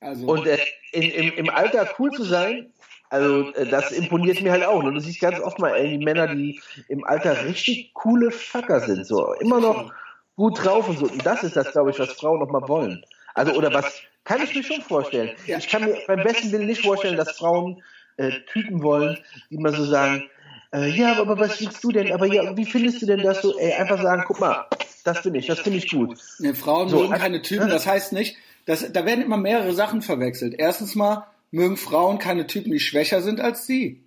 Also, 0.00 0.26
und 0.26 0.46
äh, 0.46 0.58
in, 0.92 1.02
im, 1.02 1.32
im 1.32 1.50
Alter 1.50 1.88
cool 1.98 2.10
zu 2.12 2.24
sein, 2.24 2.72
also 3.10 3.50
äh, 3.52 3.66
das 3.66 3.92
imponiert 3.92 4.40
mir 4.42 4.52
halt 4.52 4.64
auch. 4.64 4.82
Und 4.82 4.94
du 4.94 5.00
siehst 5.00 5.20
ganz 5.20 5.40
oft 5.40 5.58
mal 5.58 5.74
ey, 5.74 5.98
die 5.98 6.04
Männer, 6.04 6.34
die 6.34 6.60
im 6.88 7.04
Alter 7.04 7.44
richtig 7.44 7.92
coole 7.94 8.30
Fucker 8.30 8.80
sind, 8.80 9.06
so 9.06 9.34
immer 9.34 9.60
noch 9.60 9.92
gut 10.36 10.64
drauf 10.64 10.88
und 10.88 10.98
so. 10.98 11.06
Und 11.06 11.24
das 11.24 11.42
ist 11.42 11.56
das, 11.56 11.72
glaube 11.72 11.90
ich, 11.90 11.98
was 11.98 12.12
Frauen 12.12 12.40
noch 12.40 12.50
mal 12.50 12.68
wollen. 12.68 13.04
Also 13.34 13.52
oder 13.52 13.72
was 13.72 14.00
kann 14.24 14.42
ich 14.42 14.54
mir 14.54 14.62
schon 14.62 14.82
vorstellen. 14.82 15.30
Ja. 15.46 15.58
Ich 15.58 15.68
kann 15.68 15.84
mir 15.84 15.96
beim 16.06 16.22
besten 16.22 16.52
Willen 16.52 16.66
nicht 16.66 16.82
vorstellen, 16.82 17.16
dass 17.16 17.32
Frauen 17.32 17.82
äh, 18.16 18.30
Typen 18.52 18.82
wollen, 18.82 19.18
die 19.50 19.58
mal 19.58 19.72
so 19.72 19.84
sagen, 19.84 20.24
äh, 20.72 20.88
ja, 20.90 21.18
aber 21.20 21.38
was 21.38 21.60
willst 21.60 21.82
du 21.84 21.92
denn? 21.92 22.12
Aber 22.12 22.26
ja, 22.26 22.56
wie 22.56 22.64
findest 22.64 23.02
du 23.02 23.06
denn 23.06 23.22
das 23.22 23.42
so? 23.42 23.56
Ey, 23.58 23.72
einfach 23.74 24.02
sagen, 24.02 24.24
guck 24.26 24.40
mal, 24.40 24.66
das 25.04 25.20
finde 25.20 25.38
ich, 25.38 25.46
das 25.46 25.60
finde 25.60 25.78
ich 25.78 25.90
gut. 25.90 26.18
Nee, 26.38 26.54
Frauen 26.54 26.88
so, 26.88 27.00
mögen 27.00 27.14
keine 27.14 27.42
Typen, 27.42 27.68
das 27.68 27.86
heißt 27.86 28.12
nicht, 28.12 28.36
dass, 28.66 28.92
da 28.92 29.06
werden 29.06 29.24
immer 29.24 29.36
mehrere 29.36 29.72
Sachen 29.74 30.02
verwechselt. 30.02 30.54
Erstens 30.58 30.94
mal 30.96 31.26
mögen 31.50 31.76
Frauen 31.76 32.18
keine 32.18 32.46
Typen, 32.46 32.72
die 32.72 32.80
schwächer 32.80 33.22
sind 33.22 33.40
als 33.40 33.66
sie. 33.66 34.02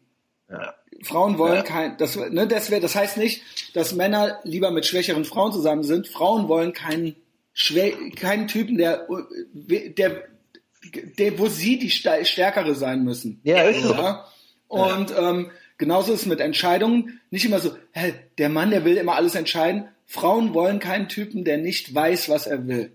Ja. 0.50 0.74
Frauen 1.04 1.38
wollen 1.38 1.56
ja. 1.56 1.62
kein, 1.62 1.98
das, 1.98 2.16
ne, 2.16 2.48
das, 2.48 2.72
wär, 2.72 2.80
das 2.80 2.96
heißt 2.96 3.18
nicht, 3.18 3.42
dass 3.76 3.94
Männer 3.94 4.40
lieber 4.44 4.72
mit 4.72 4.86
schwächeren 4.86 5.26
Frauen 5.26 5.54
zusammen 5.54 5.84
sind. 5.84 6.08
Frauen 6.08 6.48
wollen 6.48 6.74
keinen, 6.74 7.16
Schwä 7.54 7.94
keinen 8.16 8.48
Typen, 8.48 8.78
der, 8.78 9.08
der, 9.54 10.24
der, 11.18 11.40
wo 11.40 11.48
sie 11.48 11.80
die 11.80 11.90
Stärkere 11.90 12.76
sein 12.76 13.04
müssen. 13.04 13.40
Ja, 13.44 13.64
ist 13.64 13.82
so. 13.82 13.94
Ja? 13.94 14.26
Und 14.68 15.14
ähm, 15.18 15.52
genauso 15.78 16.14
ist 16.14 16.22
es 16.22 16.26
mit 16.26 16.40
Entscheidungen. 16.40 17.20
Nicht 17.32 17.46
immer 17.46 17.60
so, 17.60 17.72
hä, 17.92 18.14
der 18.38 18.50
Mann, 18.50 18.72
der 18.72 18.86
will 18.86 18.98
immer 18.98 19.16
alles 19.16 19.36
entscheiden. 19.36 19.90
Frauen 20.06 20.54
wollen 20.54 20.80
keinen 20.80 21.08
Typen, 21.08 21.44
der 21.44 21.58
nicht 21.58 21.94
weiß, 21.94 22.30
was 22.30 22.48
er 22.48 22.68
will. 22.68 22.92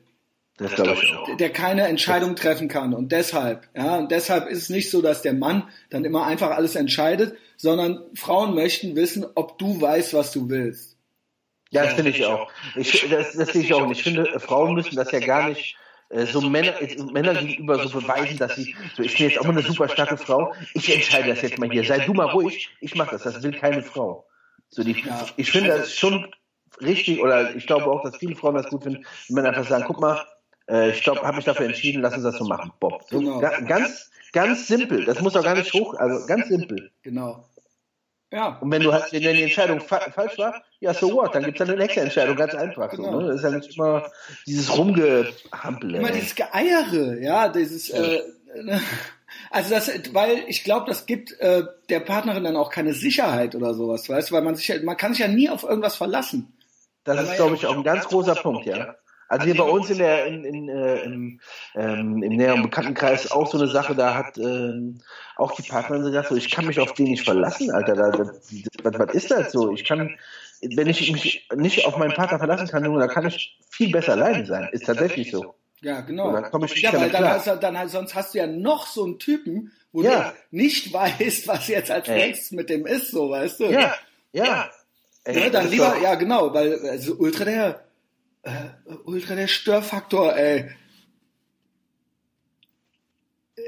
Das 0.56 0.74
glaube 0.74 1.00
ich 1.02 1.12
auch. 1.12 1.36
Der 1.36 1.50
keine 1.50 1.88
Entscheidung 1.88 2.36
treffen 2.36 2.68
kann. 2.68 2.94
Und 2.94 3.10
deshalb, 3.10 3.68
ja, 3.74 3.96
und 3.96 4.10
deshalb 4.10 4.48
ist 4.48 4.62
es 4.62 4.68
nicht 4.68 4.90
so, 4.90 5.02
dass 5.02 5.22
der 5.22 5.32
Mann 5.32 5.68
dann 5.90 6.04
immer 6.04 6.26
einfach 6.26 6.50
alles 6.50 6.76
entscheidet, 6.76 7.36
sondern 7.56 8.02
Frauen 8.14 8.54
möchten 8.54 8.96
wissen, 8.96 9.26
ob 9.34 9.58
du 9.58 9.80
weißt, 9.80 10.14
was 10.14 10.32
du 10.32 10.48
willst. 10.48 10.96
Ja, 11.70 11.84
das 11.84 11.94
finde 11.94 12.10
ich 12.10 12.24
auch. 12.24 12.50
Ich, 12.76 13.08
das, 13.10 13.32
das 13.32 13.48
sehe 13.52 13.62
ich 13.62 13.74
auch. 13.74 13.82
Und 13.82 13.92
ich 13.92 14.02
finde, 14.02 14.38
Frauen 14.38 14.74
müssen 14.74 14.96
das 14.96 15.10
ja 15.10 15.20
gar 15.20 15.48
nicht 15.48 15.76
äh, 16.10 16.26
so 16.26 16.40
Männer, 16.40 16.74
Männer 17.12 17.34
gegenüber 17.34 17.78
so 17.86 18.00
beweisen, 18.00 18.38
dass 18.38 18.54
sie, 18.56 18.76
so 18.96 19.02
ich 19.02 19.16
bin 19.16 19.28
jetzt 19.28 19.40
auch 19.40 19.44
mal 19.44 19.52
eine 19.52 19.62
super 19.62 19.88
starke 19.88 20.16
Frau, 20.16 20.54
ich 20.74 20.94
entscheide 20.94 21.28
das 21.28 21.42
jetzt 21.42 21.58
mal 21.58 21.70
hier, 21.70 21.84
sei 21.84 21.98
du 21.98 22.14
mal 22.14 22.28
ruhig, 22.28 22.70
ich 22.80 22.94
mache 22.94 23.12
das, 23.12 23.22
das 23.22 23.42
will 23.42 23.52
keine 23.58 23.82
Frau. 23.82 24.26
So 24.68 24.84
die, 24.84 25.04
ich 25.36 25.50
finde 25.50 25.70
das 25.70 25.94
schon 25.94 26.32
richtig, 26.80 27.20
oder 27.20 27.56
ich 27.56 27.66
glaube 27.66 27.86
auch, 27.86 28.02
dass 28.02 28.16
viele 28.16 28.36
Frauen 28.36 28.54
das 28.54 28.68
gut 28.68 28.84
finden, 28.84 29.04
wenn 29.28 29.36
man 29.42 29.46
einfach 29.46 29.68
sagen, 29.68 29.84
guck 29.86 30.00
mal, 30.00 30.24
Äh, 30.66 30.92
ich 30.92 31.02
glaube, 31.02 31.20
habe 31.20 31.36
mich 31.36 31.44
dafür 31.44 31.66
entschieden, 31.66 32.00
lass 32.00 32.14
uns 32.14 32.22
das 32.22 32.38
so 32.38 32.44
machen, 32.46 32.72
Bob. 32.80 33.02
So, 33.10 33.18
genau. 33.18 33.38
Ganz, 33.40 34.10
ganz 34.34 34.66
simpel. 34.66 35.04
Das 35.06 35.20
muss 35.20 35.34
auch 35.36 35.42
gar 35.42 35.54
nicht 35.54 35.72
hoch, 35.72 35.94
also 35.94 36.26
ganz 36.26 36.48
simpel. 36.48 36.90
Genau. 37.02 37.48
Ja. 38.30 38.58
Und 38.60 38.70
wenn 38.72 38.82
du 38.82 38.92
halt, 38.92 39.12
wenn 39.12 39.20
die 39.22 39.44
Entscheidung 39.44 39.80
fa 39.80 40.00
falsch 40.10 40.36
war, 40.38 40.62
ja, 40.80 40.92
so 40.92 41.14
what, 41.14 41.34
dann 41.34 41.44
gibt 41.44 41.58
es 41.60 41.64
dann 41.64 41.72
eine 41.72 41.82
nächste 41.82 42.00
Entscheidung, 42.00 42.36
ganz 42.36 42.52
einfach. 42.54 42.90
Genau. 42.90 43.12
So, 43.12 43.20
ne? 43.20 43.28
Das 43.28 43.36
ist 43.36 43.44
ja 43.44 43.50
nicht 43.50 43.76
immer 43.76 44.10
dieses 44.44 44.76
Rumgehampel. 44.76 45.94
Immer 45.94 46.10
dieses 46.10 46.34
Geeiere, 46.34 47.20
ja, 47.20 47.48
dieses, 47.48 47.88
ja. 47.88 48.02
Äh, 48.02 48.22
also 49.50 49.70
das, 49.70 49.88
weil 50.12 50.44
ich 50.48 50.64
glaube, 50.64 50.86
das 50.88 51.06
gibt 51.06 51.38
äh, 51.40 51.62
der 51.88 52.00
Partnerin 52.00 52.42
dann 52.42 52.56
auch 52.56 52.70
keine 52.70 52.92
Sicherheit 52.92 53.54
oder 53.54 53.72
sowas, 53.72 54.08
weißt 54.08 54.30
du, 54.30 54.34
weil 54.34 54.42
man 54.42 54.56
sich, 54.56 54.82
man 54.82 54.96
kann 54.96 55.12
sich 55.12 55.20
ja 55.20 55.28
nie 55.28 55.48
auf 55.48 55.62
irgendwas 55.62 55.94
verlassen. 55.94 56.58
Das 57.04 57.22
ist, 57.22 57.36
glaube 57.36 57.54
ich, 57.54 57.66
auch 57.66 57.76
ein 57.76 57.84
ganz 57.84 58.06
großer 58.06 58.34
Punkt, 58.34 58.66
ja. 58.66 58.96
Also 59.28 59.46
hier 59.46 59.56
bei 59.56 59.64
uns 59.64 59.90
in 59.90 59.98
der, 59.98 60.26
in, 60.26 60.44
in, 60.44 60.68
äh, 60.68 61.02
im, 61.02 61.40
ähm, 61.74 62.22
im 62.22 62.36
näheren 62.36 62.62
Bekanntenkreis 62.62 63.30
auch 63.30 63.50
so 63.50 63.58
eine 63.58 63.68
Sache, 63.68 63.94
da 63.94 64.14
hat 64.14 64.38
ähm, 64.38 65.00
auch 65.36 65.52
die 65.52 65.62
Partnerin 65.62 66.04
gesagt, 66.04 66.28
so, 66.28 66.36
ich 66.36 66.50
kann 66.50 66.66
mich 66.66 66.78
auf 66.78 66.92
den 66.94 67.06
nicht 67.06 67.24
verlassen, 67.24 67.70
Alter. 67.70 67.94
Da, 67.94 68.10
da, 68.10 68.30
was, 68.82 68.98
was 68.98 69.14
ist 69.14 69.30
das 69.30 69.52
so? 69.52 69.72
Ich 69.72 69.84
kann, 69.84 70.16
wenn 70.60 70.88
ich 70.88 71.10
mich 71.12 71.48
nicht 71.54 71.86
auf 71.86 71.96
meinen 71.96 72.14
Partner 72.14 72.38
verlassen 72.38 72.68
kann, 72.68 72.84
Junge, 72.84 73.00
dann 73.00 73.08
kann 73.08 73.26
ich 73.26 73.58
viel 73.70 73.90
besser 73.90 74.12
alleine 74.12 74.46
sein. 74.46 74.68
Ist 74.72 74.86
tatsächlich 74.86 75.30
so. 75.30 75.54
Ja, 75.80 76.00
genau. 76.00 76.28
Und 76.28 76.34
dann 76.34 76.50
komme 76.50 76.66
ich 76.66 76.80
ja, 76.80 76.92
weil 76.94 77.10
dann 77.10 77.28
hast, 77.28 77.46
du, 77.46 77.56
dann, 77.56 77.88
sonst 77.88 78.14
hast 78.14 78.34
du 78.34 78.38
ja 78.38 78.46
noch 78.46 78.86
so 78.86 79.04
einen 79.04 79.18
Typen, 79.18 79.72
wo 79.92 80.02
ja. 80.02 80.30
du 80.50 80.56
nicht 80.56 80.92
weißt, 80.92 81.46
was 81.48 81.68
jetzt 81.68 81.90
als 81.90 82.08
nächstes 82.08 82.52
mit 82.52 82.70
dem 82.70 82.86
ist, 82.86 83.10
so, 83.10 83.30
weißt 83.30 83.60
du? 83.60 83.64
Ja, 83.66 83.94
ja. 84.32 84.70
Ey, 85.24 85.44
ja, 85.44 85.50
dann 85.50 85.70
lieber, 85.70 85.96
ja 86.02 86.16
genau, 86.16 86.52
weil 86.52 86.78
also 86.86 87.14
ultra 87.14 87.44
der 87.44 87.80
äh, 88.44 88.94
ultra 89.04 89.34
der 89.34 89.48
Störfaktor, 89.48 90.36
ey. 90.36 90.70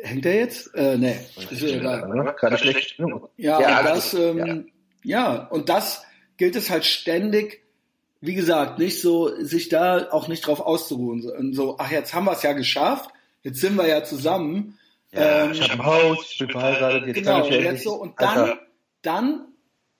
Hängt 0.02 0.24
der 0.24 0.36
jetzt? 0.36 0.74
Äh, 0.74 0.98
nee. 0.98 1.16
Ist 1.50 1.62
egal. 1.62 2.34
Gerade 2.38 2.58
schlecht. 2.58 2.98
Ja, 3.36 3.60
ja, 3.60 3.78
und 3.80 3.86
das, 3.86 4.14
ähm, 4.14 4.66
ja. 5.02 5.34
ja, 5.34 5.46
und 5.46 5.68
das 5.68 6.02
gilt 6.36 6.56
es 6.56 6.70
halt 6.70 6.84
ständig, 6.84 7.62
wie 8.20 8.34
gesagt, 8.34 8.78
nicht 8.78 9.00
so, 9.00 9.34
sich 9.42 9.68
da 9.68 10.10
auch 10.10 10.28
nicht 10.28 10.46
drauf 10.46 10.60
auszuruhen. 10.60 11.28
Und 11.30 11.54
so, 11.54 11.76
ach, 11.78 11.90
jetzt 11.90 12.14
haben 12.14 12.24
wir 12.24 12.32
es 12.32 12.42
ja 12.42 12.52
geschafft, 12.52 13.10
jetzt 13.42 13.60
sind 13.60 13.76
wir 13.76 13.86
ja 13.86 14.04
zusammen. 14.04 14.78
Ja, 15.12 15.44
ähm, 15.44 15.52
ich 15.52 15.62
habe 15.62 15.72
ein 15.72 15.84
Haus, 15.84 16.30
ich 16.32 16.38
bin 16.38 16.50
verheiratet, 16.50 17.06
jetzt 17.06 17.16
genau, 17.16 17.42
kann 17.42 17.52
ich 17.52 17.60
jetzt 17.60 17.84
so, 17.84 17.94
und 17.94 18.20
dann, 18.20 18.58
dann, 19.02 19.46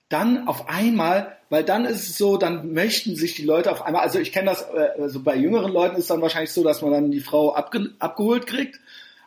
dann 0.09 0.47
auf 0.47 0.69
einmal 0.69 1.37
weil 1.49 1.63
dann 1.63 1.85
ist 1.85 2.09
es 2.09 2.17
so, 2.17 2.37
dann 2.37 2.73
möchten 2.73 3.15
sich 3.15 3.35
die 3.35 3.45
Leute 3.45 3.71
auf 3.71 3.81
einmal, 3.81 4.01
also 4.01 4.19
ich 4.19 4.31
kenne 4.31 4.49
das, 4.49 4.63
äh, 4.63 4.89
also 4.99 5.21
bei 5.21 5.35
jüngeren 5.35 5.71
Leuten 5.71 5.95
ist 5.95 6.09
dann 6.09 6.21
wahrscheinlich 6.21 6.51
so, 6.51 6.63
dass 6.63 6.81
man 6.81 6.91
dann 6.91 7.11
die 7.11 7.21
Frau 7.21 7.53
abge, 7.53 7.91
abgeholt 7.99 8.47
kriegt 8.47 8.79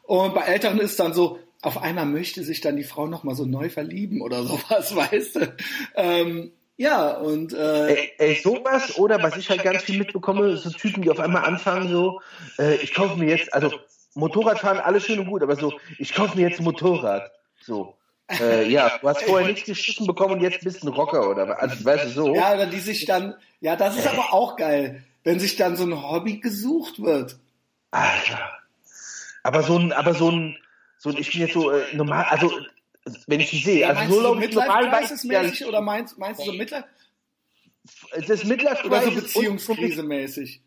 und 0.02 0.34
bei 0.34 0.42
Älteren 0.42 0.78
ist 0.78 1.00
dann 1.00 1.14
so, 1.14 1.38
auf 1.62 1.82
einmal 1.82 2.06
möchte 2.06 2.42
sich 2.42 2.60
dann 2.60 2.76
die 2.76 2.84
Frau 2.84 3.06
nochmal 3.06 3.34
so 3.34 3.44
neu 3.44 3.68
verlieben 3.68 4.20
oder 4.20 4.42
sowas, 4.44 4.94
weißt 4.94 5.36
du. 5.36 5.54
Ähm, 5.94 6.52
ja, 6.76 7.10
und 7.10 7.52
äh, 7.52 7.88
ey, 7.88 8.12
ey, 8.18 8.40
sowas 8.42 8.96
oder 8.96 9.22
was 9.22 9.36
ich 9.36 9.50
halt 9.50 9.62
ganz 9.62 9.82
viel 9.82 9.98
mitbekomme, 9.98 10.56
so 10.56 10.70
Typen, 10.70 11.02
die 11.02 11.10
auf 11.10 11.20
einmal 11.20 11.44
anfangen 11.44 11.88
so, 11.88 12.20
äh, 12.58 12.76
ich 12.76 12.94
kaufe 12.94 13.18
mir 13.18 13.28
jetzt, 13.28 13.52
also 13.52 13.70
Motorradfahren, 14.14 14.78
alles 14.78 15.04
schön 15.04 15.18
und 15.20 15.26
gut, 15.26 15.42
aber 15.42 15.56
so, 15.56 15.74
ich 15.98 16.14
kaufe 16.14 16.36
mir 16.36 16.48
jetzt 16.48 16.58
ein 16.58 16.64
Motorrad. 16.64 17.30
So. 17.62 17.96
Äh, 18.38 18.68
ja, 18.68 18.98
du 19.00 19.08
hast 19.08 19.22
vorher 19.22 19.48
nichts 19.48 19.66
geschissen 19.66 20.06
bekommen 20.06 20.34
und 20.34 20.40
jetzt 20.40 20.62
bist 20.62 20.82
du 20.82 20.88
ein 20.88 20.94
Rocker 20.94 21.28
oder 21.28 21.48
was? 21.48 21.58
Also, 21.58 21.84
weißt 21.84 22.04
du 22.04 22.10
so? 22.10 22.34
Ja, 22.34 22.54
oder 22.54 22.66
die 22.66 22.80
sich 22.80 23.04
dann, 23.04 23.34
ja, 23.60 23.76
das 23.76 23.96
ist 23.96 24.06
aber 24.06 24.32
auch 24.32 24.56
geil, 24.56 25.02
wenn 25.24 25.40
sich 25.40 25.56
dann 25.56 25.76
so 25.76 25.84
ein 25.84 26.02
Hobby 26.02 26.38
gesucht 26.38 27.02
wird. 27.02 27.38
Alter. 27.90 28.50
Aber 29.42 29.62
so 29.62 29.78
ein, 29.78 29.92
aber 29.92 30.14
so 30.14 30.30
ein, 30.30 30.56
so 30.98 31.10
ein, 31.10 31.16
ich 31.16 31.32
bin 31.32 31.40
jetzt 31.40 31.54
so 31.54 31.70
äh, 31.70 31.94
normal, 31.94 32.26
also 32.28 32.52
wenn 33.26 33.40
ich 33.40 33.50
die 33.50 33.58
sehe, 33.58 33.88
also 33.88 34.12
nur 34.12 34.22
so 34.22 34.34
Midlife-Crisis-mäßig 34.34 35.66
oder 35.66 35.80
meinst, 35.80 36.18
meinst 36.18 36.40
du 36.40 36.44
so 36.46 36.52
Midlife? 36.52 36.84
Das 38.26 38.44
Midlife-Crisis 38.44 38.84
oder 38.84 39.02
so 39.02 39.10
Beziehungskrise-mäßig. 39.10 40.60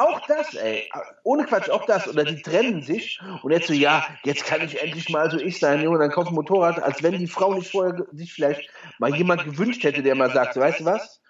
Auch 0.00 0.26
das, 0.26 0.54
ey. 0.54 0.88
Ohne 1.24 1.44
Quatsch, 1.44 1.68
auch 1.68 1.84
das. 1.84 2.08
Oder 2.08 2.24
die 2.24 2.40
trennen 2.40 2.82
sich 2.82 3.20
und 3.42 3.52
jetzt 3.52 3.66
so, 3.66 3.74
ja, 3.74 4.06
jetzt 4.24 4.46
kann 4.46 4.62
ich 4.62 4.80
endlich 4.80 5.10
mal 5.10 5.30
so 5.30 5.36
ich 5.36 5.58
sein, 5.58 5.82
Junge, 5.82 5.98
dann 5.98 6.10
kaufe 6.10 6.30
ein 6.30 6.34
Motorrad, 6.34 6.82
als 6.82 7.02
wenn 7.02 7.18
die 7.18 7.26
Frau 7.26 7.52
nicht 7.52 7.70
vorher 7.70 8.06
sich 8.12 8.32
vielleicht 8.32 8.70
mal 8.98 9.14
jemand 9.14 9.44
gewünscht 9.44 9.84
hätte, 9.84 10.02
der 10.02 10.14
mal 10.14 10.32
sagt, 10.32 10.54
so, 10.54 10.60
weißt 10.60 10.80
du 10.80 10.84
was? 10.86 11.20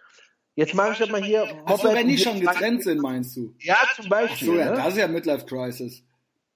Jetzt 0.55 0.75
mache 0.75 0.93
ich 0.93 0.99
das 0.99 1.09
mal 1.09 1.23
hier. 1.23 1.49
Ach 1.67 1.79
so, 1.79 1.93
wenn 1.93 2.07
die 2.07 2.19
schon 2.19 2.41
getrennt 2.41 2.85
sind, 2.85 3.03
meinst 3.03 3.37
du? 3.37 3.53
Ja, 3.59 3.77
zum 3.97 4.09
Beispiel. 4.09 4.51
Ach 4.51 4.55
so, 4.55 4.59
ja, 4.61 4.71
ne? 4.71 4.77
das 4.77 4.89
ist 4.89 4.99
ja 4.99 5.09
Midlife 5.09 5.47
Crisis. 5.47 6.05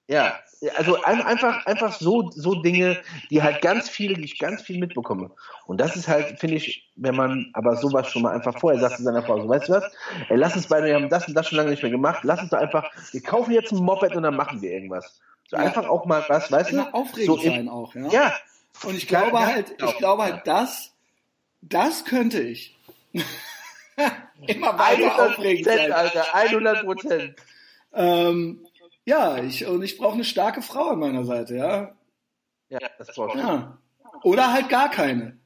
Ja, 0.07 0.35
also 0.77 1.01
einfach, 1.03 1.65
einfach 1.65 1.93
so, 1.93 2.29
so 2.31 2.55
Dinge, 2.55 3.01
die 3.29 3.41
halt 3.41 3.61
ganz 3.61 3.89
viel, 3.89 4.13
die 4.13 4.23
ich 4.23 4.37
ganz 4.37 4.61
viel 4.61 4.77
mitbekomme. 4.77 5.31
Und 5.65 5.79
das 5.81 5.95
ist 5.95 6.07
halt, 6.07 6.39
finde 6.39 6.57
ich, 6.57 6.89
wenn 6.95 7.15
man 7.15 7.49
aber 7.53 7.75
sowas 7.75 8.11
schon 8.11 8.21
mal 8.21 8.33
einfach 8.33 8.59
vorher 8.59 8.79
sagt 8.79 8.97
zu 8.97 9.03
seiner 9.03 9.23
Frau, 9.23 9.41
so, 9.41 9.49
weißt 9.49 9.69
du 9.69 9.73
was, 9.73 9.83
ey, 10.29 10.37
lass 10.37 10.55
uns 10.55 10.67
beide, 10.67 10.87
wir 10.87 10.95
haben 10.95 11.09
das 11.09 11.27
und 11.27 11.33
das 11.33 11.47
schon 11.47 11.57
lange 11.57 11.71
nicht 11.71 11.81
mehr 11.81 11.91
gemacht, 11.91 12.19
lass 12.23 12.39
uns 12.39 12.51
doch 12.51 12.59
einfach, 12.59 12.89
wir 13.11 13.21
kaufen 13.21 13.51
jetzt 13.51 13.71
ein 13.71 13.83
Moped 13.83 14.15
und 14.15 14.23
dann 14.23 14.35
machen 14.35 14.61
wir 14.61 14.71
irgendwas. 14.71 15.19
So 15.47 15.57
ja. 15.57 15.63
einfach 15.63 15.87
auch 15.87 16.05
mal 16.05 16.23
was, 16.27 16.51
weißt 16.51 16.71
du? 16.73 16.81
Aufregend 16.93 17.25
so 17.25 17.37
sein 17.37 17.69
auch, 17.69 17.93
ja. 17.95 18.07
Ja. 18.09 18.33
Und 18.83 18.95
ich 18.95 19.07
glaube 19.07 19.37
ja, 19.37 19.45
halt, 19.45 19.75
ich 19.77 19.97
glaube 19.97 20.23
halt, 20.23 20.41
das, 20.45 20.93
das 21.61 22.05
könnte 22.05 22.41
ich. 22.41 22.75
Immer 24.47 24.77
weiter 24.77 25.25
aufregend 25.25 25.65
sein. 25.65 25.91
Alter, 25.91 26.35
100 26.35 26.83
Prozent. 26.83 27.35
Ähm, 27.93 28.64
ja, 29.05 29.37
ich, 29.37 29.65
und 29.65 29.83
ich 29.83 29.97
brauche 29.97 30.15
eine 30.15 30.23
starke 30.23 30.61
Frau 30.61 30.89
an 30.89 30.99
meiner 30.99 31.23
Seite, 31.23 31.55
ja. 31.55 31.95
Ja, 32.69 32.79
das 32.97 33.13
brauchst 33.15 33.35
du. 33.35 33.39
Ja. 33.39 33.77
Oder 34.23 34.51
halt 34.51 34.69
gar 34.69 34.89
keine. 34.89 35.37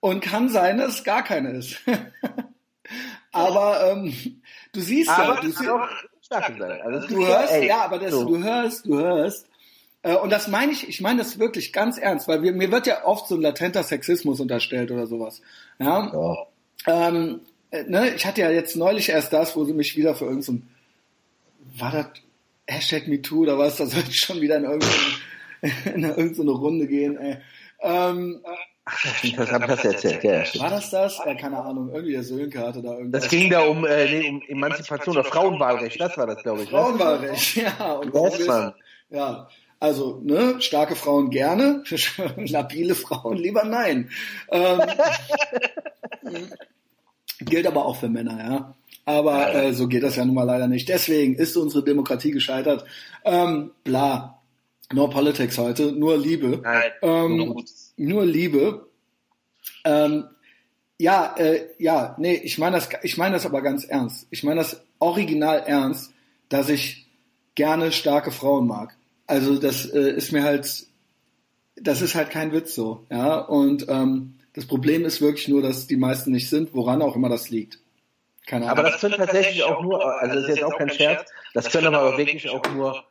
Und 0.00 0.20
kann 0.20 0.48
sein, 0.48 0.78
dass 0.78 0.96
es 0.96 1.04
gar 1.04 1.24
keine 1.24 1.50
ist. 1.50 1.78
aber 3.32 3.90
ähm, 3.90 4.42
du 4.72 4.80
siehst 4.80 5.10
aber 5.10 5.36
ja, 5.36 5.40
du, 5.40 5.50
sie. 5.50 5.68
Also 6.82 7.08
du 7.08 7.26
hörst, 7.26 7.52
ey, 7.52 7.66
ja, 7.66 7.82
aber 7.82 7.98
das, 7.98 8.12
so. 8.12 8.24
du 8.24 8.42
hörst, 8.42 8.86
du 8.86 8.98
hörst. 8.98 9.48
Äh, 10.02 10.16
und 10.16 10.30
das 10.30 10.48
meine 10.48 10.72
ich, 10.72 10.88
ich 10.88 11.00
meine 11.00 11.18
das 11.18 11.38
wirklich 11.38 11.72
ganz 11.72 11.98
ernst, 11.98 12.28
weil 12.28 12.42
wir, 12.42 12.52
mir 12.52 12.70
wird 12.70 12.86
ja 12.86 13.04
oft 13.04 13.26
so 13.26 13.34
ein 13.34 13.40
latenter 13.40 13.82
Sexismus 13.82 14.40
unterstellt 14.40 14.90
oder 14.90 15.06
sowas. 15.06 15.40
Ja. 15.78 16.12
ja. 16.12 17.08
Ähm, 17.08 17.40
äh, 17.70 17.84
ne, 17.84 18.14
ich 18.14 18.26
hatte 18.26 18.42
ja 18.42 18.50
jetzt 18.50 18.76
neulich 18.76 19.08
erst 19.08 19.32
das, 19.32 19.56
wo 19.56 19.64
sie 19.64 19.74
mich 19.74 19.96
wieder 19.96 20.14
für 20.14 20.26
irgendein, 20.26 20.42
so 20.42 21.80
war 21.82 21.92
das 21.92 22.06
Hashtag 22.70 23.08
MeToo 23.08 23.42
oder 23.42 23.58
was, 23.58 23.76
da 23.76 23.86
sollte 23.86 24.10
ich 24.10 24.20
schon 24.20 24.40
wieder 24.40 24.56
in 24.56 24.64
irgendeine, 24.64 24.94
in 25.94 26.04
irgendeine 26.04 26.50
Runde 26.50 26.86
gehen, 26.86 27.16
ey. 27.18 27.38
Ähm, 27.82 28.40
Ach, 28.84 28.96
das 29.36 29.52
habe 29.52 29.64
ich 29.64 29.70
das 29.70 29.84
erzählt, 29.84 30.24
ja. 30.24 30.60
War 30.60 30.70
das 30.70 30.90
das? 30.90 31.18
Ja, 31.24 31.34
keine 31.34 31.58
Ahnung, 31.58 31.90
irgendwie 31.90 32.12
der 32.12 32.22
Sönke 32.22 32.60
hatte 32.60 32.82
da 32.82 32.96
irgendwas. 32.96 33.22
Das 33.22 33.30
ging 33.30 33.50
da 33.50 33.60
um, 33.60 33.84
äh, 33.84 34.04
nee, 34.06 34.28
um 34.28 34.42
Emanzipation 34.48 35.16
oder 35.16 35.24
Frauenwahlrecht, 35.24 36.00
das 36.00 36.16
war 36.16 36.26
das, 36.26 36.42
glaube 36.42 36.62
ich. 36.62 36.70
Ne? 36.70 36.78
Frauenwahlrecht, 36.78 37.56
ne? 37.56 37.62
ja. 37.78 37.92
Und 37.92 38.14
yes, 38.14 38.46
Mann. 38.46 38.74
Ja, 39.10 39.48
also, 39.78 40.20
ne, 40.22 40.60
starke 40.60 40.96
Frauen 40.96 41.30
gerne, 41.30 41.84
labile 42.36 42.94
Frauen 42.94 43.36
lieber 43.36 43.64
nein. 43.64 44.10
Ähm, 44.50 44.80
gilt 47.40 47.66
aber 47.66 47.86
auch 47.86 47.96
für 47.96 48.08
Männer, 48.08 48.38
ja. 48.38 48.76
Aber 49.10 49.52
äh, 49.54 49.72
so 49.74 49.88
geht 49.88 50.04
das 50.04 50.14
ja 50.14 50.24
nun 50.24 50.36
mal 50.36 50.44
leider 50.44 50.68
nicht. 50.68 50.88
Deswegen 50.88 51.34
ist 51.34 51.56
unsere 51.56 51.84
Demokratie 51.84 52.30
gescheitert. 52.30 52.84
Ähm, 53.24 53.72
bla. 53.82 54.40
No 54.92 55.08
Politics 55.08 55.58
heute, 55.58 55.92
nur 55.92 56.16
Liebe. 56.16 56.60
Nein, 56.62 56.90
ähm, 57.02 57.64
nur 57.96 58.24
Liebe. 58.24 58.88
Ähm, 59.84 60.24
ja, 60.98 61.34
äh, 61.38 61.66
ja, 61.78 62.14
nee, 62.18 62.34
ich 62.34 62.58
meine 62.58 62.76
das, 62.76 62.88
ich 63.02 63.16
meine 63.16 63.34
das 63.34 63.46
aber 63.46 63.62
ganz 63.62 63.84
ernst. 63.84 64.26
Ich 64.30 64.44
meine 64.44 64.60
das 64.60 64.80
original 64.98 65.64
ernst, 65.66 66.12
dass 66.48 66.68
ich 66.68 67.06
gerne 67.54 67.90
starke 67.92 68.30
Frauen 68.30 68.66
mag. 68.66 68.96
Also 69.26 69.58
das 69.58 69.86
äh, 69.86 70.10
ist 70.10 70.32
mir 70.32 70.42
halt, 70.42 70.86
das 71.76 72.02
ist 72.02 72.14
halt 72.14 72.30
kein 72.30 72.52
Witz 72.52 72.74
so, 72.74 73.06
ja. 73.10 73.38
Und 73.38 73.86
ähm, 73.88 74.34
das 74.52 74.66
Problem 74.66 75.04
ist 75.04 75.20
wirklich 75.20 75.48
nur, 75.48 75.62
dass 75.62 75.86
die 75.86 75.96
meisten 75.96 76.32
nicht 76.32 76.48
sind, 76.48 76.74
woran 76.74 77.02
auch 77.02 77.16
immer 77.16 77.28
das 77.28 77.50
liegt. 77.50 77.80
Keine 78.46 78.66
Ahnung. 78.66 78.78
Aber 78.78 78.90
das 78.90 79.00
können 79.00 79.16
tatsächlich 79.16 79.62
auch 79.62 79.82
nur, 79.82 80.04
also 80.04 80.34
das 80.34 80.44
ist 80.44 80.56
jetzt 80.56 80.64
auch 80.64 80.76
kein 80.76 80.90
Scherz, 80.90 81.30
das 81.54 81.70
können 81.70 81.94
aber 81.94 82.16
wirklich 82.18 82.48
auch 82.48 82.62
nur, 82.72 83.04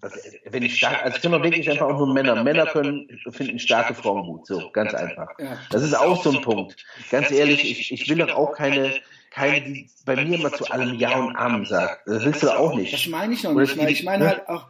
also 0.00 0.18
wenn 0.44 0.62
ich 0.62 0.76
stark, 0.76 1.04
also 1.04 1.18
können 1.20 1.34
auch 1.34 1.42
wirklich 1.42 1.70
einfach 1.70 1.86
auch 1.86 1.98
nur 1.98 2.12
Männer. 2.12 2.42
Männer 2.42 2.66
können, 2.66 3.08
finden 3.30 3.58
starke 3.58 3.94
Frauen 3.94 4.24
gut, 4.26 4.46
so, 4.46 4.70
ganz 4.70 4.94
einfach. 4.94 5.28
Das 5.70 5.82
ist 5.82 5.94
auch 5.94 6.22
so 6.22 6.32
ein 6.32 6.42
Punkt. 6.42 6.76
Ganz 7.10 7.30
ehrlich, 7.30 7.64
ich, 7.70 7.92
ich 7.92 8.08
will 8.08 8.18
doch 8.18 8.34
auch 8.34 8.52
keine, 8.52 8.92
keine, 9.30 9.62
die 9.62 9.88
bei 10.04 10.16
mir 10.16 10.38
immer 10.38 10.52
zu 10.52 10.66
allem 10.66 10.94
Ja 10.96 11.16
und 11.18 11.36
Amen 11.36 11.64
sagt. 11.64 12.06
Das 12.06 12.24
willst 12.24 12.42
du 12.42 12.50
auch 12.50 12.74
nicht. 12.74 12.92
Das 12.92 13.06
meine 13.06 13.34
ich 13.34 13.42
noch 13.42 13.52
nicht. 13.52 13.70
Ich 13.70 13.76
meine, 13.76 13.90
ich 13.90 14.04
meine 14.04 14.28
halt 14.28 14.48
auch, 14.48 14.66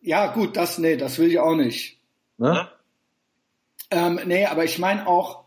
ja 0.00 0.26
gut, 0.28 0.56
das, 0.56 0.78
nee, 0.78 0.96
das 0.96 1.18
will 1.18 1.28
ich 1.28 1.38
auch 1.38 1.54
nicht. 1.54 2.00
Ne? 2.38 2.68
Ähm, 3.90 4.20
nee, 4.24 4.46
aber 4.46 4.64
ich 4.64 4.78
meine 4.78 5.06
auch, 5.06 5.41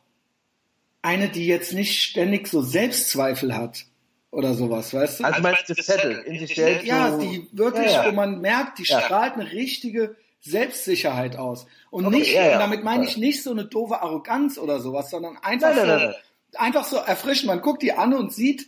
eine, 1.05 1.29
die 1.29 1.45
jetzt 1.45 1.73
nicht 1.73 2.01
ständig 2.01 2.47
so 2.47 2.61
Selbstzweifel 2.61 3.55
hat 3.55 3.85
oder 4.31 4.53
sowas, 4.55 4.93
weißt 4.93 5.19
du? 5.19 5.23
Also 5.23 5.41
meinst 5.41 5.69
du 5.69 5.75
gesettelt 5.75 6.25
in 6.25 6.39
sich 6.39 6.55
selbst? 6.55 6.85
ja, 6.85 7.17
die 7.17 7.47
wirklich, 7.51 7.91
ja, 7.91 8.03
ja. 8.03 8.09
wo 8.09 8.15
man 8.15 8.41
merkt, 8.41 8.79
die 8.79 8.83
Ja. 8.83 9.01
strahlt 9.01 9.33
eine 9.35 9.51
richtige 9.51 10.15
Selbstsicherheit 10.41 11.37
aus. 11.37 11.67
Und 11.91 12.05
Okay, 12.07 12.17
nicht, 12.17 12.33
ja, 12.33 12.45
ja. 12.45 12.53
und 12.53 12.59
damit 12.59 12.83
meine 12.83 13.05
ich 13.05 13.17
nicht 13.17 13.41
so 13.43 13.51
eine 13.51 13.65
doofe 13.65 14.01
Arroganz 14.01 14.57
oder 14.57 14.79
sowas, 14.79 15.09
sondern 15.09 15.37
einfach 15.37 15.69
Nein, 15.75 15.77
nein, 15.77 15.85
so, 15.87 16.05
nein, 16.05 16.05
nein. 16.07 16.15
einfach 16.55 16.85
so 16.85 16.97
erfrischend. 16.97 17.47
Man 17.47 17.61
guckt 17.61 17.81
die 17.83 17.93
an 17.93 18.13
und 18.13 18.33
sieht 18.33 18.67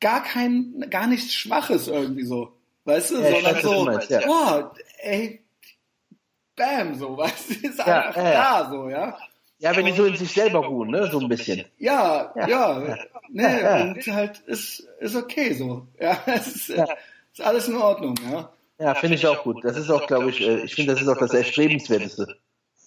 gar 0.00 0.22
kein, 0.22 0.86
gar 0.90 1.06
nichts 1.06 1.32
Schwaches 1.34 1.86
irgendwie 1.88 2.24
so. 2.24 2.52
Weißt 2.84 3.10
du, 3.12 3.16
sondern 3.16 3.62
so, 3.62 3.84
meinst, 3.84 4.10
ja. 4.10 4.20
boah, 4.26 4.74
ey, 5.02 5.42
bam, 6.56 6.94
so, 6.94 7.16
weißt 7.18 7.50
du, 7.50 7.68
ist 7.68 7.78
Ja, 7.78 8.00
einfach 8.08 8.16
ja, 8.22 8.32
ja. 8.32 8.62
da, 8.64 8.70
so, 8.70 8.88
ja. 8.88 9.16
Ja, 9.64 9.74
wenn 9.74 9.86
die 9.86 9.92
so 9.92 10.04
in 10.04 10.14
sich 10.14 10.30
selber 10.30 10.58
ruhen, 10.58 10.90
ne, 10.90 11.08
so 11.10 11.18
ein 11.20 11.28
bisschen. 11.28 11.64
Ja, 11.78 12.30
ja, 12.36 12.46
Ja. 12.46 12.98
nee, 13.30 13.42
Ja, 13.62 13.82
und 13.84 14.06
halt, 14.08 14.38
ist, 14.40 14.80
ist 15.00 15.16
okay 15.16 15.54
so. 15.54 15.86
Ja, 15.98 16.18
es 16.26 16.48
ist, 16.48 16.68
Ja. 16.68 16.86
ist 17.32 17.40
alles 17.40 17.68
in 17.68 17.76
Ordnung, 17.76 18.14
ja. 18.30 18.52
Ja, 18.78 18.94
finde 18.94 19.16
ich 19.16 19.26
auch 19.26 19.42
gut. 19.42 19.64
Das 19.64 19.78
ist 19.78 19.88
auch, 19.90 20.06
glaube 20.06 20.28
ich, 20.28 20.42
äh, 20.46 20.64
ich 20.64 20.74
finde, 20.74 20.92
das 20.92 21.00
ist 21.00 21.08
auch 21.08 21.16
das 21.16 21.32
Erstrebenswerteste. 21.32 22.36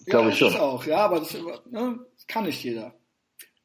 Glaube 0.06 0.28
ich 0.30 0.38
schon. 0.38 0.50
Ist 0.50 0.60
auch, 0.60 0.86
ja, 0.86 0.98
aber 0.98 1.18
das, 1.18 1.32
ne, 1.32 1.98
das 2.14 2.26
kann 2.28 2.44
nicht 2.44 2.62
jeder. 2.62 2.94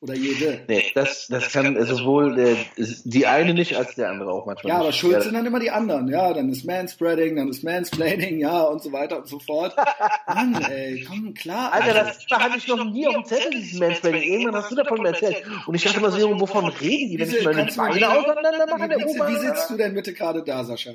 Oder 0.04 0.16
jede. 0.16 0.60
Nee, 0.68 0.91
das, 0.95 1.28
das 1.30 1.49
kann 1.54 1.78
äh, 1.78 1.86
sowohl 1.86 2.36
der, 2.36 2.58
die 3.06 3.26
eine 3.26 3.54
nicht 3.54 3.78
als 3.78 3.95
der 3.95 4.10
andere 4.10 4.34
auch 4.34 4.45
manchmal 4.45 4.70
Ja, 4.74 4.80
aber 4.80 4.88
nicht. 4.88 4.99
schuld 4.99 5.22
sind 5.24 5.34
dann 5.34 5.45
immer 5.45 5.62
die 5.62 5.72
anderen, 5.72 6.10
ja. 6.10 6.34
Dann 6.34 6.49
ist 6.49 6.66
Manspreading, 6.66 7.38
dann 7.38 7.47
ist 7.47 7.64
Mansplaining, 7.64 8.38
ja, 8.41 8.64
und 8.64 8.84
so 8.84 8.91
weiter 8.91 9.20
und 9.20 9.30
so 9.30 9.39
fort. 9.39 9.74
Mann, 10.28 10.62
ey, 10.70 11.06
komm, 11.08 11.34
klar. 11.34 11.72
Alter, 11.72 11.93
das 11.93 12.18
hatte 12.30 12.58
ich 12.58 12.68
noch 12.68 12.84
nie 12.84 13.08
auf 13.08 13.14
dem 13.14 13.24
Zettel, 13.24 13.51
dieses 13.51 13.80
Mansplaining. 13.80 14.24
Irgendwann 14.24 14.56
hast 14.62 14.72
du 14.72 14.76
davon 14.76 15.06
erzählt. 15.06 15.41
Und 15.68 15.76
ich 15.76 15.84
dachte 15.86 16.01
mal 16.01 16.12
so, 16.12 16.38
wovon 16.38 16.66
reden 16.66 17.10
die, 17.12 17.20
wenn 17.20 17.30
ich 17.30 17.45
meine 17.45 17.64
Beine 17.74 18.10
auseinander 18.10 18.66
mache, 18.78 18.89
wie, 18.89 19.06
wie, 19.06 19.36
wie 19.36 19.39
sitzt 19.39 19.70
du 19.70 19.78
denn 19.78 19.93
bitte 19.93 20.14
gerade 20.14 20.43
da, 20.43 20.66
Sascha? 20.66 20.91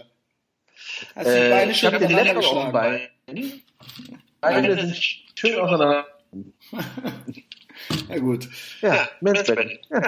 Hast 1.15 1.27
du 1.27 1.31
die 1.33 1.39
Äh, 1.39 1.51
Beine 1.51 1.71
ich 1.71 1.79
schön 1.79 1.95
habe 1.95 2.07
den 2.07 2.15
Laptop 2.15 2.45
auf? 2.45 2.73
Bein. 2.73 3.01
Beine 4.43 4.79
sind 4.83 4.97
schön 5.35 5.59
auseinander. 5.59 6.07
Ja, 8.09 8.19
gut. 8.19 8.49
Ja, 8.81 9.09
Mansplaining. 9.21 9.79
Ja. 9.91 10.03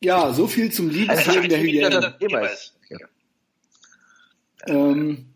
Ja, 0.00 0.32
so 0.32 0.46
viel 0.46 0.70
zum 0.70 0.88
Also, 0.88 1.00
Liebesleben 1.00 1.80
der 1.80 2.00
das 2.00 2.18
Thema 2.18 2.40
ist. 2.40 2.74
Ja. 2.90 2.98
Ähm, 4.66 5.26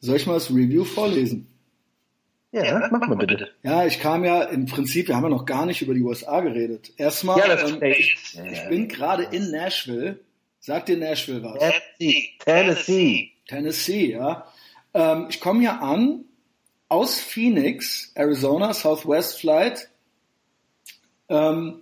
soll 0.00 0.16
ich 0.16 0.26
mal 0.26 0.34
das 0.34 0.50
Review 0.50 0.84
vorlesen? 0.84 1.48
ja, 2.52 2.88
mach 2.92 3.08
mal 3.08 3.16
bitte. 3.16 3.50
Ja, 3.62 3.84
ich 3.84 3.98
kam 3.98 4.24
ja 4.24 4.42
im 4.44 4.66
Prinzip, 4.66 5.08
wir 5.08 5.16
haben 5.16 5.24
ja 5.24 5.28
noch 5.30 5.44
gar 5.46 5.66
nicht 5.66 5.82
über 5.82 5.92
die 5.94 6.02
USA 6.02 6.40
geredet. 6.40 6.92
Erstmal, 6.98 7.38
Ja, 7.38 7.66
ähm, 7.66 7.82
ich, 7.82 8.16
ich 8.52 8.68
bin 8.68 8.86
gerade 8.88 9.24
in 9.24 9.50
Nashville. 9.50 10.20
Sagt 10.60 10.88
dir 10.88 10.96
Nashville 10.96 11.42
was? 11.42 11.58
Tennessee. 11.58 12.28
Tennessee. 12.38 13.32
Tennessee, 13.48 14.12
ja. 14.12 14.46
Ähm, 14.94 15.26
ich 15.30 15.40
komme 15.40 15.60
hier 15.60 15.82
an 15.82 16.24
aus 16.88 17.18
Phoenix, 17.20 18.12
Arizona, 18.14 18.72
Southwest 18.72 19.40
Flight. 19.40 19.88
Ähm, 21.28 21.80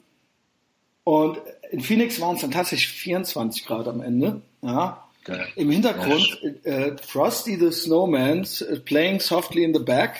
und 1.04 1.38
in 1.70 1.80
Phoenix 1.80 2.20
waren 2.20 2.36
es 2.36 2.42
dann 2.42 2.50
tatsächlich 2.52 2.88
24 2.88 3.64
Grad 3.66 3.88
am 3.88 4.00
Ende. 4.00 4.42
Ja. 4.62 5.08
Geil. 5.24 5.46
Im 5.54 5.70
Hintergrund 5.70 6.40
äh, 6.64 6.96
Frosty 7.00 7.56
the 7.56 7.70
Snowman 7.70 8.44
äh, 8.68 8.80
playing 8.80 9.20
softly 9.20 9.62
in 9.62 9.72
the 9.72 9.80
back. 9.82 10.16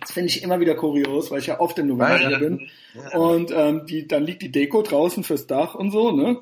Das 0.00 0.12
finde 0.12 0.28
ich 0.28 0.42
immer 0.42 0.60
wieder 0.60 0.74
kurios, 0.74 1.30
weil 1.30 1.38
ich 1.40 1.46
ja 1.46 1.60
oft 1.60 1.78
im 1.78 1.86
November 1.88 2.18
hier 2.18 2.38
bin. 2.38 2.68
Und 3.14 3.50
ähm, 3.52 3.86
die, 3.86 4.06
dann 4.06 4.24
liegt 4.24 4.42
die 4.42 4.50
Deko 4.50 4.82
draußen 4.82 5.24
fürs 5.24 5.46
Dach 5.46 5.74
und 5.74 5.90
so, 5.92 6.12
ne? 6.12 6.38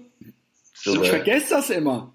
So, 0.74 1.00
ich 1.02 1.08
vergesse 1.10 1.50
das 1.50 1.70
immer. 1.70 2.12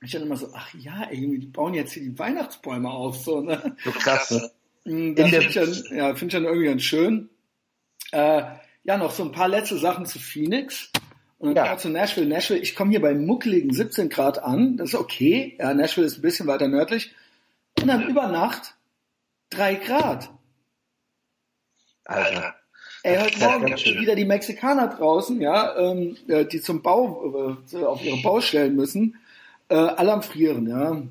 Ich 0.00 0.12
dann 0.12 0.22
immer 0.22 0.36
so, 0.36 0.48
ach 0.54 0.72
ja, 0.74 1.08
ey, 1.10 1.38
die 1.38 1.46
bauen 1.46 1.74
jetzt 1.74 1.92
hier 1.92 2.04
die 2.04 2.18
Weihnachtsbäume 2.18 2.88
auf, 2.88 3.16
so, 3.18 3.40
ne? 3.40 3.76
so 3.84 3.90
krass, 3.90 4.30
ne? 4.30 4.50
Mm, 4.84 5.14
Das 5.16 5.28
finde 5.30 5.46
ich, 5.48 5.54
dann- 5.54 5.96
ja, 5.98 6.14
find 6.14 6.32
ich 6.32 6.36
dann 6.38 6.44
irgendwie 6.44 6.66
ganz 6.66 6.82
schön. 6.82 7.28
Äh, 8.12 8.42
ja, 8.88 8.96
noch 8.96 9.12
so 9.12 9.22
ein 9.22 9.32
paar 9.32 9.48
letzte 9.48 9.76
Sachen 9.76 10.06
zu 10.06 10.18
Phoenix. 10.18 10.90
Und 11.38 11.54
dann 11.54 11.66
Ja. 11.66 11.76
zu 11.76 11.90
Nashville. 11.90 12.26
Nashville, 12.26 12.58
ich 12.58 12.74
komme 12.74 12.90
hier 12.90 13.02
bei 13.02 13.12
muckeligen 13.14 13.70
17 13.70 14.08
Grad 14.08 14.42
an. 14.42 14.78
Das 14.78 14.88
ist 14.88 14.94
okay. 14.94 15.56
Ja, 15.58 15.74
Nashville 15.74 16.06
ist 16.06 16.16
ein 16.16 16.22
bisschen 16.22 16.46
weiter 16.46 16.68
nördlich. 16.68 17.14
Und 17.78 17.86
dann 17.86 18.08
über 18.08 18.28
Nacht 18.28 18.76
drei 19.50 19.74
Grad. 19.74 20.30
Alter. 22.06 22.54
Ey, 23.02 23.18
heute 23.18 23.38
Morgen 23.38 23.76
schön. 23.76 24.00
wieder 24.00 24.14
die 24.16 24.24
Mexikaner 24.24 24.88
draußen, 24.88 25.38
ja, 25.38 25.76
ähm, 25.76 26.16
äh, 26.26 26.46
die 26.46 26.62
zum 26.62 26.80
Bau, 26.80 27.56
äh, 27.70 27.76
auf 27.84 28.02
ihre 28.02 28.22
Baustellen 28.22 28.74
müssen, 28.74 29.18
äh, 29.68 29.74
alle 29.74 30.14
am 30.14 30.22
Frieren, 30.22 30.66
ja. 30.66 31.02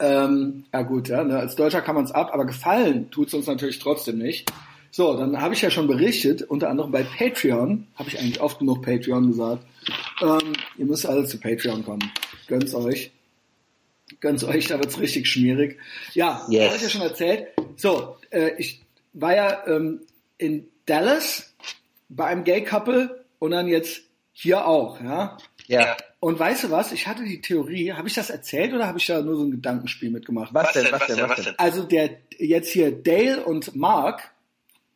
Ähm, 0.00 0.64
ja 0.72 0.82
gut, 0.82 1.08
ja, 1.08 1.22
ne, 1.22 1.38
als 1.38 1.54
Deutscher 1.54 1.82
kann 1.82 1.94
man 1.94 2.04
es 2.04 2.10
ab, 2.10 2.30
aber 2.32 2.46
gefallen 2.46 3.10
tut's 3.12 3.32
uns 3.32 3.46
natürlich 3.46 3.78
trotzdem 3.78 4.18
nicht. 4.18 4.50
So, 4.92 5.16
dann 5.16 5.40
habe 5.40 5.54
ich 5.54 5.62
ja 5.62 5.70
schon 5.70 5.86
berichtet, 5.86 6.42
unter 6.42 6.68
anderem 6.68 6.90
bei 6.90 7.04
Patreon, 7.04 7.86
habe 7.94 8.08
ich 8.08 8.18
eigentlich 8.18 8.40
oft 8.40 8.58
genug 8.58 8.82
Patreon 8.82 9.28
gesagt. 9.28 9.64
Ähm, 10.20 10.52
ihr 10.78 10.86
müsst 10.86 11.06
alle 11.06 11.24
zu 11.26 11.38
Patreon 11.38 11.84
kommen. 11.84 12.10
Gönn's 12.48 12.74
euch. 12.74 13.12
Gönn's 14.18 14.42
euch, 14.44 14.66
da 14.66 14.78
wird's 14.78 14.98
richtig 14.98 15.28
schmierig. 15.28 15.78
Ja, 16.14 16.44
Yes. 16.48 16.66
habe 16.66 16.76
ich 16.76 16.82
ja 16.82 16.88
schon 16.90 17.02
erzählt. 17.02 17.46
So, 17.76 18.16
äh, 18.30 18.50
ich 18.58 18.82
war 19.12 19.34
ja 19.34 19.66
ähm, 19.66 20.00
in 20.38 20.68
Dallas 20.86 21.54
bei 22.08 22.26
einem 22.26 22.42
Gay-Couple 22.44 23.24
und 23.38 23.52
dann 23.52 23.68
jetzt 23.68 24.02
hier 24.32 24.66
auch, 24.66 25.00
ja. 25.00 25.38
Ja. 25.68 25.96
Und 26.18 26.38
weißt 26.38 26.64
du 26.64 26.70
was? 26.70 26.90
Ich 26.92 27.06
hatte 27.06 27.22
die 27.22 27.40
Theorie, 27.40 27.92
habe 27.92 28.08
ich 28.08 28.14
das 28.14 28.28
erzählt 28.28 28.74
oder 28.74 28.86
habe 28.88 28.98
ich 28.98 29.06
da 29.06 29.22
nur 29.22 29.36
so 29.36 29.44
ein 29.44 29.52
Gedankenspiel 29.52 30.10
mitgemacht? 30.10 30.52
Was 30.52 30.72
denn, 30.72 30.86
was 30.90 31.06
denn, 31.06 31.28
was 31.28 31.42
denn? 31.44 31.54
Also 31.58 31.84
der 31.84 32.10
jetzt 32.38 32.72
hier 32.72 32.90
Dale 32.90 33.44
und 33.44 33.74
Mark 33.76 34.32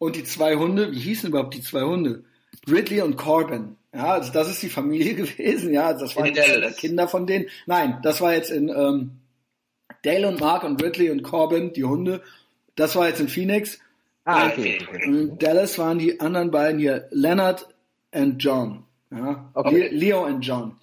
und 0.05 0.17
die 0.17 0.25
zwei 0.25 0.57
Hunde, 0.57 0.93
wie 0.93 0.99
hießen 1.01 1.29
überhaupt 1.31 1.55
die 1.55 1.63
zwei 1.63 1.83
Hunde? 1.83 2.25
Ridley 2.69 3.03
und 3.03 3.17
Corbin. 3.17 3.77
Ja, 3.95 4.13
also 4.15 4.33
das 4.33 4.49
ist 4.51 4.63
die 4.63 4.69
Familie 4.69 5.15
gewesen, 5.23 5.73
ja, 5.73 5.87
also 5.89 6.05
das 6.07 6.17
waren 6.17 6.25
die. 6.35 6.41
Kinder 6.77 7.09
von 7.09 7.27
denen. 7.27 7.47
Nein, 7.67 7.99
das 8.03 8.21
war 8.21 8.35
jetzt 8.35 8.51
in 8.51 8.69
ähm, 8.69 9.13
Dale 10.03 10.29
und 10.29 10.41
Mark 10.41 10.65
und 10.65 10.83
Ridley 10.83 11.11
und 11.11 11.23
Corbin, 11.23 11.73
die 11.73 11.85
Hunde. 11.85 12.23
Das 12.77 12.97
war 12.97 13.09
jetzt 13.09 13.21
in 13.21 13.29
Phoenix. 13.29 13.79
Ah, 14.25 14.49
okay. 14.49 14.79
okay. 14.89 15.05
In 15.05 15.39
Dallas 15.39 15.79
waren 15.79 15.99
die 15.99 16.19
anderen 16.21 16.51
beiden 16.51 16.81
hier 16.81 17.09
Leonard 17.11 17.69
and 18.11 18.43
John. 18.43 18.85
Ja, 19.11 19.51
Okay. 19.55 19.89
Le- 19.89 19.89
Leo 19.97 20.25
und 20.25 20.41
John. 20.41 20.77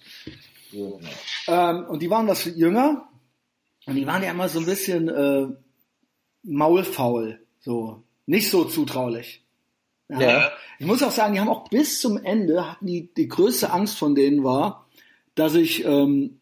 Ähm, 0.72 1.84
und 1.88 2.00
die 2.00 2.08
waren 2.08 2.26
was 2.28 2.44
jünger 2.46 3.08
und 3.86 3.94
die 3.96 4.06
waren 4.06 4.22
ja 4.22 4.30
immer 4.30 4.48
so 4.48 4.60
ein 4.60 4.64
bisschen 4.66 5.08
äh, 5.08 5.48
maulfaul, 6.44 7.40
so 7.60 8.02
nicht 8.26 8.50
so 8.50 8.64
zutraulich. 8.64 9.42
Ja. 10.08 10.50
Ich 10.78 10.86
muss 10.86 11.02
auch 11.02 11.10
sagen, 11.10 11.34
die 11.34 11.40
haben 11.40 11.48
auch 11.48 11.68
bis 11.68 12.00
zum 12.00 12.18
Ende 12.22 12.70
hatten 12.70 12.86
die 12.86 13.12
die 13.14 13.28
größte 13.28 13.72
Angst 13.72 13.96
von 13.96 14.14
denen 14.14 14.44
war, 14.44 14.86
dass 15.34 15.54
ich 15.54 15.84
ähm, 15.84 16.40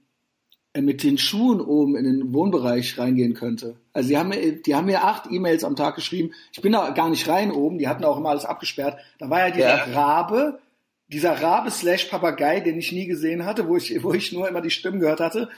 mit 0.76 1.02
den 1.02 1.18
Schuhen 1.18 1.60
oben 1.60 1.96
in 1.96 2.04
den 2.04 2.32
Wohnbereich 2.32 2.98
reingehen 2.98 3.34
könnte. 3.34 3.76
Also 3.92 4.08
die 4.08 4.16
haben 4.18 4.28
mir, 4.28 4.52
die 4.52 4.74
haben 4.74 4.86
mir 4.86 5.04
acht 5.04 5.30
E-Mails 5.30 5.64
am 5.64 5.76
Tag 5.76 5.96
geschrieben. 5.96 6.32
Ich 6.52 6.60
bin 6.60 6.72
da 6.72 6.90
gar 6.90 7.10
nicht 7.10 7.28
rein 7.28 7.50
oben. 7.50 7.78
Die 7.78 7.88
hatten 7.88 8.04
auch 8.04 8.16
immer 8.16 8.30
alles 8.30 8.44
abgesperrt. 8.44 8.98
Da 9.18 9.30
war 9.30 9.40
ja 9.40 9.50
dieser 9.50 9.88
Ja. 9.88 9.94
Rabe, 9.94 10.60
dieser 11.08 11.42
Rabe 11.42 11.70
slash 11.70 12.04
Papagei, 12.04 12.60
den 12.60 12.78
ich 12.78 12.92
nie 12.92 13.06
gesehen 13.06 13.44
hatte, 13.44 13.68
wo 13.68 13.76
ich, 13.76 14.02
wo 14.02 14.12
ich 14.12 14.32
nur 14.32 14.48
immer 14.48 14.60
die 14.60 14.70
Stimmen 14.70 15.00
gehört 15.00 15.20
hatte. 15.20 15.48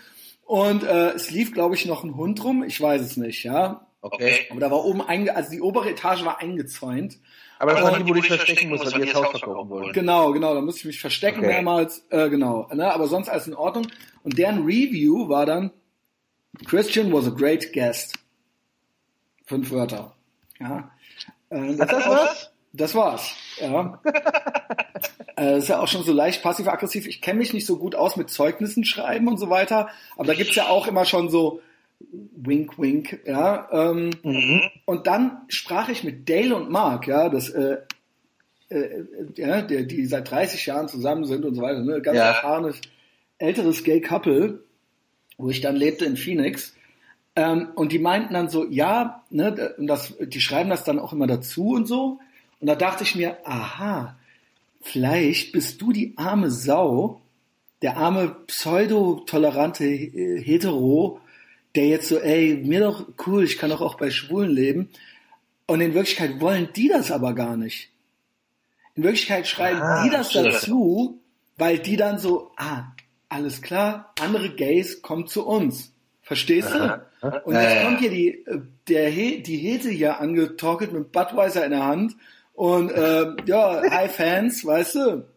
Und 0.45 0.83
äh, 0.83 1.11
es 1.11 1.31
lief, 1.31 1.53
glaube 1.53 1.75
ich, 1.75 1.87
noch 1.87 2.05
ein 2.05 2.17
Hund 2.17 2.43
rum. 2.43 2.63
Ich 2.65 2.81
weiß 2.81 3.03
es 3.03 3.17
nicht, 3.17 3.45
ja. 3.45 3.87
Okay. 4.03 4.47
Aber 4.51 4.59
da 4.59 4.71
war 4.71 4.85
oben 4.85 5.01
einge, 5.01 5.35
also 5.35 5.51
die 5.51 5.61
obere 5.61 5.91
Etage 5.91 6.25
war 6.25 6.41
eingezäunt. 6.41 7.19
Aber 7.61 7.73
das 7.75 7.83
waren 7.83 8.05
die, 8.05 8.11
wo 8.11 8.15
du 8.15 8.21
dich 8.21 8.29
verstecken 8.29 8.69
musst, 8.69 8.85
weil 8.85 9.01
die 9.01 9.07
das 9.07 9.15
Haus 9.15 9.31
verkaufen 9.31 9.71
wollen. 9.71 9.93
Genau, 9.93 10.33
genau, 10.33 10.55
da 10.55 10.61
musste 10.61 10.81
ich 10.81 10.87
mich 10.87 11.01
verstecken 11.01 11.39
Okay. 11.39 11.47
mehrmals, 11.47 12.05
äh, 12.11 12.29
genau, 12.29 12.69
ne, 12.75 12.93
aber 12.93 13.07
sonst 13.07 13.29
alles 13.29 13.47
in 13.47 13.55
Ordnung. 13.55 13.87
Und 14.25 14.37
deren 14.37 14.65
Review 14.65 15.29
war 15.29 15.47
dann, 15.47 15.71
Christian 16.67 17.13
was 17.13 17.29
a 17.29 17.31
great 17.31 17.73
guest. 17.73 18.19
Fünf 19.47 19.71
Wörter. 19.71 20.17
Ja. 20.59 20.91
Äh, 21.51 21.79
Hat 21.79 21.93
das 21.93 22.09
was? 22.09 22.53
Das 22.73 22.95
war's, 22.97 23.37
ja. 23.61 24.01
äh, 25.37 25.59
ist 25.59 25.69
ja 25.69 25.79
auch 25.79 25.89
schon 25.89 26.03
so 26.03 26.13
leicht 26.13 26.43
passiv-aggressiv. 26.43 27.07
Ich 27.07 27.21
kenne 27.21 27.39
mich 27.39 27.53
nicht 27.53 27.67
so 27.67 27.77
gut 27.77 27.95
aus 27.95 28.17
mit 28.17 28.31
Zeugnissen 28.31 28.85
schreiben 28.85 29.29
und 29.29 29.39
so 29.39 29.51
weiter, 29.51 29.91
aber 30.17 30.27
da 30.27 30.35
gibt's 30.35 30.57
ja 30.57 30.69
auch 30.69 30.89
immer 30.89 31.05
schon 31.05 31.29
so 31.29 31.61
Wink, 32.37 32.79
Wink, 32.79 33.21
ja. 33.27 33.69
Ähm, 33.73 34.11
Mhm. 34.23 34.63
und 34.87 35.07
dann 35.07 35.43
sprach 35.49 35.89
ich 35.89 36.05
mit 36.05 36.29
Dale 36.29 36.57
und 36.57 36.71
Mark, 36.71 37.07
ja, 37.07 37.29
das, 37.29 37.49
äh, 37.51 37.79
äh, 38.69 39.05
ja, 39.37 39.63
die, 39.63 39.87
die 39.87 40.07
seit 40.07 40.31
30 40.31 40.67
Jahren 40.67 40.89
zusammen 40.89 41.25
sind 41.25 41.45
und 41.45 41.55
so 41.55 41.63
weiter, 41.63 41.83
ne, 41.83 42.01
ganz 42.01 42.17
Ja. 42.19 42.29
erfahrenes 42.29 42.81
älteres 43.39 43.85
Gay 43.85 44.01
Couple, 44.01 44.61
wo 45.39 45.51
ich 45.51 45.61
dann 45.61 45.77
lebte 45.77 46.05
in 46.05 46.17
Phoenix. 46.17 46.75
Ähm, 47.35 47.69
und 47.75 47.93
die 47.93 47.99
meinten 47.99 48.35
dann 48.35 48.49
so, 48.49 48.67
ja, 48.69 49.25
ne, 49.31 49.75
und 49.79 49.87
das, 49.87 50.15
die 50.21 50.41
schreiben 50.41 50.71
das 50.71 50.85
dann 50.85 50.99
auch 50.99 51.13
immer 51.13 51.27
dazu 51.27 51.71
und 51.71 51.87
so. 51.87 52.19
Und 52.61 52.67
da 52.67 52.75
dachte 52.75 53.05
ich 53.05 53.15
mir, 53.17 53.37
aha, 53.45 54.17
vielleicht 54.81 55.53
bist 55.53 55.81
du 55.81 55.93
die 55.93 56.13
arme 56.17 56.51
Sau, 56.51 57.21
der 57.81 57.97
arme 57.97 58.37
pseudo-tolerante 58.47 59.85
Hetero, 59.85 61.21
der 61.75 61.87
jetzt 61.87 62.09
so, 62.09 62.19
ey, 62.19 62.55
mir 62.65 62.81
doch 62.81 63.07
cool, 63.27 63.45
ich 63.45 63.59
kann 63.59 63.71
doch 63.71 63.81
auch 63.81 63.97
bei 63.97 64.11
Schwulen 64.11 64.51
leben. 64.51 64.91
Und 65.67 65.81
in 65.81 65.95
Wirklichkeit 65.95 66.41
wollen 66.41 66.69
die 66.75 66.89
das 66.89 67.11
aber 67.11 67.35
gar 67.35 67.57
nicht. 67.57 67.91
In 68.95 69.05
Wirklichkeit 69.05 69.49
schreiben 69.49 69.81
ah, 69.81 70.05
die 70.05 70.11
das 70.11 70.33
schön. 70.33 70.45
dazu, 70.45 71.21
weil 71.57 71.79
die 71.79 71.97
dann 71.97 72.19
so, 72.19 72.51
ah, 72.57 72.93
alles 73.29 73.63
klar, 73.63 74.13
andere 74.21 74.51
Gays 74.51 75.01
kommen 75.01 75.27
zu 75.27 75.47
uns. 75.47 75.93
Verstehst 76.21 76.71
du? 76.73 77.03
Und 77.45 77.55
jetzt 77.55 77.85
kommt 77.85 78.01
hier 78.01 78.11
die, 78.11 78.45
der, 78.89 79.11
die 79.11 79.57
Hete 79.57 79.91
hier 79.91 80.21
angetorkelt 80.21 80.93
mit 80.93 81.13
Budweiser 81.13 81.65
in 81.65 81.71
der 81.71 81.85
Hand 81.85 82.17
und 82.55 82.91
äh, 82.91 83.35
ja, 83.47 83.83
hi 83.91 84.09
Fans, 84.09 84.65
weißt 84.65 84.95
du? 84.97 85.29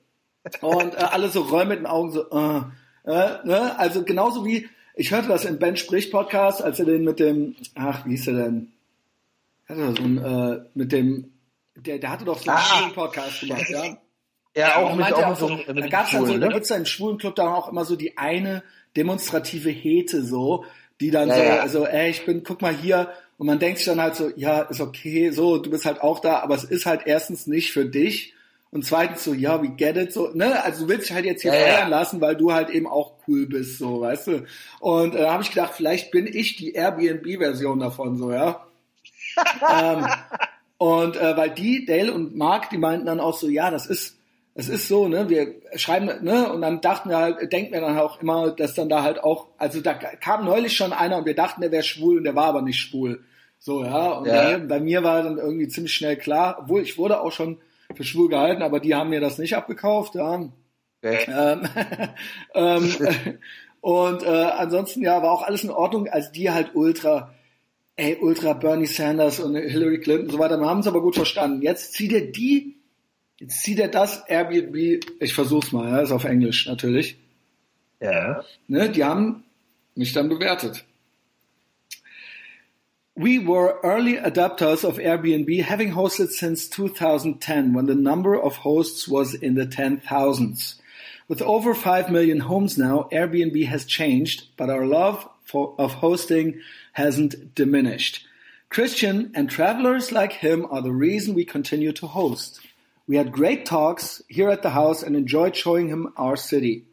Und 0.61 0.95
äh, 0.95 0.97
alle 0.97 1.29
so 1.29 1.41
rollen 1.41 1.69
mit 1.69 1.79
den 1.79 1.85
Augen 1.85 2.11
so, 2.11 2.29
äh, 2.29 2.61
äh, 3.05 3.45
ne? 3.45 3.79
Also 3.79 4.03
genauso 4.03 4.45
wie, 4.45 4.67
ich 4.95 5.11
hörte 5.11 5.27
das 5.27 5.45
im 5.45 5.59
Ben 5.59 5.77
Sprich 5.77 6.11
Podcast, 6.11 6.61
als 6.61 6.79
er 6.79 6.85
den 6.85 7.03
mit 7.03 7.19
dem, 7.19 7.55
ach, 7.75 8.05
wie 8.05 8.11
hieß 8.11 8.27
er 8.27 8.33
denn? 8.33 8.71
Hatte 9.67 9.81
er 9.81 9.95
so 9.95 10.03
ein, 10.03 10.17
äh, 10.17 10.59
mit 10.73 10.91
dem, 10.91 11.33
der, 11.75 11.99
der 11.99 12.11
hatte 12.11 12.25
doch 12.25 12.39
so 12.39 12.49
einen 12.49 12.59
ah, 12.59 12.91
Podcast 12.93 13.41
gemacht, 13.41 13.69
ja? 13.69 13.97
Ja, 14.57 14.77
auch 14.77 14.95
mit, 14.95 15.11
auch 15.11 15.35
so, 15.35 15.49
so, 15.49 15.73
da 15.73 15.87
gab's 15.87 16.11
dann 16.11 16.25
so, 16.25 16.31
ne? 16.31 16.39
da 16.39 16.47
gibt's 16.47 16.69
ja 16.69 16.77
im 16.77 16.85
Schwulenclub 16.85 17.35
dann 17.35 17.49
auch 17.49 17.67
immer 17.67 17.83
so 17.83 17.97
die 17.97 18.17
eine 18.17 18.63
demonstrative 18.95 19.69
Hete 19.69 20.23
so, 20.23 20.63
die 21.01 21.11
dann 21.11 21.27
ja, 21.27 21.35
so, 21.35 21.43
ja. 21.43 21.59
also, 21.59 21.85
ey, 21.85 22.09
ich 22.09 22.25
bin, 22.25 22.41
guck 22.41 22.61
mal 22.61 22.73
hier, 22.73 23.09
und 23.37 23.47
man 23.47 23.59
denkt 23.59 23.79
sich 23.79 23.87
dann 23.87 23.99
halt 23.99 24.15
so, 24.15 24.31
ja, 24.37 24.61
ist 24.61 24.79
okay, 24.79 25.31
so, 25.31 25.57
du 25.57 25.69
bist 25.69 25.85
halt 25.85 25.99
auch 25.99 26.19
da, 26.19 26.39
aber 26.39 26.55
es 26.55 26.63
ist 26.63 26.85
halt 26.85 27.01
erstens 27.05 27.47
nicht 27.47 27.73
für 27.73 27.85
dich. 27.85 28.33
Und 28.75 28.83
zweitens 28.83 29.23
so, 29.23 29.33
ja, 29.33 29.63
we 29.63 29.69
get 29.69 29.95
it, 29.95 30.11
so, 30.11 30.31
ne? 30.33 30.61
Also 30.61 30.83
du 30.83 30.89
willst 30.89 31.07
dich 31.07 31.15
halt 31.15 31.23
jetzt 31.23 31.43
hier 31.43 31.53
ja, 31.53 31.61
feiern 31.61 31.89
ja. 31.89 31.97
lassen, 31.97 32.19
weil 32.19 32.35
du 32.35 32.51
halt 32.51 32.69
eben 32.69 32.87
auch 32.87 33.13
cool 33.25 33.45
bist, 33.45 33.77
so, 33.77 34.01
weißt 34.01 34.27
du? 34.27 34.45
Und 34.81 35.15
äh, 35.15 35.19
da 35.19 35.31
habe 35.31 35.43
ich 35.43 35.51
gedacht, 35.51 35.71
vielleicht 35.73 36.11
bin 36.11 36.27
ich 36.27 36.57
die 36.57 36.73
Airbnb-Version 36.73 37.79
davon, 37.79 38.17
so, 38.17 38.33
ja. 38.33 38.65
ähm, 39.81 40.05
und 40.77 41.15
äh, 41.15 41.37
weil 41.37 41.51
die, 41.51 41.85
Dale 41.85 42.11
und 42.11 42.35
Mark, 42.35 42.69
die 42.69 42.77
meinten 42.77 43.05
dann 43.05 43.21
auch 43.21 43.37
so, 43.37 43.47
ja, 43.47 43.71
das 43.71 43.85
ist, 43.85 44.17
es 44.55 44.67
ist 44.67 44.89
so, 44.89 45.07
ne, 45.07 45.29
wir 45.29 45.55
schreiben, 45.77 46.07
ne, 46.25 46.51
und 46.51 46.61
dann 46.61 46.81
dachten 46.81 47.07
wir 47.07 47.17
halt, 47.17 47.53
denken 47.53 47.71
wir 47.71 47.79
dann 47.79 47.97
auch 47.97 48.21
immer, 48.21 48.51
dass 48.51 48.73
dann 48.73 48.89
da 48.89 49.03
halt 49.03 49.23
auch, 49.23 49.47
also 49.57 49.79
da 49.79 49.93
kam 49.93 50.43
neulich 50.43 50.75
schon 50.75 50.91
einer 50.91 51.19
und 51.19 51.25
wir 51.25 51.35
dachten, 51.35 51.61
der 51.61 51.71
wäre 51.71 51.83
schwul 51.83 52.17
und 52.17 52.25
der 52.25 52.35
war 52.35 52.47
aber 52.47 52.61
nicht 52.61 52.81
schwul. 52.81 53.23
So, 53.57 53.85
ja, 53.85 54.09
und 54.09 54.25
ja. 54.25 54.33
Bei, 54.33 54.57
mir, 54.57 54.67
bei 54.67 54.79
mir 54.81 55.03
war 55.03 55.23
dann 55.23 55.37
irgendwie 55.37 55.69
ziemlich 55.69 55.93
schnell 55.93 56.17
klar, 56.17 56.57
obwohl 56.59 56.81
ich 56.81 56.97
wurde 56.97 57.21
auch 57.21 57.31
schon 57.31 57.59
für 57.95 58.03
schwul 58.03 58.29
gehalten, 58.29 58.61
aber 58.61 58.79
die 58.79 58.95
haben 58.95 59.09
mir 59.09 59.19
das 59.19 59.37
nicht 59.37 59.55
abgekauft, 59.55 60.15
ja. 60.15 60.49
Okay. 61.03 61.25
Ähm, 61.27 61.67
ähm, 62.53 63.37
und 63.81 64.23
äh, 64.23 64.27
ansonsten, 64.27 65.01
ja, 65.03 65.21
war 65.21 65.31
auch 65.31 65.43
alles 65.43 65.63
in 65.63 65.71
Ordnung, 65.71 66.07
als 66.07 66.31
die 66.31 66.51
halt 66.51 66.71
ultra, 66.75 67.33
ey, 67.95 68.17
ultra 68.19 68.53
Bernie 68.53 68.87
Sanders 68.87 69.39
und 69.39 69.55
Hillary 69.55 69.99
Clinton 69.99 70.25
und 70.27 70.31
so 70.31 70.39
weiter, 70.39 70.57
wir 70.57 70.67
haben 70.67 70.79
es 70.79 70.87
aber 70.87 71.01
gut 71.01 71.15
verstanden. 71.15 71.61
Jetzt 71.61 71.93
zieht 71.93 72.13
er 72.13 72.21
die 72.21 72.75
Jetzt 73.39 73.63
zieht 73.63 73.79
er 73.79 73.89
das 73.89 74.23
Airbnb, 74.27 75.03
ich 75.19 75.33
versuch's 75.33 75.71
mal, 75.71 75.89
ja, 75.89 75.99
ist 75.99 76.11
auf 76.11 76.23
Englisch 76.23 76.67
natürlich. 76.67 77.17
Ja. 77.99 78.43
Ne, 78.67 78.89
die 78.89 79.03
haben 79.03 79.43
mich 79.93 80.13
dann 80.13 80.29
bewertet. 80.29 80.85
We 83.17 83.39
were 83.39 83.79
early 83.81 84.17
adopters 84.17 84.83
of 84.83 84.97
Airbnb, 84.97 85.63
having 85.63 85.93
hosted 85.93 86.31
since 86.31 86.67
2010 86.67 87.71
when 87.71 87.85
the 87.85 87.95
number 87.95 88.37
of 88.37 88.57
hosts 88.57 89.07
was 89.07 89.33
in 89.33 89.55
the 89.55 89.65
10,000s. 89.65 90.75
With 91.29 91.41
over 91.41 91.73
5 91.73 92.11
million 92.11 92.41
homes 92.41 92.77
now, 92.77 93.07
Airbnb 93.13 93.67
has 93.67 93.85
changed, 93.85 94.47
but 94.57 94.69
our 94.69 94.85
love 94.85 95.25
for, 95.45 95.75
of 95.79 95.93
hosting 95.93 96.59
hasn't 96.91 97.55
diminished. 97.55 98.27
Christian 98.67 99.31
and 99.33 99.49
travelers 99.49 100.11
like 100.11 100.33
him 100.33 100.67
are 100.69 100.81
the 100.81 100.91
reason 100.91 101.35
we 101.35 101.45
continue 101.45 101.93
to 101.93 102.07
host. 102.07 102.59
We 103.07 103.15
had 103.15 103.31
great 103.31 103.65
talks 103.65 104.21
here 104.27 104.49
at 104.49 104.61
the 104.61 104.71
house 104.71 105.03
and 105.03 105.15
enjoyed 105.15 105.55
showing 105.55 105.87
him 105.87 106.11
our 106.17 106.35
city. 106.35 106.83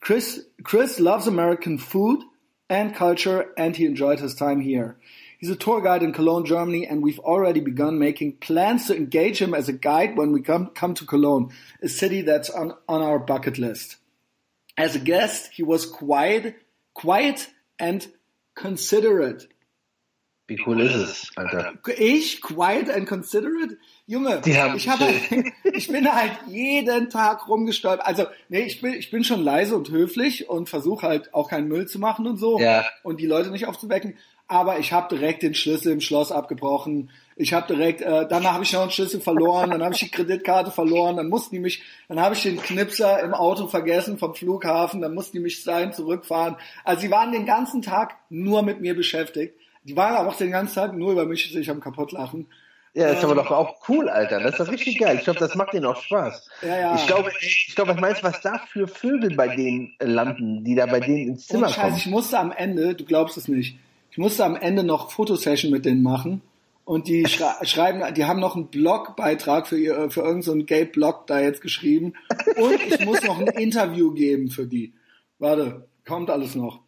Chris, 0.00 0.44
Chris 0.62 1.00
loves 1.00 1.26
American 1.26 1.78
food 1.78 2.22
and 2.68 2.94
culture 2.94 3.50
and 3.56 3.74
he 3.74 3.86
enjoyed 3.86 4.20
his 4.20 4.34
time 4.34 4.60
here. 4.60 4.98
He's 5.40 5.48
a 5.48 5.56
tour 5.56 5.80
guide 5.80 6.02
in 6.02 6.12
Cologne, 6.12 6.44
Germany, 6.44 6.86
and 6.86 7.02
we've 7.02 7.18
already 7.18 7.60
begun 7.60 7.98
making 7.98 8.36
plans 8.36 8.88
to 8.88 8.94
engage 8.94 9.38
him 9.38 9.54
as 9.54 9.70
a 9.70 9.72
guide 9.72 10.14
when 10.18 10.32
we 10.32 10.42
come, 10.42 10.66
come 10.66 10.92
to 10.92 11.06
Cologne, 11.06 11.50
a 11.82 11.88
city 11.88 12.20
that's 12.20 12.50
on, 12.50 12.74
on 12.86 13.00
our 13.00 13.18
bucket 13.18 13.56
list. 13.56 13.96
As 14.76 14.96
a 14.96 14.98
guest, 14.98 15.50
he 15.54 15.62
was 15.62 15.86
quiet, 15.86 16.56
quiet 16.92 17.48
and 17.78 18.06
considerate. 18.54 19.48
Wie 20.46 20.58
cool 20.66 20.80
ist 20.80 20.94
es, 20.94 21.30
Alter? 21.36 21.74
Ich, 21.96 22.42
quiet 22.42 22.90
and 22.90 23.06
considerate? 23.06 23.78
Junge, 24.06 24.42
ich, 24.44 24.88
hab, 24.88 25.00
ich 25.72 25.88
bin 25.88 26.12
halt 26.12 26.32
jeden 26.48 27.08
Tag 27.08 27.48
rumgestolpert. 27.48 28.04
Also, 28.04 28.26
nee, 28.48 28.62
ich 28.62 28.80
bin, 28.82 28.94
ich 28.94 29.10
bin 29.12 29.22
schon 29.22 29.42
leise 29.42 29.76
und 29.76 29.90
höflich 29.90 30.50
und 30.50 30.68
versuche 30.68 31.06
halt 31.06 31.32
auch 31.32 31.48
keinen 31.48 31.68
Müll 31.68 31.86
zu 31.86 31.98
machen 31.98 32.26
und 32.26 32.36
so. 32.36 32.58
Ja. 32.58 32.84
Und 33.04 33.20
die 33.20 33.26
Leute 33.26 33.50
nicht 33.50 33.66
aufzuwecken. 33.66 34.18
Aber 34.50 34.80
ich 34.80 34.92
habe 34.92 35.16
direkt 35.16 35.44
den 35.44 35.54
Schlüssel 35.54 35.92
im 35.92 36.00
Schloss 36.00 36.32
abgebrochen. 36.32 37.10
Ich 37.36 37.52
habe 37.52 37.72
direkt, 37.72 38.02
äh, 38.02 38.26
dann 38.26 38.44
habe 38.52 38.64
ich 38.64 38.72
noch 38.72 38.82
einen 38.82 38.90
Schlüssel 38.90 39.20
verloren, 39.20 39.70
dann 39.70 39.80
habe 39.84 39.94
ich 39.94 40.00
die 40.00 40.10
Kreditkarte 40.10 40.72
verloren, 40.72 41.16
dann 41.16 41.28
mussten 41.28 41.54
die 41.54 41.60
mich, 41.60 41.84
dann 42.08 42.18
habe 42.18 42.34
ich 42.34 42.42
den 42.42 42.60
Knipser 42.60 43.22
im 43.22 43.32
Auto 43.32 43.68
vergessen 43.68 44.18
vom 44.18 44.34
Flughafen, 44.34 45.02
dann 45.02 45.14
mussten 45.14 45.36
die 45.36 45.42
mich 45.42 45.62
dahin 45.62 45.92
zurückfahren. 45.92 46.56
Also 46.82 47.02
sie 47.02 47.12
waren 47.12 47.30
den 47.30 47.46
ganzen 47.46 47.80
Tag 47.80 48.16
nur 48.28 48.64
mit 48.64 48.80
mir 48.80 48.96
beschäftigt. 48.96 49.54
Die 49.84 49.96
waren 49.96 50.16
aber 50.16 50.30
auch 50.30 50.36
den 50.36 50.50
ganzen 50.50 50.74
Tag 50.74 50.96
nur 50.96 51.12
über 51.12 51.26
mich 51.26 51.52
sich 51.52 51.70
am 51.70 51.80
kaputt 51.80 52.10
lachen. 52.10 52.48
Ja, 52.92 53.06
ist 53.10 53.22
aber 53.22 53.36
doch 53.36 53.52
auch 53.52 53.76
cool, 53.88 54.08
Alter. 54.08 54.40
Das 54.40 54.54
ist 54.54 54.60
doch 54.60 54.72
richtig 54.72 54.98
geil. 54.98 55.14
Ich 55.16 55.22
glaube, 55.22 55.38
das 55.38 55.54
macht 55.54 55.74
denen 55.74 55.86
auch 55.86 56.02
Spaß. 56.02 56.50
Ja, 56.62 56.76
ja. 56.76 56.94
Ich 56.96 57.06
glaube, 57.06 57.30
ich 57.40 57.72
glaube, 57.76 57.92
was 57.92 58.00
meinst 58.00 58.24
was 58.24 58.40
da 58.40 58.58
für 58.68 58.88
Vögel 58.88 59.36
bei 59.36 59.54
denen 59.54 59.94
landen, 60.00 60.64
die 60.64 60.74
da 60.74 60.86
bei 60.86 60.98
denen 60.98 61.28
ins 61.28 61.46
Zimmer 61.46 61.68
Und 61.68 61.72
Scheiße, 61.72 61.82
kommen? 61.82 61.96
ich 61.98 62.06
musste 62.08 62.40
am 62.40 62.50
Ende, 62.50 62.96
du 62.96 63.04
glaubst 63.04 63.36
es 63.36 63.46
nicht, 63.46 63.78
ich 64.10 64.18
musste 64.18 64.44
am 64.44 64.56
Ende 64.56 64.82
noch 64.82 65.10
Fotosession 65.10 65.70
mit 65.70 65.84
denen 65.84 66.02
machen. 66.02 66.42
Und 66.84 67.06
die 67.06 67.26
schrei 67.26 67.52
schreiben, 67.64 68.14
die 68.14 68.24
haben 68.24 68.40
noch 68.40 68.56
einen 68.56 68.68
Blogbeitrag 68.68 69.68
für 69.68 69.78
ihr, 69.78 70.10
für 70.10 70.20
irgendeinen 70.20 70.60
so 70.60 70.66
Gay-Blog 70.66 71.26
da 71.26 71.40
jetzt 71.40 71.60
geschrieben. 71.60 72.14
Und 72.56 72.80
ich 72.82 73.04
muss 73.04 73.22
noch 73.22 73.38
ein 73.38 73.46
Interview 73.58 74.12
geben 74.12 74.50
für 74.50 74.66
die. 74.66 74.92
Warte, 75.38 75.86
kommt 76.04 76.30
alles 76.30 76.54
noch. 76.54 76.80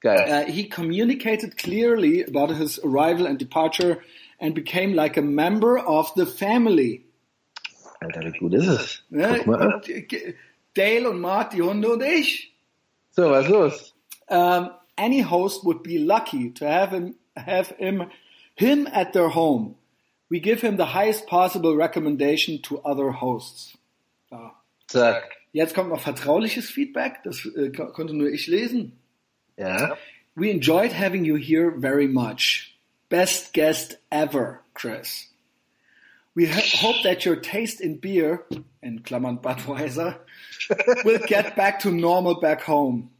Geil. 0.00 0.46
Uh, 0.48 0.50
he 0.50 0.68
communicated 0.68 1.56
clearly 1.56 2.24
about 2.24 2.54
his 2.54 2.82
arrival 2.84 3.26
and 3.26 3.38
departure 3.38 3.98
and 4.38 4.54
became 4.54 4.94
like 4.94 5.16
a 5.16 5.22
member 5.22 5.78
of 5.78 6.12
the 6.16 6.26
family. 6.26 7.04
Alter, 8.00 8.22
wie 8.22 8.38
gut 8.38 8.54
ist 8.54 8.66
es? 8.66 9.04
Ne? 9.10 9.40
Dale 10.74 11.10
und 11.10 11.20
Mark, 11.20 11.50
die 11.50 11.62
Hunde 11.62 11.90
und 11.90 12.02
ich. 12.02 12.54
So, 13.10 13.30
was 13.30 13.48
los? 13.48 13.94
Um, 14.28 14.70
any 15.00 15.20
host 15.20 15.64
would 15.64 15.82
be 15.82 15.98
lucky 15.98 16.50
to 16.50 16.68
have 16.68 16.90
him, 16.90 17.14
have 17.36 17.68
him, 17.78 18.10
him 18.54 18.86
at 18.92 19.12
their 19.12 19.30
home. 19.30 19.74
We 20.28 20.38
give 20.38 20.60
him 20.60 20.76
the 20.76 20.86
highest 20.86 21.26
possible 21.26 21.74
recommendation 21.74 22.62
to 22.62 22.78
other 22.82 23.10
hosts. 23.10 23.76
So. 24.28 24.52
Zack. 24.88 25.36
Jetzt 25.52 25.74
kommt 25.74 25.88
noch 25.88 26.00
vertrauliches 26.00 26.70
Feedback, 26.70 27.24
das 27.24 27.44
äh, 27.56 27.70
konnte 27.70 28.14
nur 28.14 28.28
ich 28.28 28.46
lesen. 28.46 28.92
Ja. 29.56 29.96
We 30.36 30.50
enjoyed 30.50 30.92
having 30.92 31.24
you 31.24 31.36
here 31.36 31.72
very 31.72 32.06
much. 32.06 32.78
Best 33.08 33.52
guest 33.52 33.98
ever, 34.12 34.60
Chris. 34.74 35.26
We 36.36 36.46
hope 36.46 37.02
that 37.02 37.26
your 37.26 37.36
taste 37.36 37.80
in 37.80 37.98
beer, 37.98 38.46
in 38.80 39.02
Klammern 39.02 39.42
Budweiser, 39.42 40.20
will 41.04 41.18
get 41.26 41.56
back 41.56 41.80
to 41.80 41.90
normal 41.90 42.40
back 42.40 42.62
home. 42.62 43.10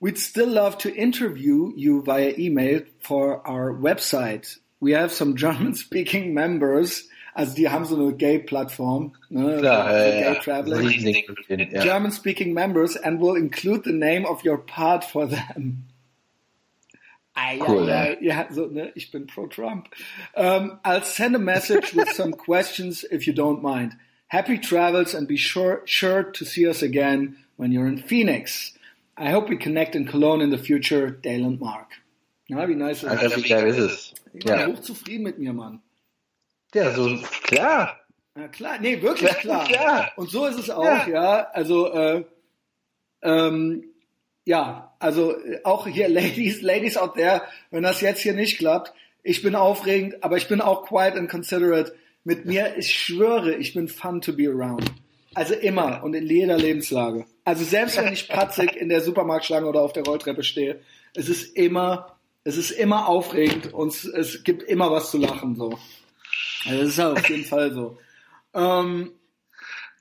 We'd 0.00 0.18
still 0.18 0.48
love 0.48 0.78
to 0.78 0.94
interview 0.94 1.72
you 1.76 2.02
via 2.02 2.34
email 2.38 2.82
for 3.00 3.46
our 3.46 3.72
website. 3.72 4.58
We 4.80 4.92
have 4.92 5.12
some 5.12 5.36
German 5.36 5.74
speaking 5.86 6.32
members, 6.32 7.06
also 7.34 7.54
die 7.54 7.68
haben 7.68 7.84
so 7.84 7.96
eine 7.96 8.12
Gay-Plattform, 8.14 9.12
ne, 9.28 9.58
Klar, 9.58 9.92
ja, 9.92 10.32
Gay 10.32 10.40
Traveling. 10.40 11.24
Ja. 11.48 11.82
German 11.82 12.10
speaking 12.10 12.54
members 12.54 12.96
and 12.96 13.20
we'll 13.20 13.36
include 13.36 13.84
the 13.84 13.92
name 13.92 14.26
of 14.26 14.44
your 14.44 14.58
part 14.58 15.04
for 15.04 15.26
them. 15.26 15.84
Ah, 17.36 17.56
cool, 17.60 17.86
ja, 17.86 18.16
ja, 18.20 18.46
so, 18.52 18.66
ne, 18.66 18.90
ich 18.96 19.12
bin 19.12 19.26
pro 19.26 19.46
Trump. 19.46 19.88
Um, 20.34 20.80
I'll 20.84 21.04
send 21.04 21.36
a 21.36 21.38
message 21.38 21.94
with 21.94 22.10
some 22.14 22.32
questions 22.32 23.04
if 23.10 23.26
you 23.26 23.32
don't 23.32 23.62
mind. 23.62 23.96
Happy 24.26 24.58
travels 24.58 25.14
and 25.14 25.28
be 25.28 25.36
sure, 25.36 25.82
sure 25.84 26.24
to 26.24 26.44
see 26.44 26.66
us 26.66 26.82
again 26.82 27.36
when 27.56 27.70
you're 27.70 27.86
in 27.86 27.98
Phoenix. 27.98 28.72
I 29.20 29.32
hope 29.32 29.50
we 29.50 29.56
connect 29.56 29.94
in 29.94 30.06
Cologne 30.06 30.42
in 30.42 30.50
the 30.50 30.58
future, 30.58 31.10
Dale 31.10 31.44
and 31.44 31.60
Mark. 31.60 31.92
Ja, 32.48 32.66
wie 32.68 32.74
nice 32.74 33.04
ist 33.04 33.22
das? 33.22 33.36
Wie 33.36 33.48
geil 33.48 33.68
ist 33.68 33.78
es? 33.78 34.14
Ich 34.32 34.44
bin 34.44 34.58
ja. 34.58 34.66
hochzufrieden 34.66 35.22
mit 35.24 35.38
mir, 35.38 35.52
Mann. 35.52 35.82
Ja, 36.74 36.92
so, 36.94 37.16
klar. 37.42 38.00
Ja, 38.36 38.48
klar, 38.48 38.78
nee, 38.80 39.00
wirklich 39.02 39.30
klar. 39.38 39.64
klar. 39.66 40.12
Und 40.16 40.30
so 40.30 40.46
ist 40.46 40.58
es 40.58 40.70
auch, 40.70 40.84
ja. 40.84 41.08
ja. 41.08 41.48
Also, 41.52 41.92
äh, 41.92 42.24
Ähm, 43.22 43.84
ja, 44.44 44.94
also 44.98 45.36
auch 45.64 45.86
hier 45.86 46.08
Ladies, 46.20 46.62
Ladies 46.62 46.96
out 46.96 47.14
there, 47.14 47.42
wenn 47.70 47.82
das 47.82 48.00
jetzt 48.00 48.20
hier 48.20 48.34
nicht 48.34 48.58
klappt, 48.58 48.92
ich 49.22 49.42
bin 49.42 49.54
aufregend, 49.54 50.24
aber 50.24 50.38
ich 50.38 50.48
bin 50.48 50.60
auch 50.60 50.86
quiet 50.86 51.14
and 51.14 51.30
considerate. 51.30 51.94
Mit 52.24 52.44
mir, 52.44 52.76
ich 52.76 52.92
schwöre, 52.92 53.54
ich 53.54 53.74
bin 53.74 53.88
fun 53.88 54.20
to 54.20 54.34
be 54.34 54.48
around. 54.48 54.90
Also 55.34 55.54
immer 55.54 56.02
und 56.02 56.14
in 56.14 56.26
jeder 56.26 56.58
Lebenslage. 56.58 57.24
Also 57.44 57.64
selbst 57.64 57.96
wenn 57.96 58.12
ich 58.12 58.28
patzig 58.28 58.76
in 58.76 58.88
der 58.88 59.00
Supermarktschlange 59.00 59.66
oder 59.66 59.80
auf 59.80 59.92
der 59.92 60.04
Rolltreppe 60.04 60.42
stehe, 60.42 60.80
es 61.14 61.28
ist 61.28 61.56
immer, 61.56 62.16
es 62.44 62.56
ist 62.56 62.70
immer 62.70 63.08
aufregend 63.08 63.72
und 63.72 63.92
es, 64.04 64.44
gibt 64.44 64.62
immer 64.64 64.90
was 64.90 65.10
zu 65.10 65.18
lachen, 65.18 65.56
so. 65.56 65.78
Also 66.66 66.80
das 66.80 66.88
ist 66.90 66.98
ja 66.98 67.12
auf 67.12 67.28
jeden 67.28 67.44
Fall 67.44 67.72
so. 67.72 67.98
Ähm, 68.54 69.12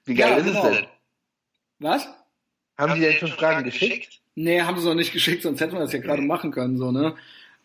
Wie 0.06 0.16
geil 0.16 0.32
ja, 0.32 0.38
ist 0.38 0.46
genau. 0.46 0.68
es 0.68 0.78
denn? 0.78 0.86
Was? 1.80 2.08
Haben 2.78 2.96
die 2.96 3.02
denn 3.02 3.14
schon 3.14 3.30
Fragen 3.30 3.64
geschickt? 3.64 4.20
Nee, 4.36 4.62
haben 4.62 4.80
sie 4.80 4.88
noch 4.88 4.96
nicht 4.96 5.14
geschickt, 5.14 5.44
sonst 5.44 5.60
hätten 5.62 5.74
wir 5.74 5.80
das 5.80 5.94
ja 5.94 6.00
gerade 6.00 6.22
machen 6.22 6.52
können, 6.52 6.78
so, 6.78 6.92
ne? 6.92 7.16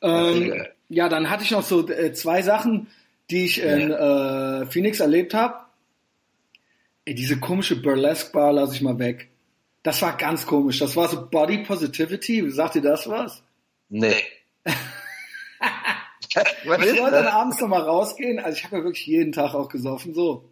Ähm, 0.03 0.55
Ja. 0.55 0.65
ja, 0.89 1.09
dann 1.09 1.31
hatte 1.31 1.45
ich 1.45 1.51
noch 1.51 1.63
so 1.63 1.89
äh, 1.89 2.13
zwei 2.13 2.43
Sachen, 2.43 2.89
die 3.31 3.45
ich 3.45 3.61
in 3.63 3.91
äh, 3.91 4.67
Phoenix 4.67 5.01
erlebt 5.01 5.35
habe. 5.35 5.55
Diese 7.07 7.39
komische 7.39 7.81
Burlesque 7.81 8.33
Bar 8.33 8.53
lasse 8.53 8.75
ich 8.75 8.83
mal 8.83 8.99
weg. 8.99 9.31
Das 9.85 10.03
war 10.03 10.17
ganz 10.17 10.45
komisch. 10.47 10.81
Das 10.81 10.97
war 10.97 11.09
so 11.09 11.27
Body 11.29 11.59
Positivity. 11.59 12.51
Sagt 12.51 12.75
ihr 12.75 12.83
das 12.83 13.09
was? 13.09 13.43
Nee. 13.89 14.17
Was 16.65 16.85
Ich 16.85 16.99
wollte 17.01 17.17
dann 17.17 17.27
abends 17.29 17.61
nochmal 17.61 17.83
rausgehen. 17.83 18.41
Also 18.41 18.59
ich 18.59 18.65
habe 18.65 18.79
ja 18.79 18.85
wirklich 18.85 19.07
jeden 19.07 19.31
Tag 19.33 19.55
auch 19.55 19.69
gesoffen, 19.69 20.15
so. 20.15 20.49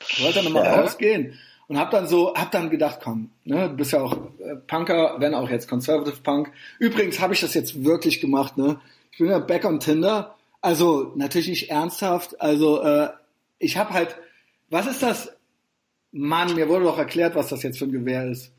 Ich 0.00 0.22
wollte 0.22 0.42
dann 0.42 0.44
nochmal 0.52 0.64
Ja. 0.64 0.80
rausgehen 0.82 1.38
und 1.66 1.78
hab 1.78 1.90
dann 1.92 2.06
so, 2.08 2.34
hab 2.34 2.50
dann 2.50 2.68
gedacht, 2.68 2.98
komm, 3.02 3.30
ne, 3.44 3.70
du 3.70 3.76
bist 3.76 3.92
ja 3.92 4.02
auch 4.02 4.12
äh, 4.40 4.56
Punker, 4.66 5.16
wenn 5.20 5.34
auch 5.34 5.48
jetzt 5.48 5.66
Conservative 5.68 6.20
Punk. 6.22 6.52
Übrigens 6.78 7.20
habe 7.20 7.32
ich 7.32 7.40
das 7.40 7.54
jetzt 7.54 7.84
wirklich 7.84 8.20
gemacht, 8.20 8.58
ne. 8.58 8.80
Ich 9.12 9.18
bin 9.18 9.28
ja 9.28 9.38
back 9.38 9.64
on 9.64 9.80
Tinder. 9.80 10.34
Also 10.60 11.12
natürlich 11.14 11.48
nicht 11.48 11.70
ernsthaft. 11.70 12.38
Also 12.40 12.82
äh, 12.82 13.08
ich 13.58 13.78
habe 13.78 13.94
halt, 13.94 14.16
was 14.68 14.86
ist 14.86 15.02
das? 15.02 15.32
Mann, 16.12 16.54
mir 16.54 16.68
wurde 16.68 16.84
doch 16.84 16.98
erklärt, 16.98 17.34
was 17.34 17.48
das 17.48 17.62
jetzt 17.62 17.78
für 17.78 17.84
ein 17.86 17.92
Gewehr 17.92 18.26
ist. 18.30 18.50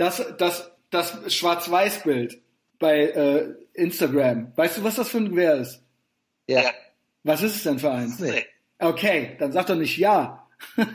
Das, 0.00 0.24
das, 0.38 0.70
das 0.88 1.34
Schwarz-Weiß-Bild 1.34 2.40
bei 2.78 3.00
äh, 3.00 3.54
Instagram. 3.74 4.50
Weißt 4.56 4.78
du, 4.78 4.84
was 4.84 4.94
das 4.94 5.10
für 5.10 5.18
ein 5.18 5.28
Gewehr 5.28 5.56
ist? 5.56 5.82
Ja. 6.46 6.62
Was 7.22 7.42
ist 7.42 7.56
es 7.56 7.62
denn 7.64 7.78
für 7.78 7.90
eins? 7.90 8.18
Nee. 8.18 8.46
Okay, 8.78 9.36
dann 9.38 9.52
sag 9.52 9.66
doch 9.66 9.74
nicht 9.76 9.98
ja. 9.98 10.48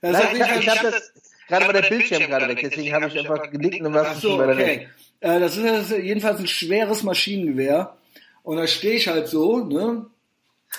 Das 0.00 0.12
ist 0.12 0.16
auf 0.16 0.32
Nein, 0.32 0.36
ich, 0.36 0.42
Fall 0.42 0.60
ich 0.60 0.68
habe 0.68 0.90
das, 0.90 1.12
gerade 1.48 1.66
war 1.66 1.72
der 1.72 1.88
Bildschirm 1.88 2.22
gerade 2.22 2.48
weg, 2.48 2.60
deswegen 2.62 2.94
habe 2.94 3.06
ich 3.06 3.18
einfach 3.18 3.50
genickt 3.50 3.84
und 3.84 3.94
was 3.94 4.20
so, 4.20 4.40
okay. 4.40 4.88
Äh, 5.20 5.40
das, 5.40 5.56
ist, 5.56 5.64
das 5.64 5.90
ist 5.90 5.98
jedenfalls 5.98 6.38
ein 6.38 6.46
schweres 6.46 7.02
Maschinengewehr. 7.02 7.96
Und 8.42 8.56
da 8.56 8.66
stehe 8.66 8.94
ich 8.94 9.08
halt 9.08 9.28
so, 9.28 9.58
ne? 9.58 10.06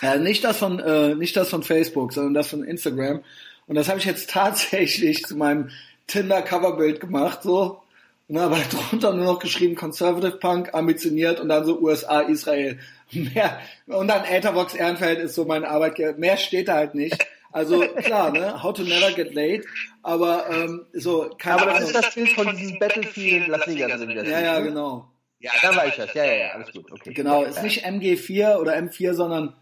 Äh, 0.01 0.19
nicht 0.19 0.43
das 0.43 0.57
von 0.57 0.79
äh, 0.79 1.15
nicht 1.15 1.35
das 1.35 1.49
von 1.49 1.63
Facebook, 1.63 2.13
sondern 2.13 2.33
das 2.33 2.49
von 2.49 2.63
Instagram. 2.63 3.23
Und 3.67 3.75
das 3.75 3.87
habe 3.87 3.99
ich 3.99 4.05
jetzt 4.05 4.29
tatsächlich 4.31 5.23
zu 5.23 5.37
meinem 5.37 5.69
Tinder 6.09 6.41
Coverbild 6.41 6.99
gemacht, 6.99 7.43
so. 7.43 7.81
Und 8.27 8.35
dann 8.35 8.51
aber 8.51 8.57
drunter 8.89 9.13
nur 9.13 9.25
noch 9.25 9.39
geschrieben 9.39 9.75
Conservative 9.75 10.37
Punk, 10.37 10.73
ambitioniert 10.73 11.39
und 11.39 11.49
dann 11.49 11.65
so 11.65 11.79
USA, 11.79 12.21
Israel. 12.21 12.79
Mehr, 13.11 13.59
und 13.87 14.07
dann 14.07 14.23
Etherbox 14.25 14.75
Ehrenfeld 14.75 15.19
ist 15.19 15.35
so 15.35 15.45
mein 15.45 15.65
Arbeitgeber. 15.65 16.17
Mehr 16.17 16.37
steht 16.37 16.67
da 16.67 16.75
halt 16.75 16.93
nicht. 16.93 17.17
Also 17.51 17.79
klar, 17.79 18.31
ne? 18.31 18.61
How 18.61 18.73
to 18.73 18.83
never 18.83 19.11
get 19.11 19.33
late. 19.33 19.63
Aber 20.03 20.47
ähm, 20.51 20.85
so, 20.93 21.31
keine 21.39 21.61
Aber 21.61 21.71
das 21.71 21.77
Ahnung. 21.77 21.89
ist 21.89 21.95
das 21.95 22.13
Bild 22.13 22.29
von 22.33 22.55
diesem 22.55 22.77
Battlefield 22.77 23.47
Las 23.47 23.65
Vegas. 23.65 23.93
oder 23.93 24.07
wie 24.07 24.13
das 24.15 24.27
Ja, 24.27 24.39
ja, 24.39 24.59
genau. 24.59 25.09
Ja, 25.39 25.51
da 25.61 25.75
war 25.75 25.87
ich 25.87 25.95
das. 25.95 26.13
Ja, 26.13 26.25
ja, 26.25 26.33
ja, 26.33 26.47
alles 26.51 26.71
gut. 26.71 26.91
Okay. 26.91 27.13
Genau, 27.13 27.43
ist 27.43 27.63
nicht 27.63 27.85
MG4 27.85 28.57
oder 28.57 28.75
M4, 28.75 29.13
sondern 29.13 29.55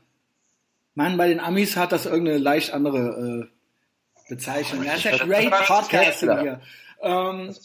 Mann, 0.95 1.15
bei 1.15 1.29
den 1.29 1.39
Amis 1.39 1.77
hat 1.77 1.91
das 1.91 2.05
irgendeine 2.07 2.39
leicht 2.39 2.73
andere 2.73 3.47
äh, 3.47 3.56
Bezeichnung. 4.29 4.83
Das 4.85 4.97
ist 4.97 5.03
ja 5.05 5.17
great 5.17 5.51
Podcasting 5.51 6.39
hier. 6.39 6.61
Ähm, 7.01 7.55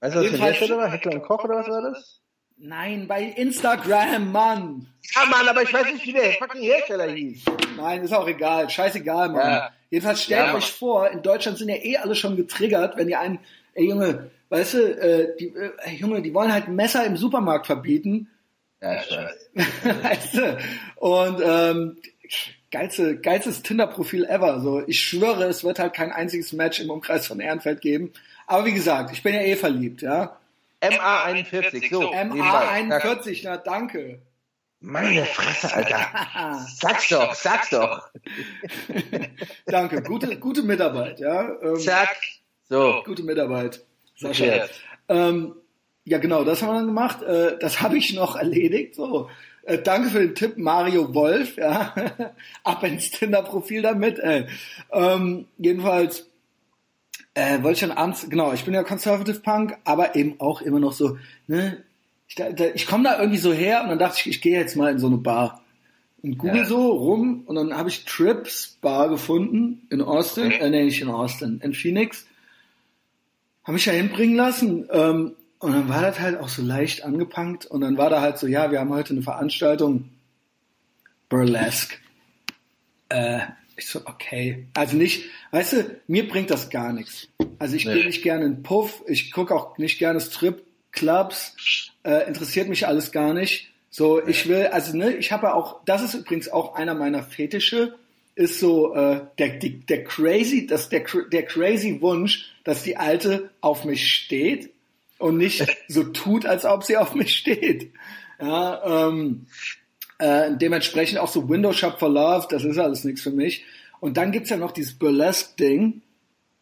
Weißt 0.00 0.14
du, 0.16 0.20
was 0.20 0.26
für 0.26 0.34
ein 0.34 0.40
Hersteller 0.42 0.78
war? 0.78 0.90
Heckler 0.90 1.12
und 1.12 1.22
Koch 1.22 1.44
oder 1.44 1.56
was 1.56 1.68
war 1.68 1.82
das? 1.82 2.18
nein, 2.64 3.08
bei 3.08 3.22
Instagram, 3.24 4.30
Mann. 4.30 4.86
Ja, 5.14 5.26
Mann, 5.26 5.48
aber 5.48 5.62
ich 5.62 5.72
weiß 5.72 5.92
nicht, 5.92 6.06
wie 6.06 6.12
der 6.12 6.32
fucking 6.34 6.62
Hersteller 6.62 7.10
hieß. 7.10 7.44
Nein, 7.76 8.02
ist 8.04 8.12
auch 8.12 8.28
egal. 8.28 8.70
Scheißegal, 8.70 9.30
Mann. 9.30 9.50
Ja. 9.50 9.70
Jedenfalls 9.90 10.22
stellt 10.22 10.40
Ja, 10.40 10.46
Mann. 10.46 10.56
euch 10.56 10.70
vor, 10.70 11.10
in 11.10 11.22
Deutschland 11.22 11.58
sind 11.58 11.68
ja 11.68 11.76
eh 11.76 11.96
alle 11.96 12.14
schon 12.14 12.36
getriggert, 12.36 12.96
wenn 12.96 13.08
ihr 13.08 13.18
einen, 13.18 13.40
ey 13.74 13.88
Junge, 13.88 14.30
weißt 14.50 14.74
du, 14.74 14.78
äh, 14.78 15.36
die, 15.38 15.48
äh, 15.48 15.72
ey, 15.78 15.96
Junge, 15.96 16.22
die 16.22 16.32
wollen 16.32 16.52
halt 16.52 16.68
Messer 16.68 17.04
im 17.04 17.16
Supermarkt 17.16 17.66
verbieten. 17.66 18.30
Ja, 18.80 19.00
ich 19.00 19.10
weiß. 19.10 19.50
weißt 20.02 20.34
du? 20.34 20.58
Und 20.96 21.42
ähm, 21.44 21.96
geilste, 22.72 23.16
geilstes 23.18 23.62
Tinder-Profil 23.62 24.24
ever. 24.24 24.60
So, 24.60 24.82
ich 24.86 24.98
schwöre, 24.98 25.44
es 25.44 25.62
wird 25.62 25.78
halt 25.78 25.94
kein 25.94 26.10
einziges 26.10 26.52
Match 26.52 26.80
im 26.80 26.90
Umkreis 26.90 27.26
von 27.26 27.38
Ehrenfeld 27.38 27.80
geben. 27.80 28.12
Aber 28.46 28.64
wie 28.64 28.72
gesagt, 28.72 29.12
ich 29.12 29.22
bin 29.22 29.34
ja 29.34 29.42
eh 29.42 29.54
verliebt, 29.54 30.02
ja. 30.02 30.36
MA41, 30.80 31.90
so. 31.90 32.12
nebenbei. 32.12 32.88
Zack. 32.90 33.04
MA41, 33.04 33.40
na 33.44 33.56
danke. 33.58 34.18
Meine 34.80 35.24
Fresse, 35.26 35.72
Alter. 35.72 36.66
Sag's 36.74 37.08
doch, 37.08 37.34
sag's 37.34 37.70
doch. 37.70 38.10
danke, 39.66 40.02
gute, 40.02 40.36
gute 40.38 40.62
Mitarbeit, 40.62 41.20
ja. 41.20 41.52
Ähm, 41.62 41.76
Zack. 41.78 42.16
So. 42.68 43.02
gute 43.04 43.22
Mitarbeit, 43.22 43.84
Sascha. 44.16 44.66
Ähm, 45.08 45.54
ja, 46.04 46.18
genau, 46.18 46.42
das 46.42 46.62
haben 46.62 46.70
wir 46.70 46.74
dann 46.74 46.86
gemacht. 46.86 47.22
Äh, 47.22 47.58
das 47.60 47.80
habe 47.80 47.96
ich 47.96 48.12
noch 48.12 48.34
erledigt. 48.34 48.96
So, 48.96 49.30
äh, 49.64 49.78
danke 49.78 50.10
für 50.10 50.20
den 50.20 50.34
Tipp, 50.34 50.58
Mario 50.58 51.14
Wolf. 51.14 51.56
Ja, 51.56 51.94
ab 52.64 52.82
ins 52.84 53.10
Tinder-Profil 53.10 53.82
damit. 53.82 54.18
Ey. 54.18 54.46
Ähm, 54.90 55.46
jedenfalls 55.58 56.28
äh, 57.34 57.62
wollte 57.62 57.72
ich 57.72 57.80
dann 57.80 57.96
abends, 57.96 58.28
genau, 58.28 58.52
ich 58.52 58.64
bin 58.64 58.74
ja 58.74 58.82
Conservative 58.82 59.40
Punk, 59.40 59.76
aber 59.84 60.16
eben 60.16 60.36
auch 60.38 60.60
immer 60.62 60.80
noch 60.80 60.92
so, 60.92 61.16
ne, 61.46 61.82
ich, 62.28 62.34
da, 62.34 62.48
ich 62.74 62.86
komme 62.86 63.04
da 63.04 63.18
irgendwie 63.18 63.38
so 63.38 63.52
her 63.52 63.82
und 63.82 63.88
dann 63.90 63.98
dachte 63.98 64.18
ich, 64.20 64.26
ich 64.28 64.40
gehe 64.40 64.58
jetzt 64.58 64.76
mal 64.76 64.90
in 64.90 64.98
so 64.98 65.06
eine 65.06 65.18
Bar. 65.18 65.62
Und 66.22 66.38
google 66.38 66.58
Ja. 66.58 66.64
so 66.64 66.92
rum 66.92 67.42
und 67.46 67.56
dann 67.56 67.76
habe 67.76 67.88
ich 67.88 68.04
Trips 68.04 68.78
Bar 68.80 69.08
gefunden 69.08 69.86
in 69.90 70.00
Austin, 70.00 70.50
äh, 70.52 70.70
nee, 70.70 70.84
nicht 70.84 71.00
in 71.00 71.08
Austin, 71.08 71.60
in 71.62 71.74
Phoenix. 71.74 72.26
Habe 73.64 73.74
mich 73.74 73.84
da 73.84 73.90
hinbringen 73.92 74.36
lassen 74.36 74.88
ähm, 74.92 75.32
und 75.62 75.72
dann 75.72 75.88
war 75.88 76.02
das 76.02 76.18
halt 76.18 76.40
auch 76.40 76.48
so 76.48 76.60
leicht 76.60 77.04
angepankt 77.04 77.66
und 77.66 77.82
dann 77.82 77.96
war 77.96 78.10
da 78.10 78.20
halt 78.20 78.36
so, 78.36 78.48
ja, 78.48 78.72
wir 78.72 78.80
haben 78.80 78.90
heute 78.90 79.14
eine 79.14 79.22
Veranstaltung 79.22 80.08
Burlesque. 81.28 81.98
Äh, 83.08 83.42
ich 83.76 83.86
so, 83.86 84.00
okay. 84.04 84.66
Also 84.74 84.96
nicht, 84.96 85.26
weißt 85.52 85.72
du, 85.74 86.00
mir 86.08 86.28
bringt 86.28 86.50
das 86.50 86.68
gar 86.68 86.92
nichts. 86.92 87.28
Also 87.60 87.76
ich 87.76 87.86
Nee. 87.86 87.94
gehe 87.94 88.06
nicht 88.06 88.22
gerne 88.24 88.44
in 88.44 88.64
Puff, 88.64 89.04
ich 89.06 89.30
gucke 89.30 89.54
auch 89.54 89.78
nicht 89.78 90.00
gerne 90.00 90.20
Strip-Clubs, 90.20 91.92
äh, 92.02 92.26
interessiert 92.26 92.68
mich 92.68 92.88
alles 92.88 93.12
gar 93.12 93.32
nicht. 93.32 93.70
So, 93.88 94.26
ich 94.26 94.48
will, 94.48 94.66
also 94.66 94.96
ne, 94.96 95.14
ich 95.14 95.30
habe 95.30 95.54
auch, 95.54 95.84
das 95.84 96.02
ist 96.02 96.14
übrigens 96.14 96.48
auch 96.48 96.74
einer 96.74 96.96
meiner 96.96 97.22
Fetische, 97.22 97.94
ist 98.34 98.58
so 98.58 98.96
äh, 98.96 99.20
der, 99.38 99.50
die, 99.58 99.78
der 99.78 100.02
crazy, 100.02 100.66
das 100.66 100.88
der, 100.88 101.04
der 101.30 101.44
crazy 101.44 102.00
Wunsch, 102.00 102.50
dass 102.64 102.82
die 102.82 102.96
Alte 102.96 103.50
auf 103.60 103.84
mich 103.84 104.12
steht 104.12 104.72
und 105.22 105.36
nicht 105.38 105.64
so 105.88 106.04
tut, 106.04 106.46
als 106.46 106.64
ob 106.64 106.84
sie 106.84 106.96
auf 106.96 107.14
mich 107.14 107.34
steht. 107.34 107.92
Ja, 108.40 109.08
ähm, 109.08 109.46
äh, 110.18 110.50
dementsprechend 110.56 111.18
auch 111.18 111.28
so 111.28 111.48
Window 111.48 111.72
Shop 111.72 111.98
for 111.98 112.08
Love, 112.08 112.46
das 112.50 112.64
ist 112.64 112.78
alles 112.78 113.04
nichts 113.04 113.22
für 113.22 113.30
mich. 113.30 113.64
Und 114.00 114.16
dann 114.16 114.32
gibt's 114.32 114.50
ja 114.50 114.56
noch 114.56 114.72
dieses 114.72 114.98
Burlesque-Ding. 114.98 116.02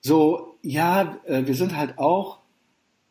So, 0.03 0.57
ja, 0.63 1.19
äh, 1.27 1.47
wir 1.47 1.55
sind 1.55 1.77
halt 1.77 1.99
auch, 1.99 2.39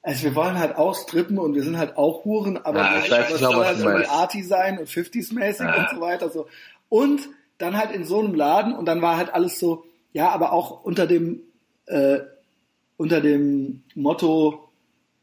also 0.04 0.24
wir 0.24 0.36
wollen 0.36 0.58
halt 0.60 0.76
auch 0.76 0.96
strippen 0.96 1.38
und 1.40 1.56
wir 1.56 1.64
sind 1.64 1.78
halt 1.78 1.98
auch 1.98 2.26
Huren, 2.26 2.58
aber 2.58 2.80
Ja, 2.80 2.96
nicht, 3.00 3.12
es 3.12 3.38
genau, 3.40 3.52
soll 3.54 3.66
halt 3.66 3.80
irgendwie 3.80 4.06
arty 4.08 4.44
sein 4.44 4.78
und 4.80 4.88
50s-mäßig 4.88 5.66
Ja. 5.66 5.80
und 5.80 5.90
so 5.96 6.02
weiter. 6.02 6.30
So. 6.30 6.48
Und 6.90 7.22
dann 7.58 7.76
halt 7.78 7.92
in 7.92 8.06
so 8.06 8.20
einem 8.20 8.36
Laden 8.36 8.74
und 8.74 8.86
dann 8.86 9.02
war 9.02 9.18
halt 9.18 9.34
alles 9.34 9.60
so, 9.60 9.86
ja, 10.14 10.30
aber 10.30 10.54
auch 10.54 10.84
unter 10.84 11.06
dem, 11.08 11.42
äh, 11.88 12.20
unter 12.98 13.22
dem 13.22 13.84
Motto 13.96 14.69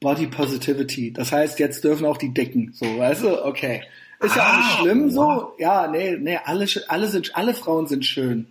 Body 0.00 0.26
Positivity. 0.26 1.12
Das 1.12 1.32
heißt, 1.32 1.58
jetzt 1.58 1.82
dürfen 1.84 2.06
auch 2.06 2.18
die 2.18 2.32
Dicken, 2.34 2.72
so, 2.74 2.84
weißt 2.98 3.22
du? 3.22 3.44
Okay. 3.44 3.82
Ist 4.20 4.36
ja 4.36 4.50
auch 4.52 4.56
nicht 4.56 4.66
Ah, 4.66 4.78
schlimm, 4.80 5.10
so. 5.10 5.52
Ja, 5.58 5.86
nee, 5.88 6.16
nee, 6.18 6.38
alle, 6.42 6.66
alle 6.88 7.08
sind, 7.08 7.36
alle 7.36 7.54
Frauen 7.54 7.86
sind 7.86 8.04
schön, 8.04 8.46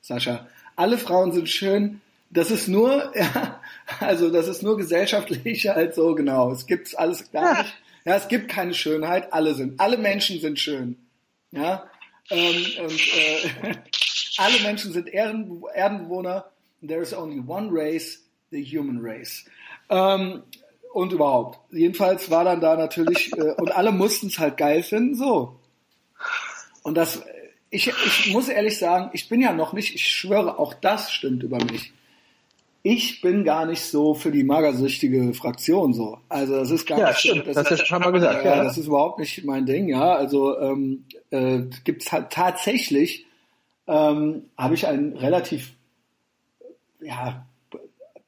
Sascha. 0.00 0.46
Alle 0.76 0.96
Frauen 0.98 1.32
sind 1.32 1.48
schön. 1.48 2.00
Das 2.30 2.50
ist 2.50 2.66
nur, 2.68 3.12
ja, 3.16 3.60
also 4.00 4.30
das 4.30 4.48
ist 4.48 4.62
nur 4.62 4.76
gesellschaftlich 4.78 5.66
halt 5.68 5.94
so, 5.94 6.14
genau. 6.14 6.50
Es 6.52 6.66
gibt's 6.66 6.94
alles 6.94 7.30
gar 7.30 7.58
nicht. 7.62 7.74
Ja, 8.04 8.16
es 8.16 8.28
gibt 8.28 8.48
keine 8.48 8.74
Schönheit. 8.74 9.32
Alle 9.32 9.54
sind, 9.54 9.78
alle 9.80 9.96
Menschen 9.98 10.40
sind 10.40 10.58
schön. 10.58 10.96
Ja, 11.52 11.84
ähm, 12.30 12.64
und 12.84 12.92
äh, 12.92 13.74
alle 14.38 14.60
Menschen 14.62 14.92
sind 14.92 15.08
Erden, 15.08 15.62
Erdenbewohner. 15.74 16.46
There 16.86 17.02
is 17.02 17.12
only 17.14 17.40
one 17.46 17.68
race, 17.70 18.22
the 18.50 18.62
human 18.64 18.98
race. 19.00 19.44
Ähm, 19.90 20.42
und 20.92 21.12
überhaupt. 21.12 21.58
Jedenfalls 21.70 22.30
war 22.30 22.44
dann 22.44 22.60
da 22.60 22.76
natürlich, 22.76 23.32
äh, 23.36 23.54
und 23.58 23.74
alle 23.74 23.92
mussten 23.92 24.28
es 24.28 24.38
halt 24.38 24.56
geil 24.56 24.82
finden, 24.82 25.14
so. 25.14 25.56
Und 26.82 26.96
das, 26.96 27.22
ich, 27.70 27.88
ich 27.88 28.32
muss 28.32 28.48
ehrlich 28.48 28.78
sagen, 28.78 29.10
ich 29.12 29.28
bin 29.28 29.40
ja 29.40 29.52
noch 29.52 29.72
nicht, 29.72 29.94
ich 29.94 30.06
schwöre, 30.06 30.58
auch 30.58 30.74
das 30.74 31.12
stimmt 31.12 31.42
über 31.42 31.58
mich. 31.64 31.92
Ich 32.84 33.20
bin 33.20 33.44
gar 33.44 33.64
nicht 33.64 33.82
so 33.82 34.12
für 34.12 34.32
die 34.32 34.42
magersüchtige 34.42 35.32
Fraktion 35.34 35.94
so. 35.94 36.18
Also 36.28 36.56
das 36.56 36.70
ist 36.70 36.84
gar 36.84 36.98
Ja, 36.98 37.08
nicht 37.08 37.18
stimmt, 37.20 37.46
das 37.46 37.54
das 37.54 37.70
hast 37.70 37.80
du 37.82 37.86
schon 37.86 38.02
mal 38.02 38.10
gesagt, 38.10 38.44
ja, 38.44 38.56
ja. 38.56 38.64
das 38.64 38.76
ist 38.76 38.88
überhaupt 38.88 39.20
nicht 39.20 39.44
mein 39.44 39.66
Ding, 39.66 39.88
ja. 39.88 40.14
Also 40.14 40.58
ähm, 40.58 41.04
äh, 41.30 41.60
gibt 41.84 42.02
es 42.02 42.10
halt 42.10 42.30
tatsächlich, 42.30 43.24
ähm, 43.86 44.46
habe 44.58 44.74
ich 44.74 44.86
einen 44.88 45.16
relativ, 45.16 45.74
ja, 47.00 47.46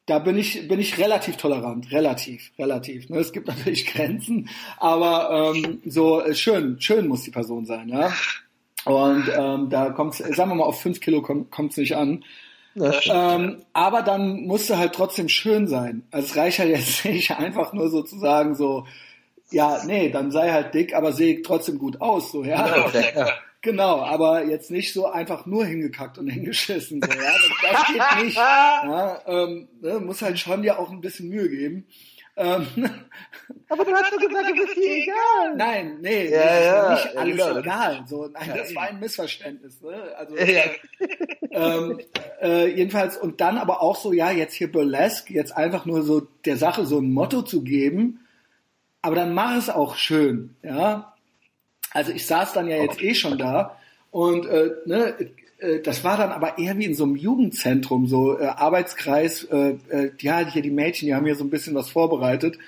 da 0.06 0.18
bin 0.18 0.36
ich, 0.36 0.68
bin 0.68 0.80
ich 0.80 0.98
relativ 0.98 1.36
tolerant, 1.36 1.90
relativ, 1.90 2.50
relativ. 2.58 3.08
Ne? 3.08 3.18
Es 3.18 3.32
gibt 3.32 3.48
natürlich 3.48 3.86
Grenzen, 3.86 4.48
aber 4.78 5.52
ähm, 5.54 5.80
so 5.84 6.20
äh, 6.20 6.34
schön, 6.34 6.80
schön 6.80 7.08
muss 7.08 7.22
die 7.22 7.30
Person 7.30 7.66
sein, 7.66 7.88
ja. 7.88 8.12
Und 8.84 9.30
ähm, 9.34 9.70
da 9.70 9.90
kommt 9.90 10.14
sagen 10.14 10.50
wir 10.50 10.56
mal, 10.56 10.64
auf 10.64 10.80
fünf 10.80 11.00
Kilo 11.00 11.22
kommt 11.22 11.70
es 11.70 11.76
nicht 11.78 11.96
an. 11.96 12.22
Ähm, 12.76 13.62
aber 13.72 14.02
dann 14.02 14.42
musste 14.42 14.78
halt 14.78 14.94
trotzdem 14.94 15.28
schön 15.28 15.68
sein. 15.68 16.02
Also 16.10 16.28
es 16.28 16.36
reicht 16.36 16.58
halt 16.58 16.70
jetzt 16.70 17.04
nicht 17.04 17.30
einfach 17.30 17.72
nur 17.72 17.88
sozusagen 17.88 18.54
so, 18.54 18.86
ja, 19.50 19.82
nee, 19.84 20.10
dann 20.10 20.30
sei 20.30 20.50
halt 20.50 20.74
dick, 20.74 20.94
aber 20.94 21.12
sehe 21.12 21.42
trotzdem 21.42 21.78
gut 21.78 22.00
aus, 22.00 22.32
so, 22.32 22.44
ja. 22.44 22.66
Ja, 22.76 22.86
okay, 22.86 23.12
ja. 23.14 23.28
Genau, 23.64 24.02
aber 24.02 24.44
jetzt 24.44 24.70
nicht 24.70 24.92
so 24.92 25.06
einfach 25.06 25.46
nur 25.46 25.64
hingekackt 25.64 26.18
und 26.18 26.28
hingeschissen, 26.28 27.00
so, 27.02 27.08
ja. 27.10 27.16
Das, 27.16 27.72
das 27.72 27.86
geht 27.86 28.24
nicht. 28.24 28.36
Ja, 28.36 29.20
ähm, 29.26 29.68
ne, 29.80 29.98
muss 30.00 30.20
halt 30.22 30.38
schon 30.38 30.60
dir 30.62 30.78
auch 30.78 30.90
ein 30.90 31.00
bisschen 31.00 31.30
Mühe 31.30 31.48
geben. 31.48 31.86
Ähm, 32.36 32.66
Aber 33.68 33.84
du 33.84 33.92
hast 33.94 34.12
doch 34.12 34.18
gesagt, 34.18 34.50
du 34.50 34.54
bist 34.54 34.76
dir 34.76 34.96
egal. 34.96 35.56
nein, 35.56 35.98
nee, 36.02 36.28
Ja, 36.30 36.60
ja, 36.60 36.90
nicht 36.94 37.14
ja, 37.14 37.20
alles 37.20 37.36
genau. 37.36 37.58
egal. 37.58 38.04
So, 38.08 38.26
nein, 38.26 38.48
Ja, 38.48 38.56
das 38.56 38.74
war 38.74 38.82
ein 38.82 39.00
Missverständnis. 39.00 39.80
Ne? 39.80 39.94
Also, 40.18 40.36
Ja. 40.36 40.62
ähm, 41.52 42.00
äh, 42.42 42.66
jedenfalls 42.74 43.16
und 43.16 43.40
dann 43.40 43.56
aber 43.56 43.80
auch 43.80 43.96
so, 43.96 44.12
ja, 44.12 44.30
jetzt 44.32 44.54
hier 44.54 44.70
Burlesque, 44.70 45.32
jetzt 45.32 45.56
einfach 45.56 45.86
nur 45.86 46.02
so 46.02 46.20
der 46.44 46.56
Sache 46.56 46.84
so 46.86 46.98
ein 46.98 47.12
Motto 47.12 47.42
zu 47.42 47.62
geben, 47.62 48.26
aber 49.00 49.14
dann 49.14 49.32
mach 49.32 49.56
es 49.56 49.70
auch 49.70 49.94
schön, 49.96 50.56
ja. 50.62 51.13
Also 51.94 52.12
ich 52.12 52.26
saß 52.26 52.52
dann 52.52 52.68
ja 52.68 52.76
jetzt 52.76 53.00
eh 53.02 53.14
schon 53.14 53.38
da 53.38 53.78
und 54.10 54.46
äh, 54.46 54.72
ne, 54.84 55.14
äh, 55.58 55.80
das 55.80 56.04
war 56.04 56.16
dann 56.16 56.30
aber 56.30 56.58
eher 56.58 56.76
wie 56.76 56.84
in 56.84 56.94
so 56.94 57.04
einem 57.04 57.16
Jugendzentrum, 57.16 58.06
so 58.06 58.38
äh, 58.38 58.44
Arbeitskreis, 58.46 59.44
äh, 59.44 59.76
äh, 59.88 60.10
ja, 60.18 60.40
hier 60.40 60.62
die 60.62 60.70
Mädchen, 60.70 61.06
die 61.06 61.14
haben 61.14 61.24
hier 61.24 61.36
so 61.36 61.44
ein 61.44 61.50
bisschen 61.50 61.74
was 61.74 61.88
vorbereitet. 61.88 62.58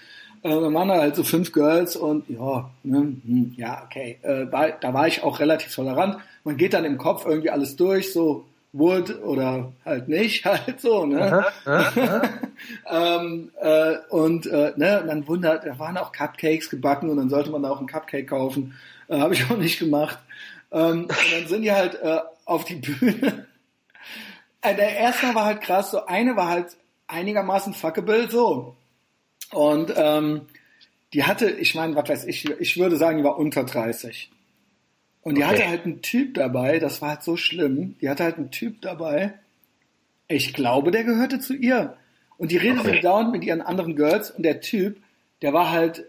Äh, 0.42 0.50
dann 0.50 0.74
waren 0.74 0.88
da 0.88 0.98
halt 0.98 1.16
so 1.16 1.24
fünf 1.24 1.52
Girls 1.52 1.96
und 1.96 2.28
ja, 2.30 2.70
ne, 2.84 2.98
hm, 2.98 3.54
ja, 3.56 3.82
okay. 3.84 4.18
Äh, 4.22 4.50
war, 4.50 4.70
da 4.72 4.94
war 4.94 5.08
ich 5.08 5.22
auch 5.22 5.40
relativ 5.40 5.74
tolerant. 5.74 6.16
Man 6.44 6.56
geht 6.56 6.74
dann 6.74 6.84
im 6.84 6.98
Kopf 6.98 7.26
irgendwie 7.26 7.50
alles 7.50 7.76
durch, 7.76 8.12
so 8.12 8.46
Wood 8.72 9.22
oder 9.22 9.72
halt 9.84 10.08
nicht, 10.08 10.44
halt 10.44 10.80
so, 10.80 11.06
ne? 11.06 11.46
ähm, 12.90 13.50
äh, 13.60 13.94
und 14.10 14.46
äh, 14.46 14.72
ne, 14.76 15.00
und 15.00 15.08
dann 15.08 15.28
wundert, 15.28 15.66
da 15.66 15.78
waren 15.78 15.96
auch 15.96 16.12
Cupcakes 16.12 16.70
gebacken 16.70 17.10
und 17.10 17.16
dann 17.16 17.30
sollte 17.30 17.50
man 17.50 17.62
da 17.62 17.70
auch 17.70 17.78
einen 17.78 17.88
Cupcake 17.88 18.26
kaufen. 18.26 18.74
Äh, 19.08 19.18
Habe 19.18 19.34
ich 19.34 19.44
auch 19.50 19.56
nicht 19.56 19.78
gemacht. 19.78 20.18
Ähm, 20.72 21.02
und 21.02 21.32
dann 21.32 21.46
sind 21.48 21.62
die 21.62 21.72
halt 21.72 21.94
äh, 22.02 22.18
auf 22.44 22.64
die 22.64 22.76
Bühne. 22.76 23.46
Äh, 24.62 24.74
der 24.74 24.96
erste 24.96 25.34
war 25.34 25.44
halt 25.44 25.60
krass, 25.60 25.90
so 25.90 26.06
eine 26.06 26.36
war 26.36 26.48
halt 26.48 26.76
einigermaßen 27.06 27.72
fuckable, 27.74 28.28
so. 28.30 28.76
Und 29.52 29.92
ähm, 29.96 30.42
die 31.12 31.24
hatte, 31.24 31.48
ich 31.50 31.74
meine, 31.74 31.94
was 31.94 32.08
weiß 32.08 32.24
ich, 32.24 32.50
ich 32.50 32.76
würde 32.76 32.96
sagen, 32.96 33.18
die 33.18 33.24
war 33.24 33.38
unter 33.38 33.64
30. 33.64 34.30
Und 35.22 35.36
die 35.36 35.44
Okay. 35.44 35.50
hatte 35.52 35.68
halt 35.68 35.84
einen 35.84 36.02
Typ 36.02 36.34
dabei, 36.34 36.78
das 36.78 37.00
war 37.00 37.10
halt 37.10 37.22
so 37.22 37.36
schlimm. 37.36 37.96
Die 38.00 38.08
hatte 38.08 38.24
halt 38.24 38.36
einen 38.38 38.50
Typ 38.50 38.80
dabei, 38.82 39.34
ich 40.28 40.52
glaube, 40.52 40.90
der 40.90 41.04
gehörte 41.04 41.38
zu 41.38 41.54
ihr. 41.54 41.96
Und 42.38 42.50
die 42.50 42.56
redete 42.56 42.80
Okay. 42.80 43.00
dauernd 43.00 43.32
mit 43.32 43.44
ihren 43.44 43.62
anderen 43.62 43.94
Girls 43.96 44.30
und 44.30 44.42
der 44.42 44.60
Typ, 44.60 45.00
der 45.42 45.52
war 45.52 45.70
halt 45.70 46.04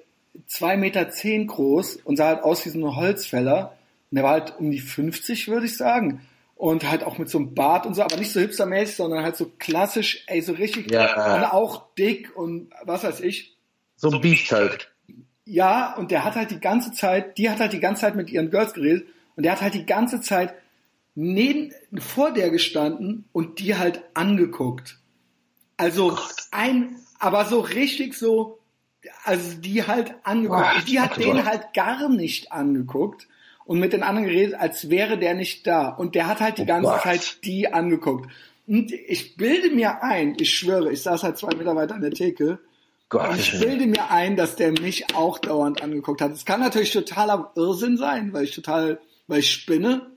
zwei 0.45 0.77
Meter 0.77 1.09
zehn 1.09 1.47
groß 1.47 1.97
und 1.97 2.17
sah 2.17 2.27
halt 2.27 2.43
aus 2.43 2.65
wie 2.65 2.69
so 2.69 2.79
ein 2.79 2.95
Holzfäller. 2.95 3.77
Und 4.11 4.15
der 4.15 4.23
war 4.23 4.31
halt 4.31 4.53
um 4.59 4.71
die 4.71 4.79
50, 4.79 5.47
würde 5.47 5.65
ich 5.65 5.75
sagen. 5.77 6.21
Und 6.55 6.89
halt 6.89 7.03
auch 7.03 7.17
mit 7.17 7.29
so 7.29 7.37
einem 7.37 7.53
Bart 7.53 7.85
und 7.85 7.93
so, 7.93 8.01
aber 8.01 8.17
nicht 8.17 8.31
so 8.31 8.39
hipstermäßig, 8.39 8.95
sondern 8.95 9.23
halt 9.23 9.35
so 9.35 9.51
klassisch, 9.59 10.23
ey, 10.27 10.41
so 10.41 10.53
richtig, 10.53 10.89
Ja. 10.91 11.35
und 11.35 11.43
auch 11.45 11.93
dick 11.95 12.35
und 12.35 12.71
was 12.83 13.03
weiß 13.03 13.19
ich. 13.21 13.55
So 13.95 14.09
ein 14.09 14.21
Biest 14.21 14.51
halt. 14.51 14.91
Ja, 15.45 15.95
und 15.95 16.09
der 16.11 16.23
hat 16.23 16.35
halt 16.35 16.51
die 16.51 16.59
ganze 16.59 16.91
Zeit, 16.91 17.37
die 17.37 17.49
hat 17.49 17.59
halt 17.59 17.73
die 17.73 17.79
ganze 17.79 18.01
Zeit 18.01 18.15
mit 18.15 18.29
ihren 18.31 18.49
Girls 18.49 18.73
geredet 18.73 19.07
und 19.35 19.43
der 19.43 19.51
hat 19.53 19.61
halt 19.61 19.75
die 19.75 19.85
ganze 19.85 20.19
Zeit 20.19 20.53
neben, 21.13 21.71
vor 21.99 22.31
der 22.31 22.49
gestanden 22.49 23.25
und 23.31 23.59
die 23.59 23.75
halt 23.75 24.01
angeguckt. 24.13 24.97
Also 25.77 26.17
ein, 26.51 26.95
aber 27.19 27.45
so 27.45 27.59
richtig 27.59 28.13
so, 28.15 28.59
also 29.23 29.57
die 29.59 29.85
halt 29.85 30.13
angeguckt. 30.23 30.75
Und 30.75 30.87
die 30.89 30.99
hat 30.99 31.15
Gott, 31.15 31.23
den 31.23 31.45
halt 31.45 31.73
gar 31.73 32.09
nicht 32.09 32.51
angeguckt 32.51 33.27
und 33.65 33.79
mit 33.79 33.93
den 33.93 34.03
anderen 34.03 34.27
geredet, 34.27 34.55
als 34.55 34.89
wäre 34.89 35.17
der 35.17 35.33
nicht 35.35 35.67
da. 35.67 35.89
Und 35.89 36.15
der 36.15 36.27
hat 36.27 36.39
halt 36.39 36.57
die 36.57 36.63
Oh 36.63 36.65
ganze 36.65 36.89
Gott. 36.91 37.01
Zeit 37.01 37.43
die 37.43 37.71
angeguckt. 37.73 38.29
Und 38.67 38.91
ich 38.91 39.37
bilde 39.37 39.69
mir 39.69 40.03
ein, 40.03 40.35
ich 40.39 40.53
schwöre, 40.57 40.91
ich 40.91 41.01
saß 41.01 41.23
halt 41.23 41.37
zwei 41.37 41.55
Meter 41.55 41.75
weiter 41.75 41.95
an 41.95 42.01
der 42.01 42.11
Theke 42.11 42.59
Gott. 43.09 43.29
und 43.29 43.39
ich 43.39 43.57
bilde 43.59 43.87
mir 43.87 44.11
ein, 44.11 44.35
dass 44.35 44.55
der 44.57 44.71
mich 44.71 45.15
auch 45.15 45.39
dauernd 45.39 45.81
angeguckt 45.81 46.21
hat. 46.21 46.31
Es 46.33 46.45
kann 46.45 46.59
natürlich 46.59 46.91
totaler 46.91 47.51
Irrsinn 47.55 47.97
sein, 47.97 48.33
weil 48.33 48.43
ich 48.43 48.51
total, 48.55 48.99
weil 49.27 49.39
ich 49.39 49.51
spinne. 49.51 50.07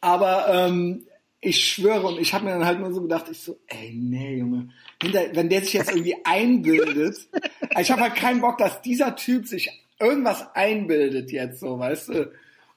Aber 0.00 0.48
ähm, 0.48 1.04
ich 1.40 1.66
schwöre, 1.66 2.06
und 2.06 2.20
ich 2.20 2.34
habe 2.34 2.44
mir 2.44 2.50
dann 2.52 2.66
halt 2.66 2.80
nur 2.80 2.92
so 2.92 3.02
gedacht, 3.02 3.26
ich 3.30 3.40
so, 3.40 3.58
ey, 3.66 3.92
nee, 3.94 4.38
Junge, 4.38 4.68
hinter, 5.02 5.24
wenn 5.34 5.48
der 5.48 5.62
sich 5.62 5.72
jetzt 5.72 5.90
irgendwie 5.90 6.16
einbildet, 6.24 7.28
ich 7.78 7.90
habe 7.90 8.02
halt 8.02 8.16
keinen 8.16 8.40
Bock, 8.40 8.58
dass 8.58 8.82
dieser 8.82 9.16
Typ 9.16 9.46
sich 9.46 9.70
irgendwas 9.98 10.54
einbildet 10.54 11.30
jetzt 11.32 11.60
so, 11.60 11.78
weißt 11.78 12.08
du. 12.10 12.32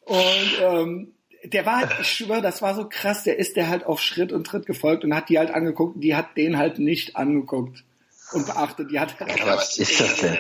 Und 0.06 0.60
ähm, 0.62 1.14
der 1.44 1.66
war 1.66 1.78
halt, 1.78 1.92
ich 2.00 2.08
schwöre, 2.08 2.42
das 2.42 2.62
war 2.62 2.76
so 2.76 2.88
krass, 2.88 3.24
der 3.24 3.38
ist 3.38 3.58
der 3.58 3.68
halt 3.68 3.86
auf 3.86 4.02
Schritt 4.02 4.32
und 4.32 4.48
Tritt 4.48 4.66
gefolgt 4.66 5.04
und 5.04 5.14
hat 5.14 5.30
die 5.30 5.40
halt 5.40 5.52
angeguckt, 5.52 6.02
die 6.02 6.16
hat 6.16 6.38
den 6.38 6.58
halt 6.58 6.80
nicht 6.80 7.18
angeguckt 7.18 7.84
und 8.32 8.46
beachtet. 8.46 8.92
Die 8.92 9.00
hat 9.00 9.20
Was 9.46 9.78
ist 9.78 10.00
das 10.00 10.16
denn? 10.18 10.38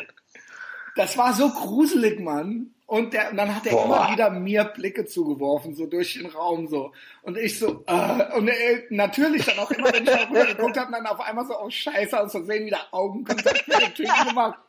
das 0.95 1.17
war 1.17 1.33
so 1.33 1.49
gruselig, 1.49 2.19
Mann. 2.19 2.73
Und, 2.93 3.11
der, 3.11 3.31
und 3.31 3.37
dann 3.37 3.55
hat 3.55 3.65
er 3.65 3.71
Boah. 3.71 3.85
immer 3.85 4.11
wieder 4.11 4.29
mir 4.29 4.65
Blicke 4.65 5.05
zugeworfen, 5.05 5.73
so 5.73 5.87
durch 5.87 6.13
den 6.13 6.27
Raum 6.27 6.67
so. 6.67 6.91
Und 7.23 7.39
ich 7.39 7.57
so, 7.57 7.83
äh, 7.87 8.37
und 8.37 8.47
äh, 8.47 8.83
natürlich 8.91 9.43
dann 9.45 9.57
auch 9.57 9.71
immer, 9.71 9.91
wenn 9.91 10.03
ich 10.03 10.11
da 10.11 10.29
rüber 10.29 10.45
geguckt 10.45 10.77
habe, 10.77 10.91
dann 10.91 11.07
auf 11.07 11.19
einmal 11.19 11.43
so, 11.47 11.59
oh 11.59 11.71
Scheiße, 11.71 12.19
aus 12.19 12.33
Versehen 12.33 12.67
wieder 12.67 12.81
Augenkontakt 12.91 13.67
mit 13.67 13.81
dem 13.81 13.93
Typen 13.95 14.27
gemacht. 14.27 14.59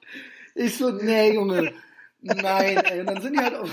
Ich 0.55 0.79
so, 0.79 0.89
nee, 0.89 1.35
Junge, 1.35 1.75
nein, 2.23 2.79
ey. 2.79 3.01
Und 3.01 3.11
dann 3.11 3.21
sind 3.21 3.35
die 3.35 3.41
halt 3.41 3.57
auch, 3.57 3.69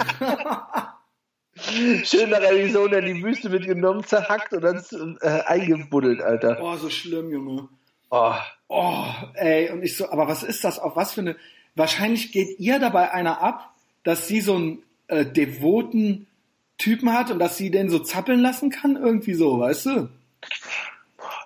Schön 2.03 2.30
nach 2.30 2.41
Arizona 2.41 2.97
in 2.97 3.05
die 3.05 3.23
Wüste 3.23 3.47
mitgenommen, 3.47 4.03
zerhackt 4.03 4.51
und 4.51 4.63
dann 4.63 4.84
äh, 5.21 5.43
eingebuddelt, 5.43 6.21
Alter. 6.21 6.59
oh, 6.61 6.75
so 6.75 6.89
schlimm, 6.89 7.30
Junge. 7.30 7.69
Oh. 8.09 8.34
Oh, 8.67 9.05
ey, 9.35 9.69
und 9.69 9.81
ich 9.81 9.95
so, 9.95 10.11
aber 10.11 10.27
was 10.27 10.43
ist 10.43 10.65
das? 10.65 10.77
Auf 10.77 10.97
was 10.97 11.13
für 11.13 11.21
eine. 11.21 11.38
Wahrscheinlich 11.75 12.34
geht 12.34 12.59
ihr 12.59 12.80
dabei 12.80 13.11
einer 13.11 13.41
ab, 13.41 13.70
dass 14.03 14.27
sie 14.27 14.41
so 14.41 14.55
einen 14.55 14.83
äh, 15.07 15.25
devoten 15.25 16.27
Typen 16.77 17.13
hat 17.13 17.29
und 17.31 17.39
dass 17.39 17.57
sie 17.57 17.69
den 17.71 17.89
so 17.89 17.99
zappeln 17.99 18.41
lassen 18.41 18.69
kann, 18.69 18.95
irgendwie 18.95 19.33
so, 19.33 19.59
weißt 19.59 19.85
du? 19.87 20.09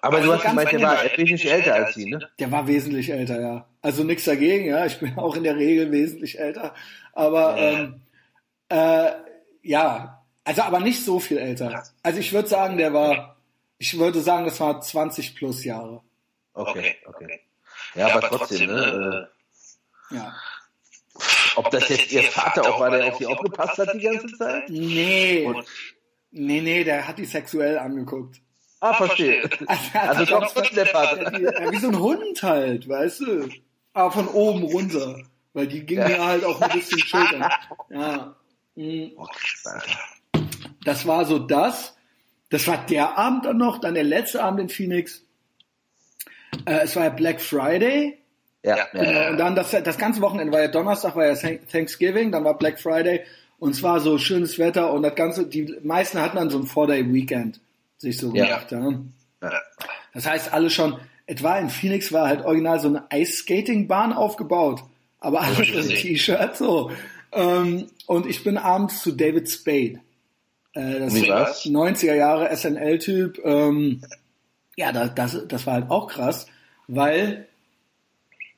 Aber 0.01 0.17
Also 0.17 0.29
du 0.29 0.33
hast 0.37 0.43
gemeint, 0.45 0.71
der 0.71 0.81
war 0.81 1.03
wesentlich 1.03 1.51
älter 1.51 1.75
als 1.75 1.95
sie, 1.95 2.05
ne? 2.09 2.29
Der 2.39 2.51
war 2.51 2.67
wesentlich 2.67 3.09
älter, 3.11 3.41
ja. 3.41 3.65
Also 3.81 4.03
nichts 4.03 4.23
dagegen, 4.25 4.65
ja. 4.65 4.85
Ich 4.85 4.99
bin 4.99 5.17
auch 5.17 5.35
in 5.35 5.43
der 5.43 5.55
Regel 5.57 5.91
wesentlich 5.91 6.39
älter. 6.39 6.73
Aber 7.13 7.57
Ja. 7.59 7.71
ähm, 7.71 8.01
äh, 8.69 9.11
ja, 9.63 10.23
also 10.43 10.61
aber 10.61 10.79
nicht 10.79 11.03
so 11.03 11.19
viel 11.19 11.37
älter. 11.37 11.83
Also 12.03 12.19
ich 12.19 12.31
würde 12.31 12.47
sagen, 12.47 12.77
der 12.77 12.93
war, 12.93 13.35
ich 13.79 13.97
würde 13.97 14.21
sagen, 14.21 14.45
das 14.45 14.59
war 14.59 14.79
20 14.79 15.35
plus 15.35 15.63
Jahre. 15.65 16.01
Okay, 16.53 16.95
okay. 17.05 17.41
Ja, 17.95 18.13
aber 18.13 18.21
trotzdem, 18.29 18.67
ne? 18.67 19.27
Ja. 20.11 20.33
Ob 21.55 21.69
das 21.71 21.89
jetzt 21.89 22.11
ihr 22.11 22.23
Vater 22.23 22.63
auch 22.73 22.79
war, 22.79 22.89
der 22.91 23.07
auf 23.07 23.17
sie 23.17 23.25
aufgepasst 23.25 23.77
hat 23.77 23.93
die 23.93 23.99
ganze 24.01 24.27
Zeit? 24.37 24.69
Nee. 24.69 25.43
Und- 25.45 25.65
Nee, 26.37 26.59
nee, 26.59 26.83
der 26.83 27.07
hat 27.07 27.17
die 27.17 27.23
sexuell 27.25 27.77
angeguckt. 27.79 28.41
Ah, 28.81 28.93
verstehe. 28.93 29.49
er 29.93 30.09
Also 30.09 30.19
hat 30.21 30.31
doch 30.43 30.51
trotzdem 30.53 30.75
der 30.75 30.85
Vater. 30.87 31.39
Ja, 31.39 31.71
wie 31.71 31.77
so 31.77 31.87
ein 31.87 31.97
Hund 31.99 32.43
halt, 32.43 32.89
weißt 32.89 33.21
du? 33.21 33.49
Aber 33.93 34.11
von 34.11 34.27
oben 34.27 34.63
runter. 34.63 35.21
Weil 35.53 35.67
die 35.67 35.85
ging 35.85 35.99
mir 35.99 36.23
halt 36.25 36.43
auch 36.43 36.59
ein 36.59 36.71
bisschen 36.77 36.99
schultern. 37.07 37.49
Ja. 37.89 38.35
Mhm. 38.75 39.13
Oh, 39.15 39.23
krass, 39.25 39.63
Alter. 39.65 40.45
Das 40.83 41.07
war 41.07 41.23
so 41.23 41.39
das. 41.39 41.95
Das 42.49 42.67
war 42.67 42.85
der 42.85 43.17
Abend 43.17 43.45
dann 43.45 43.57
noch, 43.57 43.79
dann 43.79 43.93
der 43.93 44.03
letzte 44.03 44.43
Abend 44.43 44.59
in 44.59 44.69
Phoenix. 44.69 45.23
Äh, 46.65 46.79
es 46.83 46.95
war 46.97 47.03
ja 47.05 47.09
Black 47.11 47.39
Friday. 47.41 48.17
Ja, 48.65 48.77
ja, 48.77 48.85
Genau. 48.93 49.29
Und 49.31 49.37
dann 49.37 49.55
das, 49.55 49.71
das 49.71 49.97
ganze 49.97 50.21
Wochenende 50.21 50.51
war 50.51 50.61
ja 50.61 50.67
Donnerstag, 50.67 51.15
war 51.15 51.25
ja 51.27 51.35
Thanksgiving, 51.71 52.31
dann 52.31 52.43
war 52.43 52.57
Black 52.57 52.79
Friday 52.79 53.21
und 53.59 53.71
es 53.71 53.83
war 53.83 53.99
so 53.99 54.17
schönes 54.17 54.57
Wetter 54.59 54.91
und 54.91 55.03
das 55.03 55.15
Ganze, 55.15 55.45
die 55.47 55.75
meisten 55.83 56.19
hatten 56.19 56.37
dann 56.37 56.49
so 56.49 56.57
ein 56.59 56.65
Four-Day-Weekend 56.65 57.59
sich 57.97 58.17
so 58.17 58.33
Ja. 58.33 58.45
gemacht. 58.45 58.71
Ja. 58.71 59.49
ja. 59.49 59.59
Das 60.13 60.25
heißt, 60.25 60.53
alle 60.53 60.69
schon, 60.69 60.97
etwa 61.27 61.57
in 61.57 61.69
Phoenix 61.69 62.11
war 62.11 62.27
halt 62.27 62.43
original 62.45 62.79
so 62.79 62.87
eine 62.87 63.03
Ice-Skating-Bahn 63.13 64.13
aufgebaut, 64.13 64.83
aber 65.19 65.41
alles 65.41 65.59
in 65.69 65.75
Richtig. 65.75 66.01
T-Shirt 66.01 66.55
so. 66.57 66.91
Ähm, 67.31 67.87
und 68.07 68.25
ich 68.27 68.43
bin 68.43 68.57
abends 68.57 69.01
zu 69.01 69.11
David 69.11 69.49
Spade. 69.49 69.99
Äh, 70.73 70.99
das 70.99 71.15
Wie 71.15 71.27
war's? 71.29 71.65
90er 71.65 72.13
Jahre 72.15 72.55
SNL-Typ. 72.55 73.41
Ähm, 73.43 74.01
ja, 74.75 74.91
das, 74.91 75.15
das, 75.15 75.47
das 75.47 75.65
war 75.65 75.73
halt 75.75 75.89
auch 75.89 76.07
krass, 76.07 76.47
weil 76.87 77.47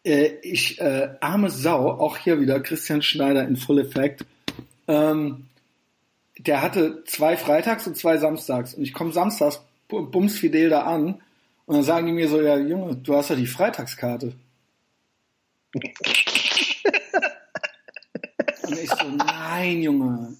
äh, 0.07 0.39
ich, 0.41 0.79
äh, 0.81 1.09
arme 1.19 1.49
Sau, 1.49 1.91
auch 1.91 2.17
hier 2.17 2.39
wieder 2.39 2.59
Christian 2.61 3.01
Schneider 3.01 3.47
in 3.47 3.57
Full 3.57 3.79
Effect, 3.79 4.25
ähm, 4.87 5.47
der 6.39 6.61
hatte 6.61 7.03
zwei 7.05 7.35
Freitags 7.37 7.85
und 7.87 7.97
zwei 7.97 8.17
Samstags. 8.17 8.73
Und 8.73 8.83
ich 8.83 8.93
komme 8.93 9.11
samstags 9.11 9.61
bu- 9.87 10.05
bums 10.09 10.37
fidel 10.37 10.69
da 10.69 10.83
an 10.83 11.21
und 11.65 11.75
dann 11.75 11.83
sagen 11.83 12.07
die 12.07 12.13
mir 12.13 12.29
so, 12.29 12.41
ja 12.41 12.57
Junge, 12.57 12.95
du 12.95 13.15
hast 13.15 13.29
ja 13.29 13.35
die 13.35 13.47
Freitagskarte. 13.47 14.33
und 18.63 18.79
ich 18.79 18.89
so, 18.89 19.09
nein 19.09 19.81
Junge. 19.81 20.35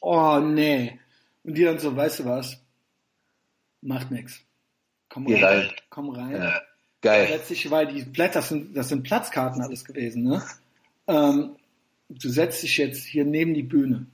Oh 0.00 0.38
nee. 0.38 0.98
Und 1.44 1.54
die 1.54 1.64
dann 1.64 1.78
so, 1.78 1.94
weißt 1.96 2.20
du 2.20 2.24
was? 2.26 2.60
Macht 3.80 4.10
nix. 4.10 4.40
Komm 5.08 5.26
rein. 5.28 5.70
Komm 5.90 6.10
rein. 6.10 6.32
ja. 6.32 6.60
Geil. 7.00 7.28
Letztlich, 7.30 7.70
weil 7.70 7.86
die 7.86 8.02
Blätter, 8.02 8.40
das 8.40 8.48
sind, 8.48 8.76
das 8.76 8.88
sind 8.88 9.04
Platzkarten 9.04 9.62
alles 9.62 9.84
gewesen, 9.84 10.24
ne? 10.24 10.42
Ähm, 11.06 11.50
du 12.08 12.28
setzt 12.28 12.62
dich 12.62 12.76
jetzt 12.76 13.04
hier 13.04 13.24
neben 13.24 13.54
die 13.54 13.62
Bühne. 13.62 14.06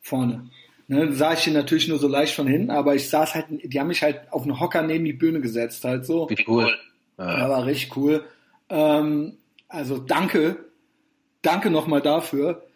Vorne. 0.00 0.48
Ne, 0.86 0.98
dann 0.98 1.14
sah 1.14 1.32
ich 1.32 1.40
hier 1.40 1.52
natürlich 1.54 1.88
nur 1.88 1.98
so 1.98 2.08
leicht 2.08 2.34
von 2.34 2.46
hinten, 2.46 2.70
aber 2.70 2.94
ich 2.94 3.08
saß 3.08 3.34
halt, 3.34 3.46
die 3.50 3.80
haben 3.80 3.86
mich 3.86 4.02
halt 4.02 4.30
auf 4.32 4.42
einen 4.42 4.60
Hocker 4.60 4.82
neben 4.82 5.04
die 5.04 5.14
Bühne 5.14 5.40
gesetzt, 5.40 5.82
halt 5.84 6.04
so. 6.04 6.28
Wie 6.28 6.44
cool. 6.46 6.70
Ja, 7.18 7.38
Ja. 7.38 7.48
war 7.48 7.64
richtig 7.64 7.96
cool. 7.96 8.24
Ähm, 8.68 9.38
also 9.68 9.98
danke, 9.98 10.56
danke 11.42 11.70
nochmal 11.70 12.02
dafür. 12.02 12.66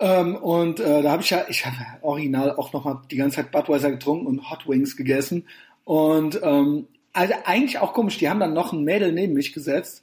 Ähm, 0.00 0.34
und 0.34 0.80
äh, 0.80 1.02
da 1.02 1.12
habe 1.12 1.22
ich 1.22 1.30
ja, 1.30 1.44
ich 1.48 1.64
habe 1.64 1.76
original 2.02 2.56
auch 2.56 2.72
nochmal 2.72 3.02
die 3.08 3.16
ganze 3.16 3.36
Zeit 3.36 3.52
Budweiser 3.52 3.90
getrunken 3.92 4.26
und 4.26 4.50
Hot 4.50 4.68
Wings 4.68 4.96
gegessen. 4.96 5.46
Und 5.84 6.40
ähm, 6.42 6.88
also 7.12 7.34
eigentlich 7.44 7.78
auch 7.78 7.92
komisch, 7.92 8.18
die 8.18 8.28
haben 8.28 8.40
dann 8.40 8.54
noch 8.54 8.72
ein 8.72 8.84
Mädel 8.84 9.12
neben 9.12 9.34
mich 9.34 9.52
gesetzt. 9.52 10.02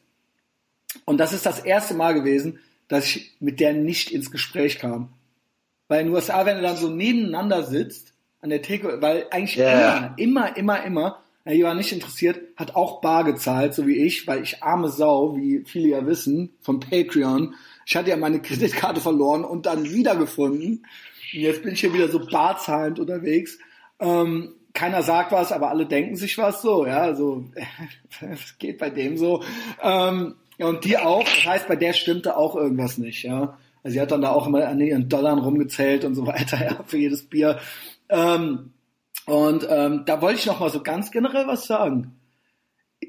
Und 1.06 1.18
das 1.20 1.34
ist 1.34 1.46
das 1.46 1.60
erste 1.60 1.94
Mal 1.94 2.14
gewesen, 2.14 2.60
dass 2.88 3.06
ich 3.06 3.36
mit 3.40 3.60
der 3.60 3.74
nicht 3.74 4.12
ins 4.12 4.32
Gespräch 4.32 4.80
kam. 4.80 5.10
Weil 5.88 6.02
in 6.02 6.08
den 6.08 6.16
USA, 6.16 6.46
wenn 6.46 6.58
du 6.58 6.64
dann 6.64 6.78
so 6.78 6.90
nebeneinander 6.90 7.64
sitzt, 7.64 8.14
an 8.42 8.50
der 8.50 8.62
Theke, 8.62 9.02
weil 9.02 9.28
eigentlich 9.32 9.56
Ja. 9.58 10.16
immer, 10.18 10.18
immer, 10.18 10.58
immer, 10.58 10.84
immer, 10.84 11.24
ja, 11.46 11.54
die 11.54 11.64
war 11.64 11.74
nicht 11.74 11.92
interessiert, 11.92 12.40
hat 12.56 12.76
auch 12.76 13.02
bar 13.02 13.24
gezahlt, 13.24 13.74
so 13.74 13.86
wie 13.88 13.98
ich, 13.98 14.28
weil 14.28 14.44
ich 14.44 14.62
arme 14.64 14.90
Sau, 14.90 15.36
wie 15.36 15.64
viele 15.66 15.90
ja 15.90 16.06
wissen, 16.06 16.54
von 16.62 16.80
Patreon. 16.80 17.56
Ich 17.86 17.96
hatte 17.96 18.10
ja 18.12 18.18
meine 18.18 18.42
Kreditkarte 18.42 19.02
verloren 19.02 19.44
und 19.44 19.66
dann 19.66 19.84
wiedergefunden. 19.90 20.86
Und 21.34 21.40
jetzt 21.40 21.64
bin 21.64 21.74
ich 21.74 21.82
hier 21.82 21.94
wieder 21.94 22.10
so 22.10 22.20
barzahlend 22.26 23.00
unterwegs. 23.00 23.58
Ähm, 24.00 24.54
keiner 24.80 25.04
sagt 25.04 25.34
was, 25.34 25.52
aber 25.52 25.70
alle 25.70 25.86
denken 25.86 26.16
sich 26.16 26.38
was 26.38 26.62
so, 26.62 26.86
ja, 26.86 27.00
also 27.02 27.44
es 28.22 28.58
geht 28.58 28.78
bei 28.78 28.90
dem 28.90 29.18
so. 29.18 29.44
Ähm, 29.84 30.36
ja, 30.58 30.68
und 30.68 30.86
die 30.86 30.98
auch, 30.98 31.24
das 31.24 31.46
heißt, 31.46 31.68
bei 31.68 31.76
der 31.76 31.92
stimmte 31.92 32.38
auch 32.38 32.56
irgendwas 32.56 32.98
nicht, 32.98 33.24
ja. 33.24 33.58
Also 33.84 33.96
sie 33.96 34.02
hat 34.02 34.12
dann 34.12 34.22
da 34.22 34.32
auch 34.32 34.48
immer 34.48 34.66
an 34.66 34.80
ihren 34.80 35.10
Dollar 35.10 35.38
rumgezählt 35.38 36.06
und 36.06 36.16
so 36.16 36.26
weiter, 36.26 36.64
ja, 36.64 36.84
für 36.86 36.98
jedes 36.98 37.28
Bier. 37.28 37.60
Ähm, 38.08 38.72
und 39.26 39.68
ähm, 39.70 40.04
da 40.06 40.22
wollte 40.22 40.40
ich 40.40 40.46
noch 40.46 40.62
mal 40.62 40.70
so 40.70 40.82
ganz 40.82 41.12
generell 41.12 41.46
was 41.46 41.68
sagen. 41.68 42.18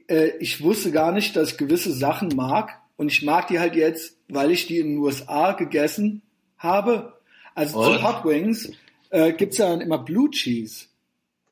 Äh, 0.09 0.31
ich 0.41 0.65
wusste 0.65 0.91
gar 0.91 1.13
nicht, 1.13 1.37
dass 1.37 1.53
ich 1.53 1.57
gewisse 1.57 1.93
Sachen 1.93 2.31
mag 2.35 2.81
und 2.97 3.13
ich 3.13 3.23
mag 3.23 3.47
die 3.47 3.61
halt 3.61 3.77
jetzt, 3.77 4.17
weil 4.29 4.51
ich 4.51 4.67
die 4.67 4.79
in 4.79 4.89
den 4.89 4.99
USA 4.99 5.53
gegessen 5.53 6.23
habe. 6.59 7.13
Also 7.55 7.81
zu 7.81 7.91
Und? 7.91 8.03
Hot 8.03 8.25
Wings 8.25 8.73
äh, 9.11 9.33
gibt's 9.33 9.59
ja 9.59 9.69
dann 9.69 9.81
immer 9.81 9.99
Blue 9.99 10.31
Cheese 10.31 10.90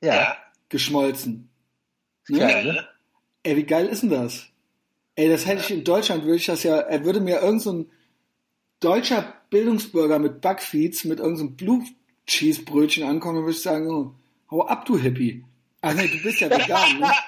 Ja. 0.02 0.36
geschmolzen. 0.68 1.48
Ne? 2.28 2.38
Geil, 2.38 2.64
ne? 2.64 2.88
Ey, 3.42 3.56
wie 3.56 3.64
geil 3.64 3.86
ist 3.86 4.02
denn 4.02 4.10
das? 4.10 4.46
Ey, 5.16 5.28
das 5.28 5.46
hätte 5.46 5.60
ich 5.62 5.70
in 5.70 5.84
Deutschland, 5.84 6.24
würde 6.24 6.36
ich 6.36 6.46
das 6.46 6.62
ja, 6.62 6.76
er 6.78 7.04
würde 7.04 7.20
mir 7.20 7.40
irgend 7.40 7.62
so 7.62 7.72
ein 7.72 7.90
deutscher 8.80 9.34
Bildungsbürger 9.50 10.18
mit 10.18 10.40
Backfeeds, 10.40 11.04
mit 11.04 11.18
irgendeinem 11.18 11.48
so 11.48 11.54
Blue 11.56 11.84
Cheese 12.26 12.62
Brötchen 12.62 13.04
ankommen, 13.04 13.40
würde 13.40 13.52
ich 13.52 13.62
sagen, 13.62 13.90
oh, 13.90 14.14
hau 14.50 14.66
ab, 14.66 14.84
du 14.84 14.98
Hippie. 14.98 15.44
Ach 15.80 15.94
nee, 15.94 16.08
du 16.08 16.22
bist 16.22 16.40
ja 16.40 16.50
vegan, 16.50 16.98
ne? 17.00 17.10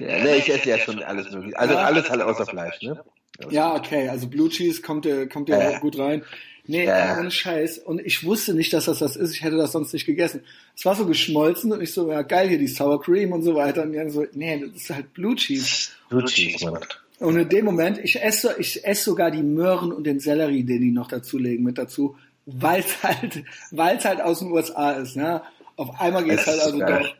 Ja, 0.00 0.18
ne, 0.22 0.36
ich 0.36 0.50
esse 0.52 0.68
ja 0.68 0.78
schon 0.78 1.02
alles 1.02 1.30
mögliche. 1.30 1.58
Also 1.58 1.74
Ja. 1.74 1.84
alles 1.84 2.10
halt 2.10 2.20
außer 2.20 2.44
Fleisch, 2.44 2.82
ne? 2.82 3.02
Ja, 3.50 3.74
okay, 3.74 4.08
also 4.08 4.28
Blue 4.28 4.48
Cheese 4.50 4.82
kommt 4.82 5.06
ja, 5.06 5.24
kommt 5.26 5.48
ja, 5.48 5.70
Ja. 5.72 5.78
gut 5.78 5.98
rein. 5.98 6.24
Nee, 6.64 6.86
Ja. 6.86 7.18
ohne 7.18 7.30
Scheiß. 7.30 7.78
Und 7.78 8.00
ich 8.06 8.24
wusste 8.24 8.54
nicht, 8.54 8.72
dass 8.72 8.84
das 8.84 9.00
das 9.00 9.16
ist. 9.16 9.34
Ich 9.34 9.42
hätte 9.42 9.56
das 9.56 9.72
sonst 9.72 9.92
nicht 9.92 10.06
gegessen. 10.06 10.44
Es 10.76 10.84
war 10.84 10.94
so 10.94 11.06
geschmolzen 11.06 11.72
und 11.72 11.80
ich 11.82 11.92
so, 11.92 12.08
ja 12.10 12.22
geil, 12.22 12.48
hier 12.48 12.58
die 12.58 12.68
Sour 12.68 13.02
Cream 13.02 13.32
und 13.32 13.42
so 13.42 13.54
weiter. 13.56 13.82
Und 13.82 13.92
die 13.92 13.98
dann 13.98 14.10
so, 14.10 14.24
nee, 14.32 14.58
das 14.60 14.82
ist 14.82 14.90
halt 14.90 15.12
Blue 15.12 15.34
Cheese. 15.34 15.90
Blue 16.08 16.24
Cheese, 16.24 16.70
Mann. 16.70 16.80
Und 17.18 17.36
in 17.36 17.48
dem 17.48 17.64
Moment, 17.64 17.98
ich 17.98 18.20
esse, 18.22 18.54
ich 18.58 18.84
esse 18.84 19.04
sogar 19.04 19.30
die 19.30 19.42
Möhren 19.42 19.92
und 19.92 20.04
den 20.04 20.20
Sellerie, 20.20 20.62
den 20.64 20.80
die 20.80 20.90
noch 20.92 21.08
dazulegen, 21.08 21.64
mit 21.64 21.78
dazu, 21.78 22.16
weil 22.46 22.80
es 22.80 22.86
halt, 23.02 23.44
weil 23.72 23.96
es 23.96 24.04
halt 24.04 24.20
aus 24.20 24.38
den 24.40 24.52
USA 24.52 24.92
ist. 24.92 25.16
Ne? 25.16 25.42
Auf 25.76 26.00
einmal 26.00 26.22
geht's 26.24 26.42
Es 26.42 26.46
halt 26.46 26.56
ist 26.58 26.64
also 26.64 26.78
geil. 26.78 27.02
doch. 27.02 27.16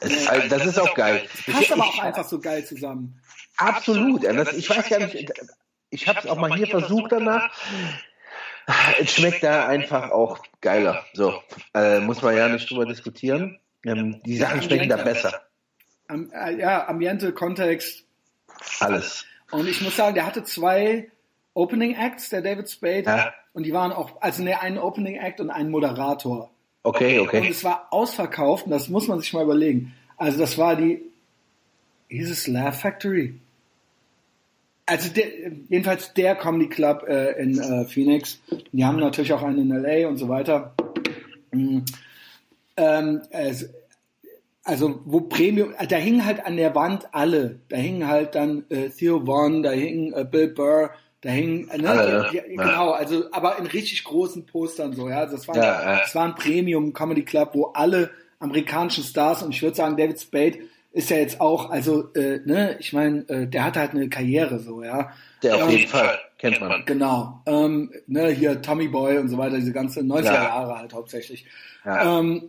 Es, 0.00 0.26
also, 0.26 0.48
das 0.48 0.66
ist 0.66 0.78
auch 0.80 0.94
geil. 0.94 1.22
Passt 1.46 1.62
Ich- 1.62 1.72
aber 1.72 1.84
auch 1.84 1.98
einfach 2.00 2.28
so 2.28 2.40
geil 2.40 2.64
zusammen. 2.66 3.20
Absolut. 3.56 4.24
Ja, 4.24 4.32
das, 4.32 4.52
ich 4.54 4.68
weiß 4.68 4.88
gar 4.88 4.98
nicht, 4.98 5.32
ich 5.90 6.08
habe 6.08 6.18
es 6.18 6.26
auch 6.26 6.36
mal 6.36 6.52
hier 6.56 6.66
versucht 6.66 7.12
danach. 7.12 7.52
Es 9.00 9.14
schmeckt 9.14 9.42
da 9.42 9.66
einfach 9.66 10.10
auch 10.10 10.38
geiler. 10.60 11.04
So, 11.12 11.34
äh, 11.74 12.00
muss 12.00 12.22
man 12.22 12.36
ja 12.36 12.48
nicht 12.48 12.70
drüber 12.70 12.86
diskutieren. 12.86 13.58
Ähm, 13.84 14.20
die 14.24 14.36
Sachen 14.36 14.62
schmecken 14.62 14.88
da 14.88 14.96
besser. 14.96 15.42
Am, 16.08 16.30
äh, 16.32 16.58
ja, 16.58 16.88
Ambiente, 16.88 17.32
Kontext. 17.32 18.04
Alles. 18.80 19.26
Und 19.50 19.68
ich 19.68 19.80
muss 19.82 19.96
sagen, 19.96 20.14
der 20.14 20.26
hatte 20.26 20.44
zwei 20.44 21.10
Opening 21.52 21.94
Acts, 21.94 22.30
der 22.30 22.42
David 22.42 22.70
Spade. 22.70 23.04
Ja. 23.04 23.34
Und 23.52 23.64
die 23.64 23.72
waren 23.72 23.92
auch, 23.92 24.20
also 24.20 24.42
ne, 24.42 24.60
einen 24.60 24.78
Opening 24.78 25.16
Act 25.16 25.40
und 25.40 25.50
einen 25.50 25.70
Moderator. 25.70 26.50
Okay, 26.82 27.18
Und 27.18 27.28
okay. 27.28 27.48
es 27.48 27.64
war 27.64 27.88
ausverkauft 27.90 28.66
und 28.66 28.70
das 28.70 28.88
muss 28.88 29.08
man 29.08 29.20
sich 29.20 29.32
mal 29.32 29.44
überlegen. 29.44 29.94
Also 30.16 30.38
das 30.38 30.58
war 30.58 30.76
die, 30.76 31.00
hieß 32.08 32.30
es 32.30 32.46
Laugh 32.46 32.80
Factory? 32.80 33.40
Also 34.86 35.10
der, 35.10 35.26
jedenfalls 35.68 36.12
der 36.12 36.34
Comedy 36.34 36.68
Club 36.68 37.04
äh, 37.08 37.40
in 37.40 37.58
äh, 37.58 37.84
Phoenix. 37.86 38.40
Die 38.72 38.84
haben 38.84 38.98
natürlich 38.98 39.32
auch 39.32 39.42
einen 39.42 39.70
in 39.70 39.82
LA 39.82 40.08
und 40.08 40.18
so 40.18 40.28
weiter. 40.28 40.74
Mm. 41.52 41.80
Ähm, 42.76 43.22
es, 43.30 43.70
also 44.64 45.00
wo 45.04 45.20
Premium, 45.20 45.74
da 45.88 45.96
hingen 45.96 46.24
halt 46.24 46.44
an 46.44 46.56
der 46.56 46.74
Wand 46.74 47.08
alle. 47.12 47.60
Da 47.68 47.76
hingen 47.76 48.08
halt 48.08 48.34
dann 48.34 48.64
äh, 48.70 48.88
Theo 48.90 49.24
Vaughn, 49.26 49.62
da 49.62 49.70
hing 49.70 50.12
äh, 50.12 50.24
Bill 50.24 50.48
Burr, 50.48 50.90
da 51.20 51.30
hingen, 51.30 51.68
äh, 51.70 51.78
ne, 51.78 51.84
ja. 51.84 52.30
die, 52.30 52.56
genau, 52.56 52.90
also 52.90 53.24
aber 53.32 53.58
in 53.58 53.66
richtig 53.66 54.04
großen 54.04 54.44
Postern 54.46 54.94
so, 54.94 55.08
ja. 55.08 55.20
Also 55.20 55.36
das 55.36 55.48
war, 55.48 55.56
Ja, 55.56 55.62
ja. 55.62 56.00
das 56.00 56.14
war 56.14 56.24
ein 56.24 56.34
Premium 56.34 56.92
Comedy 56.92 57.24
Club, 57.24 57.50
wo 57.54 57.66
alle 57.68 58.10
amerikanischen 58.38 59.04
Stars 59.04 59.42
und 59.42 59.54
ich 59.54 59.62
würde 59.62 59.76
sagen, 59.76 59.96
David 59.96 60.20
Spade 60.20 60.58
ist 60.94 61.10
ja 61.10 61.16
jetzt 61.16 61.40
auch, 61.40 61.70
also, 61.70 62.12
äh, 62.14 62.40
ne, 62.46 62.76
ich 62.78 62.92
meine, 62.92 63.28
äh, 63.28 63.46
der 63.48 63.64
hat 63.64 63.76
halt 63.76 63.90
eine 63.90 64.08
Karriere 64.08 64.60
so, 64.60 64.82
ja. 64.82 65.10
Der 65.42 65.56
auf 65.56 65.62
Ähm, 65.64 65.70
jeden 65.70 65.88
Fall. 65.88 66.18
Kennt 66.38 66.60
man. 66.60 66.84
Genau. 66.86 67.42
Ähm, 67.46 67.92
ne, 68.06 68.28
hier 68.28 68.62
Tommy 68.62 68.86
Boy 68.88 69.18
und 69.18 69.28
so 69.28 69.36
weiter, 69.36 69.56
diese 69.56 69.72
ganze 69.72 70.00
90er 70.00 70.24
Ja. 70.24 70.44
Jahre 70.44 70.78
halt 70.78 70.94
hauptsächlich. 70.94 71.46
Ja. 71.84 72.18
Ähm, 72.20 72.48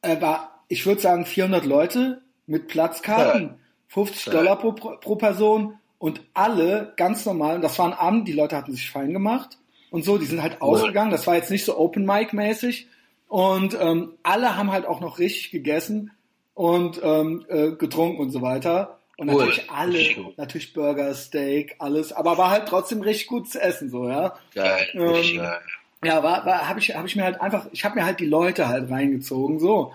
er 0.00 0.22
war, 0.22 0.62
ich 0.68 0.86
würde 0.86 1.00
sagen, 1.00 1.26
400 1.26 1.64
Leute 1.64 2.22
mit 2.46 2.68
Platzkarten, 2.68 3.56
50 3.88 4.26
Ja. 4.26 4.32
Dollar 4.32 4.58
pro, 4.58 4.72
pro 4.72 5.16
Person 5.16 5.74
und 5.98 6.22
alle 6.34 6.92
ganz 6.96 7.26
normal, 7.26 7.56
und 7.56 7.62
das 7.62 7.78
war 7.80 7.86
ein 7.86 7.94
Abend, 7.94 8.28
die 8.28 8.32
Leute 8.32 8.56
hatten 8.56 8.72
sich 8.72 8.88
fein 8.90 9.12
gemacht 9.12 9.58
und 9.90 10.04
so, 10.04 10.18
die 10.18 10.26
sind 10.26 10.40
halt 10.42 10.62
ausgegangen, 10.62 11.10
das 11.10 11.26
war 11.26 11.34
jetzt 11.34 11.50
nicht 11.50 11.64
so 11.64 11.76
Open 11.76 12.04
Mic 12.06 12.32
mäßig 12.32 12.86
und 13.26 13.76
ähm, 13.80 14.12
alle 14.22 14.56
haben 14.56 14.70
halt 14.70 14.86
auch 14.86 15.00
noch 15.00 15.18
richtig 15.18 15.50
gegessen 15.50 16.12
und 16.56 17.00
ähm, 17.04 17.46
äh, 17.48 17.70
getrunken 17.72 18.20
und 18.20 18.30
so 18.32 18.42
weiter. 18.42 18.98
Und 19.18 19.30
Cool. 19.30 19.46
natürlich 19.46 19.70
alle, 19.70 20.32
natürlich 20.36 20.72
Burger, 20.72 21.14
Steak, 21.14 21.76
alles, 21.78 22.12
aber 22.12 22.36
war 22.36 22.50
halt 22.50 22.66
trotzdem 22.66 23.00
richtig 23.02 23.28
gut 23.28 23.48
zu 23.48 23.62
essen, 23.62 23.88
so, 23.88 24.08
ja. 24.08 24.34
Geil. 24.52 24.88
Ähm, 24.94 25.36
geil. 25.36 25.60
Ja, 26.04 26.22
war, 26.22 26.44
war 26.44 26.68
habe 26.68 26.80
ich, 26.80 26.94
hab 26.94 27.06
ich 27.06 27.14
mir 27.14 27.22
halt 27.24 27.40
einfach, 27.40 27.66
ich 27.72 27.84
habe 27.84 27.94
mir 27.94 28.04
halt 28.04 28.18
die 28.18 28.26
Leute 28.26 28.66
halt 28.68 28.90
reingezogen, 28.90 29.60
so. 29.60 29.92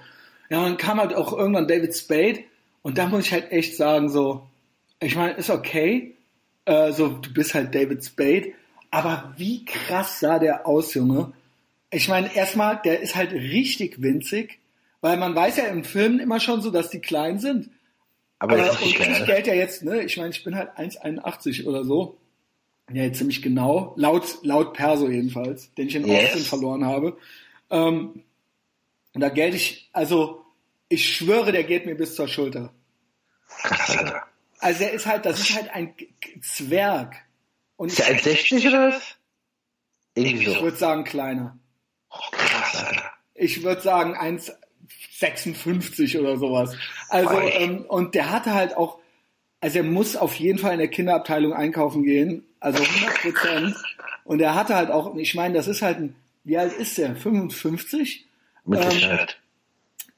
Ja, 0.50 0.60
und 0.60 0.66
dann 0.66 0.78
kam 0.78 1.00
halt 1.00 1.14
auch 1.14 1.34
irgendwann 1.34 1.68
David 1.68 1.96
Spade 1.96 2.40
und 2.82 2.98
da 2.98 3.08
muss 3.08 3.26
ich 3.26 3.32
halt 3.34 3.52
echt 3.52 3.76
sagen, 3.76 4.10
so, 4.10 4.48
Ich 5.04 5.16
meine, 5.16 5.34
ist 5.34 5.50
okay. 5.50 6.16
Äh, 6.66 6.92
so, 6.92 7.10
du 7.10 7.34
bist 7.34 7.54
halt 7.56 7.74
David 7.74 8.06
Spade. 8.06 8.54
Aber 8.92 9.34
wie 9.38 9.66
krass 9.66 10.20
sah 10.20 10.38
der 10.38 10.68
aus, 10.68 10.94
Junge? 10.94 11.34
Ich 11.90 12.08
meine, 12.08 12.34
erstmal, 12.36 12.80
der 12.84 13.02
ist 13.02 13.16
halt 13.16 13.34
richtig 13.34 14.02
winzig, 14.02 14.60
weil 15.02 15.18
man 15.18 15.36
weiß 15.36 15.58
ja 15.58 15.66
im 15.66 15.84
Film 15.84 16.20
immer 16.20 16.40
schon 16.40 16.62
so, 16.62 16.72
dass 16.72 16.90
die 16.90 17.02
klein 17.02 17.40
sind. 17.40 17.70
Aber 18.40 18.54
Aber 18.54 18.72
und 18.72 18.82
ist 18.82 18.86
ich 18.86 18.98
geil. 18.98 19.26
Geld 19.26 19.48
ja 19.48 19.54
jetzt, 19.54 19.84
ne? 19.84 20.04
Ich 20.04 20.18
meine, 20.18 20.30
ich 20.30 20.44
bin 20.44 20.56
halt 20.56 20.72
1,81 20.78 21.66
oder 21.68 21.84
so. 21.84 22.18
Ja, 22.92 23.04
jetzt 23.04 23.20
ziemlich 23.20 23.42
genau. 23.42 23.94
Laut, 23.98 24.40
laut 24.44 24.74
Perso 24.74 25.08
jedenfalls, 25.10 25.74
den 25.76 25.88
ich 25.88 25.96
in 25.96 26.06
Yes. 26.08 26.26
Austin 26.26 26.42
verloren 26.44 26.86
habe. 26.86 27.18
Ähm, 27.70 28.24
und 29.14 29.22
da 29.22 29.30
gelte 29.30 29.58
ich, 29.58 29.90
also, 29.94 30.46
ich 30.90 31.16
schwöre, 31.16 31.52
der 31.52 31.64
geht 31.64 31.86
mir 31.86 31.96
bis 31.96 32.16
zur 32.16 32.28
Schulter. 32.28 32.74
Krass, 33.64 33.98
Alter. 33.98 34.24
Also 34.60 34.84
er 34.84 34.92
ist 34.92 35.06
halt, 35.06 35.26
das 35.26 35.40
ist 35.40 35.56
halt 35.56 35.70
ein 35.72 35.94
Zwerg. 36.42 37.16
Und 37.78 37.90
Ist 37.90 38.00
der 38.00 38.08
1,60 38.08 38.68
oder 38.68 38.90
was? 38.90 39.02
Irgendwie 40.14 40.48
ich 40.48 40.62
würde 40.62 40.78
sagen 40.78 41.04
kleiner. 41.04 41.58
Oh, 42.10 42.18
krass, 42.32 42.84
Alter. 42.84 43.12
Ich 43.36 43.64
würde 43.64 43.82
sagen 43.82 44.16
1,56 45.20 46.20
oder 46.20 46.38
sowas. 46.38 46.76
Also, 47.10 47.40
ähm, 47.40 47.86
und 47.88 48.16
der 48.16 48.32
hatte 48.32 48.54
halt 48.54 48.76
auch, 48.76 49.00
also 49.60 49.78
er 49.78 49.84
muss 49.84 50.16
auf 50.16 50.36
jeden 50.36 50.60
Fall 50.60 50.74
in 50.74 50.80
der 50.80 50.88
Kinderabteilung 50.88 51.54
einkaufen 51.54 52.04
gehen, 52.04 52.44
also 52.60 52.82
100 52.82 53.22
Prozent. 53.22 53.76
Und 54.24 54.42
er 54.42 54.56
hatte 54.56 54.76
halt 54.76 54.92
auch, 54.92 55.16
ich 55.16 55.36
meine, 55.36 55.54
das 55.54 55.68
ist 55.68 55.82
halt 55.82 56.00
ein, 56.00 56.16
wie 56.44 56.58
alt 56.58 56.74
ist 56.74 56.98
der? 56.98 57.16
55? 57.16 58.26
Mit 58.66 58.82
Ähm, 58.82 58.92
Sicherheit. 58.92 59.38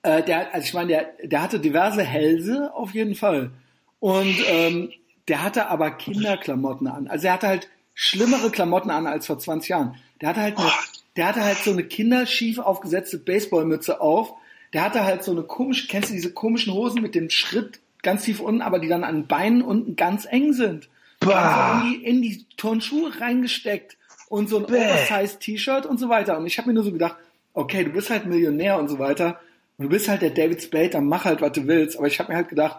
Äh, 0.04 0.24
der, 0.24 0.54
also 0.54 0.66
ich 0.66 0.74
meine, 0.74 0.88
der, 0.88 1.14
der 1.24 1.42
hatte 1.42 1.60
diverse 1.60 2.04
Hälse 2.04 2.74
auf 2.74 2.94
jeden 2.94 3.16
Fall. 3.16 3.52
Und 4.00 4.36
ähm, 4.48 4.92
der 5.28 5.44
hatte 5.44 5.68
aber 5.68 5.92
Kinderklamotten 5.92 6.88
an. 6.88 7.08
Also 7.08 7.28
er 7.28 7.34
hatte 7.34 7.48
halt 7.48 7.70
schlimmere 7.94 8.52
Klamotten 8.52 8.90
an 8.90 9.08
als 9.08 9.28
vor 9.28 9.40
20 9.40 9.70
Jahren. 9.70 9.96
Der 10.20 10.30
hatte 10.30 10.42
halt, 10.42 10.58
eine, 10.58 10.72
der 11.16 11.28
hatte 11.28 11.44
halt 11.44 11.58
so 11.60 11.72
eine 11.72 11.84
kinderschief 11.84 12.60
aufgesetzte 12.60 13.18
Baseballmütze 13.18 14.02
auf. 14.02 14.34
Der 14.74 14.84
hatte 14.84 15.04
halt 15.04 15.24
so 15.24 15.32
eine 15.32 15.44
komische, 15.44 15.88
kennst 15.88 16.10
du 16.10 16.14
diese 16.14 16.34
komischen 16.34 16.74
Hosen 16.74 17.02
mit 17.02 17.16
dem 17.16 17.30
Schritt 17.30 17.80
ganz 18.02 18.24
tief 18.24 18.40
unten, 18.40 18.62
aber 18.62 18.80
die 18.80 18.88
dann 18.88 19.04
an 19.04 19.16
den 19.16 19.28
Beinen 19.28 19.62
unten 19.62 19.96
ganz 19.96 20.26
eng 20.30 20.54
sind. 20.54 20.90
Bah. 21.20 21.82
In, 21.82 21.92
die, 21.92 22.06
in 22.06 22.22
die 22.22 22.46
Turnschuhe 22.58 23.20
reingesteckt 23.20 23.98
und 24.28 24.50
so 24.50 24.58
ein 24.58 24.66
Bäh. 24.66 24.78
Oversized 24.78 25.40
T-Shirt 25.40 25.86
und 25.86 26.00
so 26.00 26.10
weiter. 26.10 26.38
Und 26.38 26.46
ich 26.46 26.58
habe 26.58 26.68
mir 26.68 26.74
nur 26.74 26.84
so 26.84 26.92
gedacht, 26.92 27.16
okay, 27.54 27.84
du 27.84 27.92
bist 27.92 28.10
halt 28.10 28.26
Millionär 28.26 28.78
und 28.80 28.90
so 28.90 29.00
weiter. 29.00 29.40
Und 29.78 29.86
du 29.86 29.90
bist 29.90 30.10
halt 30.10 30.22
der 30.22 30.32
David 30.32 30.62
Spade, 30.62 30.90
dann 30.90 31.06
mach 31.06 31.26
halt, 31.26 31.42
was 31.42 31.54
du 31.54 31.66
willst. 31.68 31.98
Aber 31.98 32.08
ich 32.08 32.20
habe 32.20 32.32
mir 32.32 32.38
halt 32.38 32.50
gedacht, 32.50 32.78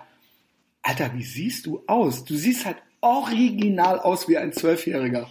Alter, 0.82 1.12
wie 1.14 1.24
siehst 1.24 1.66
du 1.66 1.82
aus? 1.86 2.24
Du 2.24 2.34
siehst 2.34 2.66
halt 2.66 2.76
original 3.00 3.98
aus 3.98 4.28
wie 4.28 4.36
ein 4.36 4.52
Zwölfjähriger. 4.52 5.28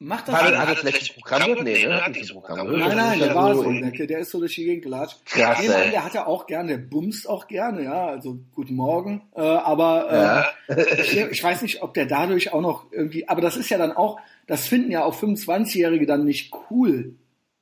Mach 0.00 0.20
das 0.24 0.34
Hat 0.36 0.52
er, 0.52 0.58
hat 0.60 0.68
er 0.68 0.76
vielleicht 0.76 1.10
ein 1.16 1.20
Programm? 1.20 1.64
Nee, 1.64 1.84
ne? 1.86 2.04
Hat 2.04 2.12
nicht 2.12 2.26
so 2.26 2.34
Programm. 2.34 2.70
Nein, 2.70 2.80
Das 2.80 2.94
nein, 2.94 3.18
der 3.18 3.34
war 3.34 3.52
so, 3.54 3.68
der, 3.72 4.06
der 4.06 4.18
ist 4.20 4.30
so 4.30 4.38
durch 4.38 4.54
die 4.54 4.64
Gegend 4.64 4.84
gelatscht. 4.84 5.24
Krass, 5.26 5.58
Nee, 5.60 5.66
nein, 5.68 5.90
der 5.90 6.04
hat 6.04 6.14
ja 6.14 6.24
auch 6.26 6.46
gerne, 6.46 6.68
der 6.68 6.78
bumst 6.78 7.28
auch 7.28 7.48
gerne, 7.48 7.82
ja, 7.82 8.06
also 8.06 8.38
guten 8.54 8.74
Morgen. 8.76 9.22
Äh, 9.34 9.40
aber 9.40 10.46
äh, 10.68 10.74
Ja. 10.76 11.00
ich, 11.00 11.16
ich 11.18 11.42
weiß 11.42 11.62
nicht, 11.62 11.82
ob 11.82 11.94
der 11.94 12.06
dadurch 12.06 12.52
auch 12.52 12.60
noch 12.60 12.92
irgendwie, 12.92 13.28
aber 13.28 13.40
das 13.40 13.56
ist 13.56 13.70
ja 13.70 13.78
dann 13.78 13.90
auch, 13.90 14.20
das 14.46 14.68
finden 14.68 14.92
ja 14.92 15.02
auch 15.02 15.20
25-Jährige 15.20 16.06
dann 16.06 16.24
nicht 16.24 16.54
cool, 16.70 17.16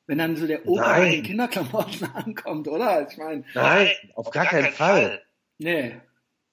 wenn 0.06 0.18
dann 0.18 0.36
so 0.36 0.46
der 0.46 0.68
Opa 0.68 0.90
Nein. 0.90 1.06
in 1.06 1.12
den 1.12 1.22
Kinderklamotten 1.22 2.06
ankommt, 2.14 2.68
oder? 2.68 3.08
Ich 3.10 3.16
meine, 3.16 3.44
Nein, 3.54 3.88
auf 4.14 4.30
gar 4.30 4.44
keinen 4.44 4.72
Fall. 4.72 5.22
nee, 5.56 5.94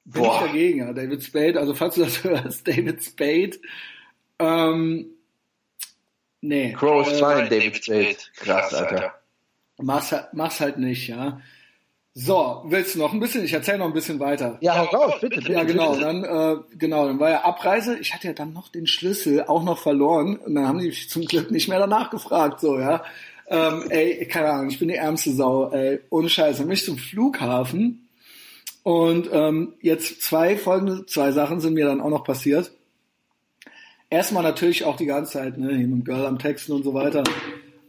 bin 0.05 0.23
Boah. 0.23 0.35
ich 0.45 0.47
dagegen, 0.51 0.79
ja. 0.79 0.93
David 0.93 1.23
Spade, 1.23 1.59
also 1.59 1.73
falls 1.75 1.95
du 1.95 2.01
das 2.05 2.23
hörst, 2.23 2.65
David 2.65 3.03
Spade, 3.03 3.59
ähm, 4.39 5.07
nee. 6.43 6.73
Crow 6.73 7.07
ist 7.07 7.19
fein, 7.19 7.49
David 7.49 7.83
Spade. 7.83 8.15
Krass, 8.37 8.73
Alter. 8.73 9.13
Mach's, 9.81 10.11
halt- 10.11 10.27
mach's 10.33 10.59
halt 10.59 10.77
nicht, 10.77 11.07
ja. 11.07 11.41
So, 12.15 12.61
willst 12.67 12.93
du 12.93 12.99
noch 12.99 13.11
ein 13.11 13.19
bisschen? 13.19 13.43
Ich 13.43 13.53
erzähle 13.53 13.79
noch 13.79 13.87
ein 13.87 13.93
bisschen 13.93 14.19
weiter. 14.19 14.59
Ja, 14.61 14.77
hau 14.77 14.83
raus, 14.95 15.13
bitte, 15.19 15.37
bitte. 15.37 15.51
Ja, 15.53 15.63
genau. 15.63 15.93
bitte. 15.93 16.03
Dann, 16.05 16.23
äh, 16.23 16.55
genau, 16.77 17.07
dann 17.07 17.19
war 17.19 17.31
ja 17.31 17.41
Abreise. 17.43 17.97
Ich 17.97 18.13
hatte 18.13 18.27
ja 18.27 18.33
dann 18.33 18.53
noch 18.53 18.69
den 18.69 18.85
Schlüssel 18.85 19.43
auch 19.45 19.63
noch 19.63 19.79
verloren 19.79 20.35
und 20.37 20.53
dann 20.53 20.67
haben 20.67 20.77
die 20.77 20.85
mich 20.87 21.09
zum 21.09 21.25
Glück 21.25 21.49
nicht 21.49 21.69
mehr 21.69 21.79
danach 21.79 22.11
gefragt, 22.11 22.59
so, 22.59 22.79
ja. 22.79 23.03
Ähm, 23.47 23.85
ey, 23.89 24.25
keine 24.27 24.49
Ahnung, 24.49 24.69
ich 24.69 24.77
bin 24.79 24.87
die 24.89 24.95
ärmste 24.95 25.31
Sau, 25.31 25.71
ey, 25.71 25.99
ohne 26.11 26.29
Scheiß. 26.29 26.57
Dann 26.57 26.67
bin 26.67 26.75
ich 26.75 26.85
zum 26.85 26.97
Flughafen 26.99 28.07
und 28.83 29.27
ähm, 29.31 29.73
jetzt 29.81 30.21
zwei 30.21 30.55
folgende, 30.55 31.05
zwei 31.07 31.31
Sachen 31.31 31.61
sind 31.61 31.73
mir 31.73 31.85
dann 31.85 31.99
auch 31.99 32.09
noch 32.09 32.23
passiert. 32.23 32.71
Erstmal 34.13 34.43
natürlich 34.43 34.83
auch 34.83 34.95
die 34.95 35.07
ganze 35.07 35.31
Zeit, 35.31 35.57
ne, 35.57 35.73
mit 35.73 35.81
dem 35.81 36.03
Girl 36.03 36.27
am 36.27 36.37
Texten 36.37 36.71
und 36.71 36.83
so 36.83 36.93
weiter. 36.93 37.23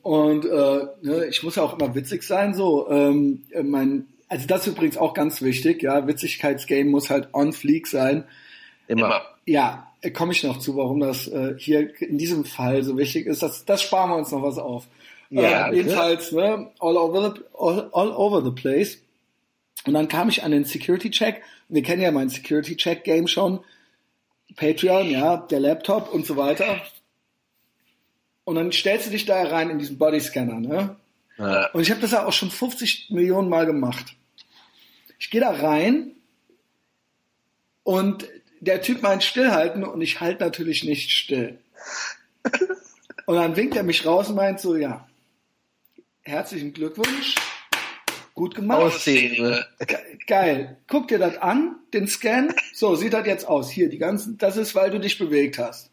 Und 0.01 0.47
äh, 0.47 0.87
ne, 1.03 1.27
ich 1.29 1.43
muss 1.43 1.57
ja 1.57 1.63
auch 1.63 1.79
immer 1.79 1.95
witzig 1.95 2.23
sein, 2.23 2.55
so. 2.55 2.89
Ähm, 2.89 3.43
äh, 3.51 3.63
mein, 3.63 4.07
also 4.27 4.47
das 4.47 4.67
ist 4.67 4.73
übrigens 4.73 4.97
auch 4.97 5.13
ganz 5.13 5.43
wichtig, 5.43 5.83
ja. 5.83 6.07
Witzigkeitsgame 6.07 6.87
muss 6.87 7.11
halt 7.11 7.29
on 7.35 7.53
fleek 7.53 7.87
sein. 7.87 8.25
Immer. 8.89 9.21
Ja, 9.45 9.93
äh, 10.01 10.13
komme 10.13 10.33
ich 10.33 10.43
noch 10.43 10.61
zu, 10.61 10.79
warum 10.79 11.01
das 11.01 11.29
äh, 11.29 11.57
hier 11.59 11.91
in 12.01 12.17
diesem 12.17 12.47
Fall 12.47 12.83
so 12.85 12.97
wichtig 12.97 13.27
ist. 13.27 13.43
Das, 13.43 13.67
das 13.67 13.83
sparen 13.83 14.09
wir 14.09 14.17
uns 14.17 14.31
noch 14.31 14.43
was 14.43 14.57
auf. 14.57 14.87
Ja, 15.29 15.69
äh, 15.69 15.77
jedenfalls, 15.77 16.33
ne, 16.33 16.71
all 16.81 16.97
over, 16.97 17.35
the, 17.35 17.43
all, 17.53 17.91
all 17.93 18.13
over 18.13 18.43
the 18.43 18.51
place. 18.51 18.99
Und 19.85 19.93
dann 19.93 20.09
kam 20.09 20.31
ich 20.31 20.43
an 20.43 20.53
den 20.53 20.65
Security 20.65 21.11
Check. 21.11 21.43
Wir 21.69 21.83
kennen 21.83 22.01
ja 22.01 22.11
mein 22.11 22.31
Security 22.31 22.77
Check 22.77 23.05
Game 23.05 23.27
schon. 23.27 23.61
Patreon, 24.57 25.11
ja, 25.11 25.37
der 25.37 25.61
Laptop 25.61 26.13
und 26.13 26.27
so 26.27 26.37
weiter. 26.37 26.81
Und 28.45 28.57
dann 28.57 28.73
stellst 28.73 29.07
du 29.07 29.11
dich 29.11 29.25
da 29.25 29.43
rein 29.43 29.71
in 29.71 29.79
diesen 29.79 29.99
Bodyscanner, 29.99 30.61
ne? 30.61 30.97
Ja. 31.39 31.71
Und 31.71 31.83
ich 31.83 31.91
habe 31.91 32.01
das 32.01 32.13
ja 32.13 32.27
auch 32.27 32.33
schon 32.33 32.51
50 32.51 33.11
Millionen 33.11 33.49
Mal 33.49 33.67
gemacht. 33.67 34.15
Ich 35.19 35.31
gehe 35.31 35.41
da 35.41 35.51
rein 35.51 36.13
und 37.83 38.29
der 38.61 38.83
Typ 38.83 39.03
meint 39.03 39.25
stillhalten 39.25 39.85
und 39.85 40.01
ich 40.01 40.21
halte 40.21 40.45
natürlich 40.45 40.85
nicht 40.85 41.11
still. 41.11 41.59
Und 43.27 43.37
dann 43.37 43.57
winkt 43.57 43.75
er 43.75 43.85
mich 43.85 44.05
raus 44.05 44.29
und 44.29 44.35
meint 44.35 44.61
so, 44.61 44.77
ja, 44.77 45.09
herzlichen 46.21 46.75
Glückwunsch, 46.75 47.37
gut 48.35 48.55
gemacht. 48.55 48.81
Aussehen. 48.81 49.65
Ge 49.87 49.97
geil. 50.27 50.77
Guck 50.89 51.09
dir 51.09 51.19
das 51.19 51.39
an, 51.39 51.77
den 51.93 52.07
Scan. 52.09 52.53
So, 52.75 52.95
sieht 52.97 53.13
das 53.13 53.27
jetzt 53.27 53.47
aus. 53.47 53.71
Hier, 53.71 53.89
die 53.89 53.99
ganzen, 53.99 54.37
das 54.39 54.57
ist, 54.57 54.75
weil 54.75 54.91
du 54.91 54.99
dich 55.01 55.19
bewegt 55.19 55.59
hast. 55.59 55.91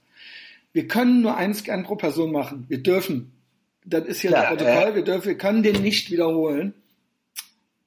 Wir 0.74 0.88
können 0.88 1.22
nur 1.22 1.36
einen 1.36 1.54
Scan 1.54 1.84
pro 1.84 1.96
Person 1.96 2.32
machen. 2.32 2.66
Wir 2.68 2.82
dürfen. 2.82 3.32
Das 3.86 4.06
ist 4.06 4.22
hier 4.22 4.32
Klar, 4.32 4.56
das 4.56 4.64
Protokoll. 4.64 4.92
äh. 4.92 4.96
Wir 4.96 5.04
dürfen, 5.04 5.26
wir 5.26 5.38
können 5.38 5.64
den 5.64 5.82
nicht 5.82 6.12
wiederholen. 6.12 6.74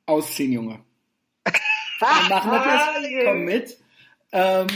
Ausziehen, 0.07 0.53
Junge. 0.53 0.81
Wir 2.01 2.29
machen 2.29 2.51
das 2.51 3.11
jetzt. 3.11 3.25
Komm 3.25 3.45
mit. 3.45 3.79
Ähm, 4.33 4.67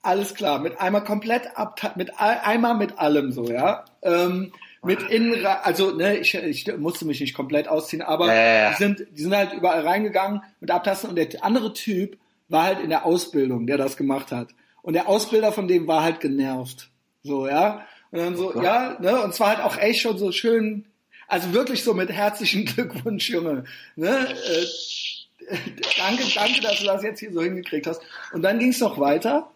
alles 0.00 0.34
klar. 0.34 0.58
Mit 0.58 0.80
einmal 0.80 1.04
komplett 1.04 1.56
ab, 1.56 1.78
mit 1.96 2.18
einmal 2.18 2.74
mit 2.74 2.98
allem 2.98 3.30
so, 3.30 3.48
ja. 3.48 3.84
Ähm, 4.02 4.52
mit 4.84 5.02
innen, 5.02 5.46
also 5.46 5.92
ne, 5.92 6.18
ich, 6.18 6.34
ich 6.34 6.76
musste 6.76 7.04
mich 7.04 7.20
nicht 7.20 7.34
komplett 7.34 7.68
ausziehen, 7.68 8.02
aber 8.02 8.34
ja. 8.34 8.70
die 8.70 8.76
sind, 8.76 9.06
die 9.12 9.22
sind 9.22 9.34
halt 9.34 9.52
überall 9.52 9.86
reingegangen 9.86 10.42
mit 10.60 10.70
Abtasten 10.70 11.10
und 11.10 11.16
der 11.16 11.44
andere 11.44 11.72
Typ 11.72 12.18
war 12.48 12.64
halt 12.64 12.80
in 12.80 12.90
der 12.90 13.06
Ausbildung, 13.06 13.66
der 13.66 13.78
das 13.78 13.96
gemacht 13.96 14.32
hat. 14.32 14.48
Und 14.82 14.94
der 14.94 15.08
Ausbilder 15.08 15.52
von 15.52 15.68
dem 15.68 15.86
war 15.86 16.02
halt 16.02 16.20
genervt. 16.20 16.90
So, 17.22 17.46
ja. 17.46 17.86
Und 18.10 18.18
dann 18.18 18.36
so, 18.36 18.50
Gott. 18.50 18.64
ja, 18.64 18.98
ne, 19.00 19.22
und 19.22 19.34
zwar 19.34 19.56
halt 19.56 19.60
auch 19.60 19.78
echt 19.78 20.00
schon 20.00 20.18
so 20.18 20.32
schön, 20.32 20.84
also 21.28 21.54
wirklich 21.54 21.84
so 21.84 21.94
mit 21.94 22.10
herzlichen 22.10 22.64
Glückwunsch, 22.66 23.30
Junge. 23.30 23.64
Ne? 23.94 24.28
Äh, 24.28 25.56
danke, 25.96 26.24
danke, 26.34 26.60
dass 26.60 26.80
du 26.80 26.86
das 26.86 27.02
jetzt 27.04 27.20
hier 27.20 27.32
so 27.32 27.40
hingekriegt 27.40 27.86
hast. 27.86 28.02
Und 28.32 28.42
dann 28.42 28.58
ging 28.58 28.70
es 28.70 28.80
noch 28.80 28.98
weiter. 28.98 29.50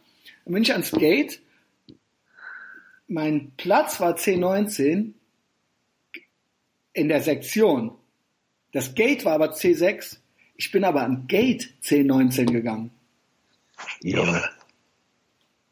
Dann 0.44 0.55
bin 0.55 0.62
ich 0.62 0.73
ans 0.73 0.93
Gate. 0.93 1.40
Mein 3.08 3.52
Platz 3.56 4.00
war 4.00 4.16
C19 4.16 5.12
in 6.92 7.08
der 7.08 7.22
Sektion. 7.22 7.92
Das 8.72 8.94
Gate 8.94 9.24
war 9.24 9.34
aber 9.34 9.52
C6. 9.52 10.18
Ich 10.56 10.72
bin 10.72 10.84
aber 10.84 11.02
am 11.02 11.26
Gate 11.26 11.70
C19 11.82 12.52
gegangen. 12.52 12.90
Junge. 14.00 14.42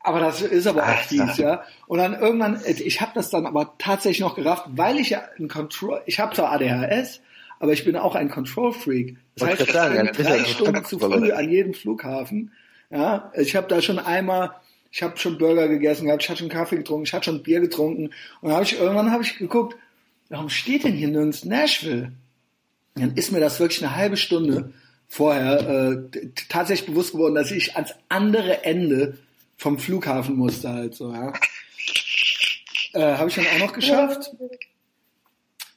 Aber 0.01 0.20
das 0.20 0.43
ist 0.43 0.66
aber 0.66 0.86
auch 0.86 0.98
fies, 0.98 1.39
ja. 1.39 1.65
Und 1.86 1.98
dann 1.98 2.12
irgendwann, 2.12 2.61
ich 2.66 3.01
habe 3.01 3.12
das 3.15 3.31
dann 3.31 3.47
aber 3.47 3.74
tatsächlich 3.78 4.20
noch 4.20 4.35
gerafft, 4.35 4.66
weil 4.69 4.98
ich 4.98 5.11
ja 5.11 5.23
ein 5.39 5.48
Control, 5.48 6.02
ich 6.05 6.20
habe 6.20 6.36
zwar 6.36 6.52
ADHS, 6.52 7.23
aber 7.59 7.73
ich 7.73 7.86
bin 7.86 7.97
auch 7.97 8.15
ein 8.15 8.28
Control 8.28 8.74
Freak. 8.74 9.16
Das 9.36 9.48
heißt, 9.48 9.62
ich 9.62 9.73
bin 9.73 10.12
drei 10.12 10.44
Stunden 10.44 10.85
zu 10.85 10.98
früh 10.98 11.32
an 11.32 11.48
jedem 11.48 11.73
Flughafen. 11.73 12.52
Ja, 12.90 13.32
ich 13.35 13.56
habe 13.56 13.66
da 13.66 13.81
schon 13.81 13.98
einmal, 13.98 14.55
ich 14.95 15.03
habe 15.03 15.16
schon 15.16 15.39
Burger 15.39 15.66
gegessen 15.66 16.07
gehabt, 16.07 16.23
ich 16.23 16.31
hatte 16.31 16.39
schon 16.39 16.49
Kaffee 16.49 16.77
getrunken, 16.77 17.05
ich 17.05 17.12
hatte 17.12 17.25
schon 17.25 17.43
Bier 17.43 17.59
getrunken 17.61 18.11
und 18.41 18.53
habe 18.53 18.62
ich 18.62 18.79
irgendwann 18.79 19.11
habe 19.11 19.25
ich 19.25 19.37
geguckt, 19.37 19.77
warum 20.29 20.49
steht 20.49 20.85
denn 20.85 20.93
hier 20.93 21.09
nirgends 21.09 21.45
Nashville? 21.45 22.12
Dann 22.95 23.16
ist 23.16 23.33
mir 23.33 23.41
das 23.41 23.59
wirklich 23.59 23.85
eine 23.85 23.97
halbe 23.97 24.16
Stunde, 24.16 24.73
vorher 25.09 25.69
äh, 25.69 26.29
tatsächlich 26.49 26.87
bewusst 26.87 27.11
geworden, 27.11 27.35
dass 27.35 27.51
ich 27.51 27.75
ans 27.75 27.93
andere 28.09 28.62
Ende 28.62 29.19
vom 29.57 29.81
Flughafen 29.81 30.37
musste 30.37 30.69
halt 30.69 30.95
so, 30.95 31.12
ja. 31.12 31.33
Äh, 32.93 33.16
Habe 33.16 33.29
ich 33.29 33.35
dann 33.35 33.47
auch 33.47 33.66
noch 33.66 33.73
geschafft. 33.73 34.31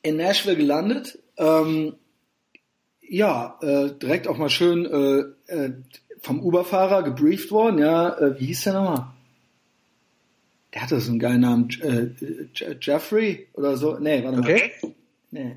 In 0.03 0.17
Nashville 0.17 0.57
gelandet. 0.57 1.17
Ähm, 1.37 1.95
ja, 3.01 3.57
äh, 3.63 3.89
direkt 3.99 4.27
auch 4.27 4.37
mal 4.37 4.51
schön 4.51 4.85
äh, 4.85 5.51
äh, 5.51 5.71
vom 6.21 6.39
Uberfahrer 6.39 7.03
gebrieft 7.03 7.51
worden, 7.51 7.79
ja, 7.79 8.17
äh, 8.17 8.39
wie 8.39 8.47
hieß 8.47 8.63
der 8.65 8.73
nochmal? 8.73 9.07
Der 10.73 10.81
hatte 10.81 10.99
so 10.99 11.11
einen 11.11 11.19
geilen 11.19 11.41
Namen, 11.41 11.69
äh, 11.81 12.75
Jeffrey 12.81 13.47
oder 13.53 13.77
so. 13.77 13.97
Nee, 13.99 14.23
warte 14.23 14.37
mal. 14.37 14.43
Okay. 14.43 14.71
Nee. 15.31 15.55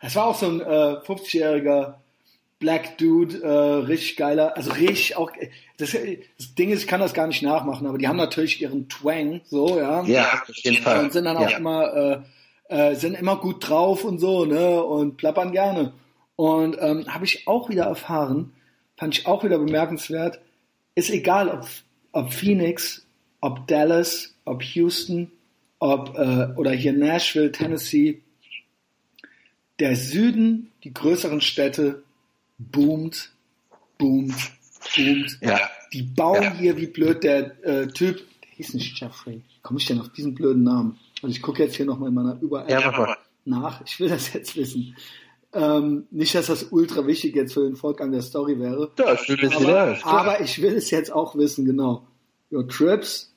Das 0.00 0.14
war 0.16 0.26
auch 0.26 0.34
so 0.34 0.46
ein 0.46 0.60
äh, 0.60 0.64
50-jähriger 0.64 1.94
Black 2.58 2.98
Dude, 2.98 3.40
äh, 3.40 3.86
richtig 3.86 4.16
geiler, 4.16 4.56
also 4.56 4.72
richtig 4.72 5.16
auch, 5.16 5.30
das, 5.76 5.92
das 5.92 6.54
Ding 6.54 6.70
ist, 6.70 6.82
ich 6.82 6.86
kann 6.88 7.00
das 7.00 7.14
gar 7.14 7.28
nicht 7.28 7.42
nachmachen, 7.42 7.86
aber 7.86 7.98
die 7.98 8.08
haben 8.08 8.16
natürlich 8.16 8.60
ihren 8.60 8.88
Twang, 8.88 9.42
so, 9.44 9.78
ja. 9.78 10.02
Ja, 10.04 10.42
auf 10.42 10.56
jeden 10.56 10.82
Fall. 10.82 11.04
Und 11.04 11.12
sind 11.12 11.24
dann 11.24 11.36
auch 11.36 11.50
ja. 11.50 11.56
immer, 11.56 12.24
äh, 12.68 12.90
äh, 12.90 12.94
sind 12.96 13.16
immer 13.16 13.36
gut 13.36 13.68
drauf 13.68 14.04
und 14.04 14.18
so, 14.18 14.44
ne, 14.44 14.82
und 14.82 15.16
plappern 15.16 15.52
gerne. 15.52 15.92
Und 16.34 16.76
ähm, 16.80 17.06
habe 17.12 17.24
ich 17.24 17.46
auch 17.46 17.68
wieder 17.68 17.84
erfahren, 17.84 18.52
fand 18.98 19.16
ich 19.18 19.26
auch 19.26 19.44
wieder 19.44 19.58
bemerkenswert, 19.58 20.40
ist 20.94 21.10
egal, 21.10 21.48
ob, 21.48 21.66
ob 22.12 22.32
Phoenix, 22.32 23.06
ob 23.40 23.66
Dallas, 23.68 24.34
ob 24.44 24.62
Houston, 24.62 25.30
ob, 25.78 26.16
äh, 26.18 26.48
oder 26.56 26.72
hier 26.72 26.92
Nashville, 26.92 27.52
Tennessee, 27.52 28.20
der 29.78 29.94
Süden, 29.96 30.72
die 30.82 30.92
größeren 30.92 31.40
Städte, 31.40 32.02
boomt, 32.58 33.30
boomt, 33.96 34.34
boomt. 34.96 35.38
Ja. 35.40 35.60
Die 35.92 36.02
bauen 36.02 36.42
Ja. 36.42 36.54
hier 36.54 36.76
wie 36.76 36.88
blöd 36.88 37.22
der 37.22 37.64
äh, 37.64 37.86
Typ, 37.86 38.16
der 38.42 38.50
hieß 38.56 38.74
nicht 38.74 39.00
Jeffrey. 39.00 39.40
Komme 39.62 39.78
ich 39.78 39.86
denn 39.86 40.00
auf 40.00 40.08
diesen 40.12 40.34
blöden 40.34 40.64
Namen? 40.64 40.98
Also 41.22 41.28
ich 41.28 41.40
gucke 41.42 41.62
jetzt 41.62 41.76
hier 41.76 41.86
nochmal 41.86 42.08
in 42.08 42.14
meiner 42.14 42.38
Über 42.40 42.68
Ja, 42.68 43.16
nach. 43.44 43.80
Ich 43.86 43.98
will 44.00 44.08
das 44.08 44.32
jetzt 44.32 44.56
wissen. 44.56 44.96
Ähm, 45.54 46.06
nicht, 46.10 46.34
dass 46.34 46.46
das 46.48 46.64
ultra 46.64 47.06
wichtig 47.06 47.34
jetzt 47.34 47.54
für 47.54 47.62
den 47.64 47.76
Fortgang 47.76 48.12
der 48.12 48.20
Story 48.22 48.58
wäre. 48.58 48.90
Ja, 48.98 49.16
schön, 49.16 49.50
Aber, 49.52 49.92
ist. 49.92 50.04
aber 50.04 50.40
ich 50.42 50.60
will 50.60 50.74
es 50.74 50.90
jetzt 50.90 51.10
auch 51.10 51.36
wissen, 51.36 51.64
genau. 51.64 52.06
Your 52.52 52.68
Trips, 52.68 53.34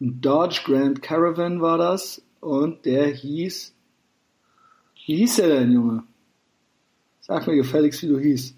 ein 0.00 0.20
Dodge 0.20 0.60
Grand 0.64 1.02
Caravan 1.02 1.60
war 1.60 1.76
das 1.76 2.22
und 2.40 2.84
der 2.86 3.08
hieß, 3.08 3.74
wie 5.06 5.16
hieß 5.16 5.36
der 5.36 5.48
denn, 5.48 5.72
Junge? 5.72 6.04
Sag 7.20 7.46
mir 7.46 7.56
gefälligst, 7.56 8.02
wie 8.02 8.08
du 8.08 8.18
hieß. 8.18 8.54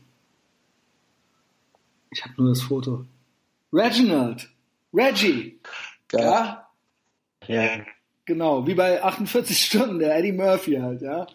Ich 2.12 2.24
habe 2.24 2.34
nur 2.38 2.48
das 2.50 2.62
Foto. 2.62 3.04
Reginald. 3.72 4.48
Reggie. 4.92 5.60
Geil. 6.08 6.22
Ja, 6.24 6.68
Ja. 7.46 7.68
genau. 8.24 8.66
Wie 8.66 8.74
bei 8.74 9.02
48 9.02 9.56
Stunden, 9.60 9.98
der 10.00 10.16
Eddie 10.16 10.32
Murphy 10.32 10.74
halt, 10.76 11.02
ja. 11.02 11.26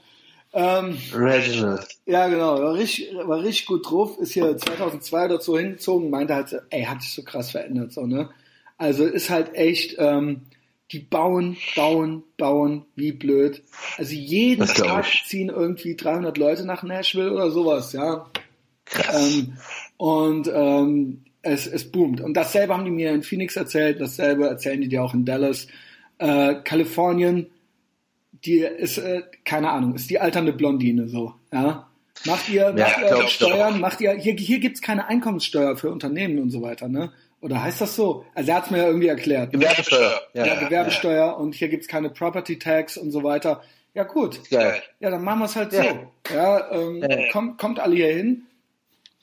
Ähm, 0.57 0.98
Reginald. 1.14 1.86
ja, 2.06 2.30
genau, 2.30 2.61
war 2.61 2.73
richtig, 2.76 3.14
war 3.14 3.44
richtig 3.44 3.65
gut 3.65 3.90
drauf, 3.90 4.18
ist 4.19 4.32
hier 4.32 4.56
2002 4.56 5.26
oder 5.26 5.41
so 5.41 5.57
hingezogen, 5.57 6.10
meinte 6.10 6.34
halt, 6.34 6.48
so, 6.48 6.57
ey, 6.69 6.84
hat 6.84 7.02
sich 7.02 7.14
so 7.14 7.23
krass 7.23 7.52
verändert, 7.52 7.91
so, 7.91 8.06
ne? 8.06 8.30
Also 8.77 9.06
ist 9.06 9.30
halt 9.30 9.53
echt, 9.53 9.95
ähm, 9.99 10.44
die 10.91 10.99
bauen, 10.99 11.57
bauen, 11.76 12.23
bauen, 12.38 12.86
wie 12.95 13.11
blöd. 13.11 13.64
Also 13.98 14.14
jeden 14.14 14.65
Tag 14.65 15.06
ich. 15.07 15.26
ziehen 15.26 15.49
irgendwie 15.49 15.95
300 15.95 16.38
Leute 16.38 16.65
nach 16.65 16.84
Nashville 16.84 17.34
oder 17.34 17.52
sowas, 17.52 17.91
ja. 17.91 18.30
Krass. 18.86 19.34
Ähm, 19.34 19.57
und 19.98 20.48
ähm, 20.53 21.26
es, 21.41 21.68
es 21.68 21.91
boomt. 21.91 22.22
Und 22.22 22.36
dasselbe 22.36 22.73
haben 22.73 22.86
die 22.86 22.91
mir 22.91 23.11
in 23.11 23.23
Phoenix 23.23 23.56
erzählt, 23.56 23.99
dasselbe 23.99 24.48
erzählen 24.48 24.80
die 24.80 24.88
dir 24.88 25.03
auch 25.03 25.14
in 25.14 25.26
Dallas. 25.26 25.68
Äh, 26.18 26.56
Kalifornien, 26.64 27.48
die 28.45 28.59
ist, 28.59 28.97
äh, 28.97 29.23
keine 29.43 29.72
Ahnung, 29.72 29.95
ist 29.95 30.09
die 30.09 30.19
alternde 30.19 30.53
Blondine 30.53 31.07
so, 31.07 31.34
ja. 31.51 31.88
Macht 32.26 32.49
ihr, 32.49 32.72
macht 32.73 32.97
ihr. 33.01 33.27
Steuern, 33.27 33.80
macht 33.81 33.99
ihr, 34.01 34.13
hier, 34.13 34.34
hier 34.35 34.59
gibt's 34.59 34.81
keine 34.81 35.07
Einkommenssteuer 35.07 35.76
für 35.76 35.91
Unternehmen 35.91 36.39
und 36.39 36.49
so 36.49 36.61
weiter, 36.61 36.88
ne? 36.88 37.11
Oder 37.41 37.61
heißt 37.61 37.81
das 37.81 37.95
so? 37.95 38.26
Also 38.34 38.49
er 38.51 38.57
hat's 38.57 38.72
mir 38.72 38.77
ja 38.80 38.88
irgendwie 38.88 39.07
erklärt. 39.09 39.51
Gewerbesteuer. 39.51 40.22
Ja, 40.34 40.45
Ja, 40.47 40.55
Gewerbesteuer 40.63 41.38
und 41.38 41.53
hier 41.53 41.67
gibt's 41.67 41.88
keine 41.88 42.09
Property 42.09 42.57
Tax 42.57 42.97
und 42.97 43.11
so 43.11 43.22
weiter. 43.23 43.61
Ja, 43.93 44.03
gut. 44.03 44.39
Geil. 44.49 44.81
Ja, 44.99 45.09
dann 45.11 45.23
machen 45.23 45.39
wir 45.39 45.45
es 45.45 45.55
halt 45.55 45.73
Ja. 45.73 45.84
so. 45.84 46.34
Ja, 46.34 46.72
ähm, 46.72 47.03
Ja. 47.07 47.31
kommt, 47.31 47.57
kommt 47.59 47.80
alle 47.80 47.95
hier 47.95 48.13
hin. 48.13 48.43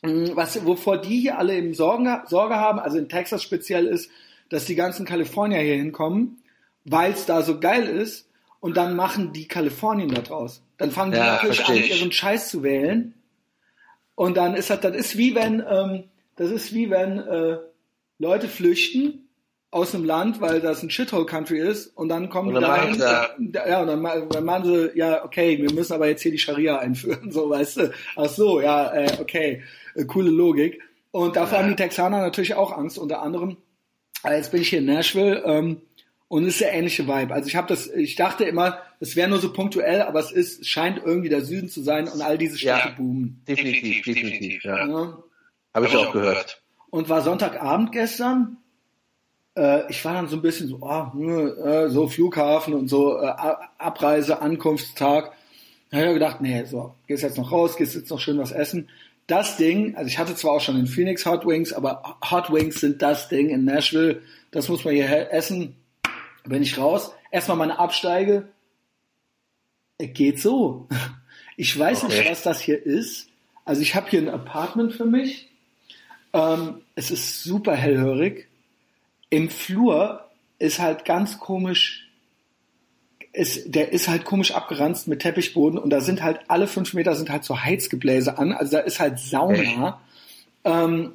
Mm, 0.02 0.36
Was, 0.36 0.64
wovor 0.64 0.98
die 1.00 1.20
hier 1.20 1.38
alle 1.38 1.56
eben 1.56 1.74
Sorgen, 1.74 2.08
Sorge 2.26 2.56
haben, 2.56 2.78
also 2.78 2.98
in 2.98 3.08
Texas 3.08 3.42
speziell 3.42 3.86
ist, 3.86 4.10
dass 4.50 4.66
die 4.66 4.74
ganzen 4.76 5.06
Kalifornier 5.06 5.58
hier 5.60 5.76
hinkommen, 5.76 6.42
weil 6.84 7.12
es 7.12 7.26
da 7.26 7.42
so 7.42 7.58
geil 7.58 7.88
ist 7.88 8.28
und 8.62 8.76
dann 8.76 8.94
machen 8.94 9.32
die 9.32 9.48
Kalifornien 9.48 10.08
da 10.14 10.20
draus. 10.22 10.62
Dann 10.78 10.92
fangen 10.92 11.10
die 11.10 11.18
Ja, 11.18 11.32
natürlich 11.32 11.66
an, 11.66 11.76
ihren 11.76 12.12
Scheiß 12.12 12.48
zu 12.48 12.62
wählen. 12.62 13.12
Und 14.14 14.36
dann 14.36 14.54
ist 14.54 14.70
das, 14.70 14.80
das 14.80 14.94
ist 14.94 15.18
wie 15.18 15.34
wenn, 15.34 15.60
ähm, 15.68 16.04
das 16.36 16.50
ist 16.52 16.72
wie 16.72 16.88
wenn 16.88 17.18
äh, 17.18 17.58
Leute 18.18 18.46
flüchten 18.48 19.28
aus 19.72 19.94
einem 19.94 20.04
Land, 20.04 20.40
weil 20.40 20.60
das 20.60 20.80
ein 20.84 20.90
Shithole-Country 20.90 21.58
ist 21.58 21.88
und 21.88 22.08
dann 22.08 22.28
kommen 22.28 22.50
Und 22.50 22.54
die 22.54 22.60
dann 22.60 22.70
dahin, 22.70 22.98
machen 22.98 23.52
ja, 23.52 23.80
und 23.80 23.88
dann, 23.88 24.28
dann 24.30 24.44
machen 24.44 24.64
sie, 24.64 24.90
ja, 24.94 25.24
okay, 25.24 25.58
wir 25.60 25.72
müssen 25.72 25.94
aber 25.94 26.06
jetzt 26.06 26.22
hier 26.22 26.30
die 26.30 26.38
Scharia 26.38 26.78
einführen, 26.78 27.30
so, 27.32 27.50
weißt 27.50 27.76
du. 27.78 27.92
Ach 28.14 28.28
so, 28.28 28.60
ja, 28.60 28.92
äh, 28.94 29.16
okay, 29.20 29.64
äh, 29.96 30.04
coole 30.04 30.30
Logik. 30.30 30.80
Und 31.10 31.34
davor 31.34 31.58
haben 31.58 31.68
die 31.68 31.74
Texaner 31.76 32.20
natürlich 32.20 32.54
auch 32.54 32.70
Angst, 32.70 32.96
unter 32.96 33.22
anderem. 33.22 33.56
äh, 34.24 34.36
Jetzt 34.36 34.52
bin 34.52 34.62
ich 34.62 34.68
hier 34.68 34.78
in 34.78 34.86
Nashville 34.86 35.42
ähm, 35.44 35.80
und 36.32 36.44
es 36.44 36.54
ist 36.54 36.60
der 36.62 36.72
ähnliche 36.72 37.06
Vibe. 37.06 37.34
Also 37.34 37.46
ich 37.46 37.56
habe 37.56 37.68
das, 37.68 37.88
ich 37.88 38.16
dachte 38.16 38.44
immer, 38.44 38.78
es 39.00 39.16
wäre 39.16 39.28
nur 39.28 39.38
so 39.38 39.52
punktuell, 39.52 40.00
aber 40.00 40.18
es 40.18 40.32
ist, 40.32 40.62
es 40.62 40.66
scheint 40.66 41.02
irgendwie 41.04 41.28
der 41.28 41.42
Süden 41.42 41.68
zu 41.68 41.82
sein 41.82 42.08
und 42.08 42.22
all 42.22 42.38
diese 42.38 42.56
Städte 42.56 42.88
Ja. 42.88 42.94
boomen. 42.96 43.42
Definitiv, 43.46 44.02
definitiv. 44.02 44.64
Ja. 44.64 44.86
Ne? 44.86 45.18
Habe 45.74 45.86
ich 45.86 45.94
auch 45.94 46.10
gehört. 46.10 46.62
Und 46.88 47.10
war 47.10 47.20
Sonntagabend 47.20 47.92
gestern. 47.92 48.56
Äh, 49.58 49.90
ich 49.90 50.02
war 50.06 50.14
dann 50.14 50.28
so 50.28 50.36
ein 50.36 50.40
bisschen 50.40 50.68
so, 50.68 50.78
oh, 50.80 51.12
hm, 51.12 51.48
äh, 51.66 51.90
so 51.90 52.08
Flughafen 52.08 52.72
und 52.72 52.88
so 52.88 53.18
äh, 53.20 53.30
Abreise, 53.76 54.40
Ankunftstag. 54.40 55.32
Da 55.90 55.98
habe 55.98 56.06
ich 56.06 56.14
gedacht, 56.14 56.40
nee, 56.40 56.64
so, 56.64 56.94
gehst 57.08 57.22
jetzt 57.22 57.36
noch 57.36 57.52
raus, 57.52 57.76
gehst 57.76 57.94
jetzt 57.94 58.08
noch 58.08 58.20
schön 58.20 58.38
was 58.38 58.52
essen. 58.52 58.88
Das 59.26 59.58
Ding, 59.58 59.96
also 59.96 60.08
ich 60.08 60.18
hatte 60.18 60.34
zwar 60.34 60.52
auch 60.52 60.62
schon 60.62 60.78
in 60.78 60.86
Phoenix 60.86 61.26
Hot 61.26 61.46
Wings, 61.46 61.74
aber 61.74 62.16
Hot 62.30 62.50
Wings 62.50 62.80
sind 62.80 63.02
das 63.02 63.28
Ding 63.28 63.50
in 63.50 63.66
Nashville. 63.66 64.22
Das 64.50 64.70
muss 64.70 64.86
man 64.86 64.94
hier 64.94 65.30
essen. 65.30 65.76
Wenn 66.44 66.62
ich 66.62 66.78
raus, 66.78 67.12
erstmal 67.30 67.56
meine 67.56 67.78
Absteige. 67.78 68.48
Es 69.98 70.12
geht 70.12 70.40
so. 70.40 70.88
Ich 71.56 71.78
weiß 71.78 72.04
nicht, 72.04 72.18
Okay. 72.18 72.30
was 72.30 72.42
das 72.42 72.60
hier 72.60 72.84
ist. 72.84 73.28
Also 73.64 73.82
ich 73.82 73.94
habe 73.94 74.10
hier 74.10 74.20
ein 74.20 74.28
Apartment 74.28 74.92
für 74.94 75.04
mich. 75.04 75.48
Ähm, 76.32 76.80
es 76.94 77.10
ist 77.10 77.44
super 77.44 77.74
hellhörig. 77.76 78.48
Im 79.30 79.50
Flur 79.50 80.28
ist 80.58 80.78
halt 80.80 81.04
ganz 81.04 81.38
komisch, 81.38 82.08
ist, 83.32 83.74
der 83.74 83.92
ist 83.92 84.08
halt 84.08 84.24
komisch 84.24 84.52
abgeranzt 84.52 85.08
mit 85.08 85.20
Teppichboden 85.20 85.78
und 85.78 85.90
da 85.90 86.00
sind 86.00 86.22
halt 86.22 86.40
alle 86.48 86.66
fünf 86.66 86.92
Meter 86.94 87.14
sind 87.14 87.30
halt 87.30 87.44
so 87.44 87.62
Heizgebläse 87.62 88.38
an. 88.38 88.52
Also 88.52 88.72
da 88.72 88.78
ist 88.80 88.98
halt 89.00 89.18
Sauna. 89.18 90.00
Ähm, 90.64 91.12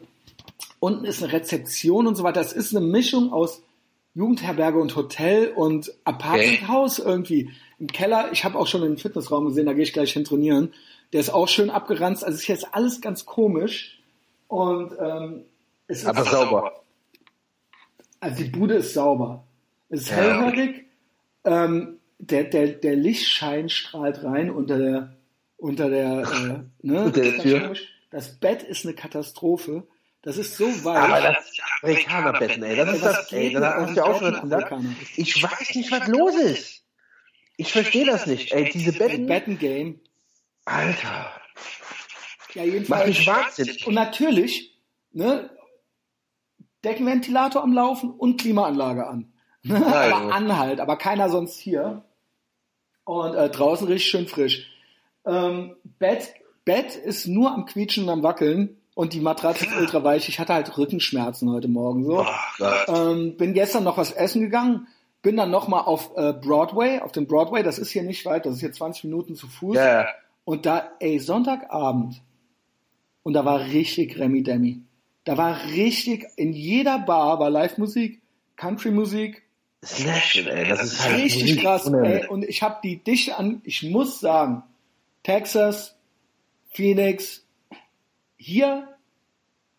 unten 0.79 1.05
ist 1.05 1.21
eine 1.23 1.33
Rezeption 1.33 2.07
und 2.07 2.15
so 2.15 2.23
weiter. 2.23 2.41
Das 2.41 2.53
ist 2.53 2.75
eine 2.75 2.85
Mischung 2.85 3.33
aus 3.33 3.61
Jugendherberge 4.17 4.79
und 4.79 4.95
Hotel 4.95 5.49
und 5.49 5.93
Apartmenthaus 6.03 6.97
irgendwie. 6.97 7.51
Im 7.77 7.85
Keller, 7.85 8.29
ich 8.31 8.43
habe 8.43 8.57
auch 8.57 8.65
schon 8.65 8.83
einen 8.83 8.97
Fitnessraum 8.97 9.45
gesehen, 9.45 9.67
da 9.67 9.73
gehe 9.73 9.83
ich 9.83 9.93
gleich 9.93 10.13
hin 10.13 10.23
trainieren. 10.23 10.73
Der 11.13 11.19
ist 11.19 11.29
auch 11.29 11.47
schön 11.47 11.69
abgeranzt. 11.69 12.23
Also 12.23 12.33
es 12.35 12.41
ist 12.41 12.47
jetzt 12.47 12.73
alles 12.73 12.99
ganz 12.99 13.27
komisch. 13.27 13.99
Und 14.47 14.91
ähm, 14.99 15.43
es 15.85 15.99
ist 15.99 16.07
Aber 16.07 16.23
sauber. 16.25 16.83
also 18.19 18.43
die 18.43 18.49
Bude 18.49 18.73
ist 18.75 18.95
sauber. 18.95 19.43
Es 19.89 20.01
ist 20.01 20.09
Ja, 20.09 20.15
hellhörig. 20.15 20.85
Ähm, 21.43 21.99
der, 22.17 22.45
der, 22.45 22.69
der 22.69 22.95
Lichtschein 22.95 23.69
strahlt 23.69 24.23
rein 24.23 24.49
unter 24.49 24.79
der, 24.79 25.15
unter 25.57 25.91
der, 25.91 26.23
äh, 26.23 26.87
ne? 26.87 27.11
Das 27.11 27.45
ist. 27.45 27.81
Das 28.09 28.35
Bett 28.39 28.63
ist 28.63 28.83
eine 28.83 28.95
Katastrophe. 28.95 29.83
Das 30.27 30.37
ist 30.37 30.57
so 30.57 30.65
weich. 30.83 30.97
Aber 30.97 31.21
das 31.21 31.51
ist 31.51 31.61
Amerikanerbetten, 31.81 32.61
ey. 32.61 32.75
Das 32.75 32.95
ist 32.95 33.05
das, 33.05 33.31
ey. 33.31 33.53
Das 33.53 33.63
hast 33.63 33.91
du 33.91 33.95
ja 33.95 34.03
auch 34.03 34.19
schon 34.19 34.41
gesagt. 34.41 34.73
Ich 35.15 35.41
weiß 35.41 35.73
nicht, 35.73 35.89
was 35.89 36.05
los 36.09 36.35
ist. 36.35 36.83
Ich 37.55 37.71
verstehe 37.71 38.05
das 38.05 38.27
nicht, 38.27 38.51
ey. 38.51 38.69
Diese 38.69 38.91
Betten. 38.91 39.25
Bettengame. 39.25 40.01
Alter. 40.65 41.31
Ja, 42.55 42.63
jedenfalls. 42.65 42.89
Macht 42.89 43.07
mich 43.07 43.25
wahnsinnig. 43.25 43.87
Und 43.87 43.93
natürlich, 43.93 44.77
ne, 45.13 45.49
Deckenventilator 46.83 47.63
am 47.63 47.71
Laufen 47.71 48.11
und 48.11 48.41
Klimaanlage 48.41 49.07
an. 49.07 49.31
Ja, 49.63 49.77
aber. 49.77 50.33
Anhalt, 50.33 50.81
aber 50.81 50.97
keiner 50.97 51.29
sonst 51.29 51.57
hier. 51.57 52.03
Und 53.05 53.33
äh, 53.33 53.49
draußen 53.49 53.87
richtig 53.87 54.09
schön 54.09 54.27
frisch. 54.27 54.69
Ähm, 55.25 55.77
Bett 55.99 56.33
Bett 56.65 56.97
ist 56.97 57.27
nur 57.27 57.53
am 57.53 57.65
Quietschen 57.65 58.03
und 58.03 58.09
am 58.09 58.23
Wackeln 58.23 58.76
und 58.97 59.13
die 59.13 59.19
Matratze 59.19 59.67
ist 59.67 59.77
ultra 59.77 60.03
weich. 60.03 60.27
Ich 60.27 60.39
hatte 60.39 60.55
halt 60.55 60.75
Rückenschmerzen 60.75 61.51
heute 61.51 61.67
Morgen 61.67 62.03
so. 62.03 62.25
Oh 62.25 62.65
ähm, 62.87 63.37
bin 63.37 63.53
gestern 63.53 63.83
noch 63.83 63.97
was 63.97 64.11
essen 64.11 64.41
gegangen, 64.41 64.87
bin 65.21 65.37
dann 65.37 65.51
noch 65.51 65.67
mal 65.67 65.81
auf 65.81 66.17
äh, 66.17 66.33
Broadway, 66.33 66.99
auf 67.01 67.11
dem 67.11 67.27
Broadway, 67.27 67.61
das 67.61 67.77
ist 67.77 67.91
hier 67.91 68.01
nicht 68.01 68.25
weit, 68.25 68.47
das 68.47 68.55
ist 68.55 68.61
hier 68.61 68.71
20 68.71 69.03
Minuten 69.03 69.35
zu 69.35 69.45
Fuß. 69.47 69.75
Ja. 69.77 70.07
Und 70.45 70.65
da, 70.65 70.89
ey, 70.99 71.19
Sonntagabend. 71.19 72.23
Und 73.21 73.33
da 73.33 73.45
war 73.45 73.65
richtig 73.65 74.17
Remi 74.17 74.41
Demi. 74.41 74.81
Da 75.25 75.37
war 75.37 75.63
richtig, 75.65 76.25
in 76.35 76.53
jeder 76.53 76.97
Bar 76.97 77.39
war 77.39 77.51
Live-Musik, 77.51 78.19
Country-Musik. 78.55 79.43
Nashville, 80.03 80.51
ey. 80.51 80.69
Das 80.69 80.83
ist 80.83 81.03
halt 81.03 81.17
Richtig 81.17 81.59
krass, 81.59 81.85
ey. 81.85 82.25
Und 82.25 82.45
ich 82.45 82.63
habe 82.63 82.79
die 82.83 82.97
Dichte 82.97 83.37
an, 83.37 83.61
ich 83.63 83.83
muss 83.83 84.19
sagen, 84.19 84.63
Texas, 85.21 85.95
Phoenix, 86.71 87.43
hier, 88.37 88.87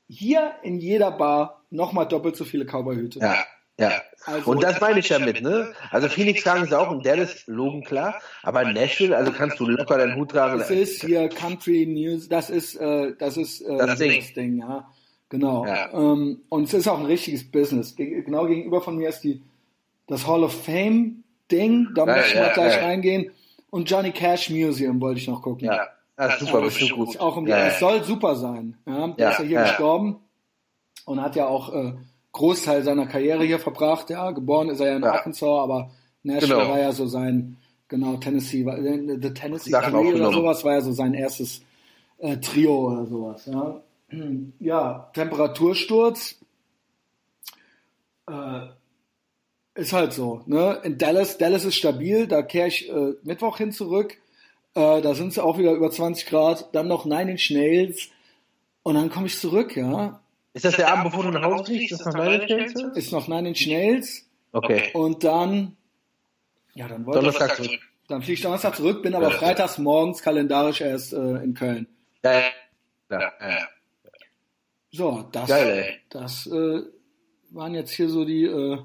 hier 0.09 0.53
in 0.63 0.79
jeder 0.79 1.11
Bar 1.11 1.63
nochmal 1.71 2.07
doppelt 2.09 2.37
so 2.37 2.45
viele 2.45 2.65
Cowboyhüte. 2.65 3.19
Ja, 3.21 3.37
ja. 3.79 3.93
Also- 4.25 4.51
und 4.51 4.63
das 4.63 4.81
meine 4.81 4.99
ich 5.01 5.09
damit, 5.09 5.41
ne? 5.43 5.73
Also 5.91 6.09
Phoenix 6.09 6.43
tragen 6.43 6.67
sie 6.67 6.79
auch 6.79 6.91
und 6.91 7.05
Dallas 7.07 7.47
logen 7.47 7.85
klar, 7.85 8.21
aber 8.43 8.63
in 8.63 8.75
Nashville, 8.75 9.17
also 9.17 9.33
kannst 9.33 9.61
du 9.61 9.67
locker 9.67 9.99
deinen 9.99 10.17
Hut 10.17 10.31
tragen. 10.33 10.59
Das 10.59 10.71
ist 10.71 11.03
hier 11.05 11.29
Country 11.29 11.87
News, 11.87 12.29
das 12.29 12.51
ist, 12.51 12.75
äh, 12.77 13.15
das 13.19 13.37
ist 13.37 13.61
äh, 13.63 13.77
Das 13.79 13.99
Ding. 13.99 14.21
das 14.21 14.33
Ding, 14.35 14.59
ja. 14.59 14.89
Genau. 15.31 15.67
Ja. 15.67 15.93
Ähm, 15.93 16.41
und 16.49 16.65
es 16.65 16.75
ist 16.75 16.89
auch 16.89 16.99
ein 16.99 17.05
richtiges 17.07 17.51
Business. 17.51 17.95
Ge- 17.95 18.23
Genau 18.23 18.47
gegenüber 18.47 18.81
von 18.81 18.97
mir 18.97 19.11
ist 19.11 19.21
die, 19.21 19.43
das 20.07 20.27
Hall 20.27 20.43
of 20.43 20.65
Fame 20.65 21.23
Ding, 21.53 21.89
da 21.95 22.07
Ja, 22.07 22.17
muss 22.17 22.27
ich 22.27 22.35
ja, 22.35 22.41
mal 22.47 22.53
gleich 22.55 22.75
ja. 22.77 22.81
reingehen. 22.83 23.31
Und 23.71 23.91
Johnny 23.91 24.11
Cash 24.11 24.49
Museum 24.49 24.99
wollte 25.03 25.21
ich 25.21 25.29
noch 25.29 25.43
gucken. 25.43 25.67
ja, 25.67 25.87
das 26.27 26.35
ist 26.43 26.49
super, 26.49 26.61
bestimmt 26.63 26.93
gut. 26.93 27.19
Auch 27.21 27.37
um 27.37 27.45
die, 27.47 27.51
ja, 27.53 27.67
Es 27.67 27.79
soll 27.79 28.03
super 28.05 28.35
sein. 28.37 28.77
Ja, 28.87 29.09
der 29.09 29.25
Ja, 29.27 29.31
ist 29.31 29.39
ja 29.39 29.45
hier 29.45 29.59
ja. 29.61 29.63
gestorben 29.69 30.17
und 31.07 31.23
hat 31.23 31.37
ja 31.37 31.47
auch 31.47 31.73
äh, 31.75 31.95
Großteil 32.33 32.83
seiner 32.83 33.07
Karriere 33.07 33.45
hier 33.45 33.59
verbracht. 33.59 34.11
Ja, 34.11 34.31
geboren 34.33 34.69
ist 34.69 34.81
er 34.81 34.89
ja 34.91 34.97
in 34.97 35.03
Ja. 35.03 35.13
Arkansas, 35.13 35.43
aber 35.49 35.91
Nashville 36.23 36.57
Genau. 36.57 36.71
war 36.71 36.79
ja 36.81 36.93
so 36.93 37.07
sein, 37.07 37.57
genau, 37.89 38.17
Tennessee, 38.17 38.67
war- 38.67 38.79
äh, 38.79 39.19
The 39.21 39.33
Tennessee 39.33 39.71
Sachen 39.71 39.93
Three 39.95 40.15
oder 40.15 40.33
sowas 40.33 40.65
war 40.65 40.75
ja 40.75 40.81
so 40.81 40.93
sein 40.93 41.15
erstes 41.15 41.63
äh, 42.19 42.37
Trio 42.39 42.89
oder 42.93 43.07
sowas. 43.07 43.47
Ja, 43.47 43.81
ja 44.59 45.11
Temperatursturz. 45.15 46.37
Äh, 48.29 48.67
ist 49.75 49.93
halt 49.93 50.13
so. 50.13 50.43
Ne? 50.47 50.81
In 50.83 50.99
Dallas, 50.99 51.39
Dallas 51.39 51.65
ist 51.65 51.77
stabil, 51.77 52.27
da 52.27 52.43
kehre 52.43 52.67
ich 52.69 52.89
äh, 52.91 53.15
Mittwoch 53.23 53.59
hin 53.59 53.71
zurück. 53.73 54.19
Äh, 54.75 55.01
da 55.03 55.15
sind 55.15 55.29
es 55.29 55.39
auch 55.39 55.59
wieder 55.59 55.73
über 55.73 55.91
20 55.91 56.27
Grad. 56.27 56.75
Dann 56.75 56.89
noch 56.89 57.05
Nine 57.05 57.33
Inch 57.33 57.51
Nails. 57.51 58.09
Und 58.83 58.95
dann 58.95 59.11
komme 59.11 59.27
ich 59.27 59.39
zurück, 59.39 59.77
ja. 59.77 60.21
Ist 60.55 60.65
das 60.65 60.77
der 60.77 60.89
Abend, 60.93 61.05
bevor 61.05 61.25
du 61.25 61.31
nach 61.31 61.43
Hause 61.43 61.65
fliegst? 61.67 61.93
Ist 61.93 62.07
das 62.07 62.15
noch 62.15 62.25
deine 62.25 62.45
Stellung? 62.45 62.93
Ist 62.95 63.13
noch 63.13 63.29
Nine 63.29 63.49
Inch 63.49 63.67
Nails. 63.67 64.27
Okay. 64.53 64.91
Und 64.95 65.25
dann, 65.25 65.77
ja, 66.75 66.89
dann 66.89 67.05
wollte 67.07 67.19
ich, 67.29 67.35
Donnerstag 67.35 67.57
zurück. 67.57 67.81
dann 68.09 68.23
fliege 68.23 68.33
ich 68.35 68.41
Donnerstag 68.43 68.77
zurück, 68.77 69.03
bin 69.03 69.15
aber 69.15 69.31
Ja. 69.31 69.37
freitags 69.37 69.79
morgens 69.79 70.23
kalendarisch 70.23 70.81
erst 70.81 71.13
äh, 71.13 71.17
in 71.17 71.55
Köln. 71.55 71.87
Ja, 72.25 72.33
ja. 72.41 72.41
ja, 73.11 73.33
ja. 73.41 73.69
So, 74.91 75.29
das, 75.33 75.49
Geil, 75.49 75.99
das 76.09 76.47
äh, 76.47 76.81
waren 77.51 77.75
jetzt 77.75 77.91
hier 77.91 78.09
so 78.09 78.25
die, 78.25 78.45
äh, 78.45 78.79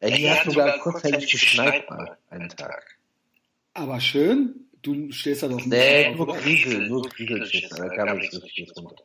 Ey, 0.00 0.12
die 0.16 0.30
hat 0.30 0.44
sogar 0.44 0.78
kurzzeitig 0.78 1.30
geschneit 1.30 1.88
mal, 1.90 2.16
einen 2.30 2.48
Tag. 2.48 2.96
aber 3.74 4.00
schön. 4.00 4.65
Du 4.86 5.10
stehst 5.10 5.42
da 5.42 5.48
doch 5.48 5.56
nicht 5.56 5.66
Nee, 5.66 6.14
nur? 6.14 6.36
Kriegel, 6.36 6.86
nur 6.86 7.08
Kriegelschiss, 7.08 7.70
da 7.70 7.88
kam 7.88 8.18
nichts 8.18 8.40
richtiges 8.40 8.76
runter. 8.76 9.02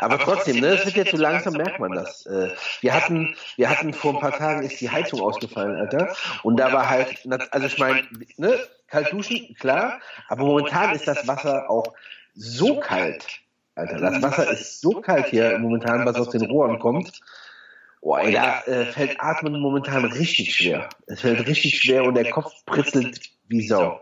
Aber 0.00 0.18
trotzdem, 0.18 0.58
ne, 0.58 0.66
es 0.66 0.84
wird 0.84 0.96
jetzt 0.96 1.12
so 1.12 1.16
langsam 1.16 1.52
merkt 1.54 1.78
man 1.78 1.92
das. 1.92 2.26
Äh, 2.26 2.48
Wir 2.80 2.92
hatten, 2.92 3.36
wir 3.56 3.70
hatten 3.70 3.94
vor 3.94 4.14
ein 4.14 4.20
paar 4.20 4.36
Tagen 4.36 4.64
ist 4.64 4.80
die 4.80 4.90
Heizung 4.90 5.20
ausgefallen, 5.20 5.76
Alter. 5.76 6.12
Und 6.42 6.56
da 6.56 6.72
war 6.72 6.90
halt, 6.90 7.20
also 7.52 7.66
ich 7.68 7.78
meine, 7.78 8.02
ne, 8.36 8.58
kalt 8.88 9.12
duschen, 9.12 9.54
klar, 9.60 10.00
aber 10.26 10.44
momentan 10.44 10.92
ist 10.92 11.06
das 11.06 11.28
Wasser 11.28 11.70
auch 11.70 11.94
so 12.34 12.80
kalt. 12.80 13.24
Alter, 13.76 13.98
das 13.98 14.20
Wasser 14.22 14.50
ist 14.50 14.80
so 14.80 15.00
kalt 15.00 15.26
hier 15.28 15.56
momentan, 15.60 16.04
was 16.04 16.16
aus 16.16 16.30
den 16.30 16.46
Rohren 16.46 16.80
kommt. 16.80 17.12
Oh, 18.00 18.16
ey, 18.16 18.32
da 18.32 18.62
äh, 18.62 18.86
fällt 18.86 19.20
Atmen 19.20 19.60
momentan 19.60 20.04
richtig 20.04 20.56
schwer. 20.56 20.88
Es 21.06 21.20
fällt 21.20 21.46
richtig 21.46 21.78
schwer 21.78 22.02
und 22.02 22.14
der 22.16 22.28
Kopf 22.30 22.52
pritzelt 22.66 23.20
wie 23.46 23.64
Sau. 23.68 24.00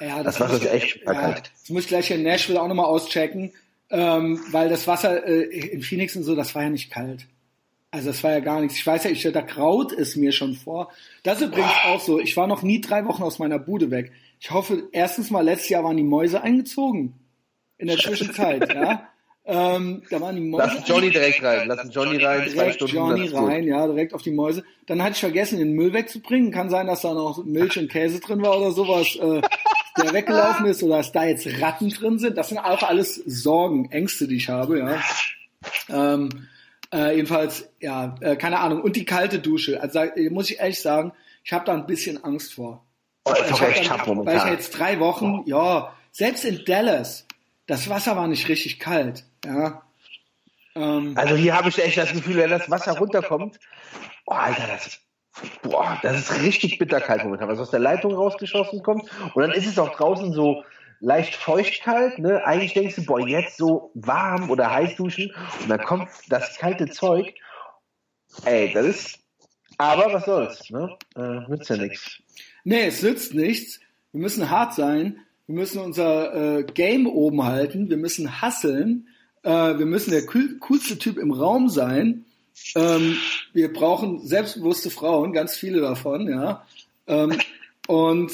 Ja, 0.00 0.22
Das 0.22 0.38
muss 0.38 0.48
Wasser 0.48 0.64
ist 0.64 0.72
echt 0.72 1.00
ja, 1.04 1.14
kalt. 1.14 1.50
Das 1.60 1.70
muss 1.70 1.82
ich 1.82 1.88
gleich 1.88 2.08
hier 2.08 2.16
in 2.16 2.22
Nashville 2.22 2.60
auch 2.60 2.68
nochmal 2.68 2.86
auschecken, 2.86 3.52
ähm, 3.90 4.40
weil 4.50 4.68
das 4.68 4.86
Wasser 4.86 5.26
äh, 5.26 5.42
in 5.42 5.82
Phoenix 5.82 6.16
und 6.16 6.24
so, 6.24 6.34
das 6.34 6.54
war 6.54 6.62
ja 6.62 6.70
nicht 6.70 6.90
kalt. 6.90 7.26
Also 7.90 8.08
das 8.08 8.22
war 8.22 8.32
ja 8.32 8.40
gar 8.40 8.60
nichts. 8.60 8.76
Ich 8.76 8.86
weiß 8.86 9.04
ja, 9.04 9.10
ich, 9.10 9.22
da 9.22 9.40
graut 9.40 9.92
es 9.92 10.16
mir 10.16 10.32
schon 10.32 10.54
vor. 10.54 10.92
Das 11.22 11.40
ist 11.40 11.48
übrigens 11.48 11.72
auch 11.86 12.00
so. 12.00 12.20
Ich 12.20 12.36
war 12.36 12.46
noch 12.46 12.62
nie 12.62 12.80
drei 12.80 13.04
Wochen 13.06 13.22
aus 13.22 13.38
meiner 13.38 13.58
Bude 13.58 13.90
weg. 13.90 14.12
Ich 14.40 14.50
hoffe, 14.50 14.88
erstens 14.92 15.30
mal, 15.30 15.40
letztes 15.40 15.70
Jahr 15.70 15.84
waren 15.84 15.96
die 15.96 16.02
Mäuse 16.02 16.42
eingezogen. 16.42 17.14
In 17.78 17.86
der 17.88 17.96
Zwischenzeit, 17.96 18.74
ja. 18.74 19.08
Ähm, 19.48 20.02
da 20.10 20.20
waren 20.20 20.34
die 20.34 20.42
Mäuse. 20.42 20.74
Lass 20.76 20.88
Johnny 20.88 21.10
direkt 21.10 21.42
rein. 21.42 21.68
Lass 21.68 21.88
Johnny 21.94 22.16
rein, 22.22 22.48
zwei 22.48 22.54
direkt 22.54 22.74
Stunden. 22.74 22.96
Johnny 22.96 23.28
rein, 23.28 23.64
ja, 23.64 23.86
direkt 23.86 24.12
auf 24.12 24.22
die 24.22 24.32
Mäuse. 24.32 24.64
Dann 24.86 25.00
hatte 25.02 25.12
ich 25.12 25.20
vergessen, 25.20 25.58
den 25.58 25.72
Müll 25.72 25.92
wegzubringen. 25.92 26.50
Kann 26.50 26.68
sein, 26.68 26.88
dass 26.88 27.02
da 27.02 27.14
noch 27.14 27.44
Milch 27.44 27.78
und 27.78 27.88
Käse 27.88 28.18
drin 28.20 28.42
war 28.42 28.58
oder 28.58 28.72
sowas, 28.72 29.14
äh, 29.14 29.40
der 30.02 30.12
weggelaufen 30.12 30.66
ist 30.66 30.82
oder 30.82 30.96
dass 30.98 31.12
da 31.12 31.24
jetzt 31.24 31.46
Ratten 31.62 31.90
drin 31.90 32.18
sind. 32.18 32.36
Das 32.36 32.48
sind 32.48 32.58
auch 32.58 32.82
alles 32.82 33.14
Sorgen, 33.26 33.90
Ängste, 33.92 34.26
die 34.26 34.36
ich 34.36 34.48
habe, 34.48 34.78
ja. 34.80 35.00
Ähm, 35.88 36.28
äh, 36.92 37.14
jedenfalls, 37.16 37.68
ja, 37.80 38.14
äh, 38.20 38.36
keine 38.36 38.58
Ahnung. 38.60 38.82
Und 38.82 38.96
die 38.96 39.04
kalte 39.04 39.38
Dusche. 39.38 39.80
Also 39.80 40.00
äh, 40.00 40.28
muss 40.30 40.50
ich 40.50 40.58
ehrlich 40.58 40.80
sagen, 40.80 41.12
ich 41.44 41.52
habe 41.52 41.64
da 41.64 41.74
ein 41.74 41.86
bisschen 41.86 42.22
Angst 42.24 42.54
vor. 42.54 42.84
Oh, 43.24 43.32
ist 43.32 43.50
Ich 43.50 43.60
echt 43.62 43.90
dann- 43.90 44.26
Weil 44.26 44.36
ich 44.36 44.44
jetzt 44.44 44.70
drei 44.78 44.98
Wochen, 45.00 45.42
ja, 45.46 45.92
selbst 46.12 46.44
in 46.44 46.64
Dallas, 46.64 47.25
das 47.66 47.88
Wasser 47.88 48.16
war 48.16 48.28
nicht 48.28 48.48
richtig 48.48 48.78
kalt, 48.78 49.24
ja. 49.44 49.82
Ähm, 50.74 51.14
Also 51.16 51.34
hier 51.34 51.56
habe 51.56 51.68
ich 51.68 51.82
echt 51.82 51.96
das 51.96 52.12
Gefühl, 52.12 52.36
wenn 52.36 52.50
das 52.50 52.70
Wasser 52.70 52.98
runterkommt, 52.98 53.58
oh, 54.26 54.34
Alter, 54.34 54.66
das 54.68 54.86
ist, 54.86 55.00
boah, 55.62 55.98
das 56.02 56.18
ist 56.18 56.42
richtig 56.42 56.78
bitterkalt 56.78 57.24
momentan, 57.24 57.48
was 57.48 57.58
aus 57.58 57.70
der 57.70 57.80
Leitung 57.80 58.14
rausgeschossen 58.14 58.82
kommt. 58.82 59.04
Und 59.34 59.42
dann 59.42 59.52
ist 59.52 59.66
es 59.66 59.78
auch 59.78 59.94
draußen 59.96 60.32
so 60.32 60.64
leicht 61.00 61.34
feuchtkalt, 61.34 62.18
ne? 62.18 62.44
Eigentlich 62.46 62.74
denkst 62.74 62.96
du, 62.96 63.04
boah, 63.04 63.20
jetzt 63.20 63.58
so 63.58 63.90
warm 63.94 64.50
oder 64.50 64.70
heiß 64.70 64.96
duschen 64.96 65.34
und 65.60 65.68
dann 65.68 65.82
kommt 65.84 66.08
das 66.28 66.56
kalte 66.58 66.88
Zeug. 66.88 67.34
Ey, 68.44 68.72
das 68.72 68.86
ist, 68.86 69.18
aber 69.78 70.12
was 70.12 70.24
soll's, 70.24 70.70
ne? 70.70 70.96
Äh, 71.16 71.48
nützt 71.48 71.68
ja 71.68 71.76
nichts. 71.76 72.18
Nee, 72.64 72.86
es 72.86 73.02
nützt 73.02 73.34
nichts. 73.34 73.80
Wir 74.12 74.20
müssen 74.22 74.50
hart 74.50 74.74
sein. 74.74 75.20
Wir 75.46 75.54
müssen 75.54 75.78
unser 75.80 76.58
äh, 76.58 76.62
Game 76.64 77.06
oben 77.06 77.44
halten. 77.44 77.88
Wir 77.88 77.96
müssen 77.96 78.40
hasseln. 78.40 79.08
Äh, 79.42 79.78
wir 79.78 79.86
müssen 79.86 80.10
der 80.10 80.22
cool, 80.34 80.58
coolste 80.58 80.98
Typ 80.98 81.18
im 81.18 81.30
Raum 81.30 81.68
sein. 81.68 82.24
Ähm, 82.74 83.16
wir 83.52 83.72
brauchen 83.72 84.26
selbstbewusste 84.26 84.90
Frauen, 84.90 85.32
ganz 85.32 85.56
viele 85.56 85.80
davon, 85.80 86.28
ja. 86.28 86.66
Ähm, 87.06 87.38
und 87.86 88.32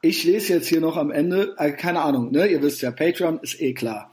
ich 0.00 0.24
lese 0.24 0.54
jetzt 0.54 0.68
hier 0.68 0.80
noch 0.80 0.96
am 0.96 1.10
Ende, 1.10 1.54
äh, 1.58 1.72
keine 1.72 2.00
Ahnung, 2.00 2.30
ne? 2.30 2.46
Ihr 2.46 2.62
wisst 2.62 2.80
ja, 2.82 2.90
Patreon 2.92 3.40
ist 3.40 3.60
eh 3.60 3.74
klar. 3.74 4.10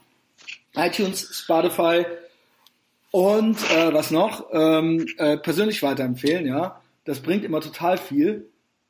iTunes, 0.74 1.28
Spotify 1.32 2.04
und 3.12 3.56
äh, 3.70 3.94
was 3.94 4.10
noch? 4.10 4.48
Ähm, 4.52 5.06
äh, 5.16 5.38
persönlich 5.38 5.82
weiterempfehlen, 5.82 6.46
ja. 6.46 6.82
Das 7.04 7.20
bringt 7.20 7.44
immer 7.44 7.60
total 7.60 7.98
viel. 7.98 8.46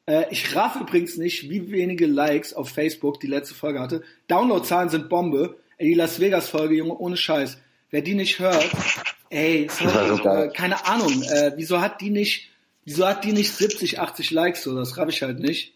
Äh, 0.06 0.26
ich 0.30 0.54
raff 0.54 0.76
übrigens 0.80 1.16
nicht, 1.16 1.50
wie 1.50 1.70
wenige 1.70 2.06
Likes 2.06 2.54
auf 2.54 2.70
Facebook 2.70 3.20
die 3.20 3.26
letzte 3.26 3.54
Folge 3.54 3.80
hatte. 3.80 4.02
Downloadzahlen 4.28 4.88
sind 4.88 5.08
Bombe. 5.08 5.56
Ey, 5.78 5.88
die 5.88 5.94
Las 5.94 6.20
Vegas 6.20 6.48
Folge, 6.48 6.76
Junge, 6.76 6.96
ohne 6.96 7.16
Scheiß. 7.16 7.58
Wer 7.90 8.02
die 8.02 8.14
nicht 8.14 8.38
hört, 8.38 8.68
ey, 9.30 9.68
sorry, 9.70 10.16
so 10.16 10.28
äh, 10.28 10.48
keine 10.48 10.86
Ahnung, 10.86 11.22
äh, 11.22 11.52
wieso 11.56 11.80
hat 11.80 12.00
die 12.00 12.10
nicht, 12.10 12.50
wieso 12.84 13.06
hat 13.06 13.24
die 13.24 13.32
nicht 13.32 13.52
70, 13.52 14.00
80 14.00 14.30
Likes 14.30 14.62
so? 14.62 14.74
Das 14.74 14.96
raff 14.96 15.08
ich 15.08 15.22
halt 15.22 15.38
nicht. 15.38 15.74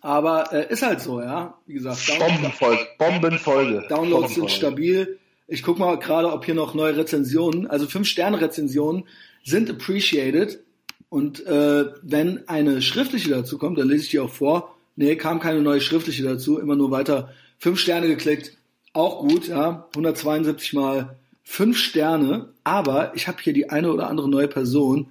Aber 0.00 0.52
äh, 0.52 0.72
ist 0.72 0.82
halt 0.82 1.00
so, 1.00 1.20
ja. 1.20 1.58
Wie 1.66 1.74
gesagt, 1.74 1.98
Bombenfolge, 2.18 2.86
Bombenfolge. 2.98 3.86
Downloads 3.88 4.34
sind 4.34 4.44
Bombenfolge. 4.44 4.50
stabil. 4.50 5.18
Ich 5.48 5.62
guck 5.62 5.78
mal 5.78 5.98
gerade, 5.98 6.30
ob 6.30 6.44
hier 6.44 6.54
noch 6.54 6.74
neue 6.74 6.96
Rezensionen, 6.96 7.66
also 7.66 7.86
5-Sterne-Rezensionen 7.86 9.04
sind 9.44 9.70
appreciated. 9.70 10.60
Und 11.08 11.44
äh, 11.46 11.86
wenn 12.02 12.48
eine 12.48 12.82
schriftliche 12.82 13.30
dazu 13.30 13.58
kommt, 13.58 13.78
dann 13.78 13.88
lese 13.88 14.04
ich 14.04 14.10
die 14.10 14.18
auch 14.18 14.30
vor. 14.30 14.76
Nee, 14.96 15.16
kam 15.16 15.40
keine 15.40 15.62
neue 15.62 15.80
schriftliche 15.80 16.22
dazu, 16.22 16.58
immer 16.58 16.76
nur 16.76 16.90
weiter. 16.90 17.32
5 17.58 17.78
Sterne 17.78 18.08
geklickt, 18.08 18.56
auch 18.92 19.20
gut, 19.20 19.48
ja. 19.48 19.86
172 19.94 20.72
mal 20.74 21.16
5 21.44 21.78
Sterne. 21.78 22.52
Aber 22.64 23.14
ich 23.14 23.28
habe 23.28 23.38
hier 23.40 23.52
die 23.52 23.70
eine 23.70 23.92
oder 23.92 24.08
andere 24.08 24.28
neue 24.28 24.48
Person 24.48 25.08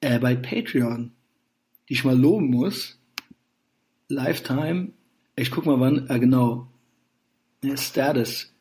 äh, 0.00 0.18
bei 0.18 0.36
Patreon, 0.36 1.12
die 1.88 1.94
ich 1.94 2.04
mal 2.04 2.16
loben 2.16 2.50
muss. 2.50 2.98
Lifetime. 4.08 4.92
Ich 5.34 5.50
guck 5.50 5.66
mal 5.66 5.80
wann, 5.80 6.08
äh, 6.08 6.18
genau. 6.20 6.68
Status. 7.74 8.52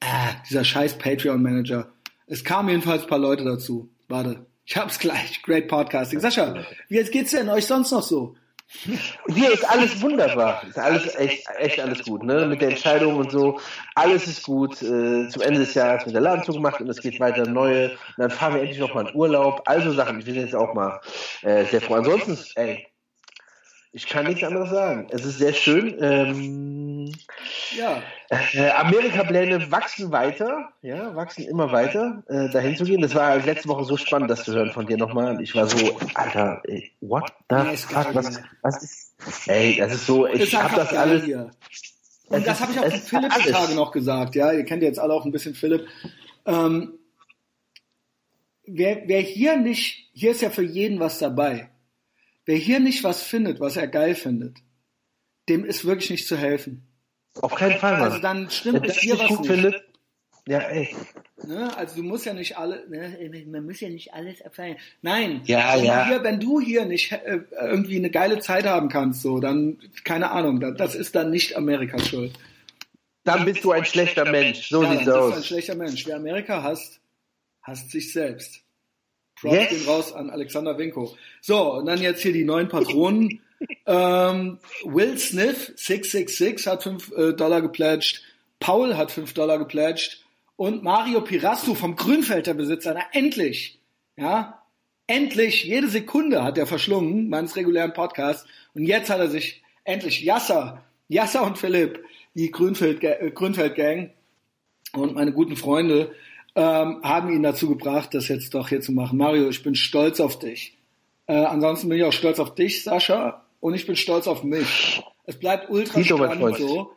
Ah, 0.00 0.32
dieser 0.48 0.64
scheiß 0.64 0.96
Patreon-Manager. 0.98 1.92
Es 2.26 2.42
kamen 2.42 2.70
jedenfalls 2.70 3.02
ein 3.02 3.08
paar 3.08 3.18
Leute 3.18 3.44
dazu. 3.44 3.90
Warte, 4.08 4.46
ich 4.64 4.76
hab's 4.76 4.98
gleich. 4.98 5.42
Great 5.42 5.68
Podcasting. 5.68 6.20
Sascha, 6.20 6.54
wie 6.88 7.02
geht's 7.04 7.32
denn 7.32 7.48
euch 7.48 7.66
sonst 7.66 7.90
noch 7.90 8.02
so? 8.02 8.36
Hier 9.26 9.52
ist 9.52 9.68
alles 9.68 10.00
wunderbar. 10.00 10.62
Ist 10.68 10.78
alles 10.78 11.14
echt, 11.16 11.44
echt 11.58 11.80
alles 11.80 12.04
gut, 12.04 12.22
ne? 12.22 12.46
Mit 12.46 12.60
der 12.60 12.68
Entscheidung 12.68 13.16
und 13.16 13.32
so. 13.32 13.58
Alles 13.96 14.28
ist 14.28 14.44
gut. 14.44 14.80
Äh, 14.80 15.28
zum 15.28 15.42
Ende 15.42 15.58
des 15.58 15.74
Jahres 15.74 16.04
wird 16.04 16.14
der 16.14 16.22
Laden 16.22 16.44
zugemacht 16.44 16.80
und 16.80 16.88
es 16.88 17.00
geht 17.00 17.18
weiter 17.18 17.46
neue. 17.46 17.90
Und 17.90 18.18
dann 18.18 18.30
fahren 18.30 18.54
wir 18.54 18.60
endlich 18.60 18.78
noch 18.78 18.94
mal 18.94 19.08
in 19.08 19.14
Urlaub. 19.14 19.62
Also 19.66 19.92
Sachen. 19.92 20.20
Ich 20.20 20.24
bin 20.24 20.36
jetzt 20.36 20.54
auch 20.54 20.72
mal 20.72 21.00
äh, 21.42 21.64
sehr 21.64 21.80
froh. 21.80 21.94
Ansonsten, 21.94 22.36
ey, 22.54 22.86
ich 23.92 24.06
kann 24.06 24.26
nichts 24.26 24.44
anderes 24.44 24.70
sagen. 24.70 25.08
Es 25.10 25.24
ist 25.24 25.38
sehr 25.38 25.52
schön. 25.52 25.96
Ähm, 26.00 26.79
ja. 27.76 28.02
Äh, 28.28 28.70
Amerika-Pläne 28.70 29.70
wachsen 29.70 30.12
weiter, 30.12 30.72
ja, 30.82 31.14
wachsen 31.14 31.44
immer 31.46 31.72
weiter, 31.72 32.22
äh, 32.28 32.48
dahin 32.50 32.76
zu 32.76 32.84
gehen. 32.84 33.00
Das 33.00 33.14
war 33.14 33.36
letzte 33.38 33.68
Woche 33.68 33.84
so 33.84 33.96
spannend, 33.96 34.30
das 34.30 34.44
zu 34.44 34.52
hören 34.52 34.70
von 34.70 34.86
dir 34.86 34.96
nochmal. 34.96 35.40
Ich 35.42 35.54
war 35.54 35.66
so, 35.66 35.98
Alter, 36.14 36.62
ey, 36.64 36.92
what 37.00 37.32
the 37.48 37.76
fuck? 37.76 38.14
Was, 38.14 38.40
was 38.62 38.82
ist. 38.82 39.48
Ey, 39.48 39.76
das 39.76 39.94
ist 39.94 40.06
so, 40.06 40.26
ich 40.26 40.54
hab 40.54 40.74
das 40.74 40.92
alles. 40.92 41.24
Hier. 41.24 41.50
Und 42.28 42.46
das 42.46 42.60
habe 42.60 42.72
ich 42.72 42.78
auch 42.78 42.88
zu 42.88 42.98
Philipp 42.98 43.32
die 43.44 43.50
Tage 43.50 43.74
noch 43.74 43.92
gesagt, 43.92 44.34
ja. 44.34 44.52
Ihr 44.52 44.64
kennt 44.64 44.82
jetzt 44.82 44.98
alle 44.98 45.12
auch 45.14 45.24
ein 45.24 45.32
bisschen 45.32 45.54
Philipp. 45.54 45.86
Ähm, 46.46 46.98
wer, 48.66 49.02
wer 49.06 49.20
hier 49.20 49.56
nicht, 49.56 50.10
hier 50.12 50.30
ist 50.30 50.42
ja 50.42 50.50
für 50.50 50.62
jeden 50.62 51.00
was 51.00 51.18
dabei. 51.18 51.70
Wer 52.46 52.56
hier 52.56 52.80
nicht 52.80 53.04
was 53.04 53.22
findet, 53.22 53.60
was 53.60 53.76
er 53.76 53.88
geil 53.88 54.14
findet, 54.14 54.58
dem 55.48 55.64
ist 55.64 55.84
wirklich 55.84 56.10
nicht 56.10 56.26
zu 56.26 56.36
helfen. 56.36 56.86
Auf 57.40 57.54
keinen 57.54 57.78
Fall, 57.78 57.92
Mann. 57.92 58.02
Also 58.02 58.18
dann 58.18 58.50
stimmt 58.50 58.86
es 58.86 58.96
hier 58.98 59.18
was 59.18 59.30
nicht. 59.30 59.46
Findet, 59.46 59.84
ja, 60.46 60.58
ey. 60.60 60.94
Ne? 61.46 61.76
Also 61.76 61.96
du 61.96 62.02
musst 62.02 62.26
ja 62.26 62.34
nicht 62.34 62.58
alle, 62.58 62.84
ne? 62.88 63.44
man 63.46 63.64
muss 63.64 63.80
ja 63.80 63.88
nicht 63.88 64.12
alles 64.12 64.40
erfahren. 64.40 64.76
Nein, 65.00 65.42
ja, 65.44 65.74
wenn, 65.76 65.84
ja. 65.84 66.04
Du 66.04 66.08
hier, 66.08 66.24
wenn 66.24 66.40
du 66.40 66.60
hier 66.60 66.84
nicht 66.84 67.12
äh, 67.12 67.40
irgendwie 67.60 67.96
eine 67.96 68.10
geile 68.10 68.40
Zeit 68.40 68.66
haben 68.66 68.88
kannst, 68.88 69.22
so, 69.22 69.38
dann, 69.38 69.78
keine 70.04 70.30
Ahnung, 70.30 70.60
das 70.76 70.94
ist 70.94 71.14
dann 71.14 71.30
nicht 71.30 71.56
Amerikas 71.56 72.08
Schuld. 72.08 72.32
Dann 73.24 73.44
bist 73.44 73.64
du 73.64 73.72
ein 73.72 73.84
schlechter 73.84 74.30
Mensch, 74.30 74.68
so 74.68 74.82
ja, 74.82 74.92
sieht's 74.92 75.08
aus. 75.08 75.20
Du 75.20 75.26
bist 75.26 75.36
ein 75.36 75.44
schlechter 75.44 75.74
Mensch. 75.76 76.06
Wer 76.06 76.16
Amerika 76.16 76.62
hasst, 76.62 77.00
hasst 77.62 77.90
sich 77.90 78.12
selbst. 78.12 78.62
Props 79.40 79.70
yes. 79.70 79.86
raus 79.86 80.12
an 80.12 80.30
Alexander 80.30 80.76
Winko. 80.76 81.16
So, 81.40 81.74
und 81.74 81.86
dann 81.86 82.00
jetzt 82.00 82.22
hier 82.22 82.32
die 82.32 82.44
neuen 82.44 82.68
Patronen. 82.68 83.40
Ähm, 83.86 84.58
Will 84.84 85.18
Smith, 85.18 85.72
666, 85.76 86.66
hat 86.66 86.82
5 86.82 87.12
äh, 87.12 87.32
Dollar 87.34 87.62
geplätscht. 87.62 88.22
Paul 88.58 88.96
hat 88.96 89.10
5 89.10 89.32
Dollar 89.34 89.58
geplätscht. 89.58 90.24
Und 90.56 90.82
Mario 90.82 91.22
Pirastu 91.22 91.74
vom 91.74 91.96
Grünfelder 91.96 92.52
Besitzer, 92.52 92.92
na 92.94 93.02
endlich, 93.12 93.80
ja, 94.16 94.62
endlich, 95.06 95.64
jede 95.64 95.88
Sekunde 95.88 96.44
hat 96.44 96.58
er 96.58 96.66
verschlungen, 96.66 97.30
meines 97.30 97.56
regulären 97.56 97.94
Podcasts. 97.94 98.46
Und 98.74 98.84
jetzt 98.84 99.08
hat 99.08 99.20
er 99.20 99.30
sich 99.30 99.62
endlich 99.84 100.22
Yasser, 100.22 100.84
Yasser 101.08 101.44
und 101.44 101.56
Philipp, 101.56 102.04
die 102.34 102.50
Grünfeld, 102.50 103.02
äh, 103.02 103.30
Grünfeld 103.34 103.74
Gang 103.74 104.10
und 104.92 105.14
meine 105.14 105.32
guten 105.32 105.56
Freunde, 105.56 106.14
ähm, 106.54 107.00
haben 107.02 107.30
ihn 107.30 107.42
dazu 107.42 107.68
gebracht, 107.68 108.12
das 108.12 108.28
jetzt 108.28 108.54
doch 108.54 108.68
hier 108.68 108.80
zu 108.80 108.92
machen. 108.92 109.18
Mario, 109.18 109.48
ich 109.48 109.62
bin 109.62 109.74
stolz 109.74 110.20
auf 110.20 110.38
dich. 110.38 110.76
Äh, 111.26 111.34
ansonsten 111.34 111.88
bin 111.88 111.98
ich 111.98 112.04
auch 112.04 112.12
stolz 112.12 112.38
auf 112.38 112.54
dich, 112.54 112.82
Sascha, 112.82 113.44
und 113.60 113.74
ich 113.74 113.86
bin 113.86 113.96
stolz 113.96 114.26
auf 114.26 114.42
mich. 114.42 115.02
Es 115.24 115.38
bleibt 115.38 115.70
ultra 115.70 116.02
spannend 116.02 116.56
so. 116.56 116.92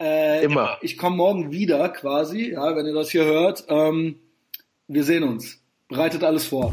Äh, 0.00 0.44
Immer. 0.44 0.78
Ich 0.82 0.96
komme 0.96 1.16
morgen 1.16 1.50
wieder 1.50 1.88
quasi, 1.88 2.52
ja, 2.52 2.76
wenn 2.76 2.86
ihr 2.86 2.94
das 2.94 3.10
hier 3.10 3.24
hört. 3.24 3.64
Ähm, 3.68 4.20
wir 4.86 5.04
sehen 5.04 5.24
uns. 5.24 5.60
Bereitet 5.88 6.22
alles 6.22 6.44
vor. 6.46 6.72